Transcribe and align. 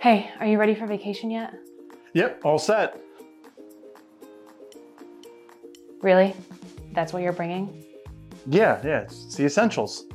Hey, 0.00 0.30
are 0.40 0.46
you 0.46 0.58
ready 0.58 0.74
for 0.74 0.86
vacation 0.86 1.30
yet? 1.30 1.52
Yep, 2.14 2.40
all 2.42 2.58
set. 2.58 2.98
Really? 6.00 6.34
That's 6.92 7.12
what 7.12 7.22
you're 7.22 7.34
bringing? 7.34 7.84
Yeah, 8.46 8.80
yeah, 8.82 9.00
it's 9.00 9.34
the 9.34 9.44
essentials. 9.44 10.06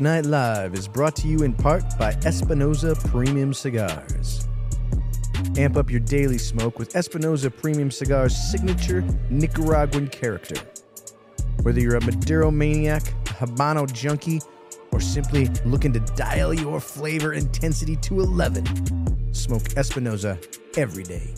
Night 0.00 0.26
Live 0.26 0.74
is 0.74 0.86
brought 0.86 1.16
to 1.16 1.26
you 1.26 1.42
in 1.42 1.52
part 1.52 1.82
by 1.98 2.12
Espinosa 2.24 2.94
Premium 3.08 3.52
Cigars. 3.52 4.46
Amp 5.56 5.76
up 5.76 5.90
your 5.90 5.98
daily 5.98 6.38
smoke 6.38 6.78
with 6.78 6.94
Espinosa 6.94 7.50
Premium 7.50 7.90
Cigars' 7.90 8.36
signature 8.36 9.02
Nicaraguan 9.28 10.06
character. 10.06 10.54
Whether 11.62 11.80
you're 11.80 11.96
a 11.96 12.04
Maduro 12.04 12.52
maniac, 12.52 13.08
a 13.08 13.46
Habano 13.46 13.92
junkie, 13.92 14.40
or 14.92 15.00
simply 15.00 15.48
looking 15.64 15.92
to 15.94 16.00
dial 16.14 16.54
your 16.54 16.78
flavor 16.78 17.32
intensity 17.32 17.96
to 17.96 18.20
11, 18.20 19.34
smoke 19.34 19.76
Espinosa 19.76 20.38
every 20.76 21.02
day. 21.02 21.34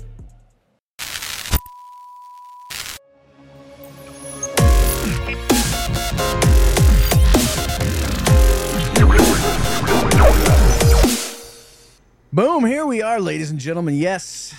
Are, 13.11 13.21
ladies 13.21 13.51
and 13.51 13.59
gentlemen. 13.59 13.97
Yes, 13.97 14.55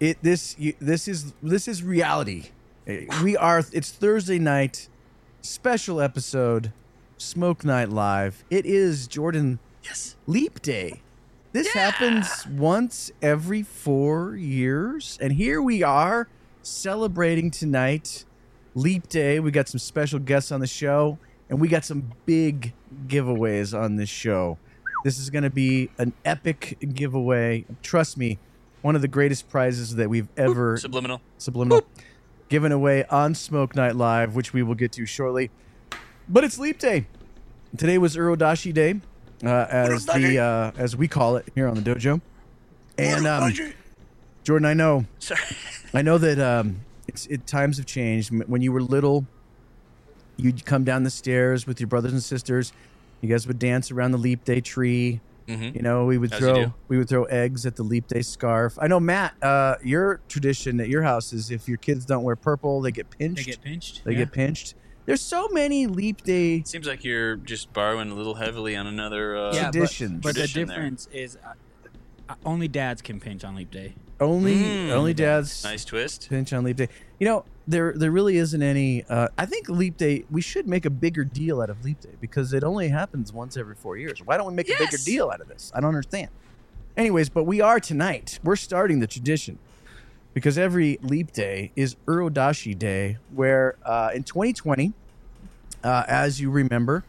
it 0.00 0.18
this 0.22 0.56
you- 0.58 0.74
this 0.80 1.06
is 1.06 1.32
this 1.40 1.68
is 1.68 1.84
reality. 1.84 2.46
Eh, 2.86 3.06
We 3.22 3.36
are. 3.36 3.62
It's 3.72 3.92
Thursday 3.92 4.40
night, 4.40 4.88
special 5.40 6.00
episode, 6.00 6.72
Smoke 7.16 7.64
Night 7.64 7.90
Live. 7.90 8.42
It 8.50 8.66
is 8.66 9.06
Jordan. 9.06 9.60
Yes, 9.84 10.16
Leap 10.26 10.62
Day. 10.62 11.02
This 11.52 11.68
happens 11.68 12.44
once 12.48 13.12
every 13.22 13.62
four 13.62 14.34
years, 14.34 15.16
and 15.22 15.34
here 15.34 15.62
we 15.62 15.80
are 15.84 16.26
celebrating 16.62 17.52
tonight, 17.52 18.24
Leap 18.74 19.08
Day. 19.08 19.38
We 19.38 19.52
got 19.52 19.68
some 19.68 19.78
special 19.78 20.18
guests 20.18 20.50
on 20.50 20.58
the 20.58 20.66
show, 20.66 21.18
and 21.48 21.60
we 21.60 21.68
got 21.68 21.84
some 21.84 22.10
big 22.26 22.72
giveaways 23.06 23.78
on 23.78 23.94
this 23.94 24.08
show. 24.08 24.58
This 25.04 25.18
is 25.18 25.28
going 25.28 25.44
to 25.44 25.50
be 25.50 25.90
an 25.98 26.14
epic 26.24 26.78
giveaway. 26.94 27.66
Trust 27.82 28.16
me, 28.16 28.38
one 28.80 28.96
of 28.96 29.02
the 29.02 29.08
greatest 29.08 29.50
prizes 29.50 29.96
that 29.96 30.08
we've 30.08 30.28
ever 30.34 30.78
Subliminal. 30.78 31.20
subliminal 31.36 31.82
given 32.48 32.72
away 32.72 33.04
on 33.04 33.34
Smoke 33.34 33.76
Night 33.76 33.96
Live, 33.96 34.34
which 34.34 34.54
we 34.54 34.62
will 34.62 34.74
get 34.74 34.92
to 34.92 35.04
shortly. 35.04 35.50
But 36.26 36.42
it's 36.42 36.58
Leap 36.58 36.78
Day. 36.78 37.06
Today 37.76 37.98
was 37.98 38.16
Uru 38.16 38.34
Doshi 38.34 38.72
Day, 38.72 38.98
uh, 39.44 39.66
as 39.68 40.06
the 40.06 40.38
uh, 40.38 40.72
as 40.80 40.96
we 40.96 41.06
call 41.06 41.36
it 41.36 41.48
here 41.54 41.68
on 41.68 41.74
the 41.74 41.82
dojo. 41.82 42.22
And 42.96 43.26
um, 43.26 43.52
Jordan, 44.42 44.64
I 44.64 44.72
know, 44.72 45.04
Sorry. 45.18 45.40
I 45.92 46.00
know 46.00 46.16
that 46.16 46.38
um, 46.38 46.80
it's 47.06 47.26
it 47.26 47.46
times 47.46 47.76
have 47.76 47.84
changed. 47.84 48.32
When 48.48 48.62
you 48.62 48.72
were 48.72 48.80
little, 48.80 49.26
you'd 50.38 50.64
come 50.64 50.82
down 50.82 51.02
the 51.02 51.10
stairs 51.10 51.66
with 51.66 51.78
your 51.78 51.88
brothers 51.88 52.12
and 52.12 52.22
sisters. 52.22 52.72
You 53.24 53.30
guys 53.30 53.46
would 53.46 53.58
dance 53.58 53.90
around 53.90 54.10
the 54.12 54.18
Leap 54.18 54.44
Day 54.44 54.60
tree. 54.60 55.20
Mhm. 55.48 55.74
You 55.74 55.80
know, 55.82 56.04
we 56.04 56.18
would 56.18 56.32
As 56.32 56.38
throw 56.38 56.74
we 56.88 56.98
would 56.98 57.08
throw 57.08 57.24
eggs 57.24 57.64
at 57.64 57.74
the 57.76 57.82
Leap 57.82 58.06
Day 58.06 58.20
scarf. 58.20 58.76
I 58.78 58.86
know, 58.86 59.00
Matt. 59.00 59.34
Uh, 59.42 59.76
your 59.82 60.20
tradition 60.28 60.78
at 60.80 60.88
your 60.88 61.02
house 61.02 61.32
is 61.32 61.50
if 61.50 61.66
your 61.68 61.78
kids 61.78 62.04
don't 62.04 62.22
wear 62.22 62.36
purple, 62.36 62.82
they 62.82 62.92
get 62.92 63.08
pinched. 63.10 63.36
They 63.38 63.44
get 63.52 63.62
pinched. 63.62 64.04
They 64.04 64.12
yeah. 64.12 64.18
get 64.18 64.32
pinched. 64.32 64.74
There's 65.06 65.22
so 65.22 65.48
many 65.52 65.86
Leap 65.86 66.22
Day. 66.22 66.62
Seems 66.64 66.86
like 66.86 67.02
you're 67.04 67.36
just 67.36 67.72
borrowing 67.72 68.10
a 68.10 68.14
little 68.14 68.34
heavily 68.34 68.76
on 68.76 68.86
another. 68.86 69.36
Uh, 69.36 69.54
yeah, 69.54 69.70
but- 69.70 69.72
But, 69.72 69.80
the 69.80 70.32
Tradition 70.32 70.66
there. 70.68 70.76
difference 70.76 71.08
is 71.12 71.36
uh, 71.44 71.52
uh, 72.28 72.34
only 72.44 72.68
dads 72.68 73.00
can 73.02 73.20
pinch 73.20 73.42
on 73.44 73.54
leap 73.54 73.70
day. 73.70 73.94
Only 74.20 74.54
Mm. 74.54 74.90
only 74.90 75.12
dads 75.12 75.64
Nice 75.64 75.84
twist. 75.84 76.28
pinch 76.30 76.52
on 76.52 76.64
Leap 76.64 76.76
Day. 76.76 76.88
You 77.18 77.26
know, 77.26 77.44
there 77.66 77.92
there 77.96 78.10
really 78.10 78.36
isn't 78.36 78.62
any. 78.62 79.04
Uh, 79.04 79.28
I 79.38 79.46
think 79.46 79.68
Leap 79.68 79.96
Day. 79.96 80.24
We 80.30 80.40
should 80.40 80.68
make 80.68 80.84
a 80.84 80.90
bigger 80.90 81.24
deal 81.24 81.60
out 81.60 81.70
of 81.70 81.84
Leap 81.84 82.00
Day 82.00 82.14
because 82.20 82.52
it 82.52 82.64
only 82.64 82.88
happens 82.88 83.32
once 83.32 83.56
every 83.56 83.74
four 83.74 83.96
years. 83.96 84.20
Why 84.24 84.36
don't 84.36 84.46
we 84.46 84.54
make 84.54 84.68
a 84.68 84.78
bigger 84.78 84.98
deal 84.98 85.30
out 85.30 85.40
of 85.40 85.48
this? 85.48 85.72
I 85.74 85.80
don't 85.80 85.88
understand. 85.88 86.28
Anyways, 86.96 87.28
but 87.28 87.44
we 87.44 87.60
are 87.60 87.80
tonight. 87.80 88.38
We're 88.44 88.56
starting 88.56 89.00
the 89.00 89.06
tradition 89.06 89.58
because 90.32 90.58
every 90.58 90.98
Leap 91.02 91.32
Day 91.32 91.72
is 91.74 91.96
Uru 92.06 92.30
Doshi 92.30 92.78
Day, 92.78 93.18
where 93.32 93.76
uh, 93.84 94.10
in 94.14 94.24
2020, 94.24 94.92
uh, 95.82 96.04
as 96.06 96.40
you 96.40 96.50
remember, 96.50 97.04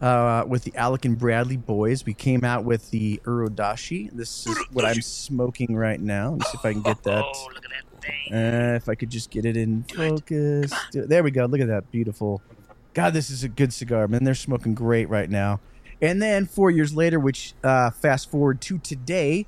uh, 0.00 0.44
with 0.46 0.64
the 0.64 0.76
Alec 0.76 1.04
and 1.04 1.18
Bradley 1.18 1.56
boys, 1.56 2.04
we 2.04 2.14
came 2.14 2.44
out 2.44 2.64
with 2.64 2.90
the 2.90 3.20
Uru 3.26 3.48
Doshi. 3.48 4.10
This 4.12 4.46
is 4.46 4.56
what 4.72 4.84
I'm 4.84 5.00
smoking 5.00 5.74
right 5.74 6.00
now. 6.00 6.30
Let 6.30 6.40
me 6.40 6.44
see 6.44 6.58
if 6.58 6.64
I 6.64 6.72
can 6.72 6.82
get 6.82 7.02
that. 7.04 7.24
Oh, 7.34 7.48
look 7.54 7.64
at 7.64 7.70
that. 7.70 7.93
Uh, 8.32 8.74
if 8.76 8.88
I 8.88 8.94
could 8.94 9.10
just 9.10 9.30
get 9.30 9.44
it 9.44 9.56
in 9.56 9.84
focus. 9.84 10.72
Do- 10.92 11.06
There 11.06 11.22
we 11.22 11.30
go. 11.30 11.44
Look 11.46 11.60
at 11.60 11.68
that 11.68 11.90
beautiful. 11.90 12.42
God, 12.94 13.12
this 13.12 13.30
is 13.30 13.42
a 13.44 13.48
good 13.48 13.72
cigar, 13.72 14.06
man. 14.08 14.24
They're 14.24 14.34
smoking 14.34 14.74
great 14.74 15.08
right 15.08 15.28
now. 15.28 15.60
And 16.00 16.20
then 16.22 16.46
four 16.46 16.70
years 16.70 16.94
later, 16.94 17.18
which 17.18 17.54
uh, 17.64 17.90
fast 17.90 18.30
forward 18.30 18.60
to 18.62 18.78
today, 18.78 19.46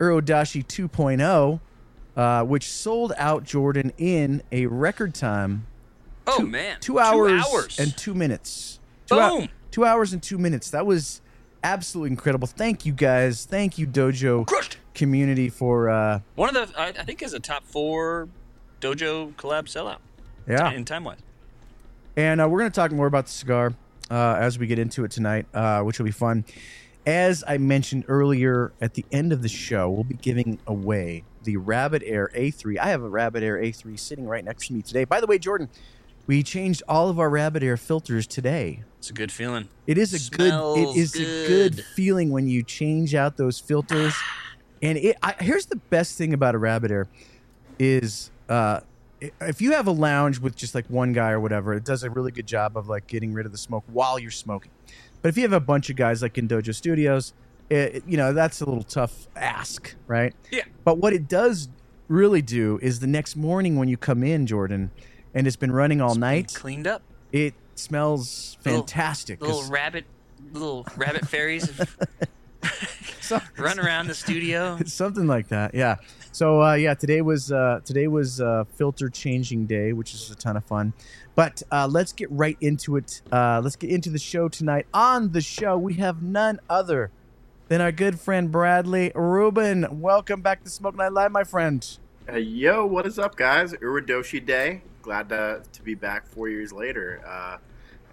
Uru 0.00 0.20
Doshi 0.20 0.64
2.0, 0.66 1.60
uh, 2.16 2.44
which 2.44 2.70
sold 2.70 3.12
out 3.16 3.44
Jordan 3.44 3.92
in 3.98 4.42
a 4.52 4.66
record 4.66 5.14
time 5.14 5.66
Oh 6.26 6.38
two- 6.38 6.46
man, 6.46 6.78
two 6.80 6.98
hours, 6.98 7.44
hours. 7.46 7.78
and 7.78 7.96
two 7.96 8.14
minutes. 8.14 8.80
Two, 9.06 9.20
hou- 9.20 9.38
Boom. 9.40 9.48
two 9.70 9.84
hours 9.84 10.12
and 10.12 10.22
two 10.22 10.38
minutes. 10.38 10.70
That 10.70 10.86
was 10.86 11.20
absolutely 11.64 12.10
incredible. 12.10 12.46
Thank 12.46 12.86
you 12.86 12.92
guys. 12.92 13.44
Thank 13.44 13.78
you, 13.78 13.86
Dojo 13.86 14.46
crushed. 14.46 14.78
community, 14.94 15.48
for 15.48 15.90
uh, 15.90 16.20
One 16.36 16.54
of 16.56 16.70
the 16.72 16.80
I, 16.80 16.88
I 16.88 17.02
think 17.04 17.22
is 17.22 17.34
a 17.34 17.40
top 17.40 17.64
four 17.64 18.28
dojo 18.80 19.34
collab 19.34 19.64
sellout. 19.64 19.98
yeah. 20.46 20.70
In 20.70 20.84
time 20.84 21.02
wise. 21.04 21.18
And 22.16 22.40
uh, 22.40 22.48
we're 22.48 22.60
going 22.60 22.70
to 22.70 22.74
talk 22.76 22.92
more 22.92 23.08
about 23.08 23.26
the 23.26 23.32
cigar 23.32 23.74
uh, 24.10 24.36
as 24.38 24.58
we 24.58 24.68
get 24.68 24.78
into 24.78 25.02
it 25.04 25.10
tonight, 25.10 25.46
uh, 25.52 25.80
which 25.80 25.98
will 25.98 26.06
be 26.06 26.12
fun. 26.12 26.44
As 27.06 27.42
I 27.46 27.58
mentioned 27.58 28.04
earlier, 28.08 28.72
at 28.80 28.94
the 28.94 29.04
end 29.10 29.32
of 29.32 29.42
the 29.42 29.48
show, 29.48 29.90
we'll 29.90 30.04
be 30.04 30.14
giving 30.14 30.58
away 30.66 31.24
the 31.42 31.56
Rabbit 31.58 32.02
Air 32.06 32.30
A3. 32.34 32.78
I 32.78 32.86
have 32.86 33.02
a 33.02 33.08
Rabbit 33.08 33.42
Air 33.42 33.56
A3 33.58 33.98
sitting 33.98 34.26
right 34.26 34.44
next 34.44 34.68
to 34.68 34.72
me 34.74 34.80
today. 34.80 35.04
By 35.04 35.20
the 35.20 35.26
way, 35.26 35.38
Jordan, 35.38 35.68
we 36.26 36.42
changed 36.42 36.82
all 36.88 37.08
of 37.08 37.18
our 37.18 37.28
Rabbit 37.30 37.62
Air 37.62 37.76
filters 37.76 38.26
today. 38.26 38.82
It's 38.98 39.10
a 39.10 39.12
good 39.12 39.30
feeling. 39.32 39.68
It 39.86 39.98
is 39.98 40.12
a 40.14 40.30
good. 40.30 40.48
Smells 40.48 40.78
It 40.78 40.98
is 41.00 41.14
a 41.14 41.18
good 41.18 41.76
good. 41.76 41.84
feeling 41.94 42.30
when 42.30 42.48
you 42.48 42.62
change 42.62 43.14
out 43.14 43.36
those 43.36 43.58
filters. 43.58 44.14
And 44.82 44.98
it, 44.98 45.16
I, 45.22 45.34
here's 45.40 45.64
the 45.64 45.76
best 45.76 46.18
thing 46.18 46.34
about 46.34 46.54
a 46.54 46.58
Rabbit 46.58 46.90
Air 46.90 47.06
is 47.78 48.30
uh, 48.50 48.80
if 49.40 49.62
you 49.62 49.72
have 49.72 49.86
a 49.86 49.90
lounge 49.92 50.40
with 50.40 50.54
just 50.56 50.74
like 50.74 50.84
one 50.90 51.14
guy 51.14 51.30
or 51.30 51.40
whatever, 51.40 51.72
it 51.72 51.84
does 51.84 52.02
a 52.02 52.10
really 52.10 52.30
good 52.32 52.46
job 52.46 52.76
of 52.76 52.86
like 52.86 53.06
getting 53.06 53.32
rid 53.32 53.46
of 53.46 53.52
the 53.52 53.56
smoke 53.56 53.84
while 53.86 54.18
you're 54.18 54.30
smoking. 54.30 54.70
But 55.22 55.30
if 55.30 55.36
you 55.38 55.42
have 55.44 55.54
a 55.54 55.60
bunch 55.60 55.88
of 55.88 55.96
guys 55.96 56.20
like 56.20 56.36
in 56.36 56.48
Dojo 56.48 56.74
Studios, 56.74 57.32
it- 57.70 58.04
you 58.06 58.18
know 58.18 58.34
that's 58.34 58.60
a 58.60 58.66
little 58.66 58.82
tough 58.82 59.26
ask, 59.36 59.94
right? 60.06 60.34
Yeah. 60.52 60.64
But 60.84 60.98
what 60.98 61.14
it 61.14 61.28
does 61.28 61.70
really 62.08 62.42
do 62.42 62.78
is 62.82 63.00
the 63.00 63.06
next 63.06 63.36
morning 63.36 63.76
when 63.76 63.88
you 63.88 63.96
come 63.96 64.22
in, 64.22 64.46
Jordan, 64.46 64.90
and 65.34 65.46
it's 65.46 65.56
been 65.56 65.72
running 65.72 66.00
all 66.00 66.10
It's 66.10 66.14
been 66.16 66.20
night, 66.20 66.54
Cleaned 66.54 66.86
up. 66.86 67.02
it 67.32 67.54
smells 67.74 68.56
Little- 68.64 68.80
fantastic. 68.82 69.40
'cause- 69.40 69.48
Little 69.48 69.70
rabbit, 69.70 70.04
little 70.52 70.86
rabbit 70.96 71.26
fairies 71.28 71.68
run 73.58 73.78
around 73.80 74.06
the 74.08 74.14
studio. 74.14 74.78
something 74.86 75.26
like 75.26 75.48
that 75.48 75.74
yeah 75.74 75.96
so 76.32 76.62
uh, 76.62 76.74
yeah 76.74 76.94
today 76.94 77.20
was 77.22 77.50
uh, 77.52 77.80
today 77.84 78.06
was 78.08 78.40
uh, 78.40 78.64
filter 78.76 79.08
changing 79.08 79.66
day 79.66 79.92
which 79.92 80.14
is 80.14 80.30
a 80.30 80.34
ton 80.34 80.56
of 80.56 80.64
fun 80.64 80.92
but 81.34 81.62
uh, 81.72 81.86
let's 81.90 82.12
get 82.12 82.30
right 82.30 82.56
into 82.60 82.96
it 82.96 83.22
uh, 83.32 83.60
let's 83.62 83.76
get 83.76 83.90
into 83.90 84.10
the 84.10 84.18
show 84.18 84.48
tonight 84.48 84.86
on 84.94 85.32
the 85.32 85.40
show 85.40 85.76
we 85.76 85.94
have 85.94 86.22
none 86.22 86.58
other 86.68 87.10
than 87.68 87.80
our 87.80 87.92
good 87.92 88.18
friend 88.20 88.50
bradley 88.52 89.10
rubin 89.14 90.00
welcome 90.00 90.40
back 90.42 90.62
to 90.64 90.70
smoke 90.70 90.94
night 90.96 91.12
live 91.12 91.32
my 91.32 91.44
friend 91.44 91.98
Uh, 92.26 92.36
yo, 92.36 92.86
what 92.86 93.04
is 93.06 93.18
up, 93.18 93.36
guys? 93.36 93.74
Uru 93.82 94.00
Doshi 94.00 94.40
Day. 94.44 94.80
Glad 95.04 95.28
to, 95.28 95.62
to 95.70 95.82
be 95.82 95.94
back 95.94 96.26
four 96.26 96.48
years 96.48 96.72
later, 96.72 97.20
uh, 97.26 97.58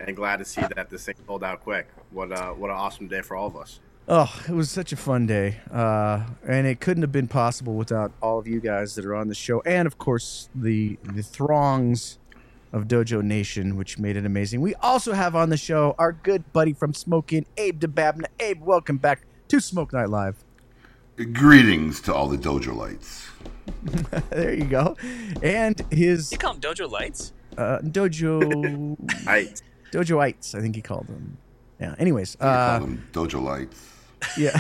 and 0.01 0.13
glad 0.13 0.37
to 0.39 0.45
see 0.45 0.59
that 0.75 0.89
this 0.89 1.05
thing 1.05 1.15
sold 1.25 1.41
out 1.41 1.61
quick. 1.61 1.87
What 2.11 2.33
uh, 2.33 2.51
what 2.51 2.69
an 2.69 2.75
awesome 2.75 3.07
day 3.07 3.21
for 3.21 3.37
all 3.37 3.47
of 3.47 3.55
us. 3.55 3.79
Oh, 4.09 4.41
it 4.45 4.51
was 4.51 4.69
such 4.69 4.91
a 4.91 4.97
fun 4.97 5.25
day. 5.25 5.61
Uh, 5.71 6.25
and 6.45 6.67
it 6.67 6.81
couldn't 6.81 7.03
have 7.03 7.13
been 7.13 7.29
possible 7.29 7.75
without 7.75 8.11
all 8.21 8.39
of 8.39 8.45
you 8.45 8.59
guys 8.59 8.95
that 8.95 9.05
are 9.05 9.15
on 9.15 9.29
the 9.29 9.35
show. 9.35 9.61
And 9.61 9.87
of 9.87 9.97
course, 9.97 10.49
the, 10.53 10.97
the 11.01 11.23
throngs 11.23 12.17
of 12.73 12.89
Dojo 12.89 13.21
Nation, 13.21 13.77
which 13.77 13.99
made 13.99 14.17
it 14.17 14.25
amazing. 14.25 14.59
We 14.59 14.75
also 14.75 15.13
have 15.13 15.33
on 15.33 15.49
the 15.49 15.55
show 15.55 15.95
our 15.97 16.11
good 16.11 16.51
buddy 16.51 16.73
from 16.73 16.93
Smoke 16.93 17.31
Inn, 17.31 17.45
Abe 17.55 17.79
Dababneh. 17.79 18.25
Abe, 18.41 18.61
welcome 18.61 18.97
back 18.97 19.21
to 19.47 19.61
Smoke 19.61 19.93
Night 19.93 20.09
Live. 20.09 20.43
Greetings 21.17 22.01
to 22.01 22.13
all 22.13 22.27
the 22.27 22.37
Dojo 22.37 22.75
lights. 22.75 23.27
there 24.29 24.53
you 24.53 24.65
go. 24.65 24.95
And 25.43 25.79
his 25.91 26.31
You 26.31 26.37
call 26.37 26.53
them 26.53 26.61
Dojo 26.61 26.89
Lights? 26.89 27.33
uh, 27.57 27.79
dojo 27.83 28.95
I 29.27 29.53
dojoites, 29.91 30.55
I 30.55 30.61
think 30.61 30.75
he 30.75 30.81
called 30.81 31.07
them. 31.07 31.37
Yeah. 31.79 31.95
Anyways, 31.99 32.37
uh, 32.39 32.77
call 32.79 32.87
them 32.87 33.07
Dojo 33.11 33.43
lights. 33.43 33.87
yeah, 34.37 34.59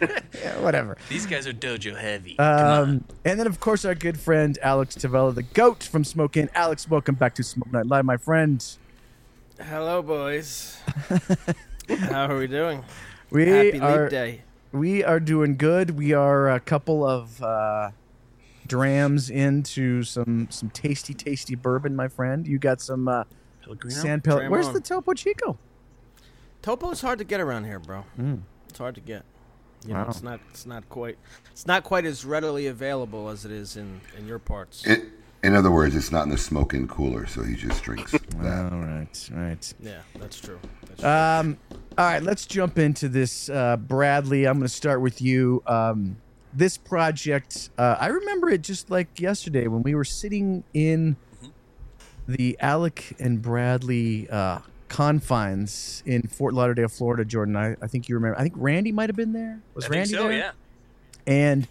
yeah, 0.42 0.58
whatever. 0.60 0.96
These 1.08 1.26
guys 1.26 1.46
are 1.46 1.52
Dojo 1.52 1.96
heavy. 1.96 2.34
Come 2.34 2.46
on. 2.46 2.82
Um, 2.88 3.04
and 3.24 3.38
then 3.38 3.46
of 3.46 3.60
course 3.60 3.84
our 3.84 3.94
good 3.94 4.18
friend 4.18 4.58
Alex 4.62 4.96
Tavella, 4.96 5.34
the 5.34 5.42
goat 5.44 5.82
from 5.82 6.04
Smoke 6.04 6.36
Inn. 6.36 6.50
Alex, 6.54 6.88
welcome 6.90 7.14
back 7.14 7.34
to 7.36 7.42
Smoke 7.42 7.72
Night 7.72 7.86
Live, 7.86 8.04
my 8.04 8.16
friend. 8.16 8.64
Hello, 9.58 10.02
boys. 10.02 10.78
How 11.88 12.26
are 12.26 12.36
we 12.36 12.46
doing? 12.48 12.84
We 13.30 13.46
Happy 13.46 13.80
are 13.80 14.02
Leap 14.02 14.10
Day. 14.10 14.42
We 14.72 15.04
are 15.04 15.20
doing 15.20 15.56
good. 15.56 15.90
We 15.98 16.12
are 16.12 16.50
a 16.50 16.60
couple 16.60 17.06
of 17.06 17.42
uh, 17.42 17.90
drams 18.66 19.30
into 19.30 20.02
some 20.02 20.48
some 20.50 20.70
tasty, 20.70 21.14
tasty 21.14 21.54
bourbon, 21.54 21.94
my 21.94 22.08
friend. 22.08 22.46
You 22.46 22.58
got 22.58 22.80
some 22.80 23.08
uh, 23.08 23.24
Pellegrino? 23.62 24.00
San 24.00 24.20
Pel. 24.20 24.48
Where's 24.48 24.68
on. 24.68 24.74
the 24.74 24.80
Topo 24.80 25.12
Chico? 25.14 25.58
Topo's 26.62 27.00
hard 27.00 27.18
to 27.18 27.24
get 27.24 27.40
around 27.40 27.64
here, 27.64 27.78
bro. 27.78 28.04
It's 28.68 28.78
hard 28.78 28.94
to 28.94 29.00
get. 29.00 29.24
You 29.86 29.94
know. 29.94 30.00
Wow. 30.00 30.06
it's 30.08 30.22
not. 30.22 30.40
It's 30.50 30.66
not 30.66 30.88
quite. 30.88 31.18
It's 31.50 31.66
not 31.66 31.84
quite 31.84 32.04
as 32.04 32.24
readily 32.24 32.66
available 32.66 33.28
as 33.28 33.44
it 33.44 33.50
is 33.50 33.76
in 33.76 34.00
in 34.16 34.26
your 34.26 34.38
parts. 34.38 34.86
In, 34.86 35.12
in 35.42 35.56
other 35.56 35.70
words, 35.70 35.96
it's 35.96 36.12
not 36.12 36.24
in 36.24 36.30
the 36.30 36.38
smoking 36.38 36.86
cooler, 36.86 37.26
so 37.26 37.42
he 37.42 37.56
just 37.56 37.82
drinks 37.82 38.12
that. 38.38 38.72
All 38.72 38.78
right, 38.78 39.30
right. 39.32 39.74
yeah, 39.80 40.00
that's 40.18 40.38
true. 40.38 40.58
That's 40.86 41.00
true. 41.00 41.08
Um, 41.10 41.58
all 41.98 42.06
right, 42.06 42.22
let's 42.22 42.46
jump 42.46 42.78
into 42.78 43.08
this. 43.08 43.48
Uh, 43.48 43.76
Bradley, 43.76 44.46
I'm 44.46 44.58
going 44.58 44.68
to 44.68 44.74
start 44.74 45.00
with 45.00 45.20
you. 45.20 45.62
Um, 45.66 46.16
this 46.54 46.76
project, 46.76 47.70
uh, 47.76 47.96
I 47.98 48.08
remember 48.08 48.50
it 48.50 48.62
just 48.62 48.90
like 48.90 49.20
yesterday 49.20 49.66
when 49.66 49.82
we 49.82 49.94
were 49.94 50.04
sitting 50.04 50.62
in 50.74 51.16
the 52.28 52.56
Alec 52.60 53.16
and 53.18 53.42
Bradley 53.42 54.28
uh, 54.30 54.60
confines 54.88 56.02
in 56.06 56.22
Fort 56.22 56.54
Lauderdale, 56.54 56.88
Florida. 56.88 57.24
Jordan, 57.24 57.56
I, 57.56 57.76
I 57.82 57.86
think 57.88 58.08
you 58.08 58.14
remember. 58.14 58.38
I 58.38 58.42
think 58.42 58.54
Randy 58.56 58.92
might 58.92 59.08
have 59.08 59.16
been 59.16 59.32
there. 59.32 59.60
Was 59.74 59.86
I 59.86 59.88
think 59.88 59.96
Randy 59.96 60.14
so, 60.14 60.28
there? 60.28 60.38
yeah. 60.38 60.50
and 61.26 61.66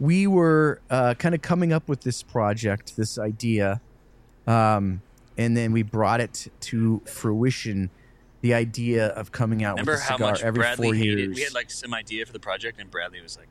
we 0.00 0.26
were 0.26 0.80
uh, 0.90 1.14
kind 1.14 1.34
of 1.34 1.42
coming 1.42 1.72
up 1.72 1.88
with 1.88 2.02
this 2.02 2.22
project, 2.22 2.96
this 2.96 3.18
idea, 3.18 3.80
um, 4.46 5.00
and 5.38 5.56
then 5.56 5.72
we 5.72 5.82
brought 5.82 6.20
it 6.20 6.48
to 6.60 7.00
fruition. 7.06 7.90
The 8.42 8.54
idea 8.54 9.08
of 9.08 9.32
coming 9.32 9.64
out 9.64 9.72
Remember 9.72 9.92
with 9.92 10.00
a 10.02 10.04
how 10.04 10.16
cigar 10.16 10.30
much 10.32 10.42
every 10.42 10.60
Bradley 10.60 10.88
four 10.88 10.94
hated? 10.94 11.18
years. 11.18 11.34
We 11.36 11.42
had 11.42 11.54
like 11.54 11.70
some 11.70 11.92
idea 11.94 12.24
for 12.26 12.32
the 12.32 12.38
project, 12.38 12.78
and 12.80 12.88
Bradley 12.90 13.20
was 13.20 13.36
like, 13.36 13.48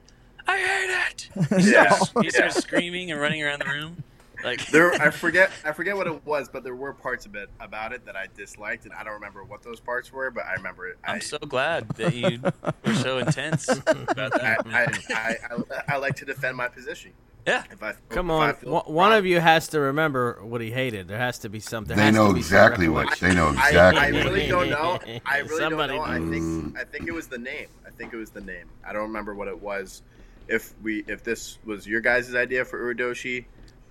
"I 0.48 0.58
hate 0.58 0.90
it." 1.12 1.30
yeah, 1.66 1.98
He 2.22 2.26
yeah. 2.28 2.30
started 2.30 2.54
screaming 2.62 3.12
and 3.12 3.20
running 3.20 3.44
around 3.44 3.60
the 3.62 3.66
room. 3.70 4.04
Like 4.46 4.66
There, 4.72 4.94
I 4.94 5.10
forget, 5.12 5.52
I 5.66 5.72
forget 5.72 5.98
what 5.98 6.08
it 6.08 6.26
was, 6.26 6.48
but 6.48 6.64
there 6.64 6.76
were 6.76 6.94
parts 6.94 7.26
of 7.26 7.36
it 7.36 7.50
about 7.60 7.92
it 7.92 8.06
that 8.06 8.16
I 8.16 8.28
disliked, 8.38 8.86
and 8.86 8.94
I 8.94 9.04
don't 9.04 9.14
remember 9.14 9.44
what 9.44 9.64
those 9.64 9.80
parts 9.80 10.14
were, 10.14 10.30
but 10.30 10.46
I 10.46 10.54
remember 10.54 10.88
it. 10.88 10.98
I'm 11.04 11.16
I, 11.16 11.20
so 11.20 11.40
glad 11.40 11.90
that 11.90 12.14
you 12.14 12.40
were 12.86 12.94
so 12.94 13.18
intense 13.26 13.68
about 13.68 14.34
that. 14.34 14.62
I, 14.68 14.86
I, 15.14 15.38
I, 15.50 15.96
I 15.96 15.98
like 15.98 16.16
to 16.18 16.26
defend 16.26 16.56
my 16.56 16.68
position. 16.68 17.12
Yeah. 17.48 17.64
If 17.72 17.84
I 17.84 17.94
Come 18.10 18.32
if 18.32 18.36
I 18.36 18.48
on, 18.50 18.56
feel 18.56 18.72
one 18.72 18.84
one 18.86 19.14
of 19.14 19.26
you 19.26 19.40
has 19.40 19.68
to 19.70 19.80
remember 19.80 20.40
what 20.44 20.62
he 20.62 20.72
hated. 20.72 21.08
There 21.08 21.20
has 21.20 21.40
to 21.40 21.50
be 21.50 21.60
something. 21.60 21.96
They 21.96 22.10
know 22.10 22.36
exactly 22.36 22.88
what 22.88 23.20
they 23.20 23.36
know 23.36 23.50
exactly. 23.50 24.02
I 24.02 24.08
really 24.08 24.48
don't 24.48 24.70
know. 24.70 25.00
I 25.26 25.40
really 25.40 25.60
Somebody 25.60 25.94
don't 25.94 26.08
know. 26.08 26.12
I 26.12 26.32
think. 26.32 26.44
Mm. 26.44 26.78
I 26.80 26.84
think 26.86 27.08
it 27.08 27.14
was 27.14 27.28
the 27.28 27.38
name. 27.38 27.68
I 27.86 27.92
think 27.92 28.14
it 28.14 28.18
was 28.18 28.32
the 28.32 28.42
name. 28.42 28.66
I 28.84 28.94
don't 28.94 29.04
remember 29.04 29.36
what 29.36 29.48
it 29.48 29.62
was. 29.62 30.02
If 30.48 30.74
we 30.82 31.04
if 31.08 31.24
this 31.24 31.60
was 31.66 31.86
your 31.86 32.02
guys' 32.02 32.34
idea 32.34 32.66
for 32.66 32.80
Uru 32.80 32.96
Doshi, 32.96 33.46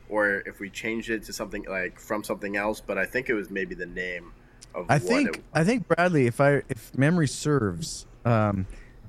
or 0.09 0.43
if 0.47 0.61
we 0.61 0.71
changed 0.71 1.11
it 1.11 1.25
to 1.25 1.33
something 1.33 1.65
like 1.69 1.99
from 1.99 2.23
something 2.25 2.57
else, 2.57 2.81
but 2.81 2.99
I 2.99 3.07
think 3.07 3.29
it 3.29 3.35
was 3.35 3.51
maybe 3.51 3.75
the 3.75 3.87
name 3.87 4.33
of 4.75 4.87
I 4.89 4.99
think 4.99 5.43
I 5.53 5.65
think 5.65 5.87
Bradley, 5.89 6.27
if 6.27 6.41
I 6.41 6.63
if 6.69 6.97
memory 6.97 7.29
serves, 7.29 8.07
um, 8.25 8.67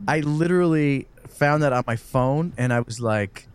I 0.08 0.20
literally 0.22 1.08
found 1.30 1.64
that 1.64 1.74
on 1.74 1.84
my 1.88 1.96
phone, 1.96 2.54
and 2.58 2.72
I 2.72 2.82
was 2.82 3.00
like, 3.00 3.48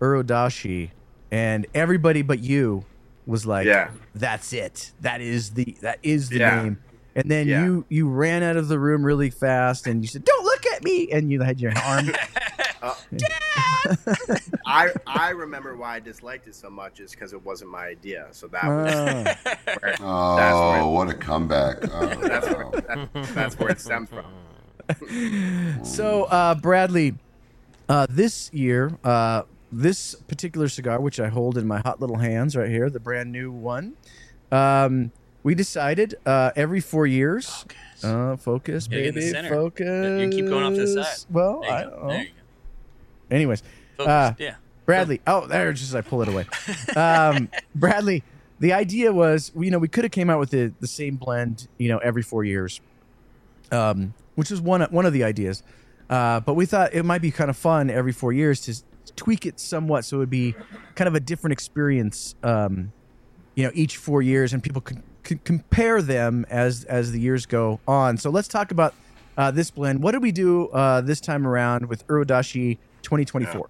Uru 0.00 0.22
Doshi, 0.22 0.90
and 1.30 1.66
everybody 1.74 2.22
but 2.22 2.38
you 2.40 2.84
was 3.26 3.44
like, 3.44 3.66
Yeah. 3.66 3.90
that's 4.14 4.52
it. 4.52 4.92
That 5.00 5.20
is 5.20 5.50
the 5.50 5.76
that 5.82 5.98
is 6.02 6.28
the 6.28 6.38
Yeah. 6.38 6.62
name." 6.62 6.78
And 7.16 7.30
then 7.30 7.48
Yeah. 7.48 7.64
you 7.64 7.84
you 7.88 8.08
ran 8.08 8.42
out 8.42 8.56
of 8.56 8.68
the 8.68 8.78
room 8.78 9.02
really 9.04 9.30
fast, 9.30 9.86
and 9.86 10.02
you 10.02 10.08
said, 10.08 10.24
"Don't 10.24 10.44
look 10.82 10.92
at 10.92 10.98
me!" 10.98 11.10
And 11.12 11.30
you 11.30 11.40
had 11.40 11.60
your 11.60 11.72
arm. 11.78 12.10
Uh, 12.80 12.94
I 14.66 14.90
I 15.06 15.30
remember 15.30 15.76
why 15.76 15.96
I 15.96 16.00
disliked 16.00 16.46
it 16.46 16.54
so 16.54 16.70
much 16.70 17.00
is 17.00 17.10
because 17.10 17.32
it 17.32 17.44
wasn't 17.44 17.70
my 17.70 17.86
idea. 17.86 18.28
So 18.30 18.46
that 18.48 18.64
was 18.64 18.94
Oh. 18.94 19.24
where, 19.80 19.94
Oh, 20.00 20.36
That's 20.36 20.54
where- 20.54 20.86
what 20.86 21.08
a 21.08 21.14
comeback! 21.14 21.78
Oh, 21.92 22.06
that's 22.06 22.46
where 22.48 22.70
that, 22.70 23.08
that's 23.34 23.58
where 23.58 23.70
it 23.70 23.80
stems 23.80 24.08
from. 24.10 24.26
So, 25.84 26.24
uh, 26.24 26.54
Bradley, 26.54 27.14
uh, 27.88 28.06
this 28.08 28.48
year, 28.52 28.96
uh, 29.04 29.42
this 29.72 30.14
particular 30.14 30.68
cigar, 30.68 31.00
which 31.00 31.18
I 31.20 31.28
hold 31.28 31.58
in 31.58 31.66
my 31.66 31.80
hot 31.80 32.00
little 32.00 32.18
hands 32.18 32.56
right 32.56 32.70
here, 32.70 32.88
the 32.90 33.00
brand 33.00 33.32
new 33.32 33.50
one, 33.52 33.94
um, 34.52 35.10
we 35.42 35.54
decided 35.54 36.14
uh, 36.26 36.50
every 36.56 36.80
four 36.80 37.06
years. 37.06 37.64
Uh, 38.02 38.36
focus, 38.36 38.88
Yeah, 38.90 38.98
get 38.98 39.06
in 39.08 39.14
the 39.14 39.20
baby, 39.20 39.32
center. 39.32 39.48
focus. 39.48 40.20
You 40.22 40.28
keep 40.30 40.46
going 40.48 40.64
off 40.64 40.74
to 40.74 40.80
the 40.86 41.04
side. 41.04 41.26
Well, 41.30 41.60
There 41.62 41.70
you 41.70 41.76
I 41.76 41.82
go. 41.84 41.90
don't 41.90 42.00
know. 42.02 42.08
There 42.10 42.22
you 42.22 42.30
Anyways. 43.30 43.62
Focus. 43.96 44.10
Uh, 44.10 44.34
yeah. 44.38 44.54
Bradley. 44.86 45.20
Oh, 45.26 45.46
there, 45.46 45.72
just 45.72 45.90
as 45.90 45.94
I 45.94 46.00
pull 46.00 46.22
it 46.22 46.28
away. 46.28 46.46
Um, 46.96 47.50
Bradley, 47.74 48.22
the 48.58 48.72
idea 48.72 49.12
was, 49.12 49.52
you 49.58 49.70
know, 49.70 49.78
we 49.78 49.88
could 49.88 50.04
have 50.04 50.10
came 50.12 50.30
out 50.30 50.38
with 50.40 50.50
the, 50.50 50.72
the 50.80 50.86
same 50.86 51.16
blend, 51.16 51.68
you 51.78 51.88
know, 51.88 51.98
every 51.98 52.22
four 52.22 52.42
years, 52.44 52.80
um, 53.70 54.14
which 54.34 54.50
is 54.50 54.60
one 54.60 54.80
one 54.82 55.04
of 55.06 55.12
the 55.12 55.24
ideas. 55.24 55.62
Uh, 56.08 56.40
but 56.40 56.54
we 56.54 56.64
thought 56.64 56.94
it 56.94 57.04
might 57.04 57.20
be 57.20 57.30
kind 57.30 57.50
of 57.50 57.56
fun 57.56 57.90
every 57.90 58.12
four 58.12 58.32
years 58.32 58.60
to 58.62 59.12
tweak 59.14 59.44
it 59.44 59.60
somewhat, 59.60 60.04
so 60.06 60.16
it 60.16 60.20
would 60.20 60.30
be 60.30 60.54
kind 60.94 61.06
of 61.06 61.14
a 61.14 61.20
different 61.20 61.52
experience, 61.52 62.34
um, 62.42 62.92
you 63.54 63.64
know, 63.64 63.70
each 63.74 63.96
four 63.98 64.22
years, 64.22 64.52
and 64.54 64.62
people 64.62 64.80
could, 64.80 65.02
could 65.28 65.44
compare 65.44 66.00
them 66.00 66.46
as 66.48 66.84
as 66.84 67.12
the 67.12 67.20
years 67.20 67.44
go 67.44 67.78
on. 67.86 68.16
So 68.16 68.30
let's 68.30 68.48
talk 68.48 68.70
about 68.70 68.94
uh, 69.36 69.50
this 69.50 69.70
blend. 69.70 70.02
What 70.02 70.12
did 70.12 70.22
we 70.22 70.32
do 70.32 70.68
uh, 70.68 71.02
this 71.02 71.20
time 71.20 71.46
around 71.46 71.86
with 71.86 72.02
Uru 72.08 72.24
Doshi 72.24 72.78
2024? 73.02 73.68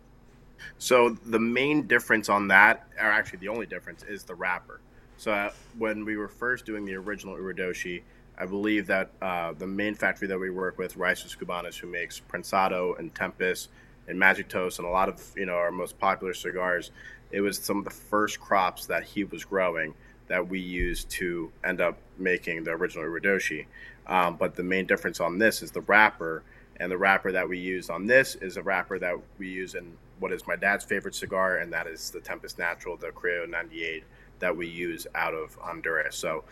So 0.78 1.10
the 1.26 1.40
main 1.40 1.88
difference 1.88 2.28
on 2.28 2.46
that, 2.48 2.86
or 2.96 3.06
actually 3.06 3.40
the 3.40 3.48
only 3.48 3.66
difference, 3.66 4.04
is 4.04 4.22
the 4.22 4.36
wrapper. 4.36 4.80
So 5.16 5.32
uh, 5.32 5.50
when 5.76 6.04
we 6.04 6.16
were 6.16 6.28
first 6.28 6.64
doing 6.64 6.84
the 6.84 6.94
original 6.94 7.36
Uru 7.36 7.54
Doshi, 7.54 8.02
I 8.38 8.46
believe 8.46 8.86
that 8.86 9.10
uh, 9.20 9.52
the 9.58 9.66
main 9.66 9.96
factory 9.96 10.28
that 10.28 10.38
we 10.38 10.50
work 10.50 10.78
with, 10.78 10.96
Raices 10.96 11.36
Cubanas, 11.36 11.76
who 11.76 11.88
makes 11.88 12.20
Prensado 12.20 12.96
and 13.00 13.12
Tempest 13.12 13.70
and 14.06 14.16
Magic 14.16 14.48
Toast 14.48 14.78
and 14.78 14.86
a 14.86 14.90
lot 14.90 15.08
of 15.08 15.20
you 15.34 15.46
know 15.46 15.54
our 15.54 15.72
most 15.72 15.98
popular 15.98 16.34
cigars, 16.34 16.92
it 17.32 17.40
was 17.40 17.58
some 17.58 17.78
of 17.78 17.84
the 17.84 17.90
first 17.90 18.38
crops 18.38 18.86
that 18.86 19.02
he 19.02 19.24
was 19.24 19.44
growing 19.44 19.92
that 20.28 20.48
we 20.48 20.60
used 20.60 21.10
to 21.10 21.50
end 21.64 21.80
up 21.80 21.98
making 22.18 22.64
the 22.64 22.70
original 22.70 23.04
Uru 23.04 23.20
Doshi. 23.20 23.66
Um, 24.06 24.36
but 24.36 24.54
the 24.54 24.62
main 24.62 24.86
difference 24.86 25.20
on 25.20 25.38
this 25.38 25.62
is 25.62 25.70
the 25.70 25.82
wrapper, 25.82 26.42
and 26.76 26.90
the 26.90 26.98
wrapper 26.98 27.32
that 27.32 27.48
we 27.48 27.58
use 27.58 27.90
on 27.90 28.06
this 28.06 28.36
is 28.36 28.56
a 28.56 28.62
wrapper 28.62 28.98
that 28.98 29.16
we 29.38 29.48
use 29.48 29.74
in 29.74 29.96
what 30.18 30.32
is 30.32 30.46
my 30.46 30.56
dad's 30.56 30.84
favorite 30.84 31.14
cigar, 31.14 31.58
and 31.58 31.72
that 31.72 31.86
is 31.86 32.10
the 32.10 32.20
Tempest 32.20 32.58
Natural, 32.58 32.96
the 32.96 33.08
Criollo 33.08 33.48
98 33.48 34.04
that 34.38 34.56
we 34.56 34.66
use 34.66 35.06
out 35.14 35.34
of 35.34 35.54
Honduras. 35.56 36.16
So 36.16 36.44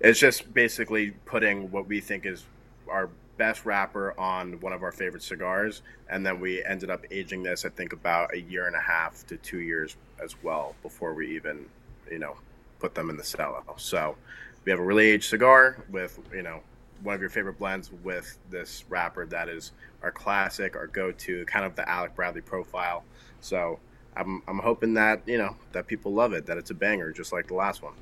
it's 0.00 0.18
just 0.18 0.52
basically 0.52 1.12
putting 1.24 1.70
what 1.70 1.86
we 1.86 2.00
think 2.00 2.26
is 2.26 2.44
our 2.88 3.08
best 3.36 3.64
wrapper 3.64 4.18
on 4.18 4.60
one 4.60 4.72
of 4.72 4.82
our 4.82 4.92
favorite 4.92 5.22
cigars, 5.22 5.82
and 6.10 6.26
then 6.26 6.40
we 6.40 6.62
ended 6.64 6.90
up 6.90 7.04
aging 7.10 7.42
this, 7.42 7.64
I 7.64 7.68
think, 7.70 7.92
about 7.92 8.34
a 8.34 8.40
year 8.40 8.66
and 8.66 8.76
a 8.76 8.80
half 8.80 9.26
to 9.28 9.36
two 9.38 9.60
years 9.60 9.96
as 10.22 10.34
well 10.42 10.74
before 10.82 11.14
we 11.14 11.34
even, 11.36 11.64
you 12.10 12.18
know, 12.18 12.36
put 12.78 12.94
them 12.94 13.10
in 13.10 13.16
the 13.16 13.22
cello. 13.22 13.62
So 13.76 14.16
we 14.64 14.70
have 14.70 14.80
a 14.80 14.84
really 14.84 15.10
aged 15.10 15.28
cigar 15.28 15.84
with, 15.90 16.18
you 16.32 16.42
know, 16.42 16.60
one 17.02 17.14
of 17.14 17.20
your 17.20 17.30
favorite 17.30 17.58
blends 17.58 17.92
with 18.02 18.38
this 18.50 18.84
wrapper 18.88 19.24
that 19.26 19.48
is 19.48 19.72
our 20.02 20.10
classic, 20.10 20.76
our 20.76 20.88
go-to, 20.88 21.44
kind 21.46 21.64
of 21.64 21.76
the 21.76 21.88
Alec 21.88 22.14
Bradley 22.14 22.40
profile. 22.40 23.04
So 23.40 23.78
I'm, 24.16 24.42
I'm 24.48 24.58
hoping 24.58 24.94
that 24.94 25.22
you 25.26 25.38
know 25.38 25.56
that 25.72 25.86
people 25.86 26.12
love 26.12 26.32
it, 26.32 26.46
that 26.46 26.58
it's 26.58 26.70
a 26.70 26.74
banger, 26.74 27.12
just 27.12 27.32
like 27.32 27.46
the 27.46 27.54
last 27.54 27.82
one. 27.82 27.94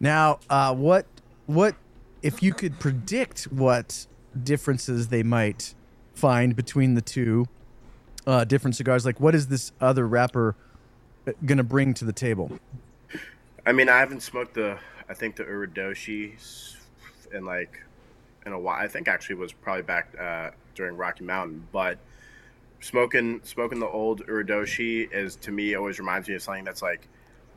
Now, 0.00 0.38
uh, 0.50 0.74
what 0.74 1.06
what 1.46 1.74
if 2.22 2.42
you 2.42 2.52
could 2.52 2.78
predict 2.78 3.44
what 3.44 4.06
differences 4.42 5.08
they 5.08 5.22
might 5.22 5.74
find 6.14 6.54
between 6.54 6.94
the 6.94 7.00
two 7.00 7.46
uh, 8.26 8.44
different 8.44 8.76
cigars? 8.76 9.06
Like, 9.06 9.18
what 9.18 9.34
is 9.34 9.48
this 9.48 9.72
other 9.80 10.06
wrapper 10.06 10.54
going 11.44 11.58
to 11.58 11.64
bring 11.64 11.94
to 11.94 12.04
the 12.04 12.12
table? 12.12 12.52
I 13.64 13.72
mean, 13.72 13.88
I 13.88 13.98
haven't 13.98 14.22
smoked 14.22 14.54
the, 14.54 14.78
I 15.08 15.14
think 15.14 15.36
the 15.36 15.44
Uru 15.44 15.68
Doshi 15.68 16.34
s- 16.36 16.76
in 17.32 17.44
like, 17.44 17.82
in 18.44 18.52
a 18.52 18.58
while. 18.58 18.76
I 18.80 18.88
think 18.88 19.08
actually 19.08 19.36
was 19.36 19.52
probably 19.52 19.82
back 19.82 20.12
uh, 20.18 20.50
during 20.74 20.96
Rocky 20.96 21.24
Mountain, 21.24 21.68
but 21.72 21.98
smoking 22.80 23.40
smoking 23.44 23.78
the 23.78 23.86
old 23.86 24.22
Uru 24.26 24.44
Doshi 24.44 25.10
is 25.12 25.36
to 25.36 25.52
me 25.52 25.76
always 25.76 26.00
reminds 26.00 26.28
me 26.28 26.34
of 26.34 26.42
something 26.42 26.64
that's 26.64 26.82
like 26.82 27.06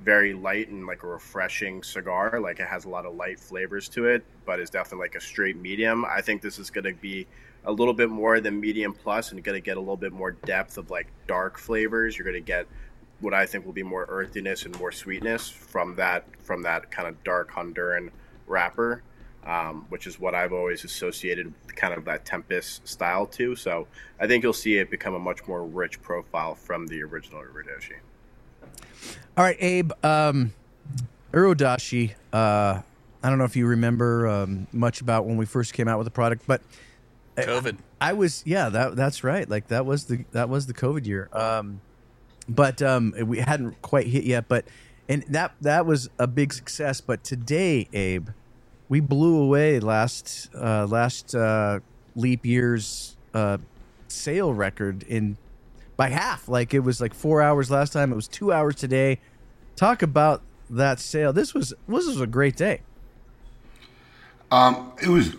very 0.04 0.34
light 0.34 0.70
and 0.70 0.86
like 0.86 1.02
a 1.02 1.08
refreshing 1.08 1.82
cigar. 1.82 2.40
Like 2.40 2.60
it 2.60 2.68
has 2.68 2.86
a 2.86 2.90
lot 2.90 3.08
of 3.08 3.16
light 3.16 3.40
flavors 3.40 3.90
to 3.90 4.06
it, 4.06 4.24
but 4.46 4.60
it's 4.60 4.70
definitely 4.70 5.06
like 5.06 5.16
a 5.16 5.22
straight 5.22 5.58
medium. 5.58 6.06
I 6.06 6.22
think 6.22 6.44
this 6.44 6.60
is 6.60 6.70
going 6.70 6.84
to 6.84 6.94
be 6.94 7.26
a 7.64 7.72
little 7.72 7.96
bit 7.96 8.12
more 8.12 8.40
than 8.40 8.60
medium 8.60 8.94
plus 8.94 9.32
and 9.32 9.44
going 9.44 9.60
to 9.60 9.66
get 9.66 9.78
a 9.78 9.80
little 9.80 9.98
bit 9.98 10.14
more 10.14 10.32
depth 10.32 10.78
of 10.78 10.92
like 10.92 11.08
dark 11.26 11.58
flavors. 11.58 12.16
You're 12.16 12.26
going 12.26 12.36
to 12.36 12.42
get 12.42 12.68
what 13.26 13.34
I 13.34 13.46
think 13.48 13.66
will 13.66 13.74
be 13.74 13.84
more 13.84 14.06
earthiness 14.08 14.66
and 14.66 14.80
more 14.80 14.92
sweetness 14.92 15.50
from 15.50 15.96
that 15.96 16.24
from 16.44 16.62
that 16.62 16.92
kind 16.92 17.08
of 17.08 17.22
dark 17.24 17.52
Honduran 17.52 18.12
wrapper, 18.46 19.02
um, 19.46 19.88
which 19.90 20.06
is 20.06 20.20
what 20.20 20.36
I've 20.36 20.54
always 20.54 20.84
associated 20.84 21.52
kind 21.76 21.94
of 21.96 22.06
that 22.06 22.24
Tempest 22.24 22.88
style 22.88 23.26
to. 23.26 23.56
So 23.56 23.88
I 24.20 24.28
think 24.28 24.44
you'll 24.44 24.54
see 24.54 24.78
it 24.78 24.92
become 24.92 25.16
a 25.16 25.20
much 25.20 25.46
more 25.48 25.66
rich 25.66 26.02
profile 26.04 26.54
from 26.54 26.86
the 26.86 27.02
original 27.02 27.42
Uru 27.42 27.64
Doshi. 27.64 27.98
All 29.36 29.44
right, 29.44 29.58
Abe. 29.60 29.92
Um, 30.04 30.54
Uru 31.34 31.56
Doshi. 31.56 32.14
Uh, 32.32 32.82
I 33.24 33.30
don't 33.30 33.40
know 33.40 33.46
if 33.46 33.56
you 33.56 33.66
remember 33.66 34.28
um, 34.28 34.68
much 34.72 35.02
about 35.02 35.26
when 35.26 35.36
we 35.36 35.48
first 35.48 35.74
came 35.74 35.88
out 35.88 35.98
with 35.98 36.06
the 36.06 36.12
product, 36.12 36.44
but 36.46 36.62
COVID. 37.36 37.78
I 38.00 38.14
was 38.14 38.44
yeah 38.46 38.70
that 38.70 38.96
that's 38.96 39.24
right. 39.24 39.50
Like 39.50 39.68
that 39.70 39.86
was 39.86 40.06
the 40.06 40.26
that 40.32 40.48
was 40.48 40.68
the 40.68 40.76
COVID 40.76 41.08
year. 41.08 41.28
Um, 41.34 41.82
but 42.48 42.82
um, 42.82 43.14
we 43.26 43.40
hadn't 43.40 43.82
quite 43.82 44.08
hit 44.08 44.24
yet. 44.24 44.48
But 44.48 44.66
and 45.08 45.24
that 45.30 45.54
that 45.62 45.86
was 45.86 46.10
a 46.20 46.28
big 46.28 46.54
success. 46.54 47.02
But 47.02 47.24
today, 47.24 47.88
Abe, 47.94 48.30
we 48.90 49.00
blew 49.00 49.38
away 49.38 49.80
last 49.80 50.50
uh, 50.56 50.86
last 50.86 51.36
uh, 51.36 51.80
leap 52.16 52.46
year's 52.46 53.18
uh, 53.34 53.58
sale 54.08 54.54
record 54.54 55.04
in 55.04 55.38
by 55.98 56.10
half. 56.10 56.48
Like 56.48 56.74
it 56.74 56.80
was 56.80 57.02
like 57.02 57.14
four 57.14 57.42
hours 57.42 57.72
last 57.72 57.94
time. 57.94 58.12
It 58.12 58.16
was 58.16 58.28
two 58.28 58.52
hours 58.52 58.76
today. 58.76 59.20
Talk 59.76 60.02
about 60.02 60.42
that 60.70 61.00
sale. 61.00 61.34
This 61.34 61.54
was 61.54 61.74
this 61.88 62.08
was 62.08 62.22
a 62.22 62.28
great 62.28 62.56
day. 62.56 62.82
Um, 64.52 64.92
it 65.02 65.10
was 65.10 65.36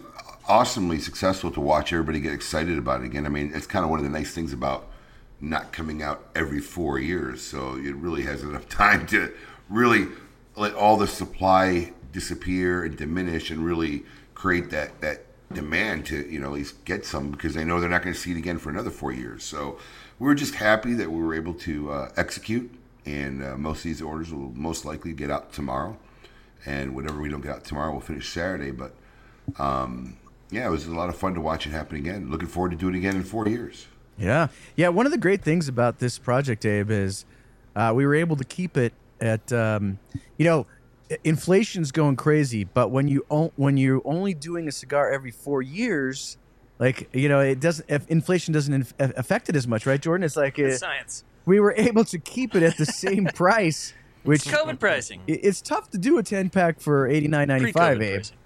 awesomely 0.48 0.98
successful 0.98 1.50
to 1.50 1.60
watch 1.60 1.92
everybody 1.92 2.20
get 2.20 2.32
excited 2.32 2.78
about 2.78 3.00
it 3.00 3.06
again. 3.06 3.26
I 3.26 3.28
mean, 3.28 3.52
it's 3.54 3.66
kind 3.66 3.84
of 3.84 3.90
one 3.90 3.98
of 3.98 4.04
the 4.04 4.10
nice 4.10 4.32
things 4.32 4.52
about 4.52 4.88
not 5.50 5.72
coming 5.72 6.02
out 6.02 6.28
every 6.34 6.60
four 6.60 6.98
years, 6.98 7.42
so 7.42 7.76
it 7.76 7.94
really 7.96 8.22
has 8.22 8.42
enough 8.42 8.68
time 8.68 9.06
to 9.08 9.32
really 9.68 10.06
let 10.56 10.74
all 10.74 10.96
the 10.96 11.06
supply 11.06 11.92
disappear 12.12 12.84
and 12.84 12.96
diminish, 12.96 13.50
and 13.50 13.64
really 13.64 14.04
create 14.34 14.70
that 14.70 15.00
that 15.00 15.22
demand 15.52 16.04
to 16.06 16.28
you 16.30 16.40
know 16.40 16.46
at 16.46 16.52
least 16.52 16.84
get 16.84 17.04
some 17.06 17.30
because 17.30 17.54
they 17.54 17.64
know 17.64 17.80
they're 17.80 17.88
not 17.88 18.02
going 18.02 18.14
to 18.14 18.20
see 18.20 18.32
it 18.32 18.36
again 18.36 18.58
for 18.58 18.70
another 18.70 18.90
four 18.90 19.12
years. 19.12 19.44
So 19.44 19.78
we're 20.18 20.34
just 20.34 20.54
happy 20.54 20.94
that 20.94 21.10
we 21.10 21.22
were 21.22 21.34
able 21.34 21.54
to 21.54 21.92
uh, 21.92 22.12
execute, 22.16 22.70
and 23.04 23.44
uh, 23.44 23.56
most 23.56 23.78
of 23.78 23.84
these 23.84 24.02
orders 24.02 24.32
will 24.32 24.52
most 24.54 24.84
likely 24.84 25.12
get 25.12 25.30
out 25.30 25.52
tomorrow, 25.52 25.96
and 26.64 26.94
whatever 26.94 27.20
we 27.20 27.28
don't 27.28 27.42
get 27.42 27.52
out 27.52 27.64
tomorrow, 27.64 27.92
we'll 27.92 28.00
finish 28.00 28.28
Saturday. 28.28 28.70
But 28.70 28.94
um, 29.58 30.16
yeah, 30.50 30.66
it 30.66 30.70
was 30.70 30.86
a 30.86 30.94
lot 30.94 31.08
of 31.08 31.16
fun 31.16 31.34
to 31.34 31.40
watch 31.40 31.66
it 31.66 31.70
happen 31.70 31.96
again. 31.96 32.30
Looking 32.30 32.48
forward 32.48 32.70
to 32.70 32.76
doing 32.76 32.94
it 32.94 32.98
again 32.98 33.16
in 33.16 33.24
four 33.24 33.46
years. 33.48 33.86
Yeah, 34.18 34.48
yeah. 34.76 34.88
One 34.88 35.06
of 35.06 35.12
the 35.12 35.18
great 35.18 35.42
things 35.42 35.68
about 35.68 35.98
this 35.98 36.18
project, 36.18 36.64
Abe, 36.64 36.90
is 36.90 37.24
uh, 37.74 37.92
we 37.94 38.06
were 38.06 38.14
able 38.14 38.36
to 38.36 38.44
keep 38.44 38.76
it 38.76 38.92
at 39.20 39.52
um, 39.52 39.98
you 40.38 40.44
know 40.46 40.66
inflation's 41.24 41.92
going 41.92 42.16
crazy, 42.16 42.64
but 42.64 42.90
when 42.90 43.08
you 43.08 43.24
o- 43.30 43.52
when 43.56 43.76
you're 43.76 44.02
only 44.04 44.34
doing 44.34 44.68
a 44.68 44.72
cigar 44.72 45.10
every 45.10 45.30
four 45.30 45.62
years, 45.62 46.36
like 46.78 47.08
you 47.12 47.28
know 47.28 47.40
it 47.40 47.60
doesn't 47.60 47.88
if 47.90 48.06
inflation 48.08 48.52
doesn't 48.52 48.74
inf- 48.74 48.94
affect 48.98 49.48
it 49.48 49.56
as 49.56 49.66
much, 49.68 49.86
right, 49.86 50.00
Jordan? 50.00 50.24
It's 50.24 50.36
like 50.36 50.58
uh, 50.58 50.72
Science. 50.76 51.24
we 51.44 51.60
were 51.60 51.74
able 51.76 52.04
to 52.06 52.18
keep 52.18 52.54
it 52.54 52.62
at 52.62 52.76
the 52.78 52.86
same 52.86 53.26
price, 53.34 53.92
which 54.24 54.46
It's 54.46 54.56
COVID 54.56 54.80
pricing. 54.80 55.20
it- 55.26 55.40
it's 55.44 55.60
tough 55.60 55.90
to 55.90 55.98
do 55.98 56.18
a 56.18 56.22
ten 56.22 56.50
pack 56.50 56.80
for 56.80 57.06
eighty 57.06 57.28
nine 57.28 57.48
ninety 57.48 57.72
five, 57.72 58.00
Abe. 58.02 58.14
pricing. 58.14 58.36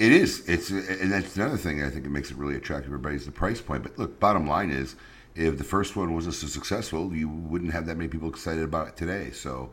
It 0.00 0.12
is. 0.12 0.48
It's 0.48 0.70
and 0.70 1.12
that's 1.12 1.36
another 1.36 1.58
thing 1.58 1.82
I 1.84 1.90
think 1.90 2.06
it 2.06 2.08
makes 2.08 2.30
it 2.30 2.38
really 2.38 2.56
attractive. 2.56 2.86
Everybody's 2.86 3.26
the 3.26 3.32
price 3.32 3.60
point. 3.60 3.82
But 3.82 3.98
look, 3.98 4.18
bottom 4.18 4.48
line 4.48 4.70
is, 4.70 4.96
if 5.34 5.58
the 5.58 5.64
first 5.64 5.94
one 5.94 6.14
wasn't 6.14 6.36
so 6.36 6.46
successful, 6.46 7.14
you 7.14 7.28
wouldn't 7.28 7.74
have 7.74 7.84
that 7.84 7.98
many 7.98 8.08
people 8.08 8.30
excited 8.30 8.64
about 8.64 8.88
it 8.88 8.96
today. 8.96 9.30
So, 9.30 9.68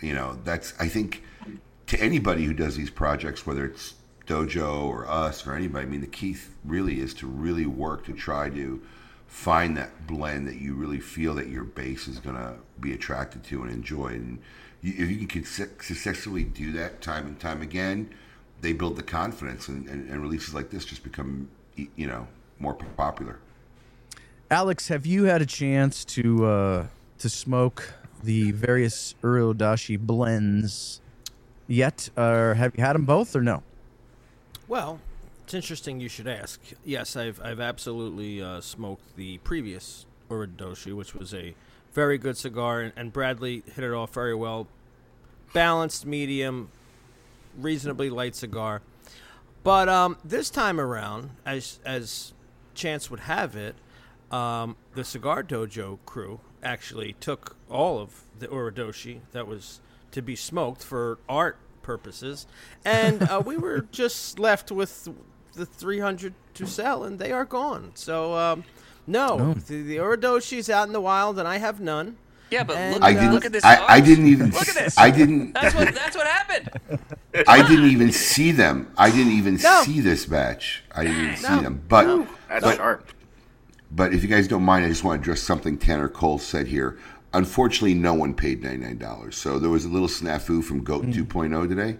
you 0.00 0.14
know, 0.14 0.36
that's 0.42 0.74
I 0.80 0.88
think 0.88 1.22
to 1.86 2.00
anybody 2.00 2.44
who 2.44 2.54
does 2.54 2.74
these 2.76 2.90
projects, 2.90 3.46
whether 3.46 3.64
it's 3.64 3.94
Dojo 4.26 4.82
or 4.82 5.08
us 5.08 5.46
or 5.46 5.54
anybody, 5.54 5.86
I 5.86 5.88
mean, 5.88 6.00
the 6.00 6.08
key 6.08 6.36
really 6.64 6.98
is 6.98 7.14
to 7.14 7.28
really 7.28 7.66
work 7.66 8.04
to 8.06 8.12
try 8.12 8.50
to 8.50 8.82
find 9.28 9.76
that 9.76 10.08
blend 10.08 10.48
that 10.48 10.56
you 10.56 10.74
really 10.74 10.98
feel 10.98 11.34
that 11.34 11.46
your 11.46 11.62
base 11.62 12.08
is 12.08 12.18
going 12.18 12.34
to 12.34 12.54
be 12.80 12.92
attracted 12.92 13.44
to 13.44 13.62
and 13.62 13.70
enjoy. 13.70 14.08
And 14.08 14.40
you, 14.82 14.94
if 15.04 15.08
you 15.08 15.24
can 15.28 15.44
successfully 15.44 16.42
do 16.42 16.72
that 16.72 17.00
time 17.00 17.28
and 17.28 17.38
time 17.38 17.62
again, 17.62 18.12
they 18.60 18.72
build 18.72 18.96
the 18.96 19.02
confidence, 19.02 19.68
and, 19.68 19.88
and, 19.88 20.10
and 20.10 20.20
releases 20.20 20.54
like 20.54 20.70
this 20.70 20.84
just 20.84 21.02
become, 21.02 21.48
you 21.76 22.06
know, 22.06 22.26
more 22.58 22.74
popular. 22.74 23.38
Alex, 24.50 24.88
have 24.88 25.06
you 25.06 25.24
had 25.24 25.42
a 25.42 25.46
chance 25.46 26.04
to 26.04 26.46
uh, 26.46 26.86
to 27.18 27.28
smoke 27.28 27.94
the 28.22 28.50
various 28.52 29.14
Uru 29.22 29.54
Doshi 29.54 29.98
blends 29.98 31.00
yet, 31.66 32.08
or 32.16 32.54
have 32.54 32.74
you 32.76 32.82
had 32.82 32.94
them 32.94 33.04
both, 33.04 33.36
or 33.36 33.42
no? 33.42 33.62
Well, 34.66 35.00
it's 35.44 35.54
interesting 35.54 36.00
you 36.00 36.08
should 36.08 36.26
ask. 36.26 36.60
Yes, 36.84 37.14
I've 37.16 37.40
I've 37.44 37.60
absolutely 37.60 38.42
uh, 38.42 38.60
smoked 38.60 39.16
the 39.16 39.38
previous 39.38 40.06
Uru 40.30 40.46
Doshi, 40.46 40.94
which 40.94 41.14
was 41.14 41.32
a 41.34 41.54
very 41.92 42.18
good 42.18 42.36
cigar, 42.36 42.80
and, 42.80 42.92
and 42.96 43.12
Bradley 43.12 43.62
hit 43.74 43.84
it 43.84 43.92
off 43.92 44.14
very 44.14 44.34
well. 44.34 44.66
Balanced, 45.52 46.04
medium, 46.04 46.70
reasonably 47.58 48.10
light 48.10 48.34
cigar. 48.34 48.82
But 49.62 49.88
um, 49.88 50.16
this 50.24 50.50
time 50.50 50.80
around, 50.80 51.30
as 51.44 51.78
as 51.84 52.32
chance 52.74 53.10
would 53.10 53.20
have 53.20 53.56
it, 53.56 53.74
um, 54.30 54.76
the 54.94 55.04
Cigar 55.04 55.42
Dojo 55.42 55.98
crew 56.06 56.40
actually 56.62 57.14
took 57.20 57.56
all 57.68 57.98
of 57.98 58.22
the 58.38 58.46
Uru 58.46 58.70
Doshi 58.70 59.20
that 59.32 59.46
was 59.46 59.80
to 60.12 60.22
be 60.22 60.36
smoked 60.36 60.82
for 60.82 61.18
art 61.28 61.58
purposes, 61.82 62.46
and 62.84 63.22
uh, 63.22 63.42
we 63.44 63.56
were 63.56 63.80
just 63.92 64.38
left 64.38 64.70
with 64.70 65.08
the 65.54 65.66
300 65.66 66.34
to 66.54 66.66
sell, 66.66 67.04
and 67.04 67.18
they 67.18 67.32
are 67.32 67.44
gone. 67.44 67.92
So, 67.94 68.34
um, 68.34 68.64
no, 69.06 69.54
the, 69.54 69.82
the 69.82 69.94
Uru 69.94 70.16
Doshi's 70.16 70.70
out 70.70 70.86
in 70.86 70.92
the 70.92 71.00
wild, 71.00 71.38
and 71.38 71.48
I 71.48 71.58
have 71.58 71.80
none. 71.80 72.16
Yeah, 72.50 72.64
but 72.64 72.76
look, 72.94 73.02
I 73.02 73.12
didn't. 73.12 73.32
look 73.34 73.44
at 73.44 73.52
this. 73.52 73.64
I, 73.64 73.84
I 73.86 74.00
didn't 74.00 74.26
even. 74.26 74.50
Look 74.50 74.68
at 74.68 74.74
this. 74.74 74.96
I 74.98 75.10
didn't. 75.10 75.52
That's 75.52 75.74
what. 75.74 75.94
That's 75.94 76.16
what 76.16 76.26
happened. 76.26 76.70
I 77.46 77.66
didn't 77.66 77.90
even 77.90 78.10
see 78.10 78.52
them. 78.52 78.90
I 78.96 79.10
didn't 79.10 79.32
even 79.32 79.56
No. 79.56 79.82
see 79.84 80.00
this 80.00 80.28
match. 80.28 80.82
I 80.94 81.04
didn't 81.04 81.22
even 81.22 81.36
see 81.36 81.60
them. 81.60 81.82
But 81.88 82.26
That's 82.48 82.64
but 82.64 82.76
sharp. 82.76 83.12
But 83.90 84.12
if 84.12 84.22
you 84.22 84.28
guys 84.28 84.48
don't 84.48 84.64
mind, 84.64 84.84
I 84.84 84.88
just 84.88 85.04
want 85.04 85.18
to 85.20 85.22
address 85.22 85.40
something 85.42 85.78
Tanner 85.78 86.08
Cole 86.08 86.38
said 86.38 86.66
here. 86.66 86.98
Unfortunately, 87.34 87.94
no 87.94 88.14
one 88.14 88.34
paid 88.34 88.62
ninety 88.62 88.78
nine 88.84 88.98
dollars. 88.98 89.36
So 89.36 89.58
there 89.58 89.70
was 89.70 89.84
a 89.84 89.88
little 89.88 90.08
snafu 90.08 90.64
from 90.64 90.82
Goat 90.82 91.04
2.0 91.06 91.68
today, 91.68 91.98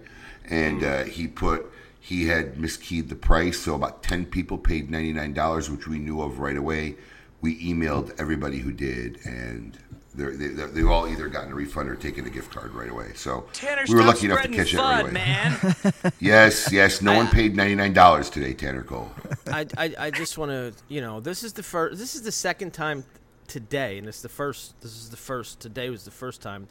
and 0.49 0.83
uh, 0.83 1.03
he 1.03 1.27
put 1.27 1.71
he 1.99 2.25
had 2.25 2.55
miskeyed 2.55 3.09
the 3.09 3.15
price. 3.15 3.59
So 3.59 3.75
about 3.75 4.01
ten 4.03 4.25
people 4.25 4.57
paid 4.57 4.89
ninety 4.89 5.13
nine 5.13 5.33
dollars, 5.33 5.69
which 5.69 5.87
we 5.87 5.99
knew 5.99 6.21
of 6.21 6.39
right 6.39 6.57
away. 6.57 6.95
We 7.41 7.63
emailed 7.63 8.19
everybody 8.19 8.57
who 8.59 8.71
did, 8.71 9.19
and 9.25 9.77
they're, 10.19 10.35
they 10.35 10.47
they 10.49 10.65
they've 10.65 10.89
all 10.89 11.07
either 11.07 11.27
gotten 11.29 11.51
a 11.51 11.55
refund 11.55 11.89
or 11.89 11.95
taken 11.95 12.25
a 12.25 12.29
gift 12.29 12.51
card 12.51 12.73
right 12.73 12.89
away. 12.89 13.11
So 13.15 13.47
Tanner, 13.53 13.83
we 13.87 13.95
were 13.95 14.03
lucky 14.03 14.25
enough 14.25 14.41
to 14.43 14.53
spreading 14.53 14.59
catch 14.59 14.73
it 14.73 14.77
right 14.77 15.01
away. 15.01 15.11
man. 15.11 15.57
Yes, 16.19 16.71
yes. 16.71 17.01
No 17.01 17.15
one 17.15 17.27
paid 17.27 17.55
ninety 17.55 17.75
nine 17.75 17.93
dollars 17.93 18.29
today, 18.29 18.53
Tanner 18.53 18.83
Cole. 18.83 19.09
I, 19.47 19.65
I, 19.77 19.95
I 19.97 20.11
just 20.11 20.37
want 20.37 20.51
to, 20.51 20.73
you 20.87 21.01
know, 21.01 21.19
this 21.19 21.43
is 21.43 21.53
the 21.53 21.63
first, 21.63 21.97
this 21.97 22.15
is 22.15 22.21
the 22.23 22.31
second 22.31 22.73
time 22.73 23.05
today, 23.47 23.97
and 23.97 24.07
it's 24.07 24.21
the 24.21 24.29
first. 24.29 24.79
This 24.81 24.95
is 24.95 25.09
the 25.09 25.17
first. 25.17 25.59
Today 25.59 25.89
was 25.89 26.05
the 26.05 26.11
first 26.11 26.41
time. 26.41 26.67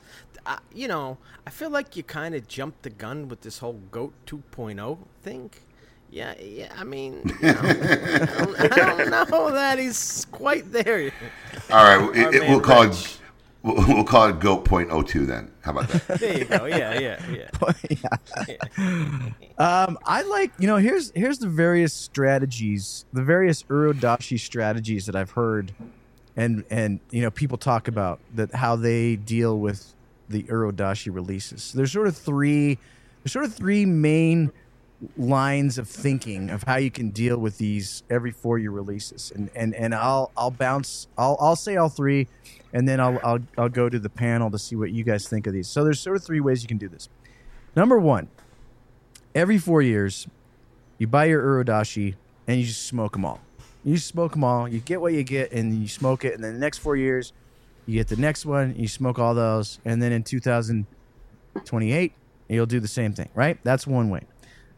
I, 0.47 0.59
you 0.73 0.89
know, 0.89 1.19
I 1.47 1.51
feel 1.51 1.71
like 1.71 1.97
you 1.97 2.03
kind 2.03 2.35
of 2.35 2.47
jumped 2.49 2.83
the 2.83 2.91
gun 2.91 3.29
with 3.29 3.41
this 3.41 3.59
whole 3.59 3.81
Goat 3.91 4.15
2.0 4.27 4.99
thing. 5.23 5.51
Yeah, 6.11 6.35
yeah. 6.41 6.73
I 6.77 6.85
mean, 6.85 7.21
you 7.43 7.53
know, 7.53 7.61
I, 7.61 7.69
don't, 8.39 8.61
I 8.61 8.69
don't 8.69 9.11
know 9.31 9.51
that 9.53 9.79
he's 9.79 10.27
quite 10.31 10.73
there. 10.73 11.13
All 11.71 11.99
right, 11.99 12.17
it, 12.17 12.35
it, 12.35 12.49
we'll 12.49 12.61
call 12.61 12.85
Rich. 12.85 12.95
it 12.95 13.18
we'll, 13.63 13.77
we'll 13.87 14.05
call 14.05 14.29
it 14.29 14.41
Goat 14.41 14.65
Point 14.65 14.89
oh 14.91 15.03
two 15.03 15.27
then. 15.27 15.51
How 15.63 15.73
about 15.73 15.89
that? 15.89 16.19
There 16.21 16.39
you 16.39 16.45
go. 16.45 16.65
Yeah, 16.67 16.99
yeah, 16.99 17.49
yeah. 18.79 19.29
Um, 19.59 19.99
I 20.05 20.23
like 20.23 20.53
you 20.59 20.67
know 20.67 20.77
here's 20.77 21.11
here's 21.15 21.39
the 21.39 21.49
various 21.49 21.93
strategies, 21.93 23.05
the 23.13 23.23
various 23.23 23.65
Uru 23.69 23.93
Doshi 23.93 24.39
strategies 24.39 25.07
that 25.07 25.17
I've 25.17 25.33
heard, 25.33 25.73
and 26.37 26.65
and 26.71 27.01
you 27.11 27.23
know 27.23 27.31
people 27.31 27.59
talk 27.59 27.89
about 27.89 28.21
that 28.35 28.55
how 28.55 28.77
they 28.77 29.17
deal 29.17 29.59
with 29.59 29.95
the 30.29 30.45
Uru 30.49 30.73
Doshi 30.73 31.15
releases. 31.15 31.73
There's 31.73 31.93
sort 31.93 32.07
of 32.07 32.17
three, 32.17 32.79
there's 33.23 33.33
sort 33.33 33.45
of 33.45 33.55
three 33.55 33.85
main 33.87 34.53
lines 35.17 35.79
of 35.79 35.89
thinking 35.89 36.51
of 36.51 36.65
how 36.65 36.77
you 36.77 36.91
can 36.91 37.11
deal 37.11 37.39
with 37.39 37.59
these 37.59 38.03
every 38.11 38.33
four 38.33 38.59
year 38.59 38.71
releases, 38.71 39.31
and 39.31 39.51
and 39.55 39.75
and 39.75 39.95
I'll 39.95 40.33
I'll 40.37 40.51
bounce. 40.51 41.07
I'll 41.17 41.37
I'll 41.41 41.57
say 41.57 41.77
all 41.77 41.89
three, 41.89 42.29
and 42.73 42.89
then 42.89 43.01
I'll 43.01 43.19
I'll 43.23 43.41
I'll 43.57 43.69
go 43.69 43.89
to 43.89 43.99
the 43.99 44.11
panel 44.11 44.51
to 44.51 44.59
see 44.59 44.77
what 44.77 44.91
you 44.91 45.05
guys 45.05 45.29
think 45.29 45.47
of 45.47 45.53
these. 45.53 45.69
So 45.69 45.85
there's 45.85 46.01
sort 46.01 46.17
of 46.17 46.25
three 46.25 46.41
ways 46.41 46.63
you 46.63 46.69
can 46.69 46.79
do 46.79 46.89
this. 46.89 47.09
Number 47.77 47.99
one, 47.99 48.29
every 49.35 49.59
four 49.59 49.83
years, 49.83 50.27
you 50.99 51.07
buy 51.07 51.27
your 51.27 51.43
Uru 51.43 51.65
Doshi 51.65 52.15
and 52.49 52.59
you 52.59 52.67
just 52.67 52.87
smoke 52.87 53.13
them 53.13 53.25
all. 53.25 53.41
You 53.85 53.99
smoke 53.99 54.33
them 54.33 54.43
all. 54.43 54.67
You 54.67 54.81
get 54.81 55.01
what 55.01 55.13
you 55.13 55.23
get, 55.23 55.53
and 55.53 55.81
you 55.81 55.87
smoke 55.87 56.25
it. 56.25 56.35
And 56.35 56.43
then 56.43 56.55
the 56.55 56.59
next 56.59 56.79
four 56.79 56.97
years, 56.97 57.33
you 57.87 57.95
get 57.95 58.09
the 58.09 58.17
next 58.17 58.45
one. 58.45 58.75
You 58.77 58.89
smoke 58.89 59.21
all 59.21 59.35
those, 59.35 59.79
and 59.85 60.03
then 60.03 60.11
in 60.11 60.25
2028, 60.25 62.13
you'll 62.49 62.67
do 62.67 62.81
the 62.81 62.89
same 62.89 63.13
thing. 63.13 63.29
Right? 63.35 63.59
That's 63.63 63.87
one 63.87 64.11
way. 64.11 64.23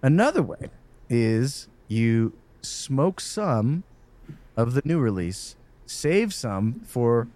Another 0.03 0.43
way 0.43 0.71
is 1.09 1.69
you 1.89 2.33
smoke 2.63 3.21
some 3.21 3.85
of 4.57 4.75
the 4.75 4.83
new 4.85 4.99
release, 4.99 5.57
save 5.87 6.33
some 6.33 6.81
for 6.87 7.29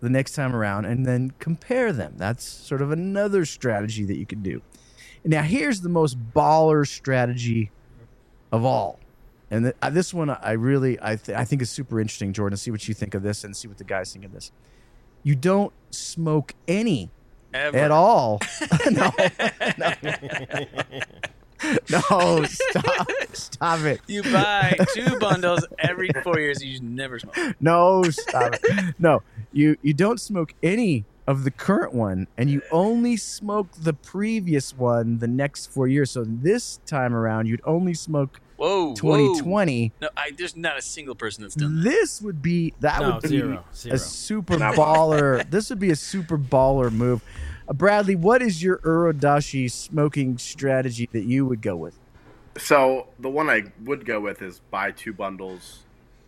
the 0.00 0.08
next 0.10 0.32
time 0.32 0.54
around, 0.54 0.84
and 0.84 1.04
then 1.06 1.32
compare 1.38 1.92
them. 1.92 2.14
That's 2.16 2.44
sort 2.44 2.82
of 2.82 2.90
another 2.90 3.44
strategy 3.44 4.04
that 4.04 4.16
you 4.16 4.26
can 4.26 4.42
do. 4.42 4.62
Now, 5.24 5.42
here's 5.42 5.82
the 5.82 5.88
most 5.88 6.16
baller 6.32 6.86
strategy 6.86 7.70
of 8.50 8.64
all. 8.64 8.98
And 9.50 9.64
th- 9.66 9.76
uh, 9.82 9.90
this 9.90 10.14
one, 10.14 10.30
I 10.30 10.52
really, 10.52 10.98
I, 11.02 11.16
th- 11.16 11.36
I 11.36 11.44
think 11.44 11.60
is 11.60 11.70
super 11.70 12.00
interesting, 12.00 12.32
Jordan. 12.32 12.56
See 12.56 12.70
what 12.70 12.86
you 12.88 12.94
think 12.94 13.14
of 13.14 13.22
this, 13.22 13.44
and 13.44 13.54
see 13.56 13.68
what 13.68 13.78
the 13.78 13.84
guys 13.84 14.12
think 14.12 14.24
of 14.24 14.32
this. 14.32 14.52
You 15.22 15.34
don't 15.34 15.72
smoke 15.90 16.54
any 16.66 17.10
Ever. 17.52 17.76
at 17.76 17.90
all. 17.90 18.40
no, 18.90 19.10
no, 19.78 19.92
no, 21.90 22.44
stop, 22.44 23.08
stop 23.32 23.80
it. 23.80 24.00
You 24.06 24.22
buy 24.22 24.76
two 24.94 25.18
bundles 25.18 25.66
every 25.78 26.10
four 26.22 26.38
years. 26.38 26.62
You 26.64 26.80
never 26.80 27.18
smoke. 27.18 27.36
No, 27.60 28.02
stop 28.04 28.54
it. 28.62 28.94
No, 28.98 29.22
you 29.52 29.76
you 29.82 29.94
don't 29.94 30.20
smoke 30.20 30.54
any 30.62 31.04
of 31.26 31.44
the 31.44 31.50
current 31.50 31.92
one, 31.94 32.26
and 32.36 32.50
you 32.50 32.62
only 32.72 33.16
smoke 33.16 33.68
the 33.78 33.92
previous 33.92 34.76
one 34.76 35.18
the 35.18 35.28
next 35.28 35.66
four 35.66 35.86
years. 35.86 36.10
So 36.10 36.24
this 36.26 36.80
time 36.86 37.14
around, 37.14 37.46
you'd 37.46 37.60
only 37.64 37.94
smoke 37.94 38.40
Whoa, 38.56 38.88
whoa. 38.88 38.94
2020. 38.94 39.92
No, 40.00 40.08
I, 40.16 40.32
there's 40.36 40.56
not 40.56 40.76
a 40.76 40.82
single 40.82 41.14
person 41.14 41.42
that's 41.42 41.54
done 41.54 41.76
that. 41.76 41.82
This 41.82 42.20
would 42.20 42.42
be 42.42 42.74
that 42.80 43.00
No, 43.00 43.12
would 43.12 43.22
be 43.22 43.28
zero, 43.28 43.64
zero. 43.74 43.94
a 43.94 43.98
super 43.98 44.56
baller. 44.56 45.48
this 45.50 45.70
would 45.70 45.78
be 45.78 45.90
a 45.90 45.96
super 45.96 46.36
baller 46.36 46.92
move. 46.92 47.22
Bradley, 47.72 48.16
what 48.16 48.42
is 48.42 48.62
your 48.62 48.80
Uru 48.84 49.12
Doshi 49.12 49.70
smoking 49.70 50.38
strategy 50.38 51.08
that 51.12 51.24
you 51.24 51.46
would 51.46 51.62
go 51.62 51.76
with? 51.76 51.98
So 52.58 53.06
the 53.18 53.30
one 53.30 53.48
I 53.48 53.64
would 53.84 54.04
go 54.04 54.20
with 54.20 54.42
is 54.42 54.60
buy 54.70 54.90
two 54.90 55.12
bundles, 55.12 55.80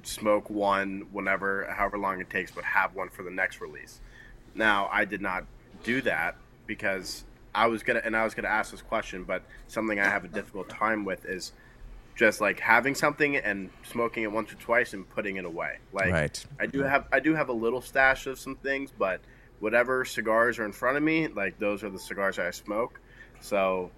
smoke 0.05 0.49
one 0.51 1.07
whenever, 1.11 1.67
however 1.71 1.99
long 1.99 2.21
it 2.21 2.31
takes, 2.31 2.51
but 2.53 2.65
have 2.65 2.95
one 2.95 3.09
for 3.09 3.23
the 3.23 3.31
next 3.31 3.61
release. 3.61 4.01
Now 4.55 4.89
I 4.93 5.05
did 5.05 5.21
not 5.21 5.45
do 5.83 6.01
that 6.03 6.37
because 6.67 7.25
I 7.55 7.67
was 7.67 7.83
gonna, 7.83 8.03
and 8.05 8.17
I 8.17 8.25
was 8.25 8.35
gonna 8.35 8.49
ask 8.49 8.71
this 8.71 8.83
question, 8.83 9.25
but 9.25 9.43
something 9.67 9.99
I 9.99 10.05
have 10.05 10.25
a 10.25 10.29
difficult 10.29 10.69
time 10.69 11.05
with 11.05 11.25
is 11.25 11.53
just 12.15 12.41
like 12.41 12.61
having 12.61 12.95
something 12.95 13.37
and 13.37 13.71
smoking 13.83 14.23
it 14.23 14.31
once 14.31 14.53
or 14.53 14.57
twice 14.57 14.93
and 14.93 15.09
putting 15.11 15.37
it 15.37 15.45
away. 15.45 15.79
Like 15.93 16.13
Right. 16.13 16.47
I 16.61 16.67
do 16.67 16.83
have, 16.83 17.07
I 17.13 17.21
do 17.21 17.35
have 17.35 17.49
a 17.49 17.53
little 17.53 17.81
stash 17.81 18.27
of 18.27 18.39
some 18.39 18.57
things, 18.57 18.93
but 18.97 19.21
whatever 19.63 20.05
cigars 20.05 20.59
are 20.59 20.65
in 20.65 20.73
front 20.73 20.97
of 20.97 21.05
me, 21.05 21.29
like 21.29 21.57
those 21.61 21.85
are 21.85 21.89
the 21.89 21.99
cigars 21.99 22.37
I 22.37 22.51
smoke. 22.51 22.99
So 23.41 23.93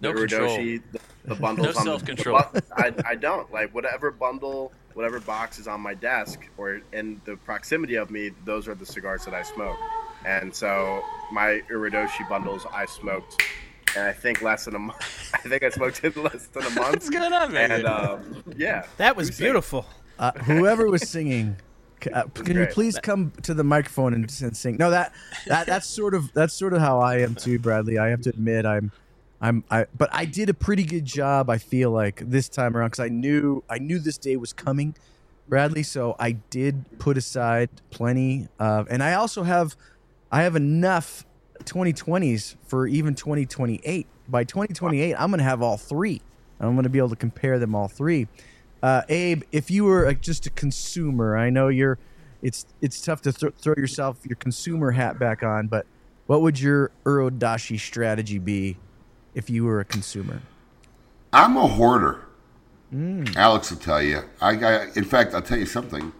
No 0.00 0.12
the 0.12 0.20
control. 0.20 0.56
Uru 0.60 0.78
Doshi, 0.78 0.82
the, 0.92 1.00
the 1.24 1.34
bundles 1.40 1.74
No 1.74 1.80
on 1.80 1.86
self-control. 1.86 2.40
I, 2.76 2.94
I 3.04 3.16
don't 3.16 3.52
like 3.52 3.74
whatever 3.74 4.12
bundle, 4.12 4.70
whatever 4.94 5.18
box 5.18 5.58
is 5.58 5.66
on 5.66 5.80
my 5.80 5.94
desk 5.94 6.38
or 6.56 6.80
in 6.92 7.20
the 7.24 7.36
proximity 7.36 7.96
of 7.96 8.12
me. 8.12 8.30
Those 8.44 8.68
are 8.68 8.76
the 8.76 8.86
cigars 8.86 9.24
that 9.24 9.34
I 9.34 9.42
smoke, 9.42 9.76
and 10.24 10.54
so 10.54 11.02
my 11.32 11.60
Uru 11.68 11.90
Doshi 11.90 12.28
bundles 12.28 12.64
I 12.72 12.86
smoked, 12.86 13.42
and 13.96 14.06
I 14.06 14.12
think 14.12 14.42
less 14.42 14.66
than 14.66 14.76
a 14.76 14.78
month. 14.78 15.30
I 15.34 15.38
think 15.38 15.64
I 15.64 15.70
smoked 15.70 16.04
it 16.04 16.16
less 16.16 16.46
than 16.46 16.62
a 16.62 16.70
month. 16.78 16.92
What's 16.92 17.10
going 17.10 17.32
on, 17.32 17.52
man? 17.52 17.72
And 17.72 17.84
um, 17.84 18.44
yeah, 18.56 18.86
That 18.98 19.16
was 19.16 19.26
Who's 19.28 19.38
beautiful. 19.38 19.86
Uh, 20.20 20.30
whoever 20.32 20.86
was 20.88 21.08
singing, 21.08 21.56
c- 21.56 21.64
uh, 22.12 22.24
can 22.34 22.56
you 22.56 22.66
please 22.66 22.98
come 22.98 23.32
to 23.42 23.54
the 23.54 23.64
microphone 23.64 24.14
and, 24.14 24.22
and 24.42 24.56
sing? 24.56 24.76
No, 24.76 24.90
that 24.90 25.12
that 25.46 25.66
that's 25.66 25.86
sort 25.86 26.14
of 26.14 26.32
that's 26.32 26.54
sort 26.54 26.72
of 26.72 26.80
how 26.80 27.00
I 27.00 27.18
am 27.18 27.34
too, 27.34 27.58
Bradley. 27.58 27.98
I 27.98 28.08
have 28.08 28.22
to 28.22 28.30
admit, 28.30 28.66
I'm, 28.66 28.92
I'm, 29.40 29.64
I. 29.70 29.86
But 29.96 30.10
I 30.12 30.24
did 30.24 30.48
a 30.48 30.54
pretty 30.54 30.84
good 30.84 31.04
job. 31.04 31.50
I 31.50 31.58
feel 31.58 31.90
like 31.90 32.22
this 32.24 32.48
time 32.48 32.76
around 32.76 32.88
because 32.88 33.04
I 33.04 33.08
knew 33.08 33.62
I 33.68 33.78
knew 33.78 33.98
this 33.98 34.18
day 34.18 34.36
was 34.36 34.52
coming, 34.52 34.94
Bradley. 35.48 35.82
So 35.82 36.16
I 36.18 36.32
did 36.32 36.98
put 36.98 37.16
aside 37.16 37.70
plenty 37.90 38.48
of, 38.58 38.86
and 38.90 39.02
I 39.02 39.14
also 39.14 39.42
have, 39.42 39.76
I 40.30 40.42
have 40.42 40.56
enough 40.56 41.24
2020s 41.64 42.56
for 42.66 42.86
even 42.86 43.14
2028. 43.14 44.06
By 44.28 44.44
2028, 44.44 45.14
I'm 45.14 45.30
gonna 45.30 45.42
have 45.42 45.62
all 45.62 45.76
three. 45.76 46.22
I'm 46.60 46.76
gonna 46.76 46.88
be 46.88 46.98
able 46.98 47.10
to 47.10 47.16
compare 47.16 47.58
them 47.58 47.74
all 47.74 47.88
three. 47.88 48.28
Uh, 48.82 49.02
Abe, 49.08 49.42
if 49.52 49.70
you 49.70 49.84
were 49.84 50.12
just 50.14 50.46
a 50.46 50.50
consumer, 50.50 51.36
I 51.36 51.50
know 51.50 51.68
you're. 51.68 51.98
It's 52.42 52.64
it's 52.80 53.02
tough 53.02 53.20
to 53.22 53.32
th- 53.32 53.52
throw 53.58 53.74
yourself 53.76 54.18
your 54.24 54.36
consumer 54.36 54.92
hat 54.92 55.18
back 55.18 55.42
on, 55.42 55.66
but 55.66 55.86
what 56.26 56.40
would 56.40 56.58
your 56.58 56.90
Uru 57.04 57.30
Doshi 57.30 57.78
strategy 57.78 58.38
be 58.38 58.78
if 59.34 59.50
you 59.50 59.64
were 59.64 59.80
a 59.80 59.84
consumer? 59.84 60.40
I'm 61.32 61.56
a 61.56 61.66
hoarder. 61.66 62.24
Mm. 62.94 63.36
Alex 63.36 63.70
will 63.70 63.78
tell 63.78 64.02
you. 64.02 64.22
I, 64.40 64.56
I, 64.56 64.86
in 64.96 65.04
fact, 65.04 65.34
I'll 65.34 65.42
tell 65.42 65.58
you 65.58 65.66
something. 65.66 66.12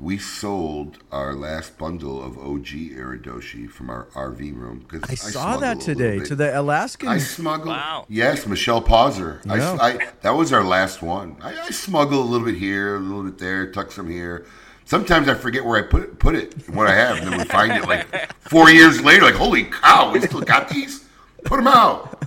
We 0.00 0.16
sold 0.16 0.96
our 1.12 1.34
last 1.34 1.76
bundle 1.76 2.24
of 2.24 2.38
OG 2.38 2.70
Uru 2.70 3.20
Doshi 3.20 3.70
from 3.70 3.90
our 3.90 4.06
RV 4.14 4.56
room 4.56 4.78
because 4.78 5.02
I 5.10 5.14
saw 5.14 5.58
that 5.58 5.78
today 5.82 6.20
to 6.20 6.34
the 6.34 6.58
Alaskan. 6.58 7.06
I 7.06 7.18
smuggled. 7.18 7.68
Wow. 7.68 8.06
Yes, 8.08 8.46
Michelle 8.46 8.80
Pauser. 8.80 9.44
Yeah. 9.44 9.76
I, 9.78 9.88
I, 9.88 10.08
that 10.22 10.30
was 10.30 10.54
our 10.54 10.64
last 10.64 11.02
one. 11.02 11.36
I, 11.42 11.66
I 11.66 11.70
smuggle 11.70 12.22
a 12.22 12.24
little 12.24 12.46
bit 12.46 12.54
here, 12.54 12.96
a 12.96 12.98
little 12.98 13.24
bit 13.24 13.36
there, 13.36 13.70
tuck 13.70 13.92
some 13.92 14.08
here. 14.08 14.46
Sometimes 14.86 15.28
I 15.28 15.34
forget 15.34 15.66
where 15.66 15.78
I 15.78 15.86
put 15.86 16.02
it, 16.02 16.18
put 16.18 16.34
it, 16.34 16.66
and 16.66 16.74
what 16.74 16.86
I 16.86 16.94
have, 16.94 17.18
and 17.18 17.30
then 17.30 17.38
we 17.38 17.44
find 17.44 17.72
it 17.72 17.86
like 17.86 18.32
four 18.40 18.70
years 18.70 19.02
later. 19.02 19.26
Like, 19.26 19.34
holy 19.34 19.64
cow, 19.64 20.12
we 20.12 20.20
still 20.22 20.40
got 20.40 20.70
these. 20.70 21.06
Put 21.44 21.58
them 21.58 21.68
out. 21.68 22.24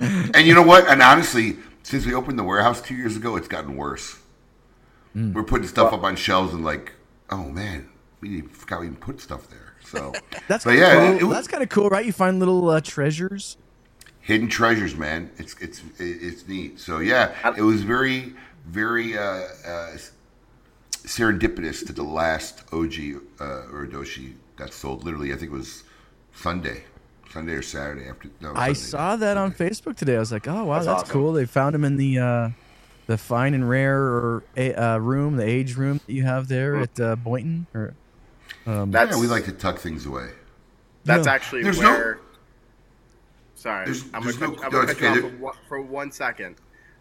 And 0.00 0.46
you 0.46 0.54
know 0.54 0.62
what? 0.62 0.88
And 0.88 1.02
honestly, 1.02 1.58
since 1.82 2.06
we 2.06 2.14
opened 2.14 2.38
the 2.38 2.44
warehouse 2.44 2.80
two 2.80 2.94
years 2.94 3.14
ago, 3.14 3.36
it's 3.36 3.46
gotten 3.46 3.76
worse. 3.76 4.18
Hmm. 5.12 5.34
We're 5.34 5.42
putting 5.42 5.68
stuff 5.68 5.92
up 5.92 6.02
on 6.02 6.16
shelves 6.16 6.54
and 6.54 6.64
like, 6.64 6.92
oh 7.30 7.44
man, 7.48 7.88
we 8.20 8.28
didn't- 8.36 8.54
forgot 8.56 8.80
we 8.80 8.86
even 8.86 8.96
put 8.98 9.20
stuff 9.20 9.48
there. 9.48 9.74
So 9.84 10.12
that's 10.48 10.64
but 10.64 10.72
kinda 10.72 10.86
yeah, 10.86 10.94
cool. 10.94 11.14
it- 11.16 11.20
it 11.20 11.24
was- 11.24 11.36
that's 11.36 11.48
kind 11.48 11.62
of 11.62 11.68
cool, 11.68 11.88
right? 11.88 12.04
You 12.04 12.12
find 12.12 12.38
little 12.38 12.68
uh, 12.68 12.80
treasures. 12.80 13.56
hidden 14.20 14.48
treasures, 14.48 14.96
man. 14.96 15.30
It's 15.38 15.54
it's 15.60 15.82
it's 15.98 16.46
neat. 16.46 16.78
So 16.80 16.98
yeah, 16.98 17.32
it 17.56 17.62
was 17.62 17.82
very 17.82 18.34
very 18.66 19.16
uh, 19.16 19.22
uh, 19.66 19.96
serendipitous 20.92 21.86
that 21.86 21.96
the 21.96 22.02
last 22.02 22.62
OG 22.72 22.94
uh, 23.40 23.62
Uru 23.70 23.90
Doshi 23.90 24.34
got 24.56 24.72
sold. 24.72 25.04
Literally, 25.04 25.32
I 25.32 25.36
think 25.36 25.50
it 25.52 25.54
was 25.56 25.84
Sunday, 26.34 26.84
Sunday 27.32 27.52
or 27.52 27.62
Saturday 27.62 28.08
after. 28.08 28.28
No, 28.40 28.52
I 28.54 28.72
Sunday. 28.74 28.74
saw 28.74 29.16
that 29.16 29.36
on 29.36 29.52
Facebook 29.52 29.96
today. 29.96 30.16
I 30.16 30.18
was 30.20 30.32
like, 30.32 30.46
oh 30.46 30.64
wow, 30.64 30.74
that's, 30.74 30.86
That's 30.86 31.02
awesome. 31.02 31.12
cool. 31.12 31.32
They 31.32 31.46
found 31.46 31.74
him 31.74 31.84
in 31.84 31.96
the 31.96 32.18
uh, 32.18 32.48
the 33.10 33.18
fine 33.18 33.54
and 33.54 33.68
rare 33.68 34.40
uh, 34.56 34.96
room, 34.98 35.36
the 35.36 35.44
age 35.44 35.74
room 35.76 36.00
that 36.06 36.12
you 36.12 36.22
have 36.22 36.46
there 36.46 36.76
at 36.76 37.00
uh, 37.00 37.16
Boynton. 37.16 37.66
Or 37.74 37.92
that's 38.64 39.10
Yeah, 39.16 39.20
we 39.20 39.26
like 39.26 39.46
to 39.46 39.52
tuck 39.52 39.78
things 39.80 40.06
away. 40.06 40.28
that's 41.04 41.26
Yeah. 41.26 41.32
actually 41.32 41.64
There's 41.64 41.80
no- 41.80 41.90
where. 41.90 42.18
Sorry, 43.56 43.84
There's- 43.86 44.04
I'm 44.14 44.22
gonna 44.22 44.38
no- 44.38 44.52
cut, 44.52 44.64
I'm 44.64 44.70
gonna 44.70 44.90
it's 44.92 45.00
cut 45.00 45.16
you 45.16 45.24
off 45.26 45.56
for 45.68 45.68
for 45.68 45.80
one 45.82 46.12
second. 46.12 46.54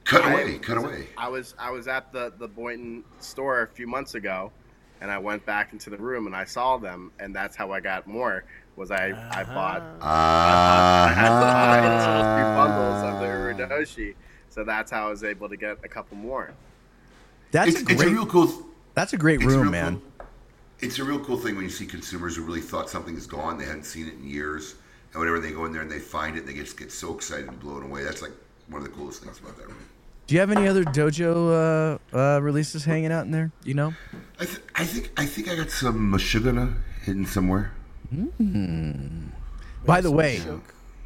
Cut 0.03 0.23
I- 0.25 0.31
away, 0.33 0.57
cut 0.57 0.77
away. 0.77 1.07
I 1.15 1.29
was 1.29 1.53
I 1.59 1.69
was 1.69 1.87
at 1.87 2.11
the 2.11 2.33
the 2.39 2.47
Boynton 2.47 3.03
store 3.19 3.61
a 3.61 3.67
few 3.67 3.85
months 3.85 4.15
ago, 4.15 4.51
and 5.01 5.11
I 5.11 5.19
went 5.19 5.45
back 5.45 5.73
into 5.73 5.91
the 5.91 5.97
room 5.97 6.25
and 6.25 6.35
I 6.35 6.45
saw 6.45 6.77
them, 6.77 7.11
and 7.19 7.35
that's 7.35 7.55
how 7.55 7.71
I 7.71 7.79
got 7.81 8.07
more. 8.07 8.45
Was 8.77 8.89
I 8.89 9.09
I 9.31 9.43
bought 9.43 9.83
I 10.01 11.13
had 11.15 11.31
Uh, 11.31 11.81
those 11.85 12.33
three 12.33 12.49
bundles 12.57 13.03
of 13.13 13.19
the 13.21 13.27
Uru 13.27 13.53
Doshi, 13.55 14.15
so 14.49 14.63
that's 14.63 14.91
how 14.91 15.07
I 15.07 15.09
was 15.09 15.23
able 15.23 15.49
to 15.49 15.57
get 15.57 15.77
a 15.83 15.87
couple 15.87 16.17
more. 16.17 16.51
that's 17.51 17.69
it's, 17.71 17.79
a 17.79 17.81
it's 17.83 17.91
a 17.91 17.95
great. 18.05 18.13
real 18.13 18.25
cool. 18.25 18.65
that's 18.95 19.13
a 19.13 19.17
great 19.17 19.41
It's 19.41 19.53
a 19.53 19.57
room, 19.57 19.71
man. 19.71 20.01
cool- 20.17 20.25
it's 20.81 20.97
a 20.97 21.03
real 21.03 21.19
cool 21.19 21.35
thing 21.37 21.55
when 21.55 21.65
you 21.65 21.69
see 21.69 21.85
consumers 21.85 22.37
who 22.37 22.43
really 22.43 22.61
thought 22.61 22.89
something 22.89 23.17
is 23.17 23.27
gone, 23.27 23.57
they 23.57 23.65
hadn't 23.65 23.83
seen 23.83 24.07
it 24.07 24.13
in 24.13 24.23
years, 24.27 24.75
and 25.11 25.19
whenever 25.19 25.39
they 25.41 25.51
go 25.51 25.65
in 25.65 25.73
there 25.73 25.81
and 25.81 25.91
they 25.91 25.99
find 25.99 26.37
it, 26.37 26.45
they 26.45 26.53
just 26.53 26.77
get 26.77 26.89
so 26.91 27.13
excited 27.13 27.47
and 27.49 27.59
blown 27.59 27.83
away. 27.83 28.03
That's 28.03 28.21
like 28.21 28.31
one 28.69 28.81
of 28.81 28.87
the 28.87 28.93
coolest 28.93 29.21
things 29.23 29.39
about 29.39 29.57
that 29.57 29.67
room. 29.67 29.75
Do 30.27 30.35
you 30.35 30.39
have 30.41 30.51
any 30.51 30.67
other 30.69 30.85
dojo 30.85 31.99
uh, 32.13 32.15
uh, 32.17 32.39
releases 32.41 32.85
hanging 32.85 33.11
out 33.11 33.25
in 33.25 33.31
there? 33.31 33.51
You 33.65 33.73
know? 33.73 33.93
I, 34.39 34.45
th- 34.45 34.59
I 34.75 34.85
think 34.85 35.11
I 35.17 35.25
think 35.25 35.49
I 35.49 35.55
got 35.55 35.69
some 35.71 36.11
Mashugana 36.13 36.75
hidden 37.03 37.25
somewhere. 37.25 37.71
By 39.85 40.01
the 40.01 40.11
way, 40.11 40.41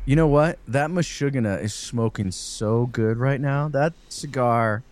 You 0.05 0.17
know 0.17 0.27
what? 0.27 0.59
That 0.67 0.89
Meshuggah 0.89 1.61
is 1.61 1.73
smoking 1.73 2.31
so 2.31 2.87
good 2.87 3.17
right 3.17 3.39
now. 3.39 3.69
That 3.69 3.93
cigar, 4.09 4.83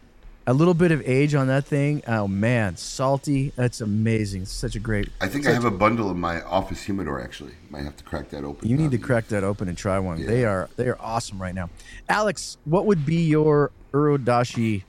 a 0.47 0.53
little 0.53 0.73
bit 0.73 0.93
of 0.93 1.01
age 1.05 1.35
on 1.35 1.47
that 1.47 1.65
thing. 1.65 2.01
Oh 2.07 2.29
man, 2.29 2.77
salty. 2.77 3.51
That's 3.57 3.81
amazing. 3.81 4.43
It's 4.43 4.53
such 4.53 4.75
a 4.77 4.79
great. 4.79 5.09
I 5.19 5.27
think 5.27 5.47
I 5.47 5.51
have 5.51 5.65
a 5.65 5.71
bundle 5.71 6.09
in 6.11 6.19
my 6.19 6.41
office 6.43 6.83
humidor. 6.83 7.19
Actually, 7.19 7.51
might 7.69 7.83
have 7.83 7.97
to 7.97 8.05
crack 8.05 8.29
that 8.29 8.45
open. 8.45 8.69
You 8.69 8.77
need 8.77 8.91
to 8.91 8.97
crack 8.97 9.27
that 9.27 9.43
open 9.43 9.67
and 9.67 9.77
try 9.77 9.99
one. 9.99 10.19
Yeah. 10.19 10.27
They 10.27 10.45
are 10.45 10.69
they 10.77 10.87
are 10.87 10.97
awesome 11.01 11.41
right 11.41 11.53
now. 11.53 11.69
Alex, 12.07 12.57
what 12.63 12.85
would 12.85 13.05
be 13.05 13.23
your 13.23 13.71
Uru 13.93 14.17
Doshi? 14.17 14.83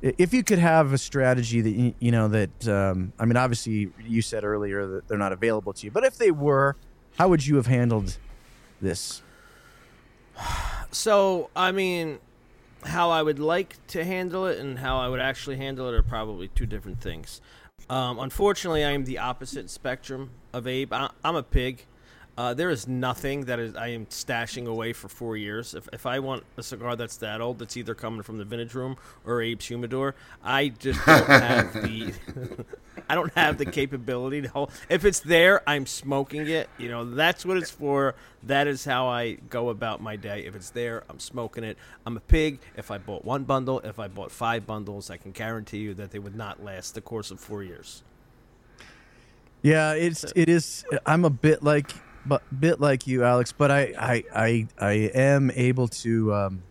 If 0.00 0.32
you 0.32 0.42
could 0.42 0.60
have 0.60 0.94
a 0.94 0.98
strategy 0.98 1.60
that 1.60 1.70
you, 1.70 1.94
you 2.00 2.10
know 2.10 2.28
that 2.28 2.68
um, 2.68 3.12
I 3.18 3.26
mean, 3.26 3.36
obviously 3.36 3.90
you 4.00 4.22
said 4.22 4.44
earlier 4.44 4.86
that 4.86 5.08
they're 5.08 5.18
not 5.18 5.32
available 5.32 5.74
to 5.74 5.84
you, 5.84 5.90
but 5.90 6.04
if 6.04 6.16
they 6.16 6.30
were, 6.30 6.74
how 7.18 7.28
would 7.28 7.46
you 7.46 7.56
have 7.56 7.66
handled 7.66 8.16
this? 8.80 9.20
So, 10.90 11.50
I 11.56 11.72
mean, 11.72 12.18
how 12.84 13.10
I 13.10 13.22
would 13.22 13.38
like 13.38 13.76
to 13.88 14.04
handle 14.04 14.46
it 14.46 14.58
and 14.58 14.78
how 14.78 14.98
I 14.98 15.08
would 15.08 15.20
actually 15.20 15.56
handle 15.56 15.88
it 15.88 15.94
are 15.94 16.02
probably 16.02 16.48
two 16.48 16.66
different 16.66 17.00
things. 17.00 17.40
Um, 17.88 18.18
unfortunately, 18.18 18.84
I 18.84 18.90
am 18.90 19.04
the 19.04 19.18
opposite 19.18 19.70
spectrum 19.70 20.30
of 20.52 20.66
Abe. 20.66 20.92
I, 20.92 21.10
I'm 21.24 21.36
a 21.36 21.42
pig. 21.42 21.86
Uh, 22.36 22.54
there 22.54 22.70
is 22.70 22.88
nothing 22.88 23.44
that 23.44 23.58
is 23.58 23.76
I 23.76 23.88
am 23.88 24.06
stashing 24.06 24.66
away 24.66 24.94
for 24.94 25.08
four 25.08 25.36
years. 25.36 25.74
If, 25.74 25.86
if 25.92 26.06
I 26.06 26.18
want 26.18 26.44
a 26.56 26.62
cigar 26.62 26.96
that's 26.96 27.18
that 27.18 27.42
old, 27.42 27.58
that's 27.58 27.76
either 27.76 27.94
coming 27.94 28.22
from 28.22 28.38
the 28.38 28.44
vintage 28.44 28.74
room 28.74 28.96
or 29.26 29.42
Abe's 29.42 29.66
humidor. 29.66 30.14
I 30.42 30.68
just 30.68 30.98
don't 31.06 31.26
have 31.26 31.72
the 31.74 32.14
I 33.08 33.14
don't 33.14 33.32
have 33.34 33.58
the 33.58 33.66
capability 33.66 34.40
to 34.42 34.48
hold. 34.48 34.70
If 34.88 35.04
it's 35.04 35.20
there, 35.20 35.62
I'm 35.68 35.84
smoking 35.84 36.48
it. 36.48 36.70
You 36.78 36.88
know, 36.88 37.04
that's 37.04 37.44
what 37.44 37.58
it's 37.58 37.70
for. 37.70 38.14
That 38.44 38.66
is 38.66 38.84
how 38.84 39.08
I 39.08 39.34
go 39.34 39.68
about 39.68 40.00
my 40.00 40.16
day. 40.16 40.44
If 40.46 40.54
it's 40.56 40.70
there, 40.70 41.04
I'm 41.10 41.18
smoking 41.18 41.64
it. 41.64 41.76
I'm 42.06 42.16
a 42.16 42.20
pig. 42.20 42.60
If 42.76 42.90
I 42.90 42.96
bought 42.96 43.24
one 43.24 43.44
bundle, 43.44 43.80
if 43.80 43.98
I 43.98 44.08
bought 44.08 44.30
five 44.30 44.66
bundles, 44.66 45.10
I 45.10 45.18
can 45.18 45.32
guarantee 45.32 45.78
you 45.78 45.94
that 45.94 46.10
they 46.10 46.18
would 46.18 46.34
not 46.34 46.64
last 46.64 46.94
the 46.94 47.02
course 47.02 47.30
of 47.30 47.40
four 47.40 47.62
years. 47.62 48.02
Yeah, 49.62 49.92
it's 49.92 50.24
it 50.34 50.48
is. 50.48 50.84
I'm 51.06 51.24
a 51.24 51.30
bit 51.30 51.62
like, 51.62 51.92
but 52.26 52.42
bit 52.58 52.80
like 52.80 53.06
you, 53.06 53.24
Alex. 53.24 53.52
But 53.52 53.70
I 53.70 53.92
I 53.98 54.24
I, 54.34 54.66
I 54.78 54.92
am 55.14 55.50
able 55.54 55.88
to 55.88 56.34
um, 56.34 56.62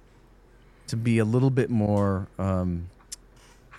to 0.88 0.98
be 0.98 1.20
a 1.20 1.26
little 1.26 1.50
bit 1.50 1.70
more. 1.70 2.28
Um, 2.38 2.90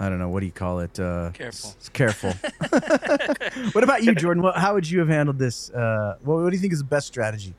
I 0.00 0.08
don't 0.08 0.18
know 0.18 0.28
what 0.28 0.40
do 0.40 0.46
you 0.46 0.52
call 0.52 0.80
it. 0.80 0.98
Uh, 0.98 1.30
Careful. 1.32 1.70
s- 1.78 1.88
careful. 1.92 2.32
what 3.72 3.84
about 3.84 4.02
you, 4.02 4.14
Jordan? 4.14 4.42
What, 4.42 4.56
how 4.56 4.74
would 4.74 4.88
you 4.88 4.98
have 4.98 5.08
handled 5.08 5.38
this? 5.38 5.70
Uh, 5.70 6.16
what, 6.24 6.42
what 6.42 6.50
do 6.50 6.56
you 6.56 6.60
think 6.60 6.72
is 6.72 6.80
the 6.80 6.84
best 6.84 7.06
strategy? 7.06 7.54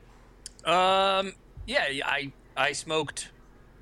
Um, 0.66 1.34
yeah, 1.66 1.84
I 2.06 2.32
I 2.58 2.74
smoked 2.74 3.30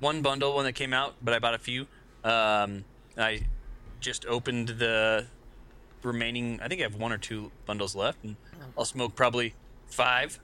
one 0.00 0.22
bundle 0.22 0.56
when 0.56 0.66
it 0.66 0.74
came 0.74 0.92
out, 0.92 1.14
but 1.22 1.34
I 1.34 1.38
bought 1.38 1.54
a 1.54 1.58
few. 1.58 1.86
Um, 2.24 2.84
I 3.16 3.42
just 4.00 4.26
opened 4.26 4.68
the 4.68 5.26
remaining. 6.02 6.60
I 6.62 6.68
think 6.68 6.80
I 6.80 6.84
have 6.84 6.94
one 6.96 7.12
or 7.12 7.18
two 7.18 7.50
bundles 7.66 7.94
left, 7.96 8.22
and 8.22 8.36
I'll 8.76 8.84
smoke 8.84 9.14
probably 9.16 9.54
five. 9.92 10.40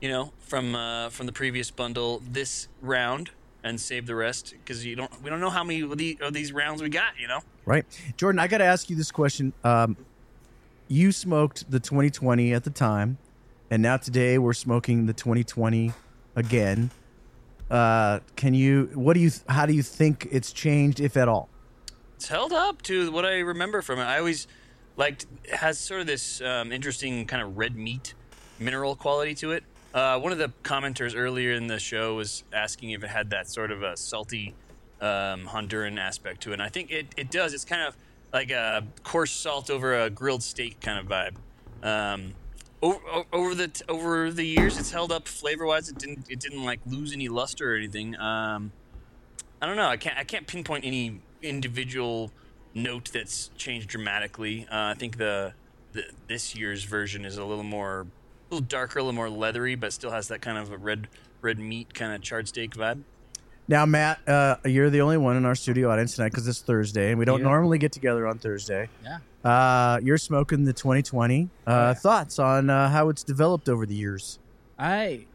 You 0.00 0.08
know, 0.08 0.32
from 0.38 0.74
uh, 0.74 1.10
from 1.10 1.26
the 1.26 1.32
previous 1.32 1.70
bundle 1.70 2.22
this 2.26 2.68
round, 2.80 3.30
and 3.62 3.80
save 3.80 4.06
the 4.06 4.14
rest 4.14 4.54
because 4.64 4.84
you 4.84 4.96
don't. 4.96 5.22
We 5.22 5.30
don't 5.30 5.40
know 5.40 5.50
how 5.50 5.62
many 5.62 5.82
of, 5.82 5.96
the, 5.96 6.18
of 6.22 6.32
these 6.32 6.52
rounds 6.52 6.82
we 6.82 6.88
got. 6.88 7.18
You 7.18 7.28
know. 7.28 7.40
Right, 7.66 7.84
Jordan. 8.16 8.38
I 8.38 8.46
got 8.46 8.58
to 8.58 8.64
ask 8.64 8.88
you 8.88 8.96
this 8.96 9.10
question. 9.10 9.52
Um, 9.62 9.96
you 10.88 11.12
smoked 11.12 11.70
the 11.70 11.78
2020 11.78 12.52
at 12.52 12.64
the 12.64 12.70
time, 12.70 13.18
and 13.70 13.82
now 13.82 13.98
today 13.98 14.38
we're 14.38 14.54
smoking 14.54 15.06
the 15.06 15.12
2020 15.12 15.92
again. 16.34 16.90
Uh, 17.70 18.20
can 18.36 18.54
you? 18.54 18.90
What 18.94 19.14
do 19.14 19.20
you? 19.20 19.30
How 19.48 19.66
do 19.66 19.74
you 19.74 19.82
think 19.82 20.28
it's 20.30 20.52
changed, 20.52 20.98
if 20.98 21.16
at 21.16 21.28
all? 21.28 21.50
it's 22.20 22.28
held 22.28 22.52
up 22.52 22.82
to 22.82 23.10
what 23.12 23.24
I 23.24 23.38
remember 23.38 23.80
from 23.80 23.98
it. 23.98 24.02
I 24.02 24.18
always 24.18 24.46
liked 24.98 25.24
it 25.44 25.54
has 25.54 25.78
sort 25.78 26.02
of 26.02 26.06
this 26.06 26.42
um, 26.42 26.70
interesting 26.70 27.24
kind 27.24 27.42
of 27.42 27.56
red 27.56 27.74
meat 27.74 28.12
mineral 28.60 28.94
quality 28.94 29.34
to 29.36 29.52
it. 29.52 29.64
Uh, 29.92 30.18
one 30.20 30.30
of 30.30 30.38
the 30.38 30.52
commenters 30.62 31.14
earlier 31.16 31.52
in 31.52 31.66
the 31.66 31.78
show 31.78 32.14
was 32.14 32.44
asking 32.52 32.90
if 32.90 33.02
it 33.02 33.08
had 33.08 33.30
that 33.30 33.48
sort 33.48 33.72
of 33.72 33.82
a 33.82 33.96
salty 33.96 34.54
um, 35.00 35.46
Honduran 35.46 35.98
aspect 35.98 36.42
to 36.42 36.50
it. 36.50 36.54
And 36.54 36.62
I 36.62 36.68
think 36.68 36.90
it, 36.90 37.06
it 37.16 37.30
does. 37.30 37.54
It's 37.54 37.64
kind 37.64 37.82
of 37.82 37.96
like 38.32 38.50
a 38.50 38.84
coarse 39.02 39.32
salt 39.32 39.70
over 39.70 40.00
a 40.00 40.10
grilled 40.10 40.42
steak 40.42 40.80
kind 40.80 40.98
of 40.98 41.06
vibe. 41.06 41.34
Um, 41.84 42.34
over, 42.82 42.98
over 43.32 43.54
the 43.54 43.82
over 43.88 44.30
the 44.30 44.44
years, 44.44 44.78
it's 44.78 44.92
held 44.92 45.10
up 45.10 45.26
flavor 45.26 45.66
wise. 45.66 45.88
It 45.88 45.98
didn't 45.98 46.26
it 46.30 46.40
didn't 46.40 46.64
like 46.64 46.80
lose 46.86 47.12
any 47.12 47.28
luster 47.28 47.74
or 47.74 47.76
anything. 47.76 48.16
Um, 48.16 48.72
I 49.60 49.66
don't 49.66 49.76
know. 49.76 49.88
I 49.88 49.96
can't. 49.96 50.16
I 50.16 50.24
can't 50.24 50.46
pinpoint 50.46 50.84
any 50.84 51.20
individual 51.42 52.30
note 52.74 53.10
that's 53.12 53.50
changed 53.56 53.88
dramatically. 53.88 54.66
Uh, 54.70 54.92
I 54.92 54.94
think 54.94 55.18
the, 55.18 55.52
the 55.92 56.04
this 56.28 56.54
year's 56.54 56.84
version 56.84 57.24
is 57.24 57.36
a 57.36 57.44
little 57.44 57.64
more, 57.64 58.06
a 58.50 58.54
little 58.54 58.66
darker, 58.66 58.98
a 58.98 59.02
little 59.02 59.14
more 59.14 59.30
leathery, 59.30 59.74
but 59.74 59.92
still 59.92 60.10
has 60.10 60.28
that 60.28 60.40
kind 60.40 60.58
of 60.58 60.72
a 60.72 60.78
red 60.78 61.08
red 61.42 61.58
meat 61.58 61.94
kind 61.94 62.12
of 62.12 62.20
charred 62.20 62.48
steak 62.48 62.72
vibe. 62.74 63.02
Now, 63.68 63.86
Matt, 63.86 64.28
uh, 64.28 64.56
you're 64.64 64.90
the 64.90 65.00
only 65.00 65.16
one 65.16 65.36
in 65.36 65.44
our 65.46 65.54
studio 65.54 65.90
audience 65.90 66.16
tonight 66.16 66.30
because 66.30 66.48
it's 66.48 66.60
Thursday, 66.60 67.10
and 67.10 67.18
we 67.18 67.24
don't 67.24 67.38
Yeah. 67.38 67.44
normally 67.46 67.78
get 67.78 67.92
together 67.92 68.26
on 68.26 68.38
Thursday. 68.38 68.88
Yeah. 69.04 69.18
Uh, 69.48 70.00
you're 70.02 70.18
smoking 70.18 70.64
the 70.64 70.72
2020. 70.72 71.48
Uh, 71.66 71.70
yeah. 71.70 71.94
Thoughts 71.94 72.38
on 72.38 72.68
uh, 72.68 72.90
how 72.90 73.08
it's 73.08 73.22
developed 73.22 73.68
over 73.68 73.86
the 73.86 73.94
years? 73.94 74.38
I 74.78 75.26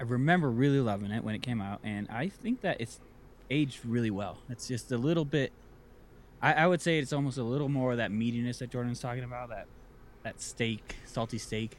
I 0.00 0.04
remember 0.04 0.50
really 0.50 0.80
loving 0.80 1.10
it 1.10 1.24
when 1.24 1.34
it 1.34 1.42
came 1.42 1.60
out, 1.60 1.80
and 1.84 2.08
I 2.10 2.28
think 2.28 2.60
that 2.62 2.80
it's 2.80 3.00
aged 3.50 3.84
really 3.84 4.10
well. 4.10 4.38
It's 4.48 4.68
just 4.68 4.92
a 4.92 4.98
little 4.98 5.24
bit. 5.24 5.52
I, 6.42 6.52
I 6.52 6.66
would 6.66 6.80
say 6.82 6.98
it's 6.98 7.12
almost 7.12 7.38
a 7.38 7.42
little 7.42 7.68
more 7.68 7.92
of 7.92 7.96
that 7.98 8.10
meatiness 8.12 8.58
that 8.58 8.70
Jordan's 8.70 9.00
talking 9.00 9.24
about. 9.24 9.48
That 9.48 9.66
that 10.24 10.40
steak, 10.40 10.96
salty 11.06 11.38
steak. 11.38 11.78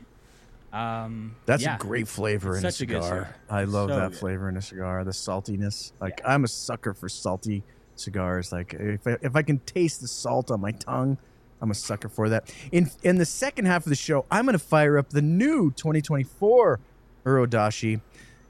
Um, 0.71 1.36
That's 1.45 1.63
yeah. 1.63 1.75
a 1.75 1.79
great 1.79 2.08
flavor 2.08 2.51
in 2.55 2.65
a 2.65 2.71
Such 2.71 2.88
a 2.88 2.88
cigar. 2.91 3.36
I 3.49 3.63
love 3.63 3.89
So 3.89 3.95
that 3.95 4.12
good. 4.12 4.19
flavor 4.19 4.49
in 4.49 4.58
a 4.58 4.62
cigar. 4.62 5.03
The 5.03 5.12
saltiness. 5.12 5.91
Like 5.99 6.21
I'm 6.25 6.43
a 6.43 6.47
sucker 6.47 6.93
for 6.93 7.10
salty 7.10 7.63
cigars. 7.95 8.51
Like 8.51 8.73
if 8.75 9.08
I, 9.08 9.17
if 9.21 9.36
I 9.36 9.41
can 9.41 9.60
taste 9.60 10.01
the 10.01 10.08
salt 10.08 10.51
on 10.51 10.62
my 10.62 10.71
tongue, 10.71 11.17
I'm 11.62 11.71
a 11.71 11.75
sucker 11.75 12.08
for 12.10 12.29
that. 12.29 12.53
In 12.71 12.89
in 13.03 13.17
the 13.17 13.25
second 13.25 13.65
half 13.65 13.86
of 13.86 13.89
the 13.89 13.95
show, 13.95 14.25
I'm 14.32 14.45
going 14.45 14.53
to 14.53 14.60
fire 14.63 14.97
up 14.97 15.10
the 15.10 15.21
new 15.21 15.71
2024 15.71 16.79
Uru 17.25 17.47
Doshi, 17.47 18.01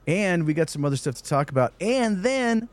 and 0.06 0.46
we 0.46 0.54
got 0.54 0.70
some 0.70 0.86
other 0.86 0.98
stuff 0.98 1.16
to 1.16 1.24
talk 1.24 1.50
about. 1.50 1.74
And 1.82 2.24
then 2.24 2.70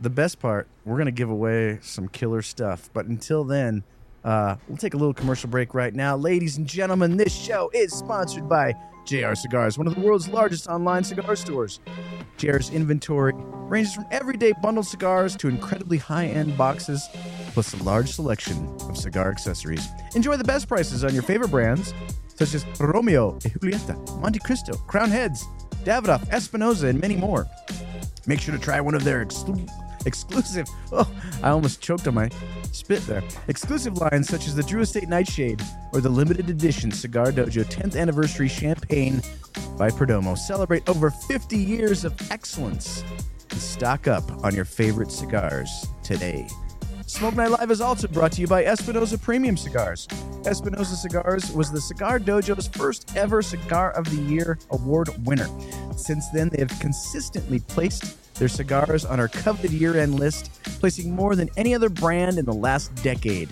the 0.00 0.10
best 0.10 0.38
part, 0.38 0.66
we're 0.84 0.96
going 0.96 1.06
to 1.06 1.12
give 1.12 1.28
away 1.30 1.78
some 1.82 2.08
killer 2.08 2.40
stuff. 2.42 2.88
But 2.92 3.06
until 3.06 3.44
then, 3.44 3.84
uh, 4.24 4.56
we'll 4.68 4.76
take 4.76 4.94
a 4.94 4.96
little 4.96 5.14
commercial 5.14 5.48
break 5.48 5.74
right 5.74 5.94
now. 5.94 6.16
Ladies 6.16 6.56
and 6.56 6.66
gentlemen, 6.66 7.16
this 7.16 7.34
show 7.34 7.70
is 7.74 7.92
sponsored 7.92 8.48
by 8.48 8.74
JR 9.06 9.34
Cigars, 9.34 9.78
one 9.78 9.86
of 9.86 9.94
the 9.94 10.00
world's 10.00 10.28
largest 10.28 10.66
online 10.68 11.02
cigar 11.04 11.34
stores. 11.36 11.80
JR's 12.36 12.70
inventory 12.70 13.32
ranges 13.34 13.94
from 13.94 14.06
everyday 14.10 14.52
bundled 14.62 14.86
cigars 14.86 15.36
to 15.36 15.48
incredibly 15.48 15.98
high 15.98 16.26
end 16.26 16.56
boxes, 16.56 17.08
plus 17.52 17.72
a 17.74 17.82
large 17.82 18.12
selection 18.12 18.68
of 18.88 18.96
cigar 18.96 19.30
accessories. 19.30 19.86
Enjoy 20.14 20.36
the 20.36 20.44
best 20.44 20.68
prices 20.68 21.04
on 21.04 21.14
your 21.14 21.22
favorite 21.22 21.50
brands, 21.50 21.94
such 22.34 22.54
as 22.54 22.64
Romeo 22.78 23.36
e 23.44 23.48
Julieta, 23.48 24.20
Monte 24.20 24.38
Cristo, 24.40 24.74
Crowned 24.86 25.12
Heads, 25.12 25.44
Davidoff, 25.84 26.28
Espinosa, 26.30 26.88
and 26.88 27.00
many 27.00 27.16
more. 27.16 27.46
Make 28.26 28.40
sure 28.40 28.54
to 28.54 28.60
try 28.60 28.80
one 28.80 28.94
of 28.94 29.04
their 29.04 29.24
exclu- 29.24 29.68
exclusive. 30.08 30.66
Oh, 30.90 31.06
I 31.42 31.50
almost 31.50 31.82
choked 31.82 32.08
on 32.08 32.14
my 32.14 32.30
spit 32.72 33.02
there. 33.02 33.22
Exclusive 33.48 33.98
lines 33.98 34.26
such 34.26 34.46
as 34.46 34.54
the 34.54 34.62
Drew 34.62 34.80
Estate 34.80 35.06
Nightshade 35.06 35.60
or 35.92 36.00
the 36.00 36.08
limited 36.08 36.48
edition 36.48 36.90
Cigar 36.90 37.26
Dojo 37.26 37.62
10th 37.64 37.94
Anniversary 37.94 38.48
Champagne 38.48 39.20
by 39.76 39.90
Perdomo. 39.90 40.36
Celebrate 40.36 40.88
over 40.88 41.10
50 41.10 41.58
years 41.58 42.06
of 42.06 42.14
excellence 42.30 43.04
and 43.50 43.60
stock 43.60 44.08
up 44.08 44.42
on 44.42 44.54
your 44.54 44.64
favorite 44.64 45.12
cigars 45.12 45.86
today. 46.02 46.48
Smoke 47.08 47.36
Night 47.36 47.50
Live 47.50 47.70
is 47.70 47.80
also 47.80 48.06
brought 48.06 48.32
to 48.32 48.42
you 48.42 48.46
by 48.46 48.64
Espinosa 48.64 49.16
Premium 49.16 49.56
Cigars. 49.56 50.06
Espinosa 50.44 50.94
Cigars 50.94 51.50
was 51.52 51.70
the 51.70 51.80
Cigar 51.80 52.18
Dojo's 52.18 52.68
first 52.68 53.16
ever 53.16 53.40
Cigar 53.40 53.92
of 53.92 54.04
the 54.10 54.22
Year 54.22 54.58
award 54.70 55.08
winner. 55.26 55.48
Since 55.96 56.28
then, 56.30 56.50
they 56.50 56.58
have 56.58 56.80
consistently 56.80 57.60
placed 57.60 58.18
their 58.38 58.48
cigars 58.48 59.04
on 59.04 59.20
our 59.20 59.28
coveted 59.28 59.72
year 59.72 59.98
end 59.98 60.18
list, 60.18 60.60
placing 60.80 61.14
more 61.14 61.34
than 61.34 61.48
any 61.56 61.74
other 61.74 61.88
brand 61.88 62.38
in 62.38 62.44
the 62.44 62.52
last 62.52 62.94
decade. 63.02 63.48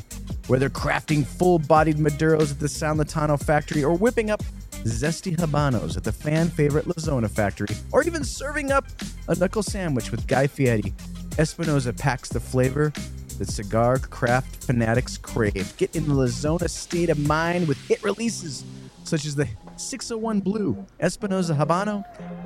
Whether 0.46 0.70
crafting 0.70 1.26
full 1.26 1.58
bodied 1.58 1.96
Maduros 1.96 2.52
at 2.52 2.60
the 2.60 2.68
San 2.68 2.98
Lotano 2.98 3.42
factory 3.42 3.82
or 3.82 3.94
whipping 3.94 4.30
up 4.30 4.42
zesty 4.84 5.36
Habanos 5.36 5.96
at 5.96 6.04
the 6.04 6.12
fan 6.12 6.48
favorite 6.48 6.86
La 6.86 6.94
Zona 6.98 7.28
factory, 7.28 7.74
or 7.92 8.04
even 8.04 8.22
serving 8.22 8.70
up 8.70 8.84
a 9.28 9.34
knuckle 9.34 9.62
sandwich 9.62 10.10
with 10.10 10.26
Guy 10.26 10.46
Fieri, 10.46 10.94
Espinosa 11.38 11.92
packs 11.92 12.28
the 12.28 12.40
flavor 12.40 12.92
that 13.38 13.48
cigar 13.48 13.98
craft 13.98 14.64
fanatics 14.64 15.18
crave. 15.18 15.74
Get 15.76 15.96
in 15.96 16.06
the 16.06 16.14
La 16.14 16.26
Zona 16.26 16.68
state 16.68 17.10
of 17.10 17.18
mind 17.18 17.68
with 17.68 17.78
hit 17.88 18.02
releases 18.02 18.64
such 19.04 19.26
as 19.26 19.34
the 19.34 19.48
601 19.76 20.40
Blue, 20.40 20.86
Espinosa 21.00 21.54
Habano, 21.54 22.04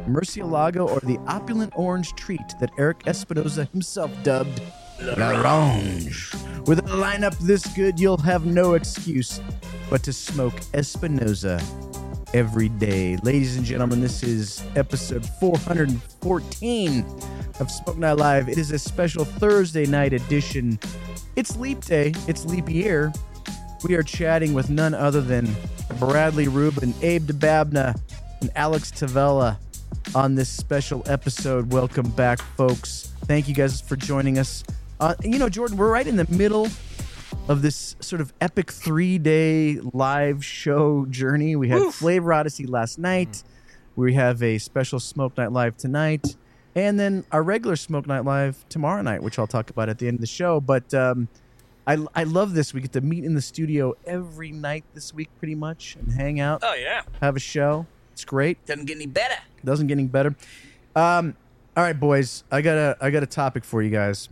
Murcielago, 0.08 0.88
or 0.88 1.00
the 1.00 1.18
opulent 1.26 1.72
orange 1.76 2.14
treat 2.14 2.54
that 2.60 2.70
Eric 2.78 3.06
Espinosa 3.06 3.66
himself 3.72 4.10
dubbed 4.22 4.60
L'Orange. 5.00 6.34
With 6.66 6.80
a 6.80 6.82
lineup 6.82 7.36
this 7.38 7.66
good, 7.74 7.98
you'll 7.98 8.18
have 8.18 8.44
no 8.44 8.74
excuse 8.74 9.40
but 9.88 10.02
to 10.04 10.12
smoke 10.12 10.54
Espinosa 10.74 11.60
every 12.34 12.68
day. 12.68 13.16
Ladies 13.18 13.56
and 13.56 13.64
gentlemen, 13.64 14.00
this 14.00 14.22
is 14.22 14.62
episode 14.76 15.26
414 15.40 17.04
of 17.60 17.70
Smoke 17.70 17.98
Night 17.98 18.16
Live. 18.16 18.48
It 18.48 18.58
is 18.58 18.70
a 18.72 18.78
special 18.78 19.24
Thursday 19.24 19.86
night 19.86 20.12
edition. 20.12 20.78
It's 21.36 21.56
leap 21.56 21.84
day, 21.84 22.12
it's 22.28 22.44
leap 22.44 22.68
year. 22.68 23.12
We 23.82 23.94
are 23.94 24.02
chatting 24.02 24.52
with 24.52 24.68
none 24.68 24.92
other 24.92 25.22
than 25.22 25.48
Bradley 25.98 26.48
Rubin, 26.48 26.92
Abe 27.00 27.22
Dababneh, 27.22 27.98
and 28.42 28.50
Alex 28.54 28.90
Tavella 28.90 29.56
on 30.14 30.34
this 30.34 30.50
special 30.50 31.02
episode. 31.06 31.72
Welcome 31.72 32.10
back, 32.10 32.40
folks. 32.56 33.12
Thank 33.24 33.48
you 33.48 33.54
guys 33.54 33.80
for 33.80 33.96
joining 33.96 34.38
us. 34.38 34.64
Uh, 35.00 35.14
you 35.22 35.38
know, 35.38 35.48
Jordan, 35.48 35.78
we're 35.78 35.90
right 35.90 36.06
in 36.06 36.16
the 36.16 36.26
middle 36.30 36.68
of 37.48 37.62
this 37.62 37.96
sort 38.00 38.20
of 38.20 38.34
epic 38.42 38.70
three 38.70 39.16
day 39.16 39.78
live 39.94 40.44
show 40.44 41.06
journey. 41.06 41.56
We 41.56 41.68
had 41.70 41.94
Flavor 41.94 42.34
Odyssey 42.34 42.66
last 42.66 42.98
night. 42.98 43.42
We 43.96 44.12
have 44.14 44.42
a 44.42 44.58
special 44.58 45.00
Smoke 45.00 45.38
Night 45.38 45.52
Live 45.52 45.78
tonight. 45.78 46.36
And 46.74 47.00
then 47.00 47.24
our 47.32 47.42
regular 47.42 47.76
Smoke 47.76 48.06
Night 48.06 48.24
Live 48.24 48.64
tomorrow 48.68 49.00
night, 49.02 49.22
which 49.22 49.38
I'll 49.38 49.46
talk 49.46 49.70
about 49.70 49.88
at 49.88 49.98
the 49.98 50.06
end 50.06 50.16
of 50.16 50.20
the 50.20 50.26
show. 50.26 50.60
But 50.60 50.92
um, 50.92 51.28
I, 51.86 51.98
I 52.14 52.24
love 52.24 52.54
this. 52.54 52.72
We 52.74 52.80
get 52.80 52.92
to 52.92 53.00
meet 53.00 53.24
in 53.24 53.34
the 53.34 53.40
studio 53.40 53.94
every 54.06 54.52
night 54.52 54.84
this 54.94 55.12
week, 55.14 55.28
pretty 55.38 55.54
much, 55.54 55.96
and 55.96 56.12
hang 56.12 56.40
out, 56.40 56.60
Oh 56.62 56.74
yeah, 56.74 57.02
have 57.20 57.36
a 57.36 57.40
show. 57.40 57.86
It's 58.12 58.24
great 58.24 58.64
doesn't 58.66 58.84
get 58.84 58.96
any 58.96 59.06
better. 59.06 59.36
doesn't 59.64 59.86
get 59.86 59.98
any 59.98 60.06
better. 60.06 60.34
Um, 60.94 61.34
all 61.76 61.84
right, 61.84 61.98
boys, 61.98 62.44
I 62.50 62.60
got 62.62 62.76
a 62.76 62.96
I 63.00 63.10
got 63.10 63.22
a 63.22 63.26
topic 63.26 63.64
for 63.64 63.82
you 63.82 63.90
guys. 63.90 64.28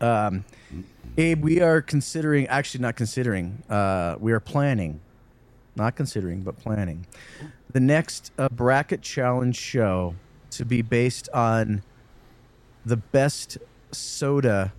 Um, 0.00 0.44
Abe, 1.16 1.42
we 1.42 1.60
are 1.60 1.80
considering, 1.80 2.46
actually 2.48 2.82
not 2.82 2.96
considering, 2.96 3.62
uh, 3.70 4.16
we 4.18 4.32
are 4.32 4.40
planning, 4.40 5.00
not 5.76 5.94
considering, 5.94 6.40
but 6.40 6.58
planning, 6.58 7.06
the 7.72 7.80
next 7.80 8.32
uh, 8.36 8.48
bracket 8.48 9.00
challenge 9.00 9.56
show 9.56 10.14
to 10.50 10.64
be 10.64 10.82
based 10.82 11.28
on 11.30 11.82
the 12.84 12.96
best 12.96 13.58
soda 13.92 14.72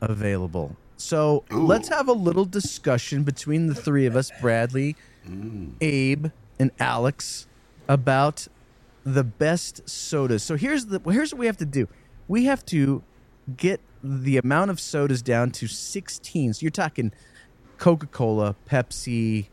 available. 0.00 0.76
So 0.96 1.44
Ooh. 1.52 1.66
let's 1.66 1.88
have 1.88 2.08
a 2.08 2.12
little 2.12 2.44
discussion 2.44 3.22
between 3.22 3.66
the 3.66 3.74
three 3.74 4.06
of 4.06 4.16
us, 4.16 4.30
Bradley, 4.40 4.96
mm. 5.28 5.72
Abe, 5.80 6.28
and 6.58 6.70
Alex, 6.78 7.46
about 7.88 8.48
the 9.04 9.24
best 9.24 9.88
sodas. 9.88 10.42
So 10.42 10.56
here's 10.56 10.86
the 10.86 11.00
here's 11.10 11.32
what 11.32 11.40
we 11.40 11.46
have 11.46 11.58
to 11.58 11.66
do. 11.66 11.88
We 12.28 12.46
have 12.46 12.64
to 12.66 13.02
get 13.56 13.80
the 14.02 14.36
amount 14.38 14.70
of 14.70 14.80
sodas 14.80 15.22
down 15.22 15.50
to 15.52 15.66
16. 15.66 16.54
So 16.54 16.62
you're 16.62 16.70
talking 16.70 17.12
Coca-Cola, 17.78 18.56
Pepsi, 18.68 19.46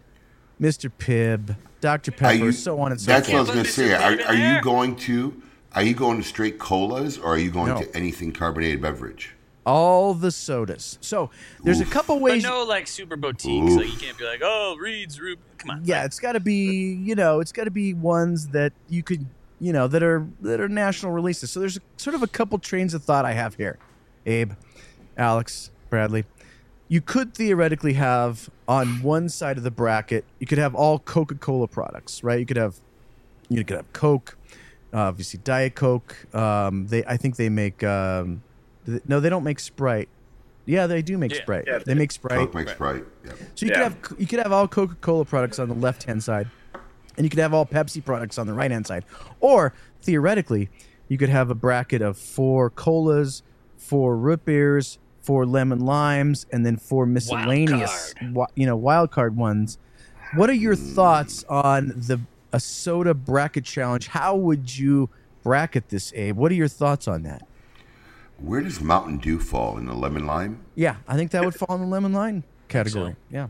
Mr. 0.60 0.92
Pibb, 0.98 1.56
Dr. 1.82 2.12
Are 2.12 2.16
Pepper, 2.16 2.36
you- 2.36 2.52
so 2.52 2.80
on 2.80 2.92
and 2.92 3.02
so 3.02 3.12
forth. 3.12 3.26
That's 3.26 3.30
what 3.30 3.38
I 3.38 3.42
was 3.42 3.50
going 3.50 3.66
to 3.66 3.72
say. 3.72 3.94
Are, 3.94 4.28
are 4.28 4.36
you 4.36 4.62
going 4.62 4.96
to 4.98 5.42
are 5.76 5.84
you 5.84 5.96
going 5.96 6.18
to 6.22 6.24
straight 6.24 6.60
colas 6.60 7.18
or 7.18 7.34
are 7.34 7.38
you 7.38 7.50
going 7.50 7.74
No. 7.74 7.82
to 7.82 7.96
anything 7.98 8.32
carbonated 8.32 8.80
beverage? 8.82 9.32
All 9.66 10.14
the 10.14 10.30
sodas. 10.32 10.98
So 11.02 11.30
there's 11.64 11.80
a 11.80 11.86
couple 11.86 12.16
But 12.16 12.24
ways. 12.24 12.44
no, 12.44 12.64
like 12.64 12.88
super 12.88 13.16
boutiques. 13.16 13.76
Like 13.76 13.88
you 13.94 13.98
can't 13.98 14.18
be 14.18 14.26
like, 14.26 14.42
oh, 14.44 14.76
Reed's, 14.80 15.20
Rube. 15.22 15.40
Come 15.58 15.70
on. 15.70 15.82
yeah, 15.86 16.04
it's 16.04 16.20
got 16.20 16.34
to 16.34 16.42
be 16.42 16.94
you 16.94 17.16
know 17.16 17.40
it's 17.40 17.54
got 17.54 17.64
to 17.66 17.72
be 17.72 17.94
ones 17.94 18.48
that 18.50 18.74
you 18.90 19.02
could 19.04 19.26
you 19.62 19.72
know 19.72 19.88
that 19.88 20.04
are 20.04 20.28
that 20.42 20.60
are 20.60 20.68
national 20.68 21.14
releases. 21.14 21.52
So 21.52 21.62
there's 21.62 21.78
a, 21.78 21.82
sort 21.96 22.16
of 22.16 22.24
a 22.24 22.28
couple 22.28 22.58
trains 22.60 22.94
of 22.94 23.04
thought 23.04 23.24
I 23.24 23.32
have 23.32 23.56
here, 23.56 23.78
Abe, 24.26 24.52
Alex, 25.18 25.72
Bradley. 25.90 26.26
You 26.90 27.00
could 27.00 27.34
theoretically 27.34 27.94
have 27.94 28.50
on 28.68 29.02
one 29.02 29.30
side 29.30 29.58
of 29.58 29.64
the 29.64 29.72
bracket, 29.72 30.26
you 30.40 30.46
could 30.46 30.58
have 30.58 30.76
all 30.76 31.00
Coca-Cola 31.00 31.68
products, 31.68 32.24
right? 32.24 32.40
You 32.40 32.46
could 32.46 32.58
have 32.58 32.76
you 33.50 33.64
could 33.64 33.78
have 33.78 33.94
Coke, 33.94 34.38
obviously 34.94 35.40
Diet 35.44 35.76
Coke. 35.76 36.18
Um, 36.36 36.88
they 36.88 37.06
I 37.06 37.16
think 37.16 37.38
they 37.38 37.48
make 37.50 37.82
um, 37.84 38.28
th- 38.28 38.42
no, 39.08 39.20
they 39.20 39.30
don't 39.30 39.44
make 39.44 39.60
Sprite. 39.60 40.10
Yeah, 40.66 40.88
they 40.88 41.02
do 41.02 41.18
make 41.18 41.34
Yeah. 41.34 41.42
Sprite. 41.42 41.64
Yeah, 41.68 41.80
they 41.80 41.94
make 41.94 42.12
Sprite. 42.12 42.38
Coke 42.40 42.54
makes 42.56 42.72
Sprite. 42.72 43.04
Yep. 43.26 43.38
So 43.56 43.66
you 43.66 43.72
Yeah. 43.72 43.90
could 43.90 44.10
have 44.12 44.20
you 44.20 44.28
could 44.28 44.40
have 44.40 44.52
all 44.52 44.68
Coca 44.68 44.96
Cola 45.02 45.26
products 45.26 45.60
on 45.60 45.68
the 45.68 45.76
left 45.76 46.04
hand 46.04 46.24
side, 46.24 46.48
and 47.18 47.26
you 47.26 47.30
could 47.30 47.40
have 47.40 47.54
all 47.54 47.66
Pepsi 47.66 48.04
products 48.04 48.38
on 48.38 48.48
the 48.48 48.54
right 48.54 48.72
hand 48.72 48.88
side, 48.88 49.04
or 49.40 49.74
theoretically, 50.02 50.70
you 51.10 51.18
could 51.18 51.30
have 51.30 51.50
a 51.50 51.56
bracket 51.56 52.02
of 52.02 52.18
four 52.18 52.70
colas, 52.70 53.44
four 53.78 54.16
root 54.18 54.46
beers, 54.46 55.00
four 55.22 55.46
lemon 55.46 55.80
limes, 55.80 56.46
and 56.52 56.66
then 56.66 56.78
four 56.78 57.06
miscellaneous, 57.06 58.14
wi- 58.22 58.48
you 58.56 58.66
know, 58.66 58.76
wild 58.76 59.12
card 59.12 59.36
ones. 59.36 59.78
What 60.36 60.50
are 60.50 60.54
your 60.56 60.76
thoughts 60.76 61.44
on 61.50 61.88
the 61.96 62.20
a 62.54 62.60
soda 62.60 63.14
bracket 63.14 63.66
challenge? 63.66 64.08
How 64.08 64.36
would 64.36 64.78
you 64.78 65.10
bracket 65.44 65.90
this, 65.90 66.14
Abe? 66.16 66.38
What 66.38 66.52
are 66.52 66.56
your 66.56 66.68
thoughts 66.70 67.08
on 67.08 67.24
that? 67.24 67.46
Where 68.44 68.60
does 68.62 68.82
Mountain 68.82 69.20
Dew 69.20 69.40
fall 69.40 69.78
in 69.78 69.86
the 69.86 69.94
lemon 69.94 70.26
lime? 70.26 70.60
Yeah, 70.76 70.98
I 71.08 71.16
think 71.16 71.32
that 71.32 71.46
would 71.46 71.56
fall 71.56 71.74
in 71.76 71.82
the 71.82 71.88
lemon 71.88 72.12
lime 72.12 72.44
category. 72.68 73.16
Yeah. 73.32 73.48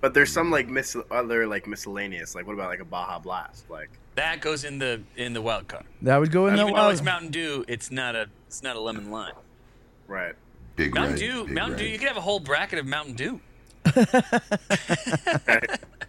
But 0.00 0.14
there's 0.14 0.32
some 0.32 0.50
like 0.50 0.68
mis- 0.68 0.96
other 1.10 1.46
like 1.46 1.66
miscellaneous. 1.66 2.34
Like 2.34 2.46
what 2.46 2.54
about 2.54 2.70
like 2.70 2.80
a 2.80 2.84
Baja 2.86 3.18
Blast? 3.18 3.68
Like 3.68 3.90
That 4.14 4.40
goes 4.40 4.64
in 4.64 4.78
the 4.78 5.02
in 5.16 5.32
the 5.34 5.42
wild 5.42 5.68
card. 5.68 5.84
That 6.02 6.16
would 6.18 6.30
go 6.32 6.46
in 6.46 6.54
the 6.56 6.62
Even 6.62 6.72
though 6.74 6.80
wild. 6.82 6.92
it's 6.94 7.02
Mountain 7.02 7.30
Dew, 7.32 7.64
it's 7.68 7.90
not 7.90 8.16
a 8.16 8.30
it's 8.46 8.62
not 8.62 8.76
a 8.76 8.80
lemon 8.80 9.10
lime. 9.10 9.34
right. 10.06 10.34
Big 10.76 10.94
Mountain 10.94 11.14
Red, 11.14 11.20
Dew, 11.20 11.44
Big 11.44 11.54
Mountain 11.54 11.72
Red. 11.72 11.78
Dew. 11.80 11.86
You 11.88 11.98
could 11.98 12.08
have 12.08 12.16
a 12.16 12.20
whole 12.22 12.38
bracket 12.40 12.78
of 12.78 12.86
Mountain 12.86 13.14
Dew. 13.14 13.40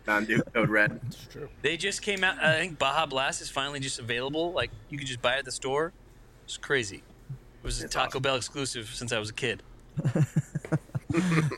Mountain 0.08 0.26
Dew 0.28 0.44
Code 0.54 0.70
Red. 0.70 1.00
It's 1.08 1.26
true. 1.28 1.50
They 1.64 1.76
just 1.76 2.02
came 2.04 2.24
out. 2.24 2.38
I 2.42 2.60
think 2.60 2.78
Baja 2.80 3.06
Blast 3.08 3.42
is 3.42 3.50
finally 3.50 3.80
just 3.80 4.00
available. 4.00 4.52
Like 4.54 4.70
you 4.90 4.98
could 4.98 5.08
just 5.08 5.22
buy 5.22 5.36
it 5.36 5.40
at 5.40 5.46
the 5.46 5.52
store. 5.52 5.92
It's 6.46 6.58
crazy. 6.58 7.04
It 7.62 7.66
was 7.66 7.82
a 7.82 7.86
It's 7.86 7.94
Taco 7.94 8.08
awesome. 8.08 8.22
Bell 8.22 8.36
exclusive 8.36 8.90
since 8.94 9.12
I 9.12 9.20
was 9.20 9.30
a 9.30 9.34
kid. 9.34 9.64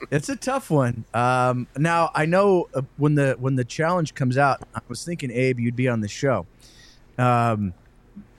It's 0.10 0.30
a 0.30 0.36
tough 0.36 0.70
one. 0.72 1.04
Um, 1.14 1.68
now 1.78 2.10
I 2.16 2.26
know 2.26 2.70
uh, 2.74 2.82
when 2.98 3.16
the 3.16 3.36
when 3.40 3.56
the 3.56 3.66
challenge 3.66 4.16
comes 4.16 4.38
out, 4.38 4.64
I 4.74 4.80
was 4.88 5.04
thinking 5.04 5.30
Abe, 5.32 5.60
you'd 5.60 5.76
be 5.76 5.88
on 5.90 6.02
the 6.02 6.08
show. 6.08 6.46
Um, 7.18 7.74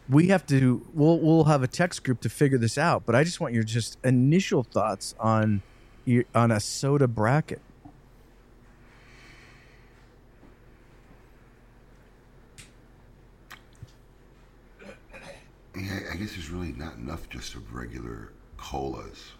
we 0.09 0.29
have 0.29 0.47
to. 0.47 0.87
We'll 0.95 1.19
we'll 1.19 1.45
have 1.45 1.63
a 1.63 1.67
text 1.69 2.05
group 2.05 2.21
to 2.23 2.29
figure 2.29 2.59
this 2.59 2.79
out. 2.79 3.05
But 3.07 3.15
I 3.15 3.25
just 3.25 3.41
want 3.41 3.55
your 3.55 3.63
just 3.63 3.99
initial 4.03 4.63
thoughts 4.63 5.15
on 5.21 5.63
your, 6.05 6.25
on 6.35 6.51
a 6.51 6.61
soda 6.61 7.07
bracket. 7.09 7.61
Yeah, 15.77 16.01
I 16.13 16.17
guess 16.17 16.33
there's 16.33 16.51
really 16.51 16.73
not 16.73 16.97
enough 16.97 17.29
just 17.29 17.55
of 17.55 17.73
regular 17.75 18.33
colas. 18.57 19.33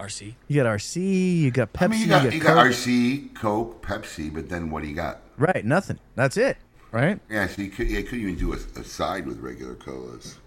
RC. 0.00 0.34
You 0.48 0.62
got 0.62 0.66
RC, 0.66 1.40
you 1.40 1.50
got 1.50 1.72
Pepsi, 1.72 1.82
I 1.82 1.86
mean, 1.88 2.00
you 2.00 2.06
got, 2.08 2.32
you 2.34 2.40
got 2.40 2.54
Coke. 2.56 2.72
RC, 2.72 3.34
Coke, 3.34 3.82
Pepsi, 3.82 4.32
but 4.32 4.48
then 4.48 4.70
what 4.70 4.82
do 4.82 4.88
you 4.88 4.94
got? 4.94 5.20
right? 5.38 5.64
Nothing. 5.64 5.98
That's 6.14 6.36
it. 6.36 6.56
Right? 6.92 7.20
Yeah, 7.30 7.46
so 7.46 7.62
you 7.62 7.70
could, 7.70 7.90
you 7.90 8.02
could 8.02 8.18
even 8.18 8.36
do 8.36 8.52
a, 8.52 8.56
a 8.56 8.84
side 8.84 9.26
with 9.26 9.40
regular 9.40 9.74
colas. 9.74 10.38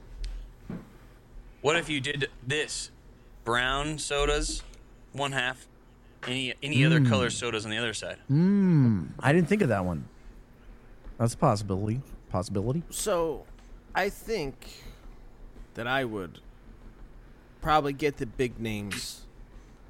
What 1.61 1.75
if 1.75 1.89
you 1.89 1.99
did 1.99 2.29
this? 2.45 2.91
Brown 3.43 3.97
sodas, 3.97 4.63
one 5.13 5.31
half. 5.31 5.67
Any 6.27 6.53
any 6.61 6.83
other 6.85 6.99
hmm. 6.99 7.07
color 7.07 7.29
sodas 7.29 7.65
on 7.65 7.71
the 7.71 7.77
other 7.77 7.93
side? 7.93 8.17
Mmm. 8.29 9.09
I 9.19 9.31
didn't 9.31 9.47
think 9.47 9.61
of 9.61 9.69
that 9.69 9.85
one. 9.85 10.05
That's 11.17 11.33
a 11.33 11.37
possibility. 11.37 12.01
Possibility. 12.29 12.83
So, 12.89 13.45
I 13.95 14.09
think 14.09 14.67
that 15.79 15.87
I 15.87 16.03
would 16.03 16.39
probably 17.61 17.93
get 17.93 18.17
the 18.17 18.25
big 18.25 18.59
names, 18.59 19.21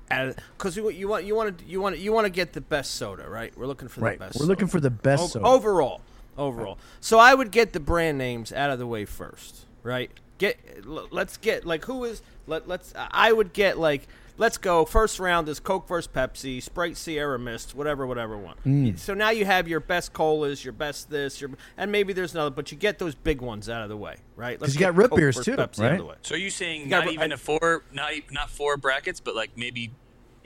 because 0.07 0.77
you, 0.77 0.87
you 0.91 1.07
want 1.07 1.25
you 1.25 1.33
want 1.35 1.57
to 1.57 1.65
you 1.65 1.81
want 1.81 1.97
you 1.97 2.13
want 2.13 2.25
to 2.25 2.29
get 2.29 2.53
the 2.53 2.61
best 2.61 2.91
soda, 2.93 3.27
right? 3.27 3.51
We're 3.57 3.65
looking 3.65 3.87
for 3.87 4.01
Right. 4.01 4.19
the 4.19 4.25
best. 4.25 4.39
We're 4.39 4.45
looking 4.45 4.67
for 4.67 4.79
the 4.79 4.91
best 4.91 5.23
O- 5.23 5.27
soda. 5.27 5.45
overall. 5.47 6.01
Overall, 6.37 6.77
so 7.01 7.17
I 7.19 7.33
would 7.33 7.49
get 7.51 7.73
the 7.73 7.79
brand 7.81 8.17
names 8.19 8.53
out 8.53 8.69
of 8.69 8.77
the 8.79 8.85
way 8.87 9.03
first, 9.03 9.65
right? 9.83 10.09
Get 10.37 10.57
l- 10.87 11.07
let's 11.11 11.35
get 11.37 11.65
like 11.65 11.83
who 11.85 12.05
is 12.05 12.21
let 12.47 12.65
let's 12.67 12.93
I 12.95 13.33
would 13.33 13.51
get 13.51 13.77
like 13.79 14.07
let's 14.39 14.57
go. 14.57 14.85
First 14.85 15.19
round 15.19 15.47
is 15.47 15.59
Coke 15.59 15.87
versus 15.87 16.09
Pepsi, 16.11 16.63
Sprite 16.63 16.97
Sierra 16.97 17.37
Mist, 17.37 17.75
whatever, 17.75 18.07
whatever 18.07 18.35
one. 18.37 18.55
Mm. 18.65 18.97
So 18.97 19.13
now 19.13 19.29
you 19.29 19.45
have 19.45 19.67
your 19.67 19.79
best 19.79 20.13
colas, 20.13 20.63
your 20.65 20.73
best 20.73 21.11
this, 21.11 21.39
your 21.39 21.51
and 21.77 21.91
maybe 21.91 22.13
there's 22.13 22.33
another, 22.33 22.49
but 22.49 22.71
you 22.71 22.77
get 22.77 22.97
those 22.97 23.13
big 23.13 23.41
ones 23.41 23.69
out 23.69 23.83
of 23.83 23.89
the 23.89 23.97
way, 23.97 24.15
right? 24.35 24.59
Let's 24.59 24.73
you 24.73 24.79
got 24.79 24.95
get 24.95 24.95
root 24.95 25.15
beers 25.15 25.35
too, 25.39 25.51
Pepsi 25.51 25.57
out 25.57 25.69
of 25.69 25.79
right? 25.79 25.97
the 25.97 26.05
way. 26.05 26.15
So 26.23 26.33
are 26.33 26.39
you 26.39 26.49
saying 26.49 26.83
Yeah, 26.89 26.97
not 26.97 27.05
but 27.05 27.13
even 27.13 27.31
I- 27.31 27.35
a 27.35 27.37
four, 27.37 27.83
not 27.93 28.11
not 28.31 28.49
four 28.49 28.77
brackets, 28.77 29.19
but 29.19 29.35
like 29.35 29.51
maybe 29.55 29.91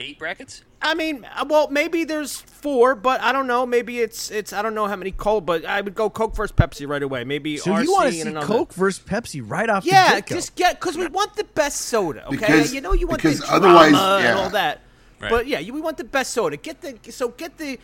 eight 0.04 0.18
brackets? 0.18 0.62
I 0.82 0.94
mean, 0.94 1.26
uh, 1.34 1.44
well, 1.48 1.68
maybe 1.70 2.04
there's 2.04 2.36
four, 2.36 2.94
but 2.94 3.20
I 3.22 3.32
don't 3.32 3.46
know. 3.46 3.64
Maybe 3.64 4.00
it's 4.00 4.30
it's 4.30 4.52
I 4.52 4.60
don't 4.62 4.74
know 4.74 4.86
how 4.86 4.96
many 4.96 5.10
Coke, 5.12 5.46
but 5.46 5.64
I 5.64 5.80
would 5.80 5.94
go 5.94 6.10
Coke 6.10 6.36
versus 6.36 6.54
Pepsi 6.54 6.86
right 6.86 7.02
away. 7.02 7.24
Maybe 7.24 7.56
So 7.56 7.70
RC 7.72 7.84
you 7.84 7.92
want 7.92 8.02
to 8.02 8.06
and 8.08 8.14
see 8.14 8.20
another. 8.28 8.46
Coke 8.46 8.72
versus 8.74 9.02
Pepsi 9.02 9.42
right 9.44 9.68
off 9.70 9.84
Yeah, 9.86 10.20
the 10.20 10.34
just 10.34 10.54
get 10.56 10.78
because 10.78 10.96
we 10.98 11.06
want 11.06 11.34
the 11.36 11.44
best 11.44 11.80
soda. 11.82 12.26
Okay, 12.26 12.36
Because- 12.36 12.74
you 12.74 12.80
know 12.82 12.92
you 12.92 13.06
want 13.06 13.22
because 13.22 13.40
the 13.40 13.52
otherwise, 13.52 13.90
drama 13.92 14.14
and 14.16 14.24
yeah. 14.24 14.34
all 14.42 14.50
that. 14.50 14.80
Right. 15.20 15.30
But 15.30 15.46
yeah, 15.46 15.58
you, 15.60 15.72
we 15.72 15.80
want 15.80 15.96
the 15.96 16.04
best 16.04 16.32
soda. 16.32 16.56
Get 16.58 16.82
the 16.82 16.98
so 17.10 17.28
get 17.28 17.56
the 17.56 17.78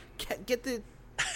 get 0.44 0.62
the 0.64 0.82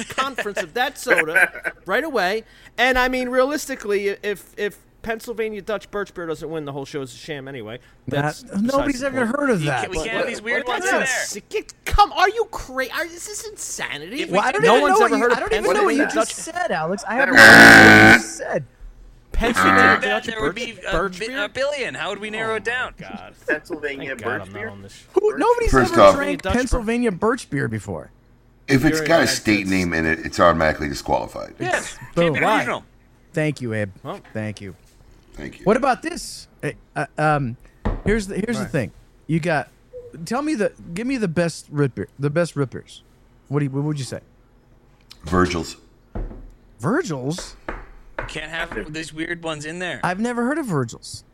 conference 0.09 0.63
of 0.63 0.75
that 0.75 0.99
soda 0.99 1.73
right 1.87 2.05
away. 2.05 2.45
And 2.77 2.99
I 2.99 3.09
mean, 3.09 3.29
realistically, 3.31 4.09
if 4.09 4.53
if 4.59 4.79
Pennsylvania 5.05 5.63
Dutch 5.63 5.91
Birch 5.91 6.13
Beer 6.15 6.27
doesn't 6.27 6.49
win, 6.51 6.65
the 6.65 6.73
whole 6.73 6.85
show 6.85 7.03
is 7.03 7.15
a 7.15 7.17
sham 7.17 7.47
anyway. 7.47 7.79
That's 8.09 8.43
That- 8.43 8.61
nobody's 8.63 9.03
ever 9.03 9.25
point. 9.25 9.37
heard 9.37 9.51
of 9.51 9.61
You 9.61 9.67
that. 9.67 9.81
can't- 9.83 9.91
we 9.93 9.99
can't 9.99 10.11
have 10.11 10.27
these 10.27 10.43
weird 10.43 10.65
What- 10.67 10.81
ones 10.81 10.85
in 10.93 11.01
there. 11.01 11.43
get- 11.51 11.73
Come, 11.85 12.11
are 12.13 12.29
you 12.29 12.47
crazy? 12.51 12.91
Is 13.05 13.27
this 13.27 13.47
insanity? 13.47 14.23
If 14.23 14.29
we 14.31 14.39
Well, 14.39 14.43
I 14.47 14.51
don't 14.53 14.63
no 14.65 14.71
even 14.73 14.83
one's 14.83 14.99
know 14.99 15.05
ever 15.07 15.13
what 15.15 15.17
you, 15.19 15.23
heard 15.23 15.33
of 15.33 15.37
I 15.37 15.41
don't 15.41 15.53
even 15.53 15.63
know 15.65 15.69
what 15.85 15.95
you 15.95 16.01
Pennsylvania 16.03 16.27
just 16.27 16.37
said, 16.43 16.71
Alex. 16.73 17.05
I 17.07 17.15
have 17.15 17.29
no 17.29 17.35
idea 17.35 17.45
what 17.45 18.07
you 18.09 18.13
just 18.19 18.37
said. 18.39 18.65
Pennsylvania 19.33 19.77
That, 19.77 20.01
Dutch 20.03 20.27
there 20.27 20.41
would 20.41 20.55
Birch, 20.55 20.65
be 20.65 20.79
a, 20.87 20.93
Birch 20.93 21.21
bi- 21.21 21.27
beer. 21.27 21.45
a 21.45 21.49
billion. 21.49 21.95
How 21.95 22.11
would 22.11 22.21
we 22.21 22.31
narrow 22.31 22.55
oh 22.55 22.57
it 22.57 22.65
down? 22.65 22.95
God, 22.99 23.35
Pennsylvania 23.49 24.11
thank 24.11 24.23
God 24.23 24.39
birch 24.39 24.43
I'm 24.49 24.53
beer. 24.53 24.67
not 24.67 24.73
on 24.73 24.83
this. 24.83 25.05
Who, 25.13 25.37
nobody's 25.37 25.71
First 25.73 25.93
ever 25.93 26.03
off- 26.03 26.15
drank 26.17 26.43
Dutch 26.43 26.55
Pennsylvania 26.55 27.11
birch 27.13 27.51
beer 27.51 27.69
before. 27.69 28.11
If 28.69 28.85
it's 28.85 28.97
You're- 28.99 29.09
got 29.09 29.23
a 29.23 29.27
state 29.27 29.67
name 29.67 29.93
in 29.93 30.07
it, 30.07 30.21
it's 30.25 30.41
automatically 30.41 30.89
disqualified. 30.89 31.55
Yeah, 31.59 31.81
Boom. 32.15 32.25
can't 32.27 32.35
be 32.37 32.41
Why? 32.43 32.59
regional. 32.59 32.85
Thank 33.33 33.61
you, 33.61 33.75
Abe. 33.75 33.91
Well- 34.05 34.21
Thank 34.33 34.61
you. 34.61 34.75
Thank 35.35 35.59
you. 35.61 35.65
What 35.65 35.77
about 35.77 36.03
this? 36.03 36.49
Uh, 36.63 36.71
uh, 36.97 37.07
um, 37.19 37.57
here's 38.05 38.27
the 38.29 38.37
here's 38.37 38.59
the 38.59 38.67
thing. 38.67 38.93
You 39.27 39.41
got. 39.41 39.69
Tell 40.25 40.43
me 40.43 40.55
the. 40.55 40.73
Give 40.95 41.07
me 41.07 41.17
the 41.17 41.29
best 41.29 41.67
root 41.71 41.95
beer. 41.95 42.09
The 42.19 42.31
best 42.31 42.57
rippers. 42.57 43.03
What 43.49 43.59
do 43.61 43.65
you, 43.67 43.71
What 43.71 43.85
would 43.85 43.99
you 43.99 44.05
say? 44.05 44.21
Virgil's. 45.25 45.77
Virgil's. 46.79 47.57
Can't 48.29 48.51
have 48.51 48.93
these 48.93 49.13
weird 49.13 49.43
ones 49.43 49.65
in 49.67 49.79
there. 49.81 50.01
I've 50.05 50.21
never 50.21 50.45
heard 50.45 50.59
of 50.59 50.67
Virgil's. 50.67 51.25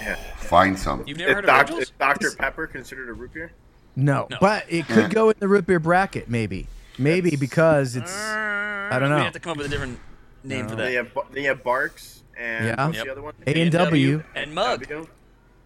Yeah. 0.00 0.16
Find 0.36 0.78
some. 0.78 1.04
You've 1.06 1.18
never 1.18 1.30
Is, 1.30 1.34
heard 1.36 1.44
of 1.48 1.68
Virgil's? 1.68 1.92
Dr. 1.98 2.30
Pepper 2.36 2.66
considered 2.66 3.08
a 3.08 3.12
root 3.12 3.32
beer? 3.32 3.52
No, 3.94 4.26
No. 4.30 4.36
but 4.40 4.64
it 4.68 4.86
could 4.86 5.10
go 5.14 5.30
in 5.30 5.36
the 5.38 5.48
root 5.48 5.66
beer 5.66 5.80
bracket, 5.80 6.28
maybe. 6.28 6.66
Maybe 6.98 7.36
because 7.36 7.96
it's. 7.96 8.12
I 8.12 8.98
don't 8.98 9.08
know. 9.08 9.16
We 9.16 9.18
know. 9.20 9.24
have 9.24 9.32
to 9.32 9.40
come 9.40 9.52
up 9.52 9.56
with 9.58 9.66
a 9.66 9.70
different 9.70 9.98
name 10.44 10.68
for 10.68 10.76
Then 10.76 10.92
you 10.92 10.98
that. 10.98 11.04
have, 11.06 11.14
Bar- 11.14 11.24
then 11.32 11.42
you 11.42 11.48
have 11.48 11.62
Barq's 11.64 12.22
and 12.38 12.66
Yeah. 12.66 12.86
what's 12.86 12.96
Yep. 12.98 13.04
the 13.06 13.12
other 13.12 13.22
one? 13.22 13.34
A 13.46 13.62
and 13.62 13.72
W. 13.72 14.22
and 14.34 14.54
Mug. 14.54 14.80
W? 14.86 15.06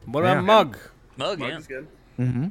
What 0.06 0.24
Yeah. 0.24 0.32
about 0.32 0.44
mug? 0.44 0.78
Mug, 1.16 1.38
Mug 1.38 1.48
yeah. 1.50 1.58
is 1.58 1.66
good. 1.66 1.86
Mm-hmm. 2.18 2.46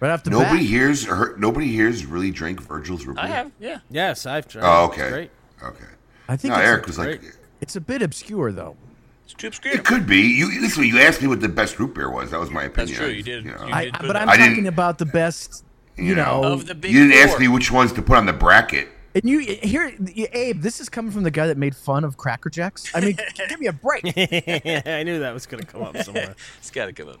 Right 0.00 0.10
off 0.10 0.22
the 0.24 0.30
Nobody 0.30 0.58
bat. 0.58 0.66
here's 0.66 1.06
heard, 1.06 1.40
nobody 1.40 1.72
here's 1.74 2.04
really 2.04 2.30
drank 2.30 2.60
Virgil's 2.60 3.06
root 3.06 3.16
beer. 3.16 3.24
I 3.24 3.28
have, 3.28 3.52
yeah. 3.58 3.78
Yes, 3.90 4.26
I've 4.26 4.46
tried. 4.48 4.62
Oh, 4.64 4.86
It's 4.86 4.98
okay. 4.98 5.08
great. 5.10 5.30
Okay. 5.62 5.84
I 6.28 6.36
think 6.36 6.52
No, 6.52 6.60
it's, 6.60 6.68
Eric 6.68 6.86
was 6.86 6.98
like, 6.98 7.22
it's 7.60 7.76
a 7.76 7.80
bit 7.80 8.02
obscure 8.02 8.52
though. 8.52 8.76
It's 9.24 9.32
too 9.34 9.46
obscure. 9.46 9.74
it 9.74 9.84
could 9.84 10.06
be. 10.06 10.18
You 10.20 10.60
listen. 10.60 10.84
You 10.84 10.98
asked 11.00 11.22
me 11.22 11.28
what 11.28 11.40
the 11.40 11.48
best 11.48 11.78
root 11.78 11.94
beer 11.94 12.10
was. 12.10 12.30
That 12.30 12.40
was 12.40 12.50
my 12.50 12.64
opinion. 12.64 12.96
That's 12.96 12.98
true, 12.98 13.08
you 13.08 13.22
did. 13.22 13.46
know. 13.46 13.66
You 13.66 13.72
I, 13.72 13.84
did 13.84 13.94
put 13.94 14.06
but. 14.08 14.16
I'm 14.16 14.28
I 14.28 14.36
didn't- 14.36 14.50
talking 14.50 14.66
about 14.68 14.98
the 14.98 15.06
best. 15.06 15.64
You, 15.96 16.04
You 16.06 16.14
know, 16.16 16.42
know. 16.42 16.52
Of 16.54 16.66
the 16.66 16.74
big 16.74 16.92
You 16.92 17.08
didn't 17.08 17.26
ask 17.28 17.38
me 17.38 17.46
which 17.48 17.70
ones 17.70 17.92
to 17.92 18.02
put 18.02 18.16
on 18.18 18.26
the 18.26 18.32
bracket. 18.32 18.88
And 19.14 19.28
you 19.28 19.40
here, 19.40 19.94
Abe. 20.32 20.60
This 20.60 20.80
is 20.80 20.88
coming 20.88 21.12
from 21.12 21.22
the 21.22 21.30
guy 21.30 21.46
that 21.46 21.56
made 21.56 21.76
fun 21.76 22.04
of 22.04 22.16
Cracker 22.16 22.50
Jacks. 22.50 22.90
I 22.94 23.00
mean, 23.00 23.18
give 23.48 23.60
me 23.60 23.66
a 23.66 23.72
break. 23.72 24.04
I 24.16 25.02
knew 25.04 25.20
that 25.20 25.32
was 25.32 25.46
going 25.46 25.62
to 25.62 25.66
come 25.66 25.82
up 25.82 25.96
somewhere. 25.98 26.34
It's 26.58 26.70
got 26.70 26.86
to 26.86 26.92
come 26.92 27.08
up. 27.10 27.20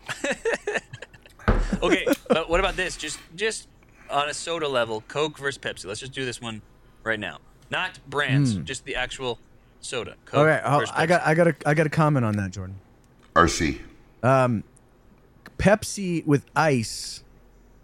okay, 1.82 2.06
but 2.28 2.48
what 2.50 2.60
about 2.60 2.76
this? 2.76 2.96
Just 2.96 3.20
just 3.36 3.68
on 4.10 4.28
a 4.28 4.34
soda 4.34 4.68
level, 4.68 5.02
Coke 5.08 5.38
versus 5.38 5.58
Pepsi. 5.58 5.86
Let's 5.86 6.00
just 6.00 6.12
do 6.12 6.24
this 6.24 6.40
one 6.40 6.62
right 7.02 7.20
now. 7.20 7.38
Not 7.70 7.98
brands, 8.08 8.54
just 8.56 8.84
the 8.84 8.96
actual 8.96 9.38
soda. 9.80 10.16
Coke 10.24 10.38
All 10.38 10.46
right, 10.46 10.62
I'll, 10.64 10.84
I 10.92 11.06
got, 11.06 11.22
I 11.26 11.34
got, 11.34 11.48
a, 11.48 11.54
I 11.66 11.74
got 11.74 11.86
a 11.86 11.90
comment 11.90 12.24
on 12.24 12.36
that, 12.36 12.50
Jordan. 12.50 12.76
RC. 13.34 13.80
Um, 14.22 14.64
Pepsi 15.58 16.26
with 16.26 16.44
ice 16.56 17.22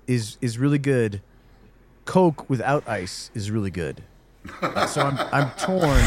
is 0.06 0.36
is 0.40 0.58
really 0.58 0.78
good. 0.78 1.22
Coke 2.10 2.50
without 2.50 2.88
ice 2.88 3.30
is 3.34 3.52
really 3.52 3.70
good. 3.70 4.02
so 4.88 5.00
I'm 5.02 5.18
I'm 5.32 5.50
torn. 5.52 6.04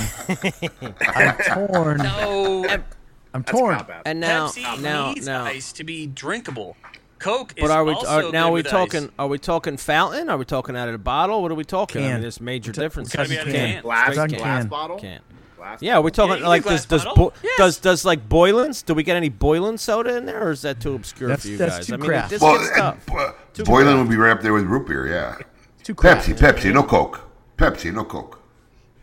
I'm 1.16 1.38
torn. 1.68 1.98
No, 2.00 2.66
I'm 3.34 3.44
torn. 3.46 3.78
Cop 3.78 3.90
out. 3.90 4.02
And 4.06 4.20
now, 4.20 4.48
Pepsi 4.48 4.82
now, 4.82 5.14
needs 5.14 5.26
now. 5.26 5.46
ice 5.46 5.72
to 5.74 5.86
be 5.86 6.08
drinkable. 6.08 6.76
Coke 7.20 7.54
is 7.56 7.62
But 7.62 7.72
are 7.72 7.86
we 7.86 7.94
also 7.94 8.08
are, 8.08 8.22
now? 8.24 8.30
good 8.32 8.36
Are 8.36 8.52
we 8.52 8.64
talking? 8.64 9.04
ice. 9.06 9.10
Are 9.18 9.28
we 9.28 9.38
talking 9.40 9.78
fountain? 9.78 10.30
Are 10.30 10.38
we 10.38 10.44
talking 10.44 10.76
out 10.76 10.90
of 10.90 10.92
the 10.92 10.98
bottle? 10.98 11.42
What 11.42 11.52
are 11.52 11.56
we 11.56 11.64
talking? 11.64 12.02
I 12.02 12.06
Can. 12.06 12.14
mean, 12.16 12.22
there's 12.22 12.42
major 12.42 12.74
differences. 12.74 13.16
Gotta 13.16 13.30
be 13.30 13.40
out 13.40 13.48
of 13.48 13.54
Can. 13.54 13.74
can. 13.76 13.82
Glass, 13.84 14.12
Straight 14.14 14.38
glass 14.38 14.62
can. 14.64 14.68
bottle? 14.68 15.00
Can. 15.00 15.22
Glass 15.56 15.82
Yeah, 15.82 16.00
we're 16.00 16.10
talking 16.10 16.42
Yeah, 16.42 16.50
like 16.50 16.66
does 16.66 16.86
does. 16.86 17.06
Bo- 17.16 17.32
Yes. 17.42 17.58
does 17.58 17.78
does 17.78 18.04
like 18.04 18.28
Boylan's? 18.28 18.82
Do 18.84 18.94
we 18.94 19.04
get 19.04 19.16
any 19.16 19.30
Boylan 19.30 19.78
soda 19.78 20.18
in 20.18 20.26
there, 20.26 20.48
or 20.48 20.52
is 20.52 20.64
that 20.64 20.82
too 20.82 20.96
obscure 20.96 21.30
That's- 21.30 21.44
for 21.46 21.52
you 21.52 21.58
that's 21.58 21.78
guys? 21.78 21.88
too 21.88 21.94
I 21.94 21.98
mean, 21.98 22.06
craft. 22.10 22.30
this 22.32 22.42
Well, 22.42 22.58
gets 22.60 22.72
uh, 22.72 22.76
tough. 23.08 23.36
Too 23.54 23.64
Boylan 23.64 23.86
craft. 23.86 24.00
would 24.00 24.10
be 24.10 24.18
right 24.18 24.32
up 24.32 24.42
there 24.42 24.52
with 24.52 24.64
root 24.66 24.88
beer. 24.88 25.08
Yeah. 25.08 25.38
Too 25.84 25.94
craft. 25.96 26.28
Pepsi. 26.30 26.38
Pepsi. 26.38 26.74
No 26.74 26.84
Coke. 26.84 27.22
Pepsi. 27.58 27.94
No 27.94 28.04
Coke. 28.06 28.40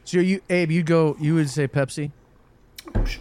So 0.05 0.19
you, 0.19 0.41
Abe, 0.49 0.71
you 0.71 0.83
go. 0.83 1.17
You 1.21 1.35
would 1.35 1.51
say 1.51 1.69
Pepsi. 1.69 2.11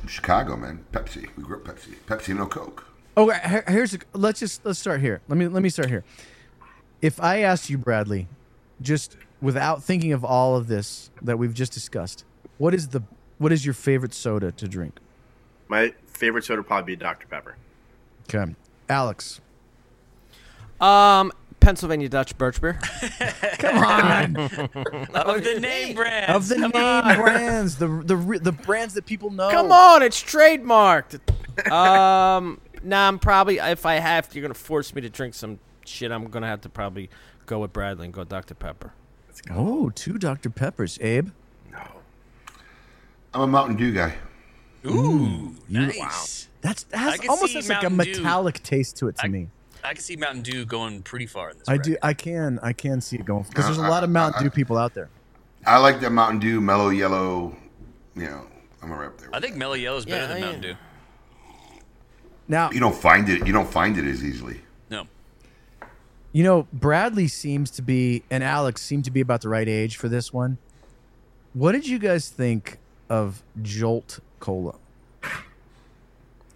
Chicago, 0.08 0.56
man. 0.56 0.86
Pepsi. 0.92 1.30
We 1.36 1.44
grew 1.44 1.58
up 1.58 1.64
Pepsi. 1.66 1.96
Pepsi. 2.08 2.36
No 2.36 2.46
Coke. 2.48 2.86
Oh, 3.18 3.30
here- 3.30 3.66
here's. 3.68 3.94
A, 3.94 4.00
let's 4.14 4.40
just 4.40 4.66
let's 4.66 4.80
start 4.80 5.02
here. 5.02 5.22
Let 5.28 5.38
me 5.38 5.48
let 5.48 5.62
me 5.62 5.70
start 5.70 5.90
here. 5.90 6.04
If 7.02 7.22
I 7.22 7.40
asked 7.40 7.70
you, 7.70 7.78
Bradley, 7.78 8.28
just 8.82 9.18
without 9.42 9.84
thinking 9.84 10.14
of 10.14 10.24
all 10.24 10.56
of 10.56 10.68
this 10.68 11.12
that 11.22 11.38
we've 11.38 11.54
just 11.54 11.74
discussed, 11.74 12.24
what 12.58 12.74
is 12.74 12.90
the 12.90 13.04
what 13.38 13.52
is 13.52 13.66
your 13.66 13.74
favorite 13.74 14.14
soda 14.14 14.52
to 14.54 14.68
drink? 14.68 15.00
My 15.68 15.94
favorite 16.08 16.46
soda 16.46 16.62
would 16.62 16.68
probably 16.68 16.96
be 16.96 17.00
Dr. 17.00 17.28
Pepper. 17.28 17.56
Okay, 18.34 18.56
Alex. 18.88 19.42
Um, 20.82 21.32
Pennsylvania 21.60 22.10
Dutch 22.10 22.38
Birch 22.38 22.60
beer. 22.62 22.80
Come 23.60 23.78
on. 23.78 24.36
Of 24.38 25.44
the 25.44 25.60
name 25.60 25.96
brands. 25.96 26.30
of 26.36 26.48
the 26.48 26.56
Come 26.56 26.72
name 26.72 26.84
on. 26.84 27.16
brands, 27.18 27.76
the 27.78 27.88
the 27.88 28.40
the 28.42 28.52
brands 28.52 28.94
that 28.96 29.06
people 29.06 29.30
know. 29.30 29.50
Come 29.50 29.72
on, 29.72 30.02
it's 30.04 30.22
trademarked. 30.24 31.20
um, 31.72 32.62
nah, 32.84 33.08
I'm 33.08 33.20
probably 33.20 33.58
if 33.58 33.86
I 33.86 33.96
have 33.96 34.30
to, 34.30 34.36
you're 34.36 34.42
gonna 34.44 34.54
force 34.54 34.94
me 34.96 35.02
to 35.02 35.10
drink 35.10 35.34
some 35.34 35.60
shit. 35.86 36.12
I'm 36.12 36.26
gonna 36.30 36.48
have 36.48 36.62
to 36.62 36.70
probably 36.70 37.10
go 37.46 37.60
with 37.60 37.74
Bradley 37.74 38.06
and 38.06 38.14
go 38.14 38.24
Dr 38.24 38.54
Pepper. 38.56 38.94
Oh, 39.52 39.90
two 39.92 40.18
Dr. 40.18 40.50
Peppers, 40.50 40.98
Abe. 41.02 41.30
No, 41.72 41.82
I'm 43.34 43.42
a 43.42 43.48
Mountain 43.48 43.78
Dew 43.78 43.94
guy. 43.94 44.16
Ooh, 44.86 45.56
nice. 45.68 46.48
That's 46.62 46.84
that 46.86 46.98
has 46.98 47.20
almost 47.30 47.54
has 47.54 47.70
like 47.70 47.84
a 47.84 47.90
Mountain 47.90 48.14
Dew. 48.16 48.22
metallic 48.22 48.62
taste 48.64 48.98
to 48.98 49.08
it 49.08 49.18
to 49.18 49.26
I- 49.26 49.30
me. 49.30 49.50
I 49.84 49.94
can 49.94 50.02
see 50.04 50.16
Mountain 50.16 50.42
Dew 50.44 50.66
going 50.66 51.02
pretty 51.02 51.26
far 51.26 51.52
in 51.52 51.58
this. 51.60 51.70
I 51.70 51.78
do. 51.78 51.96
I 52.04 52.14
can. 52.14 52.60
I 52.62 52.74
can 52.74 53.02
see 53.02 53.16
it 53.18 53.26
going 53.26 53.44
because 53.44 53.66
there's 53.66 53.78
a 53.78 53.82
lot 53.82 54.04
of 54.04 54.10
Mountain 54.10 54.44
Dew 54.44 54.50
people 54.50 54.78
out 54.78 54.94
there. 54.94 55.10
I 55.66 55.78
like 55.78 56.00
that 56.02 56.12
Mountain 56.12 56.40
Dew 56.40 56.62
mellow 56.62 56.90
yellow. 56.90 57.56
You 58.16 58.24
know, 58.24 58.48
I'm 58.82 58.92
right 58.92 59.08
up 59.08 59.18
there. 59.18 59.30
I 59.34 59.40
think 59.40 59.56
Mellow 59.56 59.76
Yellow 59.76 59.98
is 59.98 60.06
better 60.06 60.22
Yeah, 60.22 60.28
than 60.28 60.38
I- 60.38 60.42
Mountain 60.42 60.62
Dew. 60.62 60.76
Now, 62.48 62.72
you 62.72 62.80
don't 62.80 62.96
find 62.96 63.30
it. 63.30 63.46
You 63.46 63.54
don't 63.54 63.70
find 63.70 63.98
it 63.98 64.06
as 64.06 64.24
easily. 64.26 64.62
No. 64.90 65.06
you 66.32 66.44
know, 66.44 66.68
Bradley 66.74 67.28
seems 67.28 67.70
to 67.72 67.82
be 67.84 68.24
and 68.32 68.44
Alex 68.44 68.82
seem 68.82 69.04
to 69.04 69.12
be 69.12 69.22
about 69.22 69.42
the 69.42 69.50
right 69.50 69.68
age 69.68 69.98
for 69.98 70.10
this 70.10 70.34
one. 70.34 70.58
What 71.54 71.74
did 71.74 71.88
you 71.88 72.00
guys 72.00 72.30
think 72.30 72.80
of 73.08 73.44
Jolt 73.62 74.20
Cola? 74.40 74.76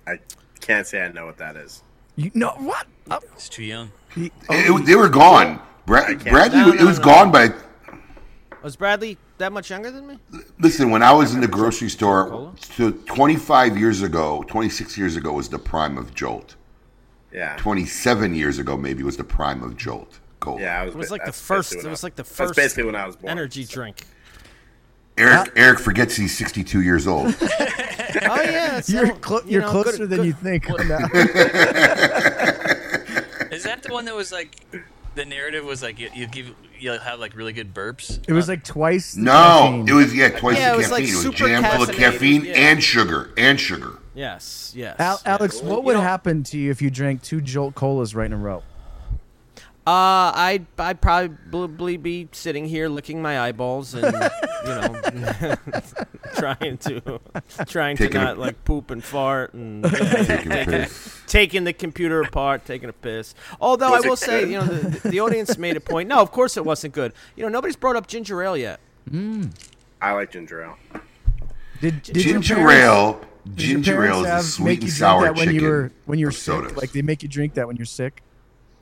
I 0.07 0.19
can't 0.59 0.85
say 0.87 1.01
I 1.05 1.11
know 1.11 1.25
what 1.27 1.37
that 1.37 1.55
is. 1.55 1.83
You 2.15 2.31
know 2.33 2.55
what? 2.57 2.87
Oh, 3.11 3.19
It's 3.33 3.49
too 3.49 3.63
young. 3.63 3.91
he- 4.15 4.31
oh. 4.49 4.53
It- 4.55 4.69
it- 4.81 4.85
they 4.85 4.95
were 4.95 5.09
gone. 5.09 5.59
Brad, 5.85 6.23
Bradley, 6.23 6.59
No, 6.59 6.71
it 6.73 6.81
was 6.83 6.97
no. 6.99 7.05
gone 7.05 7.31
by. 7.31 7.51
Was 8.61 8.77
Bradley 8.77 9.17
that 9.39 9.51
much 9.51 9.69
younger 9.69 9.91
than 9.91 10.07
me? 10.07 10.19
Listen, 10.59 10.89
when 10.89 11.03
I 11.03 11.11
was 11.11 11.33
in 11.35 11.41
the 11.41 11.47
grocery 11.47 11.89
store, 11.89 12.53
so 12.77 12.91
25 12.91 13.77
years 13.77 14.01
ago, 14.01 14.45
26 14.47 14.97
years 14.97 15.17
ago 15.17 15.33
was 15.33 15.49
the 15.49 15.59
prime 15.59 15.97
of 15.97 16.13
Jolt. 16.15 16.55
Yeah. 17.33 17.57
27 17.57 18.33
years 18.35 18.59
ago, 18.59 18.77
maybe 18.77 19.03
was 19.03 19.17
the 19.17 19.23
prime 19.25 19.61
of 19.63 19.75
Jolt. 19.75 20.19
Cola. 20.39 20.61
Yeah, 20.61 20.83
was, 20.85 20.93
It 20.93 20.97
was 20.97 21.11
like 21.11 21.25
the 21.25 21.33
first. 21.33 21.73
It 21.73 21.83
when 21.83 21.91
was 21.91 22.03
like 22.03 22.15
the 22.15 22.23
That's 22.23 22.35
first 22.35 22.55
basically 22.55 22.83
when 22.85 22.95
I 22.95 23.05
was 23.05 23.17
born. 23.17 23.31
energy 23.31 23.65
drink. 23.65 24.05
Eric 25.17 25.51
Eric 25.55 25.79
forgets 25.79 26.15
he's 26.15 26.35
62 26.37 26.81
years 26.81 27.05
old. 27.07 27.35
Oh 28.25 28.39
yeah, 28.41 28.77
it's 28.77 28.89
you're 28.91 29.07
so- 29.07 29.15
clo- 29.15 29.41
you 29.43 29.53
you're 29.53 29.61
know, 29.63 29.71
closer 29.71 29.97
good- 30.05 30.09
than 30.11 30.19
good- 30.19 30.27
you 30.27 30.33
think. 30.33 30.69
on 33.53 33.57
that. 33.57 33.57
Is 33.57 33.63
that 33.63 33.83
the 33.83 33.93
one 33.93 34.05
that 34.05 34.15
was 34.15 34.31
like 34.31 34.59
the 35.15 35.25
narrative 35.25 35.63
was 35.65 35.81
like 35.83 35.99
you, 35.99 36.09
you 36.13 36.27
give 36.27 36.53
you'll 36.79 36.99
have 36.99 37.19
like 37.19 37.35
really 37.35 37.53
good 37.53 37.73
burps? 37.73 38.19
It 38.27 38.33
was 38.33 38.47
like 38.47 38.63
twice. 38.63 39.13
the 39.13 39.21
No, 39.21 39.31
caffeine. 39.31 39.89
it 39.89 39.93
was 39.93 40.15
yeah 40.15 40.29
twice 40.29 40.57
Yeah, 40.57 40.69
the 40.69 40.73
it 40.73 40.77
was, 40.77 40.91
like, 40.91 41.03
caffeine. 41.05 41.13
it 41.23 41.27
was 41.27 41.37
super 41.37 41.47
jam 41.49 41.63
full 41.63 41.83
of 41.83 41.89
caffeinated, 41.89 41.97
caffeine 41.97 42.45
yeah. 42.45 42.53
and 42.53 42.83
sugar 42.83 43.29
and 43.37 43.59
sugar. 43.59 43.99
Yes, 44.15 44.73
yes. 44.75 44.99
Al- 44.99 45.13
yes. 45.13 45.21
Alex, 45.25 45.61
what 45.61 45.83
would 45.85 45.95
know, 45.95 46.01
happen 46.01 46.43
to 46.43 46.57
you 46.57 46.69
if 46.71 46.81
you 46.81 46.91
drank 46.91 47.23
two 47.23 47.41
Jolt 47.41 47.73
Colas 47.75 48.13
right 48.13 48.25
in 48.27 48.33
a 48.33 48.37
row? 48.37 48.61
Uh, 49.85 50.31
I'd 50.33 50.65
I'd 50.77 51.01
probably 51.01 51.97
be 51.97 52.29
sitting 52.31 52.65
here 52.69 52.87
licking 52.87 53.21
my 53.21 53.37
eyeballs 53.41 53.93
and 53.93 54.05
you 54.05 54.69
know 54.69 55.55
trying 56.37 56.77
to 56.77 57.19
trying 57.67 57.97
Taking 57.97 58.13
to 58.13 58.21
a- 58.21 58.23
not 58.23 58.37
like 58.37 58.63
poop 58.63 58.91
and 58.91 59.03
fart 59.03 59.53
and 59.53 59.83
Taking 59.93 60.85
taking 61.27 61.63
the 61.65 61.73
computer 61.73 62.21
apart, 62.21 62.63
taking 62.63 62.87
a 62.87 62.93
piss. 62.93 63.35
Although 63.59 63.91
Was 63.91 64.05
I 64.05 64.07
will 64.07 64.15
say, 64.15 64.39
good? 64.41 64.49
you 64.51 64.57
know, 64.59 64.65
the, 64.65 65.09
the 65.09 65.19
audience 65.19 65.57
made 65.57 65.75
a 65.75 65.81
point. 65.81 66.07
No, 66.07 66.19
of 66.21 66.31
course 66.31 66.55
it 66.55 66.63
wasn't 66.63 66.93
good. 66.93 67.11
You 67.35 67.43
know, 67.43 67.49
nobody's 67.49 67.75
brought 67.75 67.97
up 67.97 68.07
ginger 68.07 68.41
ale 68.41 68.55
yet. 68.55 68.79
I 70.01 70.11
like 70.13 70.31
ginger 70.31 70.63
ale. 70.63 70.77
Did, 71.81 72.01
did 72.03 72.15
Ginger 72.15 72.69
ale. 72.69 73.19
Ginger 73.55 74.05
ale 74.05 74.23
is 74.23 74.45
a 74.45 74.47
sweet 74.49 74.81
and 74.83 74.89
sour 74.91 75.23
that 75.23 75.35
when 75.35 75.47
chicken. 75.47 75.55
you 75.61 75.67
were 75.69 75.91
when 76.05 76.19
you're 76.19 76.31
sick? 76.31 76.41
sodas. 76.53 76.77
Like 76.77 76.93
they 76.93 77.01
make 77.01 77.21
you 77.21 77.27
drink 77.27 77.55
that 77.55 77.67
when 77.67 77.75
you're 77.75 77.85
sick. 77.85 78.21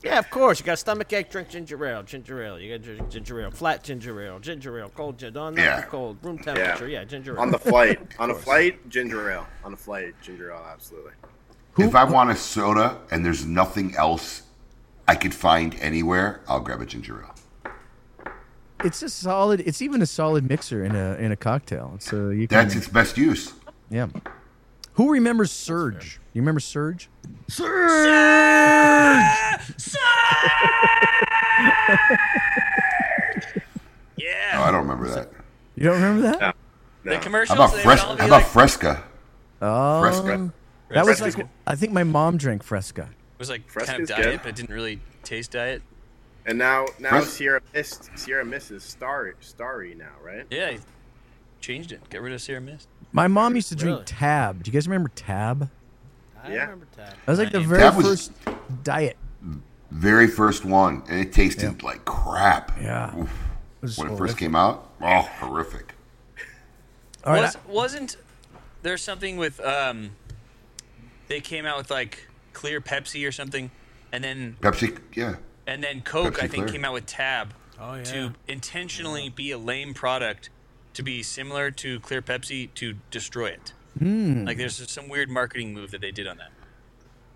Yeah, 0.03 0.17
of 0.17 0.29
course. 0.31 0.59
You 0.59 0.65
got 0.65 0.73
a 0.73 0.77
stomach 0.77 1.13
ache, 1.13 1.29
drink 1.29 1.49
ginger 1.49 1.85
ale. 1.85 2.01
Ginger 2.03 2.41
ale. 2.43 2.59
You 2.59 2.75
got 2.77 2.83
ginger, 2.83 3.03
ginger 3.09 3.41
ale. 3.41 3.51
Flat 3.51 3.83
ginger 3.83 4.19
ale. 4.21 4.39
Ginger 4.39 4.79
ale. 4.79 4.89
Cold 4.89 5.17
ginger. 5.19 5.39
On 5.39 5.55
Yeah. 5.55 5.83
cold. 5.83 6.17
Room 6.23 6.39
temperature. 6.39 6.87
Yeah, 6.87 7.03
ginger 7.13 7.35
ale. 7.35 7.41
On 7.41 7.51
the 7.51 7.59
flight, 7.59 7.99
on 8.17 8.31
a 8.31 8.35
flight, 8.35 8.89
ginger 8.89 9.29
ale. 9.31 9.45
On 9.63 9.73
a 9.73 9.77
flight, 9.77 10.15
ginger 10.21 10.51
ale, 10.51 10.65
absolutely. 10.71 11.11
if 11.77 11.93
I 11.95 12.03
want 12.03 12.31
a 12.31 12.35
soda 12.35 12.97
and 13.11 13.23
there's 13.25 13.45
nothing 13.45 13.95
else 13.95 14.41
I 15.07 15.15
could 15.15 15.33
find 15.33 15.75
anywhere, 15.79 16.41
I'll 16.47 16.59
grab 16.61 16.81
a 16.81 16.85
ginger 16.85 17.21
ale. 17.23 17.35
It's 18.83 19.03
a 19.03 19.09
solid. 19.09 19.59
It's 19.61 19.81
even 19.83 20.01
a 20.01 20.07
solid 20.07 20.49
mixer 20.49 20.83
in 20.83 20.95
a 20.95 21.13
in 21.15 21.31
a 21.31 21.35
cocktail. 21.35 21.97
So 21.99 22.29
you 22.29 22.47
can, 22.47 22.57
That's 22.57 22.75
its 22.75 22.87
best 22.87 23.17
use. 23.17 23.53
yeah. 23.91 24.07
Who 24.93 25.11
remembers 25.11 25.51
Surge? 25.51 26.19
You 26.33 26.41
remember 26.41 26.59
Surge? 26.61 27.09
Surge! 27.49 28.07
Surge! 29.77 30.01
yeah. 34.17 34.51
No, 34.53 34.61
I 34.63 34.71
don't 34.71 34.81
remember 34.87 35.09
that. 35.09 35.29
You 35.75 35.83
don't 35.85 36.01
remember 36.01 36.21
that? 36.23 36.39
No. 36.39 36.51
The 37.03 37.09
No. 37.09 37.15
How 37.17 37.21
commercials. 37.21 37.55
about 37.57 37.71
they 37.71 37.75
would 37.77 37.83
Fresca? 37.83 38.07
How 38.07 38.13
about 38.13 38.29
like, 38.29 38.45
Fresca? 38.45 39.03
Oh, 39.61 40.01
Fresca. 40.01 40.53
that 40.89 41.05
was 41.05 41.19
Fresca's 41.19 41.37
like. 41.37 41.47
I 41.67 41.75
think 41.75 41.91
my 41.93 42.03
mom 42.03 42.37
drank 42.37 42.63
Fresca. 42.63 43.03
It 43.11 43.39
was 43.39 43.49
like 43.49 43.67
Fresca's 43.69 43.89
kind 43.91 44.01
of 44.03 44.07
diet, 44.09 44.23
good. 44.23 44.39
but 44.43 44.49
it 44.49 44.55
didn't 44.55 44.73
really 44.73 44.99
taste 45.23 45.51
diet. 45.51 45.81
And 46.45 46.57
now, 46.57 46.85
now 46.99 47.09
Fres- 47.09 47.33
Sierra 47.33 47.61
Mist, 47.73 48.09
Sierra 48.15 48.45
Mist 48.45 48.71
is 48.71 48.83
starry, 48.83 49.33
starry 49.41 49.93
now, 49.95 50.11
right? 50.23 50.45
Yeah, 50.49 50.77
changed 51.59 51.91
it. 51.91 52.07
Get 52.09 52.21
rid 52.21 52.33
of 52.33 52.41
Sierra 52.41 52.61
Mist. 52.61 52.87
My 53.11 53.27
mom 53.27 53.55
used 53.55 53.69
to 53.69 53.75
drink 53.75 53.93
Really? 53.95 54.05
Tab. 54.05 54.63
Do 54.63 54.69
you 54.69 54.73
guys 54.73 54.87
remember 54.87 55.09
Tab? 55.09 55.69
I 56.43 56.53
Yeah. 56.53 56.61
remember 56.61 56.87
that. 56.97 57.11
That 57.25 57.27
was 57.31 57.39
like 57.39 57.51
the 57.51 57.59
very 57.61 57.83
was- 57.95 58.05
first 58.05 58.31
diet. 58.83 59.17
Very 59.91 60.27
first 60.27 60.63
one, 60.63 61.03
and 61.09 61.19
it 61.19 61.33
tasted 61.33 61.83
like 61.83 62.05
crap. 62.05 62.71
Yeah. 62.81 63.13
Oof. 63.17 63.29
It 63.29 63.81
was 63.81 63.97
When 63.97 64.11
it 64.11 64.17
first 64.17 64.37
came 64.37 64.55
out, 64.55 64.89
oh, 65.01 65.21
horrific. 65.21 65.93
All 67.25 67.33
right, 67.33 67.41
Was, 67.41 67.57
wasn't 67.67 68.15
there 68.83 68.97
something 68.97 69.37
with 69.37 69.59
um? 69.59 70.11
They 71.27 71.41
came 71.41 71.65
out 71.65 71.77
with 71.77 71.91
like 71.91 72.27
clear 72.53 72.79
Pepsi 72.81 73.27
or 73.27 73.31
something, 73.31 73.69
and 74.11 74.23
then 74.23 74.55
Pepsi, 74.61 74.97
yeah. 75.13 75.35
and 75.67 75.83
then 75.83 76.01
Coke 76.01 76.35
Pepsi 76.35 76.43
I 76.43 76.47
think 76.47 76.63
Clear. 76.63 76.67
came 76.69 76.85
out 76.85 76.93
with 76.93 77.05
Tab 77.05 77.53
Oh, 77.79 77.95
yeah. 77.95 78.03
to 78.03 78.33
intentionally 78.47 79.29
be 79.29 79.51
a 79.51 79.57
lame 79.57 79.93
product 79.93 80.49
to 80.93 81.03
be 81.03 81.21
similar 81.23 81.69
to 81.71 81.99
clear 81.99 82.21
Pepsi 82.21 82.73
to 82.75 82.95
destroy 83.11 83.47
it. 83.47 83.73
Hmm. 83.99 84.45
Like 84.45 84.57
there's 84.57 84.89
some 84.89 85.09
weird 85.09 85.29
marketing 85.29 85.73
move 85.73 85.91
that 85.91 86.01
they 86.01 86.11
did 86.11 86.27
on 86.27 86.37
that. 86.37 86.51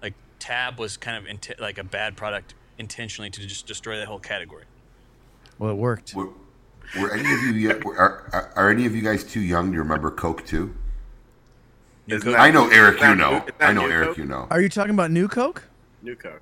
Like 0.01 0.13
Tab 0.39 0.79
was 0.79 0.97
kind 0.97 1.17
of 1.17 1.31
inti- 1.31 1.59
like 1.59 1.77
a 1.77 1.83
bad 1.83 2.15
product 2.17 2.53
intentionally 2.77 3.29
to 3.31 3.45
just 3.45 3.67
destroy 3.67 3.97
that 3.97 4.07
whole 4.07 4.19
category. 4.19 4.65
well, 5.59 5.71
it 5.71 5.75
worked. 5.77 6.13
Were, 6.15 6.29
were 6.99 7.13
any 7.13 7.31
of 7.33 7.41
you 7.41 7.53
yet? 7.53 7.83
Were, 7.83 7.97
are, 7.97 8.29
are, 8.31 8.51
are 8.55 8.69
any 8.69 8.85
of 8.85 8.95
you 8.95 9.01
guys 9.01 9.23
too 9.23 9.41
young 9.41 9.71
to 9.73 9.79
remember 9.79 10.11
Coke 10.11 10.45
too? 10.45 10.75
I 12.09 12.51
know 12.51 12.69
Eric, 12.69 13.01
you 13.01 13.15
know. 13.15 13.31
new- 13.31 13.37
isn't 13.37 13.57
that 13.57 13.69
I 13.69 13.73
know 13.73 13.87
Eric, 13.87 14.07
Coke? 14.09 14.17
you 14.17 14.25
know. 14.25 14.47
Are 14.51 14.61
you 14.61 14.69
talking 14.69 14.93
about 14.93 15.09
New 15.11 15.27
Coke? 15.27 15.63
New 16.03 16.15
Coke. 16.15 16.41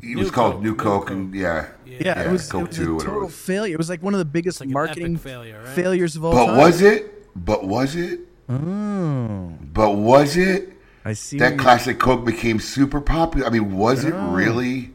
It 0.00 0.16
was 0.16 0.26
New 0.26 0.32
called 0.32 0.52
Coke, 0.54 0.62
New 0.62 0.70
New 0.70 0.76
Coke, 0.76 1.00
Coke. 1.06 1.10
and 1.10 1.34
yeah. 1.34 1.68
Yeah, 1.84 2.22
it 2.22 2.30
was, 2.32 2.50
Coke 2.50 2.62
it 2.62 2.68
was 2.68 2.76
two, 2.76 2.82
a 2.92 2.94
whatever 2.94 3.10
it 3.10 3.14
total 3.14 3.26
was. 3.26 3.34
failure. 3.36 3.74
It 3.74 3.78
was 3.78 3.88
like 3.90 4.02
one 4.02 4.14
of 4.14 4.18
the 4.18 4.24
biggest 4.24 4.60
like 4.60 4.68
marketing 4.68 5.16
failure, 5.16 5.60
right? 5.64 5.74
failures 5.74 6.16
of 6.16 6.24
all 6.24 6.32
But 6.32 6.46
time. 6.46 6.54
But 6.56 6.58
was 6.58 6.82
it? 6.82 7.44
But 7.44 7.64
was 7.64 7.96
it? 7.96 8.20
Oh, 8.52 9.56
But 9.72 9.92
was 9.92 10.36
it? 10.36 10.72
I 11.04 11.14
see. 11.14 11.38
That 11.38 11.58
classic 11.58 11.98
Coke 11.98 12.24
became 12.24 12.60
super 12.60 13.00
popular. 13.00 13.46
I 13.46 13.50
mean, 13.50 13.76
was 13.76 14.04
it 14.04 14.14
really? 14.14 14.92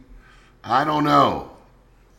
I 0.64 0.84
don't 0.84 1.04
know. 1.04 1.52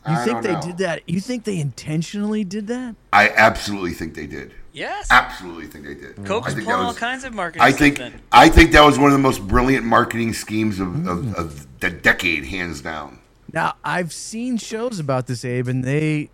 You 0.07 0.15
I 0.15 0.25
think 0.25 0.43
they 0.43 0.53
know. 0.53 0.61
did 0.61 0.77
that? 0.77 1.01
You 1.07 1.19
think 1.19 1.43
they 1.43 1.59
intentionally 1.59 2.43
did 2.43 2.67
that? 2.67 2.95
I 3.11 3.29
absolutely 3.29 3.93
think 3.93 4.15
they 4.15 4.27
did. 4.27 4.53
Yes. 4.71 5.07
Absolutely 5.11 5.67
think 5.67 5.85
they 5.85 5.95
did. 5.95 6.23
Coke 6.25 6.47
I 6.47 6.53
pulling 6.53 6.69
all 6.69 6.93
kinds 6.93 7.23
of 7.23 7.33
marketing 7.33 7.61
I 7.61 7.71
think 7.71 7.97
then. 7.97 8.21
I 8.31 8.49
think 8.49 8.71
that 8.71 8.81
was 8.81 8.97
one 8.97 9.07
of 9.07 9.13
the 9.13 9.21
most 9.21 9.45
brilliant 9.47 9.85
marketing 9.85 10.33
schemes 10.33 10.79
of, 10.79 11.07
of, 11.07 11.17
mm. 11.19 11.35
of 11.35 11.79
the 11.79 11.89
decade, 11.89 12.45
hands 12.45 12.81
down. 12.81 13.19
Now 13.51 13.75
I've 13.83 14.13
seen 14.13 14.57
shows 14.57 14.99
about 14.99 15.27
this, 15.27 15.43
Abe, 15.43 15.67
and 15.67 15.83
they 15.83 16.29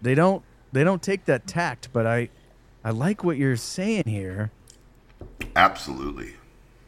they 0.00 0.14
don't 0.14 0.42
they 0.72 0.84
don't 0.84 1.02
take 1.02 1.24
that 1.26 1.46
tact. 1.46 1.88
But 1.92 2.06
I 2.06 2.28
I 2.84 2.90
like 2.90 3.22
what 3.24 3.36
you're 3.36 3.56
saying 3.56 4.04
here. 4.06 4.50
Absolutely. 5.56 6.34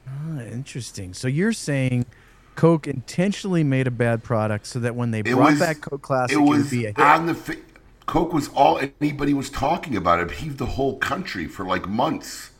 Ah, 0.08 0.40
interesting. 0.40 1.14
So 1.14 1.28
you're 1.28 1.52
saying 1.52 2.06
Coke 2.54 2.86
intentionally 2.86 3.64
made 3.64 3.86
a 3.86 3.90
bad 3.90 4.22
product 4.22 4.66
so 4.66 4.78
that 4.80 4.94
when 4.94 5.10
they 5.10 5.20
It 5.20 5.32
brought 5.34 5.50
was 5.52 5.58
back 5.60 5.80
Coke 5.80 6.02
Classic, 6.02 6.36
It 6.36 6.40
it, 6.40 6.42
was 6.44 6.58
would 6.64 6.70
be 6.70 6.84
a 6.84 6.88
hit. 6.88 6.98
on 6.98 7.26
the 7.26 7.34
fi- 7.34 7.58
Coke 8.06 8.32
was 8.32 8.48
all 8.48 8.80
anybody 9.00 9.32
was 9.34 9.48
talking 9.50 9.96
about. 9.96 10.18
It 10.20 10.30
heaved 10.32 10.58
the 10.58 10.66
whole 10.66 10.98
country 10.98 11.46
for 11.46 11.64
like 11.64 11.88
months, 11.88 12.50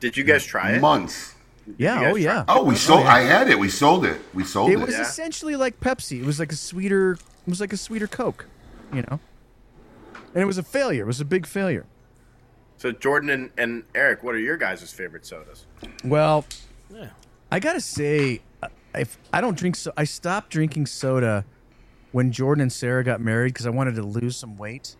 Did 0.00 0.16
you 0.16 0.24
guys 0.24 0.44
try 0.44 0.72
it? 0.72 0.80
months. 0.80 1.34
yeah. 1.78 2.10
Oh 2.12 2.16
yeah. 2.16 2.44
Oh, 2.48 2.64
we 2.64 2.74
sold. 2.76 3.00
yeah. 3.04 3.12
I 3.14 3.20
had 3.20 3.48
it. 3.50 3.58
We 3.58 3.68
sold 3.68 4.04
it. 4.04 4.20
We 4.34 4.44
sold 4.44 4.70
It 4.70 4.74
it. 4.74 4.80
was 4.80 4.94
Yeah. 4.94 5.02
essentially 5.02 5.56
like 5.56 5.80
Pepsi. 5.80 6.20
It 6.20 6.24
was 6.26 6.38
like 6.38 6.52
a 6.52 6.56
sweeter. 6.56 7.12
It 7.12 7.48
was 7.50 7.60
like 7.60 7.72
a 7.72 7.76
sweeter 7.76 8.06
Coke, 8.06 8.46
you 8.92 9.02
know. 9.02 9.20
And 10.34 10.42
it 10.42 10.46
was 10.46 10.58
a 10.58 10.62
failure. 10.62 11.02
It 11.04 11.06
was 11.06 11.20
a 11.20 11.24
big 11.24 11.46
failure. 11.46 11.84
So 12.78 12.92
Jordan 12.92 13.30
and, 13.30 13.50
and 13.58 13.82
Eric, 13.94 14.22
what 14.22 14.34
are 14.34 14.38
your 14.38 14.56
guys' 14.56 14.90
favorite 14.92 15.26
sodas? 15.26 15.66
Well, 16.04 16.44
Yeah. 16.90 17.10
I 17.50 17.60
gotta 17.60 17.80
say, 17.80 18.40
uh, 18.62 18.68
if 18.94 19.18
I 19.32 19.40
don't 19.40 19.56
drink, 19.58 19.76
so 19.76 19.92
I 19.96 20.04
stopped 20.04 20.50
drinking 20.50 20.86
soda 20.86 21.44
when 22.12 22.30
Jordan 22.30 22.62
and 22.62 22.72
Sarah 22.72 23.02
got 23.04 23.20
married 23.20 23.52
because 23.52 23.66
I 23.66 23.70
wanted 23.70 23.94
to 23.96 24.02
lose 24.02 24.36
some 24.36 24.56
weight, 24.56 24.96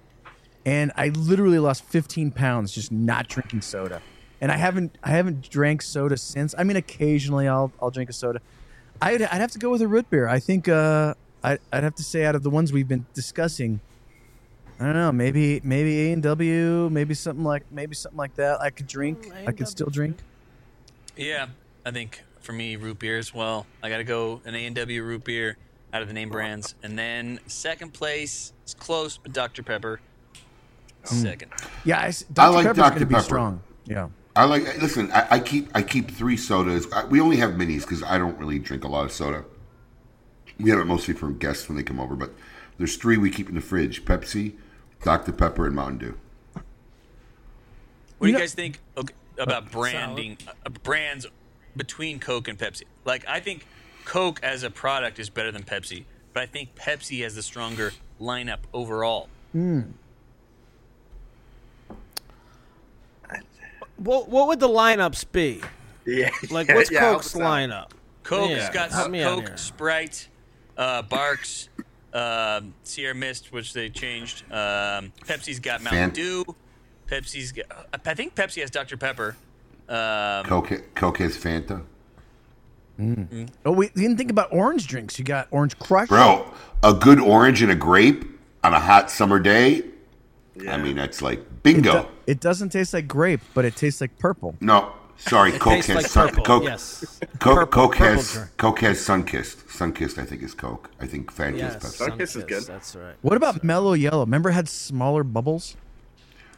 and 0.66 0.92
I 0.96 1.08
literally 1.08 1.58
lost 1.58 1.84
15 1.84 2.30
pounds 2.32 2.72
just 2.74 2.90
not 2.90 3.28
drinking 3.28 3.60
soda. 3.62 4.02
And 4.40 4.50
I 4.52 4.56
haven't, 4.56 4.96
I 5.02 5.10
haven't 5.10 5.48
drank 5.50 5.82
soda 5.82 6.16
since. 6.16 6.54
I 6.56 6.64
mean, 6.64 6.76
occasionally 6.76 7.48
I'll, 7.48 7.72
I'll 7.82 7.90
drink 7.90 8.08
a 8.10 8.12
soda. 8.12 8.40
I'd, 9.02 9.22
I'd 9.22 9.40
have 9.40 9.50
to 9.52 9.58
go 9.58 9.70
with 9.70 9.82
a 9.82 9.88
root 9.88 10.08
beer. 10.10 10.28
I 10.28 10.38
think, 10.40 10.68
uh, 10.68 11.14
I, 11.42 11.58
I'd 11.72 11.82
have 11.84 11.94
to 11.96 12.02
say 12.02 12.24
out 12.24 12.34
of 12.34 12.42
the 12.42 12.50
ones 12.50 12.72
we've 12.72 12.88
been 12.88 13.06
discussing, 13.14 13.80
I 14.80 14.84
don't 14.84 14.94
know, 14.94 15.10
maybe, 15.12 15.60
maybe 15.64 16.08
A 16.08 16.12
and 16.12 16.22
W, 16.22 16.88
maybe 16.90 17.14
something 17.14 17.44
like, 17.44 17.64
maybe 17.72 17.94
something 17.96 18.16
like 18.18 18.34
that. 18.36 18.60
I 18.60 18.70
could 18.70 18.86
drink. 18.86 19.26
Mm, 19.26 19.48
I 19.48 19.52
could 19.52 19.66
still 19.68 19.90
drink. 19.90 20.18
Yeah, 21.16 21.46
I 21.84 21.90
think 21.90 22.22
for 22.40 22.52
me, 22.52 22.76
root 22.76 23.00
beer 23.00 23.18
as 23.18 23.34
well. 23.34 23.66
I 23.82 23.88
got 23.88 23.96
to 23.96 24.04
go 24.04 24.40
an 24.44 24.54
A 24.54 24.66
and 24.66 24.76
W 24.76 25.02
root 25.02 25.24
beer 25.24 25.56
out 25.92 26.02
of 26.02 26.08
the 26.08 26.14
name 26.14 26.28
brands, 26.28 26.74
and 26.82 26.96
then 26.98 27.40
second 27.48 27.92
place 27.92 28.52
is 28.66 28.74
close, 28.74 29.16
but 29.18 29.32
Dr 29.32 29.62
Pepper. 29.62 30.00
Second. 31.04 31.50
Yeah, 31.84 32.00
I, 32.00 32.08
s- 32.08 32.24
Dr. 32.32 32.54
like 32.54 32.64
Pepper's 32.66 32.78
Dr. 32.78 32.94
gonna 32.94 33.06
be 33.06 33.14
Pepper. 33.14 33.24
strong. 33.24 33.62
Yeah. 33.86 34.08
I 34.36 34.44
like. 34.44 34.80
Listen, 34.82 35.10
I, 35.12 35.26
I 35.32 35.40
keep 35.40 35.68
I 35.74 35.82
keep 35.82 36.10
three 36.10 36.36
sodas. 36.36 36.86
I, 36.92 37.04
we 37.06 37.20
only 37.20 37.38
have 37.38 37.52
minis 37.52 37.80
because 37.80 38.02
I 38.02 38.18
don't 38.18 38.38
really 38.38 38.58
drink 38.58 38.84
a 38.84 38.88
lot 38.88 39.04
of 39.06 39.12
soda. 39.12 39.44
We 40.60 40.68
have 40.70 40.78
it 40.80 40.84
mostly 40.84 41.14
for 41.14 41.30
guests 41.30 41.68
when 41.68 41.76
they 41.76 41.82
come 41.82 41.98
over, 41.98 42.14
but 42.14 42.32
there's 42.76 42.96
three 42.96 43.16
we 43.16 43.30
keep 43.30 43.48
in 43.48 43.54
the 43.54 43.60
fridge: 43.62 44.04
Pepsi, 44.04 44.54
Dr 45.02 45.32
Pepper, 45.32 45.66
and 45.66 45.74
Mountain 45.74 45.98
Dew. 45.98 46.18
What 48.18 48.26
do 48.26 48.32
you 48.32 48.38
guys 48.38 48.54
think 48.54 48.80
okay, 48.96 49.14
about 49.38 49.70
branding 49.70 50.38
uh, 50.66 50.70
brands 50.82 51.26
between 51.76 52.18
Coke 52.18 52.48
and 52.48 52.58
Pepsi? 52.58 52.82
Like, 53.04 53.24
I 53.28 53.38
think 53.40 53.66
Coke 54.04 54.40
as 54.42 54.64
a 54.64 54.70
product 54.70 55.18
is 55.18 55.30
better 55.30 55.52
than 55.52 55.62
Pepsi, 55.62 56.04
but 56.32 56.42
I 56.42 56.46
think 56.46 56.74
Pepsi 56.74 57.22
has 57.22 57.36
the 57.36 57.42
stronger 57.42 57.92
lineup 58.20 58.58
overall. 58.72 59.28
What 63.96 64.28
what 64.28 64.48
would 64.48 64.60
the 64.60 64.68
lineups 64.68 65.30
be? 65.32 65.60
Yeah. 66.06 66.30
Like 66.50 66.68
what's 66.74 66.90
yeah, 66.90 67.00
Coke's 67.00 67.34
lineup? 67.34 67.90
Coke's 68.22 68.50
Yeah, 68.50 68.72
got 68.72 68.90
help 68.90 69.10
me 69.10 69.22
Coke. 69.22 69.58
Sprite, 69.58 70.28
uh, 70.76 71.02
Barq's, 71.02 71.68
um, 72.18 72.74
Sierra 72.82 73.14
Mist, 73.14 73.52
which 73.52 73.72
they 73.72 73.88
changed. 73.88 74.42
Um, 74.50 75.12
Pepsi's 75.26 75.60
got 75.60 75.82
Mountain 75.82 76.10
Fant- 76.10 76.14
Dew. 76.14 76.44
Pepsi's 77.06 77.52
got. 77.52 77.66
I 78.06 78.14
think 78.14 78.34
Pepsi 78.34 78.60
has 78.60 78.70
Dr 78.70 78.96
Pepper. 78.96 79.36
Um, 79.88 80.44
Coke, 80.44 80.94
Coke 80.94 81.18
has 81.18 81.36
Fanta. 81.36 81.82
Oh, 83.64 83.70
we 83.70 83.88
didn't 83.90 84.16
think 84.16 84.30
about 84.30 84.52
orange 84.52 84.86
drinks. 84.88 85.18
You 85.18 85.24
got 85.24 85.46
orange 85.52 85.78
crush. 85.78 86.08
Bro, 86.08 86.52
a 86.82 86.92
good 86.92 87.20
orange 87.20 87.62
and 87.62 87.70
a 87.70 87.76
grape 87.76 88.24
on 88.64 88.74
a 88.74 88.80
hot 88.80 89.08
summer 89.10 89.38
day. 89.38 89.84
I 90.68 90.76
mean, 90.78 90.96
that's 90.96 91.22
like 91.22 91.38
It, 91.38 91.62
bingo. 91.62 92.02
do- 92.02 92.08
it 92.26 92.40
doesn't 92.40 92.70
taste 92.70 92.92
like 92.92 93.06
grape, 93.06 93.40
but 93.54 93.64
it 93.64 93.76
tastes 93.76 94.00
like 94.00 94.18
purple. 94.18 94.56
no, 94.60 94.92
sorry, 95.18 95.52
It 95.52 95.60
Coke 95.60 95.84
has 95.84 95.88
like 95.96 96.06
sun, 96.06 96.28
purple. 96.28 96.44
Coke. 96.44 96.64
Yes. 96.64 97.18
Coke, 97.20 97.40
Purple- 97.40 97.66
Coke 97.66 97.92
purple 97.96 98.06
has 98.14 98.32
drink. 98.32 98.56
Coke 98.56 98.80
has 98.80 98.98
Sunkist. 98.98 99.56
Sunkist, 99.68 100.18
I 100.18 100.24
think, 100.24 100.42
is 100.42 100.54
Coke. 100.54 100.90
I 101.00 101.06
think 101.06 101.32
Fanta 101.32 101.58
Yes. 101.58 101.76
is 101.76 101.82
Pepsi. 101.82 101.96
Sun- 101.96 102.10
Sunkist 102.12 102.36
is 102.36 102.44
good. 102.44 102.62
That's 102.64 102.96
right. 102.96 103.14
What 103.22 103.36
about 103.36 103.62
mellow 103.62 103.92
yellow? 103.92 104.20
Remember, 104.24 104.48
it 104.50 104.54
had 104.54 104.68
smaller 104.68 105.22
bubbles. 105.24 105.76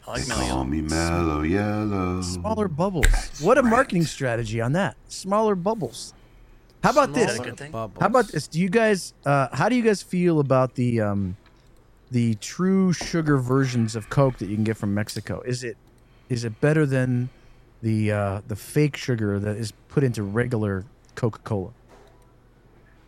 I 0.07 0.11
like 0.13 0.21
They 0.23 0.29
Mellow 0.29 0.39
call 0.41 0.47
Yellow. 0.49 0.63
me 0.63 0.81
mellow 0.81 1.41
yellow. 1.43 2.21
Smaller 2.23 2.67
bubbles. 2.67 3.05
What 3.39 3.57
a 3.59 3.61
right. 3.61 3.69
marketing 3.69 4.05
strategy 4.05 4.59
on 4.59 4.73
that. 4.73 4.95
Smaller 5.09 5.53
bubbles. 5.55 6.13
How 6.83 6.89
about 6.89 7.13
this? 7.13 7.29
Is 7.31 7.37
that 7.37 7.45
a 7.45 7.49
good 7.49 7.57
thing? 7.59 7.71
Bubbles. 7.71 7.99
How 8.01 8.07
about 8.07 8.27
this? 8.29 8.47
Do 8.47 8.59
you 8.59 8.67
guys? 8.69 9.13
Uh, 9.23 9.47
how 9.53 9.69
do 9.69 9.75
you 9.75 9.83
guys 9.83 10.01
feel 10.01 10.39
about 10.39 10.73
the 10.73 11.01
um, 11.01 11.37
the 12.09 12.33
true 12.35 12.91
sugar 12.93 13.37
versions 13.37 13.95
of 13.95 14.09
Coke 14.09 14.39
that 14.39 14.47
you 14.49 14.55
can 14.55 14.63
get 14.63 14.75
from 14.77 14.95
Mexico? 14.95 15.41
Is 15.41 15.63
it 15.63 15.77
is 16.29 16.43
it 16.43 16.59
better 16.59 16.87
than 16.87 17.29
the 17.81 18.11
uh, 18.11 18.41
the 18.47 18.55
fake 18.55 18.95
sugar 18.97 19.39
that 19.39 19.57
is 19.57 19.71
put 19.89 20.03
into 20.03 20.23
regular 20.23 20.85
Coca 21.15 21.39
Cola? 21.39 21.71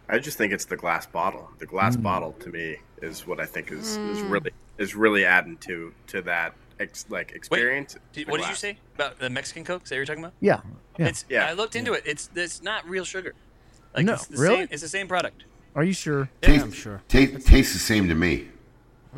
I 0.09 0.19
just 0.19 0.37
think 0.37 0.51
it's 0.53 0.65
the 0.65 0.77
glass 0.77 1.05
bottle. 1.05 1.49
The 1.59 1.65
glass 1.65 1.95
Mm. 1.95 2.03
bottle 2.03 2.33
to 2.39 2.49
me 2.49 2.77
is 3.01 3.25
what 3.25 3.39
I 3.39 3.45
think 3.45 3.71
is, 3.71 3.97
is 3.97 4.21
really 4.21 4.51
is 4.77 4.95
really 4.95 5.25
adding 5.25 5.57
to 5.57 5.93
to 6.07 6.21
that 6.23 6.53
ex, 6.79 7.05
like 7.09 7.31
experience. 7.31 7.95
Did- 8.11 8.27
The 8.27 8.31
what 8.31 8.41
did 8.41 8.49
you 8.49 8.55
say 8.55 8.77
about 8.95 9.19
the 9.19 9.29
Mexican 9.29 9.63
Coke? 9.63 9.83
Is 9.83 9.89
that 9.89 9.95
you're 9.95 10.05
talking 10.05 10.23
about? 10.23 10.33
Yeah. 10.41 10.61
Yeah. 10.97 11.07
It's 11.07 11.25
Yeah. 11.29 11.47
I 11.47 11.53
looked 11.53 11.75
into 11.75 11.93
it. 11.93 12.03
It's 12.05 12.29
it's 12.35 12.61
not 12.61 12.87
real 12.87 13.05
sugar. 13.05 13.33
Like 13.95 14.05
No, 14.05 14.13
it's 14.13 14.27
the 14.27 14.37
really? 14.37 14.55
Same, 14.57 14.67
it's 14.71 14.81
the 14.81 14.89
same 14.89 15.07
product. 15.07 15.45
Are 15.75 15.83
you 15.83 15.93
sure? 15.93 16.29
Taste, 16.41 16.63
I'm 16.63 16.71
sure. 16.71 17.01
ta- 17.07 17.39
tastes 17.43 17.73
the 17.73 17.79
same 17.79 18.07
to 18.09 18.15
me. 18.15 18.49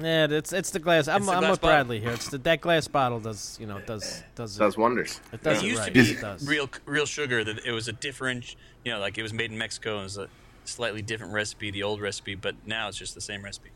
Yeah, 0.02 0.28
it's 0.30 0.52
it's 0.52 0.72
the 0.72 0.80
glass. 0.80 1.08
I'm, 1.08 1.18
It's 1.18 1.26
the 1.28 1.32
I'm 1.34 1.40
glass 1.40 1.52
with 1.52 1.62
bottle. 1.62 1.76
Bradley 1.76 2.00
here. 2.02 2.12
It's 2.12 2.30
the 2.30 2.38
that 2.40 2.62
glass 2.62 2.88
bottle 2.88 3.20
does 3.20 3.58
you 3.62 3.66
know 3.68 3.80
does 3.80 4.24
does 4.36 4.58
Does 4.58 4.78
wonders. 4.78 5.22
it 5.32 5.42
does 5.44 5.60
it 5.62 5.66
it 5.66 5.68
used 5.70 5.80
right. 5.80 5.88
to 5.88 5.92
be 5.94 6.00
it 6.12 6.22
does. 6.22 6.48
real 6.48 6.70
real 6.86 7.06
sugar. 7.06 7.44
That 7.44 7.66
it 7.66 7.72
was 7.72 7.88
a 7.88 7.94
different, 7.94 8.56
you 8.84 8.92
know, 8.92 9.00
like 9.00 9.18
it 9.18 9.24
was 9.24 9.32
made 9.34 9.52
in 9.52 9.58
Mexico 9.58 9.92
and 9.94 10.02
it 10.02 10.04
was 10.04 10.18
a 10.18 10.28
slightly 10.66 11.02
different 11.02 11.32
recipe, 11.34 11.72
the 11.72 11.84
old 11.84 12.02
recipe, 12.02 12.36
but 12.36 12.56
now 12.66 12.88
it's 12.90 12.98
just 12.98 13.16
the 13.16 13.22
same 13.22 13.44
recipe. 13.44 13.70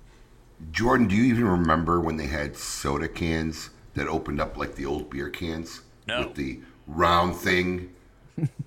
Jordan, 0.72 1.08
do 1.08 1.16
you 1.16 1.24
even 1.26 1.46
remember 1.48 2.02
when 2.02 2.18
they 2.18 2.26
had 2.28 2.56
soda 2.58 3.08
cans 3.08 3.70
that 3.94 4.08
opened 4.08 4.42
up 4.42 4.58
like 4.58 4.76
the 4.76 4.86
old 4.86 5.10
beer 5.10 5.30
cans 5.30 5.82
No. 6.08 6.22
with 6.28 6.36
the 6.36 6.60
round 6.88 7.36
thing? 7.38 7.92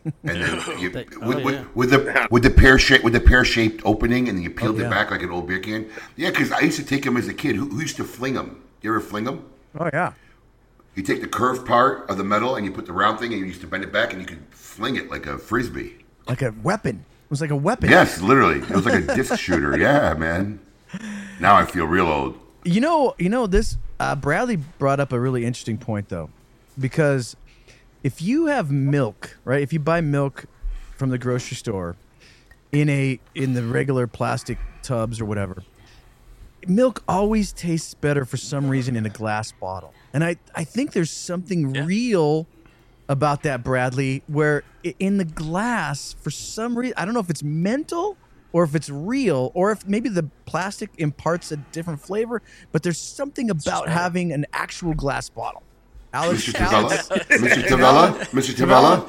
And 0.05 0.43
then 0.43 0.63
you, 0.79 0.91
They- 0.91 1.05
with, 1.05 1.39
oh, 1.39 1.45
with, 1.45 1.55
yeah. 1.55 1.65
with 1.75 1.91
the 1.91 2.29
with 2.31 2.43
the 2.43 2.51
pear 2.51 2.79
shape 2.79 3.03
with 3.05 3.13
the 3.13 3.21
pear 3.21 3.45
shaped 3.45 3.83
opening, 3.85 4.29
and 4.29 4.43
you 4.43 4.51
peeled 4.51 4.79
yeah. 4.79 4.87
it 4.87 4.91
back 4.91 5.11
like 5.11 5.23
an 5.23 5.31
old 5.31 5.47
beer 5.47 5.61
can. 5.61 5.89
Yeah, 6.17 6.31
because 6.31 6.53
I 6.53 6.61
used 6.61 6.79
to 6.79 6.85
take 6.85 7.05
them 7.05 7.17
as 7.17 7.29
a 7.29 7.35
kid. 7.35 7.57
Who, 7.57 7.69
who 7.69 7.81
used 7.81 7.97
to 7.97 8.05
fling 8.05 8.35
them? 8.35 8.63
You 8.83 8.91
ever 8.91 9.01
fling 9.01 9.25
them? 9.25 9.45
Oh 9.79 9.89
yeah. 9.93 10.13
You 10.95 11.03
take 11.03 11.23
the 11.23 11.29
curved 11.29 11.67
part 11.67 12.11
of 12.11 12.19
the 12.19 12.25
metal 12.25 12.57
and 12.57 12.67
you 12.67 12.73
put 12.73 12.87
the 12.87 12.93
round 12.93 13.19
thing, 13.19 13.33
and 13.33 13.41
you 13.41 13.47
used 13.47 13.63
to 13.63 13.67
bend 13.67 13.85
it 13.85 13.93
back, 13.93 14.13
and 14.13 14.21
you 14.21 14.27
could 14.27 14.45
fling 14.51 14.97
it 14.97 15.11
like 15.11 15.27
a 15.27 15.39
frisbee. 15.39 16.05
Like 16.27 16.43
a 16.43 16.55
weapon. 16.63 17.05
It 17.25 17.31
was 17.31 17.41
like 17.41 17.51
a 17.51 17.57
weapon. 17.57 17.89
Yes, 17.89 18.21
literally, 18.21 18.59
it 18.59 18.71
was 18.71 18.85
like 18.85 19.03
a 19.03 19.15
disc 19.17 19.39
shooter. 19.39 19.79
Yeah, 19.79 20.15
man. 20.15 20.61
Now 21.41 21.57
I 21.57 21.65
feel 21.65 21.87
real 21.87 22.09
old. 22.09 22.39
You 22.65 22.81
know, 22.81 23.15
you 23.19 23.29
know 23.29 23.47
this. 23.47 23.77
Uh, 23.99 24.15
Bradley 24.15 24.57
brought 24.57 25.01
up 25.01 25.13
a 25.13 25.19
really 25.19 25.45
interesting 25.45 25.79
point 25.79 26.09
though, 26.09 26.31
because 26.79 27.37
if 28.03 28.21
you 28.21 28.47
have 28.47 28.71
milk, 28.71 29.39
right? 29.45 29.63
If 29.63 29.73
you 29.73 29.79
buy 29.79 30.01
milk 30.01 30.47
from 30.97 31.11
the 31.11 31.19
grocery 31.19 31.57
store 31.57 31.97
in 32.73 32.89
a 32.89 33.21
in 33.35 33.55
the 33.55 33.63
regular 33.65 34.07
plastic 34.07 34.59
tubs 34.83 35.21
or 35.21 35.25
whatever, 35.25 35.65
milk 36.67 37.03
always 37.09 37.53
tastes 37.53 37.95
better 37.95 38.25
for 38.25 38.37
some 38.37 38.69
reason 38.69 38.97
in 38.97 39.07
a 39.07 39.11
glass 39.11 39.53
bottle. 39.53 39.95
And 40.13 40.25
I 40.25 40.37
I 40.55 40.65
think 40.65 40.93
there's 40.93 41.11
something 41.11 41.75
Yeah. 41.75 41.85
real 41.87 42.49
about 43.09 43.43
that, 43.43 43.63
Bradley, 43.63 44.23
where 44.27 44.65
in 44.99 45.19
the 45.19 45.25
glass 45.25 46.15
for 46.21 46.31
some 46.31 46.77
reason 46.79 46.95
I 46.97 47.05
don't 47.05 47.15
know 47.15 47.21
if 47.21 47.31
it's 47.31 47.43
mental 47.43 48.19
or 48.53 48.65
if 48.65 48.75
it's 48.75 48.89
real 48.91 49.51
or 49.55 49.71
if 49.73 49.87
maybe 49.87 50.09
the 50.09 50.31
plastic 50.47 50.91
imparts 50.99 51.51
a 51.51 51.57
different 51.57 52.01
flavor, 52.01 52.43
but 52.73 52.83
there's 52.83 52.99
something 53.01 53.49
about 53.51 53.89
having 53.89 54.33
an 54.33 54.45
actual 54.53 54.95
glass 54.95 55.29
bottle. 55.31 55.63
Alex, 56.13 56.47
Mr. 56.47 56.61
Alex 56.61 57.09
Tavella? 57.09 57.27
Mr. 57.39 57.63
Tavella? 57.67 58.19
Mr. 58.31 58.55
Tavella? 58.55 59.09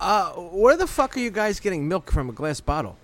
Uh, 0.00 0.30
where 0.32 0.76
the 0.76 0.86
fuck 0.86 1.16
are 1.16 1.20
you 1.20 1.30
guys 1.30 1.58
getting 1.60 1.88
milk 1.88 2.10
from 2.12 2.28
a 2.28 2.32
glass 2.32 2.60
bottle? 2.60 2.96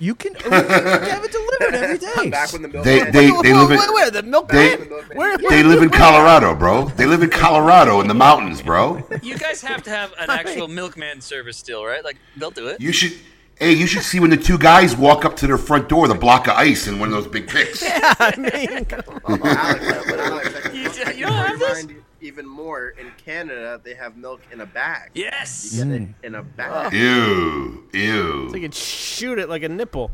you 0.00 0.14
can 0.14 0.32
we 0.32 0.38
have 0.50 1.24
it 1.24 1.32
delivered 1.32 1.74
every 1.74 1.98
day. 1.98 2.30
Back 2.30 2.52
when 2.52 2.62
the 2.62 2.68
milk 2.68 2.84
They, 2.84 3.10
they, 3.10 3.30
Whoa, 3.30 3.42
they 3.42 3.52
whoa, 3.52 3.62
live 3.64 3.70
in 3.72 3.78
wait, 3.80 3.88
wait, 3.94 4.12
the 4.12 4.22
milk 4.22 4.48
they- 4.48 4.76
man? 4.76 4.88
Where, 5.14 5.36
they 5.38 5.64
live 5.64 5.82
in 5.82 5.90
Colorado, 5.90 6.54
bro. 6.54 6.84
They 6.90 7.04
live 7.04 7.24
in 7.24 7.30
Colorado 7.30 8.00
in 8.00 8.06
the 8.06 8.14
mountains, 8.14 8.62
bro. 8.62 9.04
You 9.24 9.36
guys 9.36 9.60
have 9.62 9.82
to 9.82 9.90
have 9.90 10.12
an 10.20 10.30
actual 10.30 10.68
milkman 10.68 11.20
service 11.20 11.56
still, 11.56 11.84
right? 11.84 12.04
Like 12.04 12.16
they'll 12.36 12.52
do 12.52 12.68
it. 12.68 12.80
You 12.80 12.92
should 12.92 13.18
hey, 13.58 13.72
you 13.72 13.86
should 13.86 14.02
see 14.02 14.20
when 14.20 14.30
the 14.30 14.36
two 14.36 14.58
guys 14.58 14.96
walk 14.96 15.24
up 15.24 15.36
to 15.36 15.46
their 15.46 15.58
front 15.58 15.88
door 15.88 16.02
with 16.02 16.10
a 16.10 16.14
block 16.18 16.46
of 16.46 16.54
ice 16.54 16.86
and 16.86 16.98
one 17.00 17.08
of 17.08 17.14
those 17.14 17.26
big 17.26 17.48
picks. 17.48 17.82
yeah, 17.88 18.14
I 18.18 18.34
mean, 18.36 18.84
come 18.86 19.20
on. 19.24 19.40
Alex, 19.46 20.12
Alex, 20.12 20.54
I 20.56 20.60
can- 20.60 20.74
You- 20.76 20.88
I 20.88 20.92
can 20.92 21.18
you 21.18 21.24
don't 21.26 21.32
have 21.34 21.58
this? 21.58 21.86
even 22.20 22.46
more. 22.48 22.88
In 22.98 23.10
Canada, 23.24 23.80
they 23.82 23.94
have 23.94 24.16
milk 24.16 24.40
in 24.52 24.60
a 24.60 24.66
bag. 24.66 25.10
Yes. 25.14 25.72
You 25.72 25.84
get 25.84 26.02
it 26.02 26.08
in 26.24 26.34
a 26.34 26.42
bag. 26.42 26.92
Ew, 26.92 27.84
ew. 27.92 28.50
They 28.50 28.58
ew. 28.58 28.62
can 28.62 28.72
shoot 28.72 29.38
it 29.38 29.48
like 29.48 29.62
a 29.62 29.68
nipple. 29.68 30.10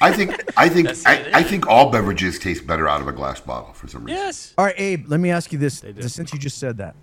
I 0.00 0.12
think 0.12 0.40
I 0.56 0.68
think 0.68 0.88
I, 1.06 1.30
I 1.34 1.42
think 1.42 1.66
all 1.66 1.90
beverages 1.90 2.38
taste 2.38 2.64
better 2.66 2.88
out 2.88 3.00
of 3.00 3.08
a 3.08 3.12
glass 3.12 3.40
bottle 3.40 3.72
for 3.72 3.88
some 3.88 4.04
reason. 4.04 4.16
Yes. 4.22 4.54
All 4.56 4.64
right, 4.64 4.74
Abe, 4.78 5.06
let 5.08 5.18
me 5.20 5.30
ask 5.30 5.52
you 5.52 5.58
this 5.58 5.84
since 6.00 6.32
you 6.32 6.38
just 6.38 6.58
said 6.58 6.76
that. 6.78 6.94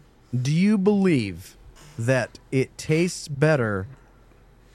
Do 0.42 0.54
you 0.54 0.78
believe 0.78 1.58
that 2.00 2.40
it 2.52 2.78
tastes 2.78 3.28
better 3.28 3.88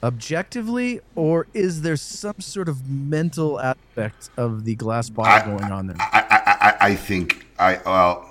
objectively 0.03 0.99
or 1.15 1.47
is 1.53 1.81
there 1.81 1.95
some 1.95 2.39
sort 2.39 2.67
of 2.69 2.87
mental 2.89 3.59
aspect 3.59 4.29
of 4.37 4.65
the 4.65 4.75
glass 4.75 5.09
bottle 5.09 5.55
I- 5.55 5.57
going 5.57 5.71
on 5.71 5.87
there? 5.87 5.95
I, 5.99 6.19
I, 6.29 6.67
I, 6.69 6.77
I 6.91 6.95
think 6.95 7.47
I 7.57 7.79
well. 7.85 8.29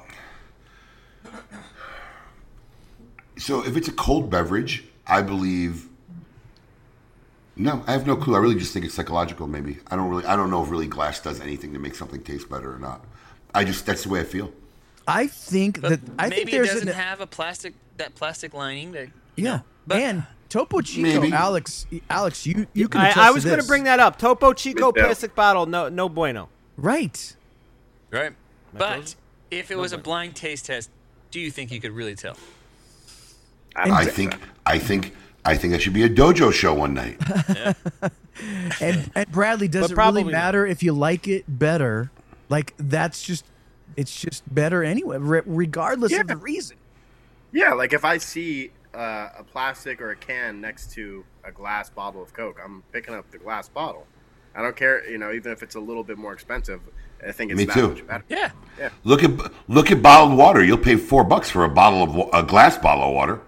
So 3.39 3.65
if 3.67 3.77
it's 3.77 3.89
a 3.89 3.93
cold 3.93 4.31
beverage, 4.31 4.85
I 5.07 5.23
believe. 5.23 5.89
No, 7.57 7.83
I 7.87 7.93
have 7.93 8.07
no 8.07 8.17
clue. 8.17 8.35
I 8.35 8.39
really 8.39 8.55
just 8.55 8.73
think 8.73 8.85
it's 8.85 8.95
psychological. 8.95 9.47
Maybe 9.47 9.79
I 9.91 9.97
don't 9.97 10.09
really. 10.09 10.25
I 10.25 10.37
don't 10.37 10.51
know 10.51 10.63
if 10.63 10.71
really 10.71 10.87
glass 10.87 11.21
does 11.21 11.41
anything 11.41 11.73
to 11.73 11.79
make 11.79 11.95
something 11.95 12.23
taste 12.23 12.49
better 12.49 12.73
or 12.75 12.79
not. 12.79 13.05
I 13.55 13.65
just 13.65 13.85
that's 13.85 14.05
the 14.05 14.09
way 14.11 14.21
I 14.21 14.25
feel. 14.25 14.53
I 15.09 15.27
think 15.27 15.81
But 15.81 15.89
that 15.91 16.01
I 16.19 16.29
maybe 16.29 16.53
think 16.53 16.65
it 16.65 16.67
doesn't 16.69 16.89
an, 16.89 16.95
have 16.95 17.21
a 17.21 17.27
plastic 17.27 17.75
that 17.97 18.15
plastic 18.15 18.55
lining. 18.55 18.93
That, 18.93 19.09
yeah. 19.37 19.61
but- 19.87 19.99
and 19.99 20.25
Topo 20.53 20.83
Chico, 20.83 21.21
Maybe. 21.21 21.33
Alex, 21.33 21.87
Alex, 22.11 22.45
you 22.47 22.67
you 22.75 22.87
can. 22.89 23.01
I, 23.01 23.29
I 23.29 23.31
was 23.31 23.45
going 23.45 23.59
to 23.61 23.67
bring 23.67 23.85
that 23.85 24.01
up. 24.01 24.19
Topo 24.19 24.53
Chico 24.53 24.89
Me 24.89 24.93
too. 24.93 25.05
plastic 25.07 25.35
bottle, 25.35 25.65
no, 25.67 25.89
no 25.89 26.09
bueno. 26.11 26.49
right. 26.77 27.35
right. 28.11 28.33
But 28.75 29.15
if 29.51 29.71
it 29.71 29.79
was 29.79 29.93
a 29.93 29.99
blind 29.99 30.37
taste 30.37 30.67
test, 30.67 30.91
do 31.31 31.41
you 31.41 31.51
think 31.51 31.73
you 31.73 31.81
could 31.81 31.93
really 31.93 32.15
tell? 32.15 32.37
I 33.75 34.05
think. 34.05 34.37
I 34.67 34.79
think. 34.79 35.15
I 35.45 35.57
think 35.57 35.73
that 35.73 35.81
should 35.83 35.93
be 35.95 36.05
a 36.05 36.09
dojo 36.09 36.53
show 36.53 36.75
one 36.75 36.95
night. 36.95 37.19
And 38.81 39.11
and 39.15 39.31
Bradley, 39.31 39.69
does 39.69 39.83
But 39.83 39.91
it 39.91 39.95
probably 39.95 40.23
really 40.23 40.33
not. 40.33 40.39
matter 40.39 40.67
if 40.67 40.83
you 40.83 40.93
like 40.95 41.29
it 41.29 41.45
better? 41.47 42.11
Like 42.49 42.73
that's 42.79 43.23
just 43.23 43.45
it's 43.97 44.19
just 44.21 44.43
better 44.53 44.83
anyway, 44.83 45.19
re- 45.19 45.43
regardless 45.45 46.13
of 46.19 46.27
the 46.27 46.37
reason. 46.37 46.79
Yeah, 47.53 47.75
like 47.75 47.93
if 47.93 48.05
I 48.07 48.17
see 48.19 48.71
uh, 48.95 49.31
a 49.39 49.45
plastic 49.45 50.01
or 50.01 50.11
a 50.11 50.17
can 50.17 50.61
next 50.61 50.93
to 50.93 51.25
a 51.45 51.53
glass 51.53 51.91
bottle 51.91 52.23
of 52.23 52.33
Coke, 52.33 52.61
I'm 52.63 52.83
picking 52.93 53.15
up 53.15 53.31
the 53.31 53.39
glass 53.39 53.69
bottle. 53.69 54.07
I 54.55 54.61
don't 54.63 54.77
care, 54.77 55.09
you 55.09 55.19
know, 55.19 55.33
even 55.33 55.53
if 55.53 55.63
it's 55.63 55.77
a 55.77 55.81
little 55.81 56.05
bit 56.05 56.19
more 56.19 56.33
expensive. 56.33 56.81
I 57.27 57.33
think 57.33 57.53
it's 57.53 57.59
Me 57.59 57.67
too. 57.67 57.89
much 57.89 58.07
better. 58.07 58.25
Yeah. 58.29 58.51
Look 59.05 59.23
at 59.23 59.31
look 59.69 59.91
at 59.93 60.03
bottled 60.03 60.37
water. 60.37 60.63
You'll 60.63 60.77
pay 60.77 60.97
four 60.97 61.23
bucks 61.25 61.49
for 61.49 61.65
a 61.65 61.69
bottle 61.69 62.03
of 62.03 62.31
a 62.35 62.47
glass 62.47 62.77
bottle 62.77 63.05
of 63.05 63.15
water. 63.15 63.41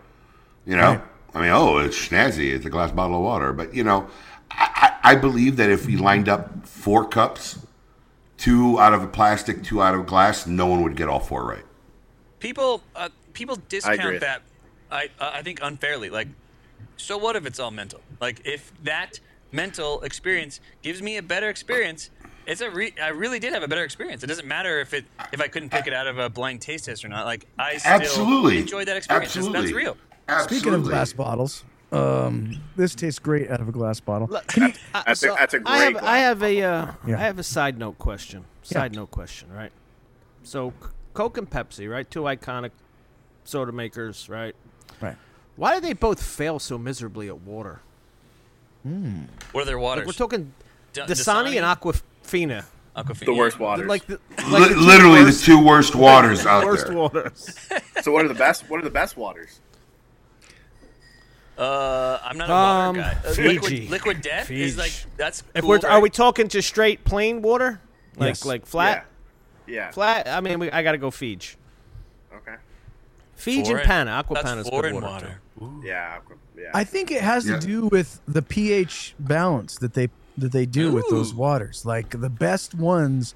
You 0.64 0.76
know, 0.76 1.02
I 1.34 1.40
mean, 1.40 1.50
oh, 1.50 1.78
it's 1.78 1.96
snazzy. 1.96 2.54
It's 2.54 2.64
a 2.64 2.70
glass 2.70 2.92
bottle 2.92 3.16
of 3.16 3.22
water, 3.22 3.52
but 3.52 3.74
you 3.74 3.82
know, 3.84 4.08
I, 4.50 4.94
I 5.02 5.12
I 5.12 5.14
believe 5.16 5.56
that 5.56 5.70
if 5.70 5.86
we 5.86 5.96
lined 5.96 6.28
up 6.28 6.66
four 6.66 7.06
cups, 7.06 7.58
two 8.38 8.78
out 8.78 8.94
of 8.94 9.02
a 9.02 9.08
plastic, 9.08 9.62
two 9.64 9.82
out 9.82 9.94
of 9.94 10.06
glass, 10.06 10.46
no 10.46 10.66
one 10.66 10.82
would 10.84 10.96
get 10.96 11.08
all 11.08 11.20
four 11.20 11.44
right. 11.44 11.64
People 12.38 12.80
uh, 12.94 13.08
people 13.32 13.56
discount 13.68 14.20
that. 14.20 14.42
I 14.90 15.08
uh, 15.20 15.30
I 15.34 15.42
think 15.42 15.60
unfairly. 15.62 16.10
Like, 16.10 16.28
so 16.96 17.16
what 17.18 17.36
if 17.36 17.46
it's 17.46 17.58
all 17.60 17.70
mental? 17.70 18.00
Like, 18.20 18.42
if 18.44 18.72
that 18.84 19.20
mental 19.52 20.00
experience 20.02 20.60
gives 20.82 21.00
me 21.02 21.16
a 21.16 21.22
better 21.22 21.48
experience. 21.48 22.10
It's 22.46 22.60
a 22.60 22.68
re- 22.68 22.92
I 23.02 23.08
really 23.08 23.38
did 23.38 23.54
have 23.54 23.62
a 23.62 23.68
better 23.68 23.84
experience. 23.84 24.22
It 24.22 24.26
doesn't 24.26 24.46
matter 24.46 24.78
if 24.80 24.92
it 24.92 25.06
if 25.32 25.40
I 25.40 25.48
couldn't 25.48 25.70
pick 25.70 25.86
it 25.86 25.94
out 25.94 26.06
of 26.06 26.18
a 26.18 26.28
blind 26.28 26.60
taste 26.60 26.84
test 26.84 27.02
or 27.02 27.08
not. 27.08 27.24
Like 27.24 27.46
I 27.58 27.78
still 27.78 27.92
Absolutely. 27.92 28.58
enjoyed 28.58 28.86
that 28.88 28.98
experience. 28.98 29.32
That's- 29.32 29.46
Absolutely. 29.46 29.72
That's 29.72 29.74
real. 29.74 29.96
Absolutely. 30.28 30.56
Speaking 30.58 30.74
of 30.74 30.82
glass 30.84 31.12
bottles, 31.14 31.64
um, 31.90 32.60
this 32.76 32.94
tastes 32.94 33.18
great 33.18 33.50
out 33.50 33.62
of 33.62 33.68
a 33.70 33.72
glass 33.72 33.98
bottle. 33.98 34.26
Can 34.48 34.64
you, 34.64 34.72
That's 34.92 35.22
a- 35.22 35.28
that's 35.28 35.54
a 35.54 35.62
I 35.64 35.90
great 35.90 35.94
have, 35.96 36.04
I 36.04 36.18
have 36.18 36.42
a 36.42 36.62
uh, 36.62 36.92
Yeah. 37.06 37.16
I 37.16 37.20
have 37.20 37.38
a 37.38 37.42
side 37.42 37.78
note 37.78 37.98
question. 37.98 38.44
Yeah. 38.64 38.68
Side 38.80 38.94
note 38.94 39.10
question, 39.10 39.50
right? 39.50 39.72
So, 40.42 40.74
Coke 41.14 41.38
and 41.38 41.48
Pepsi, 41.48 41.90
right? 41.90 42.10
Two 42.10 42.22
iconic 42.24 42.72
soda 43.44 43.72
makers, 43.72 44.28
right? 44.28 44.54
Right. 45.56 45.60
Why 45.60 45.74
do 45.74 45.80
they 45.80 45.92
both 45.92 46.22
fail 46.22 46.58
so 46.58 46.78
miserably 46.78 47.28
at 47.28 47.40
water? 47.40 47.80
What 49.52 49.62
are 49.62 49.64
their 49.64 49.78
waters? 49.78 50.02
Like 50.02 50.06
we're 50.08 50.12
talking 50.26 50.52
D- 50.92 51.00
Dasani 51.02 51.56
and 51.56 51.64
Aquafina. 51.64 52.64
Aquafina. 52.94 53.24
The 53.24 53.34
worst 53.34 53.58
waters. 53.58 53.86
Like 53.88 54.06
the, 54.06 54.20
like 54.36 54.68
Li- 54.68 54.74
the 54.74 54.80
literally 54.80 55.22
worst, 55.24 55.40
the 55.40 55.46
two 55.46 55.64
worst 55.64 55.94
waters 55.94 56.44
out 56.46 56.64
worst 56.64 56.86
there. 56.86 56.96
waters. 56.96 57.56
So 58.02 58.12
what 58.12 58.24
are 58.24 58.28
the 58.28 58.34
best? 58.34 58.68
What 58.68 58.80
are 58.80 58.84
the 58.84 58.90
best 58.90 59.16
waters? 59.16 59.60
Uh, 61.56 62.18
I'm 62.24 62.36
not 62.36 62.50
a 62.50 62.52
Um, 62.52 62.96
water 62.96 63.10
guy. 63.22 63.28
Uh, 63.30 63.32
Fiji. 63.32 63.48
Liquid, 63.48 63.90
liquid 63.90 64.20
death 64.22 64.50
is 64.50 64.74
Fiji. 64.74 64.76
like 64.76 64.92
that's. 65.16 65.42
If 65.54 65.64
we're 65.64 65.76
right? 65.76 65.84
are 65.84 66.00
we 66.00 66.10
talking 66.10 66.48
to 66.48 66.60
straight 66.60 67.04
plain 67.04 67.40
water, 67.42 67.80
like 68.16 68.28
Yes. 68.30 68.44
like 68.44 68.66
flat, 68.66 69.06
Yeah. 69.66 69.74
Yeah. 69.74 69.90
flat? 69.92 70.28
I 70.28 70.40
mean, 70.40 70.58
we, 70.58 70.70
I 70.70 70.82
got 70.82 70.92
to 70.92 70.98
go 70.98 71.10
Fiji. 71.10 71.54
Okay. 72.34 72.56
Fiji 73.36 73.62
Foreign- 73.64 73.78
and 73.78 73.86
Panna. 73.86 74.10
That's 74.12 74.20
Acqua 74.30 74.42
Panna 74.42 74.60
is 74.62 74.68
foreign 74.68 74.94
good 74.94 75.02
water. 75.02 75.40
water. 75.58 75.86
Yeah. 75.86 76.14
aqua- 76.16 76.36
Yeah. 76.56 76.70
I 76.74 76.84
think 76.84 77.10
it 77.10 77.20
has 77.22 77.46
Yeah. 77.48 77.58
to 77.58 77.66
do 77.66 77.86
with 77.86 78.20
the 78.28 78.42
pH 78.42 79.14
balance 79.18 79.76
that 79.78 79.94
they 79.94 80.08
that 80.36 80.50
they 80.52 80.66
do 80.66 80.90
with 80.92 81.06
those 81.10 81.32
waters. 81.34 81.84
Like 81.86 82.20
the 82.20 82.28
best 82.30 82.74
ones 82.74 83.34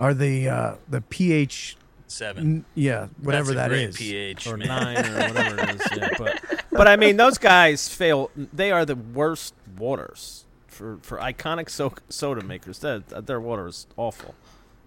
are 0.00 0.14
the 0.14 0.48
uh, 0.48 0.74
the 0.88 1.00
pH. 1.00 1.76
Seven. 2.08 2.42
n- 2.44 2.64
Yeah, 2.74 3.06
whatever 3.22 3.54
That's 3.54 3.68
that 3.70 3.74
great 3.76 3.88
is. 3.90 3.96
pH 3.96 4.46
or 4.48 4.56
man. 4.56 4.66
nine 4.66 4.96
or 5.06 5.28
whatever 5.32 5.60
it 5.62 5.74
is. 5.76 5.82
Yeah, 5.96 6.08
but 6.18 6.42
but 6.72 6.88
I 6.88 6.96
mean, 6.96 7.16
those 7.16 7.38
guys 7.38 7.88
fail. 7.88 8.30
They 8.36 8.72
are 8.72 8.84
the 8.84 8.96
worst 8.96 9.54
waters 9.78 10.44
for 10.66 10.98
for 11.02 11.18
iconic 11.18 11.70
so- 11.70 11.94
soda 12.08 12.42
makers. 12.42 12.80
Their 12.80 12.98
their 13.00 13.40
water 13.40 13.68
is 13.68 13.86
awful. 13.96 14.34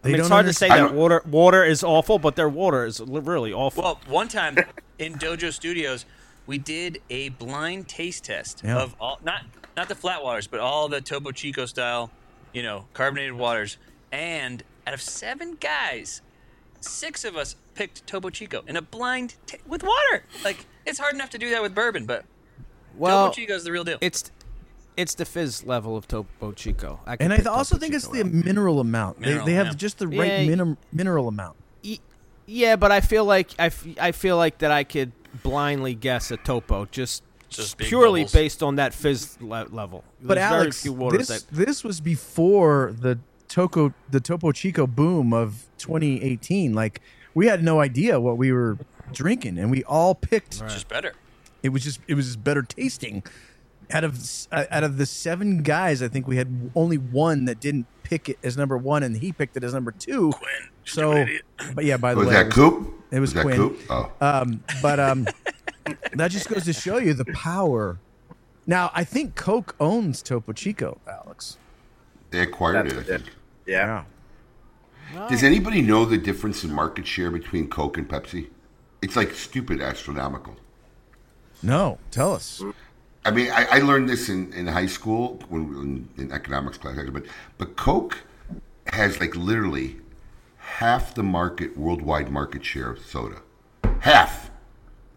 I 0.04 0.08
mean, 0.08 0.16
it's 0.20 0.24
don't 0.28 0.32
hard 0.36 0.45
to 0.47 0.54
say 0.54 0.68
that 0.68 0.93
water 0.93 1.22
water 1.26 1.64
is 1.64 1.84
awful, 1.84 2.20
but 2.20 2.36
their 2.36 2.49
water 2.49 2.86
is 2.86 2.99
really 3.01 3.54
awful. 3.54 3.84
Well, 3.84 4.01
one 4.08 4.28
time 4.28 4.58
in 4.99 5.14
Dojo 5.16 5.51
Studios, 5.54 6.06
we 6.45 6.58
did 6.58 7.01
a 7.10 7.30
blind 7.30 7.88
taste 7.88 8.26
test 8.26 8.62
Yeah. 8.66 8.80
of 8.80 8.95
all 8.99 9.20
not 9.24 9.43
not 9.78 9.88
the 9.88 9.95
flat 9.95 10.24
waters, 10.24 10.45
but 10.47 10.60
all 10.60 10.88
the 10.89 10.99
Topo 11.01 11.32
Chico 11.32 11.66
style, 11.66 12.12
you 12.54 12.62
know, 12.64 12.86
carbonated 12.93 13.34
waters. 13.34 13.78
And 14.12 14.62
out 14.86 14.93
of 14.93 15.01
seven 15.01 15.56
guys, 15.60 16.22
six 16.82 17.24
of 17.24 17.36
us 17.38 17.56
picked 17.74 18.06
Topo 18.06 18.30
Chico 18.30 18.64
in 18.68 18.76
a 18.76 18.82
blind 18.82 19.36
ta 19.47 19.58
with 19.66 19.84
water. 19.84 20.26
Like 20.43 20.66
it's 20.86 20.99
hard 20.99 21.14
enough 21.16 21.30
to 21.32 21.38
do 21.38 21.49
that 21.51 21.62
with 21.62 21.74
bourbon, 21.74 22.06
but 22.06 22.26
well, 22.97 23.28
Topo 23.30 23.36
Chico's 23.36 23.64
the 23.64 23.72
real 23.72 23.84
deal. 23.86 23.97
it's 24.01 24.30
it's 24.98 25.16
the 25.16 25.26
fizz 25.26 25.66
level 25.66 25.96
of 25.98 26.08
Topo 26.08 26.52
Chico. 26.52 27.00
I 27.06 27.18
And 27.20 27.34
I 27.34 27.38
th- 27.38 27.48
also 27.48 27.76
Topo 27.76 27.82
think 27.82 27.94
it's 27.96 28.08
the 28.08 28.22
out. 28.22 28.28
mineral 28.32 28.80
amount. 28.80 29.20
Mineral, 29.20 29.46
they, 29.46 29.52
they 29.52 29.56
have 29.58 29.68
yeah. 29.68 29.74
just 29.74 30.00
the 30.00 30.08
right 30.08 30.28
Yeah, 30.41 30.46
minim- 30.48 30.78
mineral 30.91 31.28
amount. 31.28 31.56
Y- 31.84 32.00
Yeah, 32.46 32.76
but 32.76 32.91
I 32.91 33.02
feel 33.02 33.26
like 33.26 33.52
I, 33.60 33.68
f- 33.68 33.88
I 34.00 34.12
feel 34.12 34.38
like 34.38 34.60
that 34.60 34.72
I 34.72 34.84
could 34.84 35.12
blindly 35.44 35.96
guess 35.96 36.30
a 36.32 36.38
Topo 36.38 36.86
just, 36.91 37.24
Just 37.50 37.78
purely 37.78 38.22
bubbles. 38.22 38.34
based 38.34 38.64
on 38.64 38.76
that 38.76 38.94
fizz 38.94 39.38
le- 39.41 39.68
level. 39.72 40.04
But 40.22 40.36
There's 40.36 40.52
Alex, 40.52 40.82
few 40.84 40.94
waters 40.94 41.28
this 41.28 41.44
that 41.44 41.56
this 41.56 41.84
was 41.84 42.00
before 42.02 42.94
the 43.00 43.20
Toco 43.50 43.94
the 44.10 44.20
Topo 44.20 44.52
Chico 44.52 44.88
boom 44.88 45.34
of 45.34 45.66
2018. 45.78 46.74
Like 46.74 47.02
we 47.34 47.48
had 47.48 47.64
no 47.64 47.80
idea 47.80 48.20
what 48.20 48.38
we 48.38 48.52
were 48.52 48.78
drinking, 49.12 49.58
and 49.60 49.70
we 49.72 49.84
all 49.86 50.16
picked. 50.16 50.62
It's 50.62 50.74
just 50.74 50.88
better. 50.88 51.14
It 51.62 51.70
was 51.70 51.84
just 51.84 52.00
it 52.08 52.16
was 52.16 52.26
just 52.28 52.44
better 52.44 52.62
tasting. 52.64 53.24
Out 53.91 54.03
of 54.03 54.19
uh, 54.51 54.65
out 54.71 54.84
of 54.84 54.97
the 54.97 55.05
seven 55.05 55.61
guys, 55.63 56.01
I 56.01 56.07
think 56.07 56.27
we 56.27 56.38
had 56.38 56.71
only 56.75 56.97
one 56.97 57.45
that 57.45 57.59
didn't 57.59 57.86
pick 58.03 58.29
it 58.29 58.38
as 58.43 58.57
number 58.57 58.77
one, 58.77 59.03
and 59.03 59.17
he 59.17 59.31
picked 59.31 59.55
it 59.57 59.63
as 59.63 59.73
number 59.73 59.91
two. 59.91 60.31
Quinn, 60.31 60.69
So, 60.86 61.25
but 61.73 61.86
yeah, 61.86 61.97
by 61.97 62.13
the 62.13 62.19
Was 62.19 62.27
way, 62.27 62.34
that 62.34 62.41
it 62.41 62.45
was- 62.47 62.55
Coop? 62.55 62.93
it 63.11 63.19
was 63.19 63.34
that 63.34 63.41
Quinn. 63.43 63.55
Coop? 63.57 63.79
Oh. 63.89 64.11
Um, 64.21 64.63
but 64.81 64.99
um, 64.99 65.27
that 66.13 66.31
just 66.31 66.49
goes 66.49 66.65
to 66.65 66.73
show 66.73 66.97
you 66.97 67.13
the 67.13 67.25
power. 67.25 67.99
Now, 68.65 68.91
I 68.93 69.03
think 69.03 69.36
Coke 69.36 69.75
owns 69.79 70.21
Topo 70.21 70.53
Chico, 70.53 70.99
Alex. 71.07 71.57
They 72.31 72.39
acquired 72.39 72.86
That's 72.88 72.93
it, 72.93 72.97
I 72.97 73.01
it. 73.15 73.21
think. 73.21 73.31
Yeah. 73.65 74.03
Does 75.29 75.43
anybody 75.43 75.81
know 75.81 76.05
the 76.05 76.17
difference 76.17 76.63
in 76.63 76.71
market 76.71 77.05
share 77.05 77.29
between 77.29 77.67
Coke 77.69 77.97
and 77.97 78.07
Pepsi? 78.09 78.49
It's 79.01 79.15
like 79.15 79.34
stupid 79.34 79.81
astronomical. 79.81 80.55
No, 81.61 81.99
tell 82.09 82.34
us. 82.34 82.63
I 83.26 83.32
mean, 83.32 83.49
I, 83.51 83.65
I 83.65 83.80
learned 83.80 84.09
this 84.09 84.30
in, 84.30 84.51
in 84.53 84.67
high 84.67 84.86
school 84.86 85.39
when 85.49 86.07
in, 86.17 86.24
in 86.26 86.32
economics 86.32 86.78
class, 86.78 86.97
actually, 86.97 87.11
but 87.11 87.26
but 87.57 87.76
Coke 87.76 88.19
has 88.88 89.19
like 89.19 89.36
literally 89.36 89.97
half 90.57 91.15
the 91.15 91.24
market 91.24 91.78
worldwide 91.78 92.30
market 92.30 92.65
share 92.65 92.89
of 92.91 92.99
soda, 92.99 93.38
half 94.01 94.51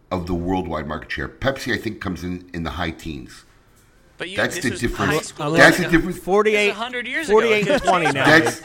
of 0.09 0.25
the 0.25 0.33
worldwide 0.33 0.87
market 0.87 1.11
share. 1.11 1.27
Pepsi, 1.27 1.73
I 1.73 1.77
think, 1.77 1.99
comes 1.99 2.23
in 2.23 2.49
in 2.53 2.63
the 2.63 2.71
high 2.71 2.91
teens. 2.91 3.43
But 4.17 4.29
you, 4.29 4.37
That's 4.37 4.59
the 4.61 4.71
difference. 4.71 5.31
high. 5.31 5.49
That's 5.51 5.77
the 5.77 5.89
difference. 5.89 6.17
48, 6.17 6.67
This 6.69 6.77
100 6.77 7.07
years 7.07 7.29
ago. 7.29 7.35
48 7.39 7.67
and 7.67 7.81
20 7.83 8.05
now. 8.13 8.25
That's 8.25 8.61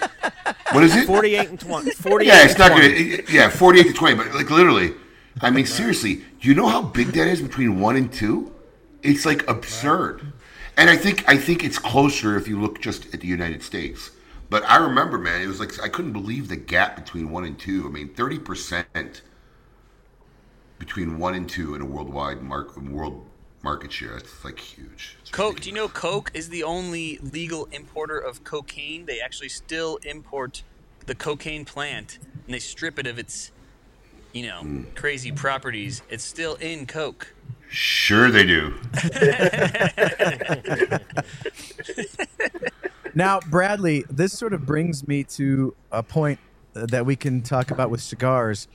what 0.72 0.84
is 0.84 0.97
it? 0.97 1.07
48 1.07 1.49
and 1.51 1.61
20. 1.61 1.90
48 1.90 2.26
Yeah, 2.26 2.45
it's 2.45 2.59
not 2.59 2.70
20. 2.72 3.16
gonna. 3.16 3.22
Yeah, 3.30 3.49
forty-eight 3.51 3.88
to 3.88 3.93
twenty, 3.93 4.16
but 4.16 4.32
like 4.34 4.51
literally, 4.51 4.95
I 5.40 5.51
mean, 5.51 5.66
seriously, 5.66 6.22
do 6.40 6.49
you 6.49 6.55
know 6.55 6.68
how 6.68 6.80
big 6.80 7.09
that 7.09 7.26
is 7.26 7.43
between 7.43 7.80
one 7.80 7.97
and 7.97 8.11
two? 8.12 8.51
It's 9.03 9.26
like 9.26 9.46
absurd, 9.48 10.32
and 10.76 10.88
I 10.88 10.96
think 10.96 11.28
I 11.28 11.36
think 11.36 11.64
it's 11.64 11.78
closer 11.78 12.36
if 12.36 12.46
you 12.48 12.61
look 12.61 12.80
just 12.80 13.12
at 13.14 13.20
the 13.20 13.26
United 13.26 13.62
States. 13.62 14.11
But 14.48 14.64
I 14.64 14.76
remember, 14.76 15.18
man, 15.18 15.40
it 15.40 15.46
was 15.46 15.61
like 15.61 15.82
I 15.82 15.88
couldn't 15.88 16.12
believe 16.12 16.48
the 16.48 16.57
gap 16.57 16.96
between 16.96 17.30
one 17.30 17.44
and 17.44 17.59
two. 17.59 17.86
I 17.86 17.90
mean, 17.90 18.09
thirty 18.09 18.38
percent 18.38 19.22
between 20.78 21.18
one 21.18 21.34
and 21.34 21.48
two 21.48 21.74
in 21.74 21.80
a 21.80 21.84
worldwide 21.84 22.42
mark, 22.42 22.76
world 22.76 23.24
market 23.62 23.92
share. 23.92 24.16
It's 24.16 24.44
like 24.44 24.59
huge. 24.59 25.16
It's 25.22 25.30
Coke. 25.30 25.61
Do 25.61 25.68
you 25.68 25.74
know 25.74 25.88
Coke 25.88 26.30
is 26.34 26.48
the 26.48 26.62
only 26.64 27.18
legal 27.18 27.68
importer 27.72 28.18
of 28.18 28.44
cocaine? 28.44 29.07
They 29.07 29.20
actually 29.20 29.48
still 29.48 29.98
import 30.05 30.62
the 31.07 31.14
cocaine 31.14 31.64
plant 31.64 32.18
and 32.46 32.55
they 32.55 32.59
strip 32.59 32.98
it 32.98 33.07
of 33.07 33.18
its, 33.18 33.53
you 34.32 34.46
know, 34.46 34.61
Hmm. 34.61 34.82
crazy 34.94 35.32
properties. 35.32 36.03
It's 36.09 36.24
still 36.24 36.55
in 36.57 36.86
Coke. 36.86 37.34
Sure, 37.73 38.31
they 38.31 38.45
do. 38.45 38.75
Now, 43.14 43.41
Bradley, 43.41 44.05
this 44.09 44.33
sort 44.33 44.55
of 44.55 44.64
brings 44.64 45.07
me 45.07 45.25
to 45.25 45.75
a 45.91 46.03
point 46.03 46.39
that 46.73 47.05
we 47.05 47.16
can 47.16 47.43
talk 47.43 47.70
about 47.70 47.91
with 47.91 48.01
cigars. 48.01 48.68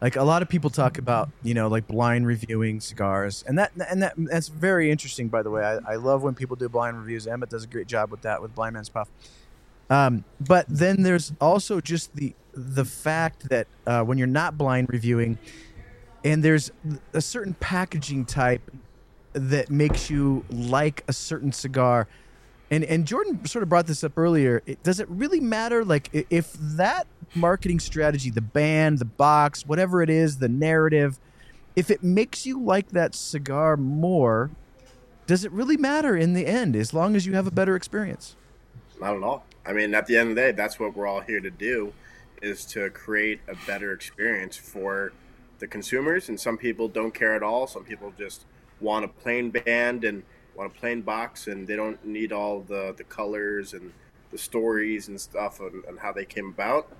Like 0.00 0.16
a 0.16 0.22
lot 0.22 0.42
of 0.42 0.48
people 0.48 0.70
talk 0.70 0.98
about, 0.98 1.30
you 1.42 1.54
know, 1.54 1.68
like 1.68 1.88
blind 1.88 2.26
reviewing 2.26 2.80
cigars, 2.80 3.42
and 3.48 3.58
that 3.58 3.72
and 3.90 4.02
that 4.02 4.14
that's 4.16 4.48
very 4.48 4.90
interesting. 4.90 5.28
By 5.28 5.42
the 5.42 5.50
way, 5.50 5.64
I, 5.64 5.92
I 5.92 5.96
love 5.96 6.22
when 6.22 6.34
people 6.34 6.54
do 6.54 6.68
blind 6.68 6.98
reviews. 6.98 7.26
Emmett 7.26 7.50
does 7.50 7.64
a 7.64 7.66
great 7.66 7.88
job 7.88 8.10
with 8.10 8.22
that 8.22 8.40
with 8.40 8.54
Blind 8.54 8.74
Man's 8.74 8.90
Puff. 8.90 9.08
Um, 9.90 10.24
but 10.40 10.66
then 10.68 11.02
there's 11.02 11.32
also 11.40 11.80
just 11.80 12.14
the 12.14 12.34
the 12.52 12.84
fact 12.84 13.48
that 13.48 13.66
uh, 13.86 14.04
when 14.04 14.18
you're 14.18 14.28
not 14.28 14.56
blind 14.56 14.88
reviewing, 14.90 15.38
and 16.24 16.42
there's 16.42 16.70
a 17.12 17.20
certain 17.20 17.54
packaging 17.54 18.24
type 18.24 18.70
that 19.32 19.70
makes 19.70 20.10
you 20.10 20.44
like 20.50 21.04
a 21.08 21.12
certain 21.12 21.52
cigar. 21.52 22.08
And 22.70 22.84
and 22.84 23.06
Jordan 23.06 23.44
sort 23.46 23.62
of 23.62 23.68
brought 23.68 23.86
this 23.86 24.04
up 24.04 24.18
earlier. 24.18 24.62
It, 24.66 24.82
does 24.82 25.00
it 25.00 25.08
really 25.08 25.40
matter? 25.40 25.84
Like 25.84 26.10
if 26.12 26.52
that 26.54 27.06
marketing 27.34 27.80
strategy, 27.80 28.30
the 28.30 28.40
band, 28.40 28.98
the 28.98 29.04
box, 29.04 29.66
whatever 29.66 30.02
it 30.02 30.10
is, 30.10 30.38
the 30.38 30.48
narrative, 30.48 31.18
if 31.76 31.90
it 31.90 32.02
makes 32.02 32.44
you 32.44 32.60
like 32.60 32.90
that 32.90 33.14
cigar 33.14 33.76
more, 33.76 34.50
does 35.26 35.44
it 35.44 35.52
really 35.52 35.76
matter 35.76 36.16
in 36.16 36.34
the 36.34 36.46
end? 36.46 36.74
As 36.74 36.92
long 36.92 37.14
as 37.16 37.26
you 37.26 37.34
have 37.34 37.46
a 37.46 37.50
better 37.50 37.76
experience. 37.76 38.34
Not 39.00 39.16
at 39.16 39.22
all. 39.22 39.44
I 39.64 39.72
mean, 39.72 39.94
at 39.94 40.06
the 40.06 40.16
end 40.16 40.30
of 40.30 40.36
the 40.36 40.42
day, 40.42 40.52
that's 40.52 40.80
what 40.80 40.96
we're 40.96 41.06
all 41.06 41.20
here 41.20 41.40
to 41.40 41.50
do, 41.50 41.92
is 42.42 42.64
to 42.66 42.90
create 42.90 43.40
a 43.46 43.54
better 43.66 43.92
experience 43.92 44.56
for 44.56 45.12
the 45.58 45.66
consumers. 45.66 46.28
And 46.28 46.38
some 46.38 46.58
people 46.58 46.88
don't 46.88 47.14
care 47.14 47.34
at 47.34 47.42
all. 47.42 47.66
Some 47.66 47.84
people 47.84 48.12
just 48.18 48.44
want 48.80 49.04
a 49.04 49.08
plain 49.08 49.50
band 49.50 50.04
and 50.04 50.22
want 50.54 50.72
a 50.74 50.78
plain 50.78 51.02
box, 51.02 51.46
and 51.46 51.66
they 51.66 51.76
don't 51.76 52.04
need 52.04 52.32
all 52.32 52.60
the 52.60 52.94
the 52.96 53.04
colors 53.04 53.72
and 53.74 53.92
the 54.30 54.38
stories 54.38 55.08
and 55.08 55.20
stuff 55.20 55.60
and, 55.60 55.84
and 55.84 55.98
how 55.98 56.12
they 56.12 56.24
came 56.24 56.48
about. 56.48 56.92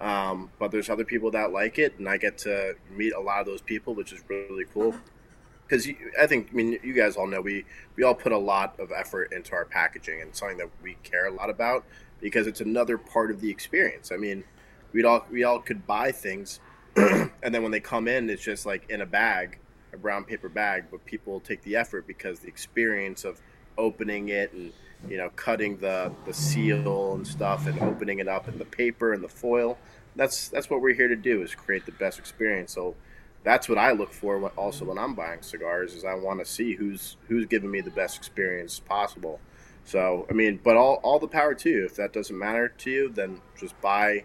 Um, 0.00 0.50
but 0.58 0.70
there's 0.70 0.90
other 0.90 1.04
people 1.04 1.30
that 1.30 1.52
like 1.52 1.78
it, 1.78 1.98
and 1.98 2.08
I 2.08 2.16
get 2.18 2.38
to 2.38 2.74
meet 2.90 3.14
a 3.14 3.20
lot 3.20 3.40
of 3.40 3.46
those 3.46 3.62
people, 3.62 3.94
which 3.94 4.12
is 4.12 4.20
really 4.28 4.64
cool. 4.74 4.94
because 5.66 5.88
I 6.20 6.26
think 6.26 6.48
I 6.52 6.54
mean 6.54 6.78
you 6.82 6.92
guys 6.92 7.16
all 7.16 7.26
know 7.26 7.40
we 7.40 7.64
we 7.96 8.02
all 8.04 8.14
put 8.14 8.32
a 8.32 8.38
lot 8.38 8.78
of 8.78 8.92
effort 8.92 9.32
into 9.32 9.54
our 9.54 9.64
packaging 9.64 10.20
and 10.20 10.34
something 10.34 10.58
that 10.58 10.68
we 10.82 10.96
care 11.02 11.26
a 11.26 11.32
lot 11.32 11.50
about 11.50 11.84
because 12.20 12.46
it's 12.46 12.60
another 12.60 12.98
part 12.98 13.30
of 13.30 13.40
the 13.40 13.50
experience. 13.50 14.12
I 14.12 14.16
mean, 14.16 14.44
we'd 14.92 15.04
all 15.04 15.24
we 15.30 15.44
all 15.44 15.60
could 15.60 15.86
buy 15.86 16.12
things, 16.12 16.60
and 16.96 17.54
then 17.54 17.62
when 17.62 17.72
they 17.72 17.80
come 17.80 18.06
in, 18.06 18.30
it's 18.30 18.42
just 18.42 18.66
like 18.66 18.88
in 18.88 19.00
a 19.00 19.06
bag, 19.06 19.58
a 19.92 19.96
brown 19.96 20.24
paper 20.24 20.48
bag. 20.48 20.84
But 20.90 21.04
people 21.04 21.40
take 21.40 21.62
the 21.62 21.76
effort 21.76 22.06
because 22.06 22.40
the 22.40 22.48
experience 22.48 23.24
of 23.24 23.40
opening 23.76 24.28
it 24.28 24.52
and 24.52 24.72
you 25.08 25.16
know 25.16 25.28
cutting 25.30 25.76
the 25.78 26.12
the 26.24 26.32
seal 26.32 27.14
and 27.14 27.26
stuff 27.26 27.66
and 27.66 27.80
opening 27.80 28.20
it 28.20 28.28
up 28.28 28.46
and 28.46 28.60
the 28.60 28.64
paper 28.64 29.12
and 29.12 29.24
the 29.24 29.28
foil. 29.28 29.78
That's 30.16 30.48
that's 30.48 30.70
what 30.70 30.80
we're 30.80 30.94
here 30.94 31.08
to 31.08 31.16
do 31.16 31.42
is 31.42 31.54
create 31.54 31.86
the 31.86 31.92
best 31.92 32.18
experience. 32.18 32.72
So 32.72 32.94
that's 33.42 33.68
what 33.68 33.76
I 33.76 33.92
look 33.92 34.12
for. 34.12 34.48
Also, 34.56 34.84
when 34.84 34.98
I'm 34.98 35.14
buying 35.14 35.42
cigars, 35.42 35.94
is 35.94 36.04
I 36.04 36.14
want 36.14 36.38
to 36.40 36.46
see 36.46 36.74
who's 36.74 37.16
who's 37.28 37.46
giving 37.46 37.70
me 37.70 37.80
the 37.80 37.90
best 37.90 38.16
experience 38.16 38.78
possible. 38.78 39.40
So 39.84 40.26
I 40.30 40.32
mean, 40.32 40.60
but 40.62 40.76
all 40.76 41.00
all 41.02 41.18
the 41.18 41.28
power 41.28 41.54
to 41.54 41.70
you. 41.70 41.84
If 41.84 41.96
that 41.96 42.12
doesn't 42.12 42.38
matter 42.38 42.68
to 42.68 42.90
you, 42.90 43.08
then 43.08 43.40
just 43.58 43.78
buy 43.80 44.24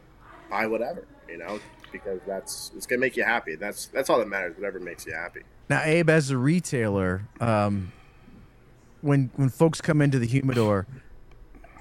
buy 0.49 0.67
whatever 0.67 1.05
you 1.27 1.37
know 1.37 1.59
because 1.91 2.19
that's 2.25 2.71
it's 2.75 2.85
gonna 2.85 2.99
make 2.99 3.17
you 3.17 3.23
happy. 3.23 3.55
That's 3.55 3.87
that's 3.87 4.09
all 4.09 4.19
that 4.19 4.27
matters. 4.27 4.55
Whatever 4.55 4.79
makes 4.79 5.05
you 5.05 5.13
happy. 5.13 5.41
Now, 5.69 5.81
Abe, 5.83 6.09
as 6.09 6.31
a 6.31 6.37
retailer, 6.37 7.27
um, 7.39 7.91
when 9.01 9.31
when 9.35 9.49
folks 9.49 9.81
come 9.81 10.01
into 10.01 10.19
the 10.19 10.25
humidor, 10.25 10.87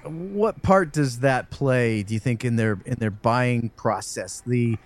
what 0.03 0.61
part 0.61 0.93
does 0.93 1.19
that 1.19 1.49
play? 1.49 2.03
Do 2.03 2.13
you 2.13 2.19
think 2.19 2.45
in 2.45 2.55
their 2.55 2.79
in 2.85 2.95
their 2.95 3.11
buying 3.11 3.69
process? 3.75 4.41
The 4.45 4.77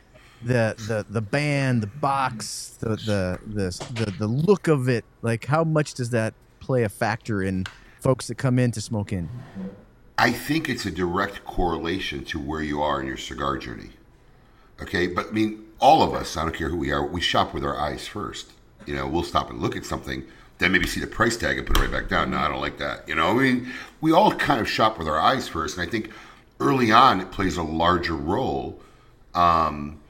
the 0.43 0.76
the 0.88 1.05
the 1.09 1.21
band, 1.21 1.84
the 1.84 1.88
box, 1.88 2.78
the 2.80 2.89
the 2.89 3.39
the 3.45 3.86
the, 3.93 4.11
the 4.19 4.28
look 4.28 4.67
of 4.67 4.89
it. 4.89 5.05
Like, 5.21 5.45
how 5.45 5.63
much 5.63 5.93
does 5.93 6.09
that 6.11 6.34
play 6.59 6.84
a 6.84 6.89
factor 6.89 7.43
in 7.43 7.65
folks 7.99 8.28
that 8.28 8.36
come 8.36 8.59
in 8.59 8.71
to 8.71 8.82
Smoke 8.82 9.13
Inn? 9.13 9.30
I 10.17 10.32
think 10.32 10.69
it's 10.69 10.86
a 10.86 10.91
direct 10.91 11.43
correlation 11.43 12.24
to 12.26 12.39
where 12.39 12.61
you 12.61 12.82
are 12.82 13.01
in 13.01 13.07
your 13.07 13.17
cigar 13.17 13.57
journey. 13.57 13.89
Okay, 14.84 15.07
but 15.07 15.29
I 15.29 15.31
mean, 15.31 15.65
all 15.79 16.03
of 16.03 16.13
us, 16.13 16.36
I 16.36 16.43
don't 16.43 16.53
care 16.53 16.69
who 16.69 16.77
we 16.77 16.91
are, 16.91 17.05
we 17.05 17.21
shop 17.21 17.53
with 17.53 17.63
our 17.63 17.79
eyes 17.79 18.05
first. 18.05 18.51
You 18.86 18.95
know, 18.95 19.07
we'll 19.07 19.23
stop 19.23 19.49
and 19.49 19.61
look 19.61 19.77
at 19.77 19.86
something, 19.86 20.25
then 20.57 20.73
maybe 20.73 20.88
see 20.88 20.99
the 20.99 21.07
price 21.07 21.38
tag 21.38 21.57
and 21.57 21.65
put 21.65 21.77
it 21.77 21.81
right 21.81 21.91
back 21.91 22.09
down. 22.09 22.31
No, 22.31 22.38
I 22.38 22.49
don't 22.49 22.59
like 22.59 22.77
that. 22.79 23.07
You 23.07 23.15
know, 23.15 23.29
I 23.29 23.34
mean, 23.34 23.71
we 24.01 24.11
all 24.11 24.34
kind 24.34 24.59
of 24.59 24.69
shop 24.69 24.99
with 24.99 25.07
our 25.07 25.19
eyes 25.19 25.47
first, 25.47 25.77
and 25.77 25.88
I 25.88 25.89
think 25.89 26.11
early 26.59 26.91
on 26.91 27.21
it 27.21 27.31
plays 27.31 27.55
a 27.55 27.63
larger 27.63 28.15
role. 28.15 28.81
Um, 29.34 30.01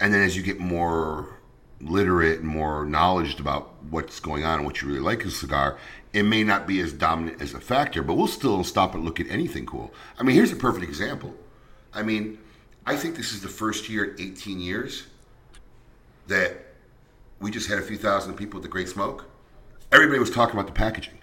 and 0.00 0.12
then 0.12 0.22
as 0.22 0.36
you 0.36 0.42
get 0.42 0.58
more 0.58 1.36
literate 1.80 2.40
and 2.40 2.48
more 2.48 2.84
knowledge 2.84 3.38
about 3.38 3.72
what's 3.90 4.18
going 4.18 4.44
on 4.44 4.58
and 4.58 4.66
what 4.66 4.82
you 4.82 4.88
really 4.88 5.00
like 5.00 5.22
in 5.22 5.28
a 5.28 5.30
cigar, 5.30 5.78
it 6.12 6.24
may 6.24 6.42
not 6.42 6.66
be 6.66 6.80
as 6.80 6.92
dominant 6.92 7.40
as 7.40 7.54
a 7.54 7.60
factor, 7.60 8.02
but 8.02 8.14
we'll 8.14 8.26
still 8.26 8.64
stop 8.64 8.94
and 8.94 9.04
look 9.04 9.20
at 9.20 9.30
anything 9.30 9.66
cool. 9.66 9.94
I 10.18 10.24
mean, 10.24 10.34
here's 10.34 10.52
a 10.52 10.56
perfect 10.56 10.84
example. 10.84 11.32
I 11.94 12.02
mean, 12.02 12.38
I 12.90 12.96
think 12.96 13.14
this 13.14 13.32
is 13.32 13.40
the 13.40 13.48
first 13.48 13.88
year 13.88 14.02
in 14.02 14.20
18 14.20 14.58
years 14.58 15.04
that 16.26 16.56
we 17.38 17.52
just 17.52 17.68
had 17.68 17.78
a 17.78 17.82
few 17.82 17.96
thousand 17.96 18.34
people 18.34 18.58
at 18.58 18.64
the 18.64 18.68
Great 18.68 18.88
Smoke. 18.88 19.26
Everybody 19.92 20.18
was 20.18 20.28
talking 20.28 20.56
about 20.56 20.66
the 20.66 20.72
packaging. 20.72 21.14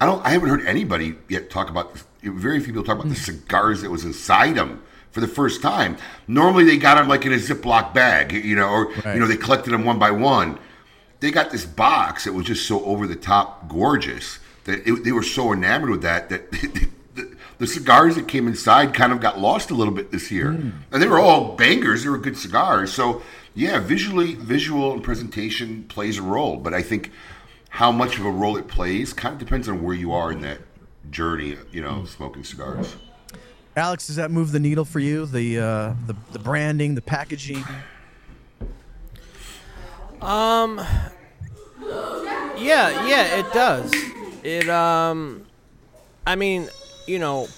I 0.00 0.06
don't. 0.06 0.20
I 0.26 0.30
haven't 0.30 0.48
heard 0.48 0.66
anybody 0.66 1.14
yet 1.28 1.48
talk 1.48 1.70
about. 1.70 1.96
Very 2.24 2.58
few 2.58 2.72
people 2.72 2.82
talk 2.82 2.96
about 2.98 3.08
the 3.08 3.14
mm. 3.14 3.24
cigars 3.24 3.82
that 3.82 3.90
was 3.90 4.04
inside 4.04 4.56
them 4.56 4.82
for 5.12 5.20
the 5.20 5.28
first 5.28 5.62
time. 5.62 5.96
Normally, 6.26 6.64
they 6.64 6.76
got 6.76 6.96
them 6.96 7.06
like 7.06 7.24
in 7.24 7.32
a 7.32 7.36
Ziploc 7.36 7.94
bag, 7.94 8.32
you 8.32 8.56
know, 8.56 8.68
or 8.68 8.86
Right. 8.86 9.14
you 9.14 9.20
know, 9.20 9.28
they 9.28 9.36
collected 9.36 9.70
them 9.70 9.84
one 9.84 10.00
by 10.00 10.10
one. 10.10 10.58
They 11.20 11.30
got 11.30 11.52
this 11.52 11.64
box 11.64 12.24
that 12.24 12.32
was 12.32 12.46
just 12.46 12.66
so 12.66 12.84
over 12.84 13.06
the 13.06 13.14
top 13.14 13.68
gorgeous 13.68 14.40
that 14.64 14.88
it, 14.88 15.04
they 15.04 15.12
were 15.12 15.22
so 15.22 15.52
enamored 15.52 15.90
with 15.90 16.02
that 16.02 16.30
that 16.30 16.52
the, 17.62 17.66
the 17.66 17.72
cigars 17.72 18.16
that 18.16 18.26
came 18.26 18.48
inside 18.48 18.92
kind 18.92 19.12
of 19.12 19.20
got 19.20 19.38
lost 19.38 19.70
a 19.70 19.74
little 19.74 19.94
bit 19.94 20.10
this 20.10 20.30
year, 20.30 20.50
and 20.50 21.02
they 21.02 21.06
were 21.06 21.20
all 21.20 21.54
bangers. 21.54 22.02
They 22.02 22.10
were 22.10 22.18
good 22.18 22.36
cigars. 22.36 22.92
So 22.92 23.22
yeah, 23.54 23.78
visually, 23.78 24.34
visual 24.34 24.92
and 24.92 25.02
presentation 25.02 25.84
plays 25.84 26.18
a 26.18 26.22
role, 26.22 26.56
but 26.56 26.74
I 26.74 26.82
think 26.82 27.12
how 27.68 27.92
much 27.92 28.18
of 28.18 28.26
a 28.26 28.30
role 28.30 28.56
it 28.56 28.66
plays 28.66 29.12
kind 29.12 29.34
of 29.34 29.38
depends 29.38 29.68
on 29.68 29.82
where 29.82 29.94
you 29.94 30.12
are 30.12 30.32
in 30.32 30.40
that 30.40 30.58
journey. 31.10 31.56
You 31.70 31.82
know, 31.82 32.04
smoking 32.04 32.44
cigars. 32.44 32.96
Alex, 33.76 34.08
does 34.08 34.16
that 34.16 34.30
move 34.30 34.52
the 34.52 34.60
needle 34.60 34.84
for 34.84 34.98
you? 34.98 35.24
The 35.24 35.58
uh, 35.58 35.94
the 36.06 36.16
the 36.32 36.38
branding, 36.40 36.94
the 36.96 37.02
packaging. 37.02 37.64
Um. 40.20 40.80
Yeah, 42.58 43.06
yeah, 43.06 43.38
it 43.38 43.52
does. 43.52 43.92
It 44.42 44.68
um, 44.68 45.46
I 46.26 46.36
mean, 46.36 46.68
you 47.06 47.18
know, 47.18 47.48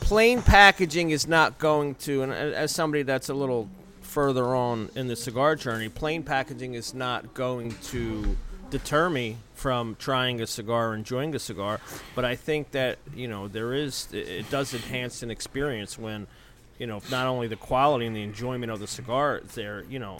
plain 0.00 0.42
packaging 0.42 1.10
is 1.10 1.26
not 1.26 1.58
going 1.58 1.94
to, 1.96 2.22
and 2.22 2.32
as 2.32 2.72
somebody 2.72 3.02
that's 3.02 3.28
a 3.28 3.34
little 3.34 3.68
further 4.00 4.54
on 4.54 4.90
in 4.94 5.08
the 5.08 5.16
cigar 5.16 5.56
journey, 5.56 5.88
plain 5.88 6.22
packaging 6.22 6.74
is 6.74 6.94
not 6.94 7.34
going 7.34 7.74
to 7.84 8.36
deter 8.70 9.08
me 9.08 9.36
from 9.54 9.96
trying 9.98 10.40
a 10.40 10.46
cigar 10.46 10.90
or 10.90 10.94
enjoying 10.94 11.34
a 11.34 11.38
cigar. 11.38 11.80
But 12.14 12.24
I 12.24 12.36
think 12.36 12.72
that 12.72 12.98
you 13.14 13.28
know 13.28 13.48
there 13.48 13.72
is, 13.72 14.08
it, 14.12 14.50
does 14.50 14.74
enhance 14.74 15.22
an 15.22 15.30
experience 15.30 15.98
when, 15.98 16.26
you 16.78 16.86
know, 16.86 17.00
not 17.10 17.26
only 17.26 17.46
the 17.46 17.56
quality 17.56 18.06
and 18.06 18.14
the 18.14 18.22
enjoyment 18.22 18.70
of 18.72 18.80
the 18.80 18.86
cigar 18.86 19.40
there, 19.54 19.84
you 19.88 19.98
know, 19.98 20.18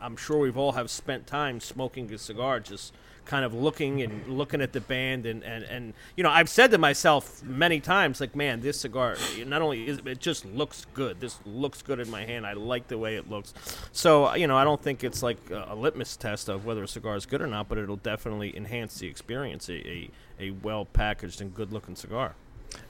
I'm 0.00 0.16
sure 0.16 0.38
we've 0.38 0.56
all 0.56 0.72
have 0.72 0.90
spent 0.90 1.26
time 1.26 1.60
smoking 1.60 2.12
a 2.12 2.18
cigar, 2.18 2.60
just 2.60 2.92
kind 3.24 3.44
of 3.44 3.54
looking 3.54 4.02
and 4.02 4.26
looking 4.26 4.60
at 4.60 4.72
the 4.72 4.80
band 4.80 5.26
and, 5.26 5.42
and, 5.44 5.64
and 5.64 5.94
you 6.16 6.22
know 6.22 6.30
I've 6.30 6.48
said 6.48 6.70
to 6.72 6.78
myself 6.78 7.42
many 7.42 7.80
times 7.80 8.20
like 8.20 8.34
man 8.34 8.60
this 8.60 8.80
cigar 8.80 9.16
not 9.46 9.62
only 9.62 9.86
is 9.86 9.98
it 10.04 10.18
just 10.18 10.44
looks 10.44 10.86
good 10.92 11.20
this 11.20 11.38
looks 11.44 11.82
good 11.82 12.00
in 12.00 12.10
my 12.10 12.24
hand 12.24 12.46
I 12.46 12.54
like 12.54 12.88
the 12.88 12.98
way 12.98 13.16
it 13.16 13.30
looks 13.30 13.54
so 13.92 14.34
you 14.34 14.46
know 14.46 14.56
I 14.56 14.64
don't 14.64 14.82
think 14.82 15.04
it's 15.04 15.22
like 15.22 15.38
a, 15.50 15.74
litmus 15.74 16.16
test 16.16 16.48
of 16.48 16.64
whether 16.64 16.82
a 16.82 16.88
cigar 16.88 17.16
is 17.16 17.26
good 17.26 17.40
or 17.40 17.46
not 17.46 17.68
but 17.68 17.78
it'll 17.78 17.96
definitely 17.96 18.56
enhance 18.56 18.98
the 18.98 19.06
experience 19.06 19.68
a, 19.68 19.74
a, 19.74 20.10
a 20.40 20.50
well 20.50 20.84
packaged 20.84 21.40
and 21.40 21.54
good 21.54 21.72
looking 21.72 21.96
cigar 21.96 22.34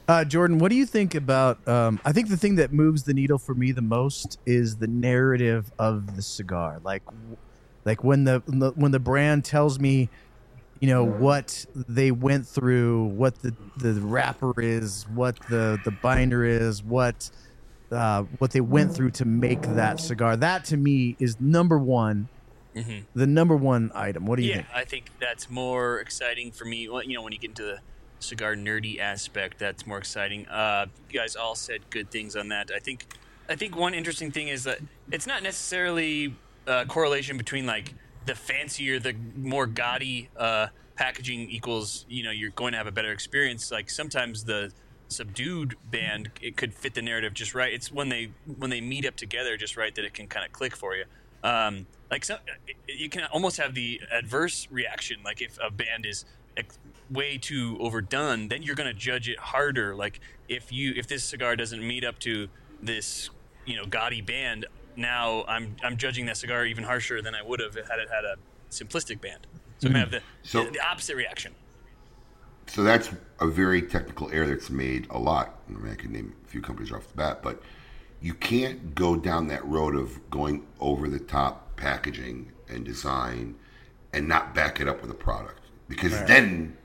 Uh, 0.06 0.24
Jordan, 0.24 0.58
what 0.58 0.70
do 0.70 0.76
you 0.76 0.86
think 0.86 1.14
about? 1.14 1.66
Um, 1.66 1.98
I 2.04 2.12
think 2.12 2.28
the 2.28 2.36
thing 2.36 2.56
that 2.56 2.72
moves 2.72 3.02
the 3.02 3.14
needle 3.14 3.38
for 3.38 3.54
me 3.54 3.72
the 3.72 3.82
most 3.82 4.38
is 4.46 4.76
the 4.76 4.86
narrative 4.86 5.72
of 5.78 6.14
the 6.16 6.22
cigar. 6.22 6.80
Like, 6.84 7.02
like 7.84 8.04
when 8.04 8.24
the 8.24 8.40
when 8.76 8.92
the 8.92 9.00
brand 9.00 9.44
tells 9.44 9.78
me, 9.78 10.08
you 10.80 10.88
know, 10.88 11.04
what 11.04 11.64
they 11.74 12.10
went 12.10 12.46
through, 12.46 13.04
what 13.06 13.40
the 13.42 13.54
the 13.76 13.94
wrapper 13.94 14.52
is, 14.60 15.06
what 15.08 15.38
the 15.48 15.78
the 15.84 15.90
binder 15.90 16.44
is, 16.44 16.82
what 16.82 17.30
uh, 17.90 18.22
what 18.38 18.52
they 18.52 18.60
went 18.60 18.94
through 18.94 19.10
to 19.10 19.24
make 19.24 19.62
that 19.62 20.00
cigar. 20.00 20.36
That 20.36 20.64
to 20.66 20.76
me 20.76 21.16
is 21.18 21.38
number 21.40 21.78
one, 21.78 22.28
Mhm. 22.74 23.04
the 23.14 23.26
number 23.26 23.54
one 23.54 23.90
item. 23.94 24.24
What 24.24 24.36
do 24.36 24.42
you 24.42 24.50
yeah, 24.50 24.56
think? 24.56 24.68
I 24.74 24.84
think 24.84 25.10
that's 25.20 25.50
more 25.50 26.00
exciting 26.00 26.52
for 26.52 26.64
me. 26.64 26.88
Well, 26.88 27.02
you 27.02 27.14
know, 27.14 27.22
when 27.22 27.32
you 27.34 27.38
get 27.38 27.50
into 27.50 27.64
the 27.64 27.80
cigar 28.18 28.54
nerdy 28.54 28.98
aspect, 28.98 29.58
that's 29.58 29.86
more 29.86 29.98
exciting. 29.98 30.46
Uh, 30.48 30.86
you 31.10 31.18
guys 31.20 31.36
all 31.36 31.54
said 31.54 31.82
good 31.90 32.10
things 32.10 32.34
on 32.34 32.48
that. 32.48 32.70
I 32.74 32.78
think, 32.78 33.04
I 33.48 33.56
think 33.56 33.76
one 33.76 33.92
interesting 33.92 34.30
thing 34.30 34.48
is 34.48 34.64
that 34.64 34.78
it's 35.10 35.26
not 35.26 35.42
necessarily 35.42 36.34
a 36.66 36.86
correlation 36.86 37.36
between 37.36 37.66
like 37.66 37.94
the 38.26 38.34
fancier, 38.34 38.98
the 38.98 39.14
more 39.36 39.66
gaudy 39.66 40.28
uh, 40.36 40.68
packaging 40.96 41.50
equals 41.50 42.04
you 42.08 42.22
know 42.22 42.30
you're 42.30 42.50
going 42.50 42.72
to 42.72 42.78
have 42.78 42.86
a 42.86 42.92
better 42.92 43.12
experience. 43.12 43.70
Like 43.70 43.90
sometimes 43.90 44.44
the 44.44 44.72
subdued 45.08 45.76
band 45.90 46.30
it 46.40 46.56
could 46.56 46.72
fit 46.72 46.94
the 46.94 47.02
narrative 47.02 47.34
just 47.34 47.54
right. 47.54 47.72
It's 47.72 47.92
when 47.92 48.08
they 48.08 48.30
when 48.58 48.70
they 48.70 48.80
meet 48.80 49.06
up 49.06 49.16
together 49.16 49.56
just 49.56 49.76
right 49.76 49.94
that 49.94 50.04
it 50.04 50.14
can 50.14 50.26
kind 50.26 50.46
of 50.46 50.52
click 50.52 50.76
for 50.76 50.94
you. 50.94 51.04
Um, 51.44 51.86
like 52.10 52.24
so, 52.24 52.38
you 52.88 53.08
can 53.08 53.24
almost 53.24 53.56
have 53.56 53.74
the 53.74 54.00
adverse 54.12 54.68
reaction. 54.70 55.18
Like 55.24 55.42
if 55.42 55.58
a 55.62 55.70
band 55.70 56.06
is 56.06 56.24
way 57.10 57.38
too 57.38 57.76
overdone, 57.80 58.48
then 58.48 58.62
you're 58.62 58.74
going 58.74 58.88
to 58.88 58.98
judge 58.98 59.28
it 59.28 59.38
harder. 59.38 59.94
Like 59.94 60.20
if 60.48 60.72
you 60.72 60.92
if 60.96 61.06
this 61.06 61.24
cigar 61.24 61.56
doesn't 61.56 61.86
meet 61.86 62.04
up 62.04 62.18
to 62.20 62.48
this 62.82 63.30
you 63.64 63.76
know 63.76 63.84
gaudy 63.86 64.20
band, 64.20 64.66
now 64.96 65.44
I'm 65.48 65.76
I'm 65.82 65.96
judging 65.96 66.26
that 66.26 66.36
cigar 66.36 66.64
even 66.66 66.84
harsher 66.84 67.22
than 67.22 67.34
I 67.34 67.42
would 67.42 67.60
have 67.60 67.74
had 67.74 67.98
it 67.98 68.08
had 68.10 68.24
a 68.24 68.36
simplistic 68.70 69.20
band. 69.20 69.46
So 69.78 69.88
I'm 69.88 69.92
gonna 69.92 70.06
hmm. 70.06 70.12
have 70.12 70.22
the, 70.22 70.48
So- 70.48 70.64
the 70.64 70.70
the 70.72 70.86
opposite 70.86 71.16
reaction. 71.16 71.54
So 72.68 72.84
that's 72.84 73.10
a 73.40 73.48
very 73.48 73.82
technical 73.82 74.30
error 74.30 74.46
that's 74.46 74.70
made 74.70 75.08
a 75.10 75.18
lot. 75.18 75.58
I 75.68 75.72
mean, 75.72 75.92
I 75.92 75.96
can 75.96 76.12
name 76.12 76.32
a 76.44 76.48
few 76.48 76.62
companies 76.62 76.92
off 76.92 77.08
the 77.08 77.16
bat, 77.16 77.42
but 77.42 77.60
you 78.22 78.34
can't 78.34 78.94
go 78.94 79.16
down 79.16 79.48
that 79.48 79.66
road 79.66 79.96
of 79.96 80.30
going 80.30 80.64
over 80.80 81.08
the 81.08 81.18
top 81.18 81.76
packaging 81.76 82.52
and 82.68 82.84
design 82.84 83.56
and 84.12 84.28
not 84.28 84.54
back 84.54 84.80
it 84.80 84.88
up 84.88 85.02
with 85.02 85.10
a 85.10 85.14
product 85.14 85.60
because 85.88 86.12
then 86.24 86.76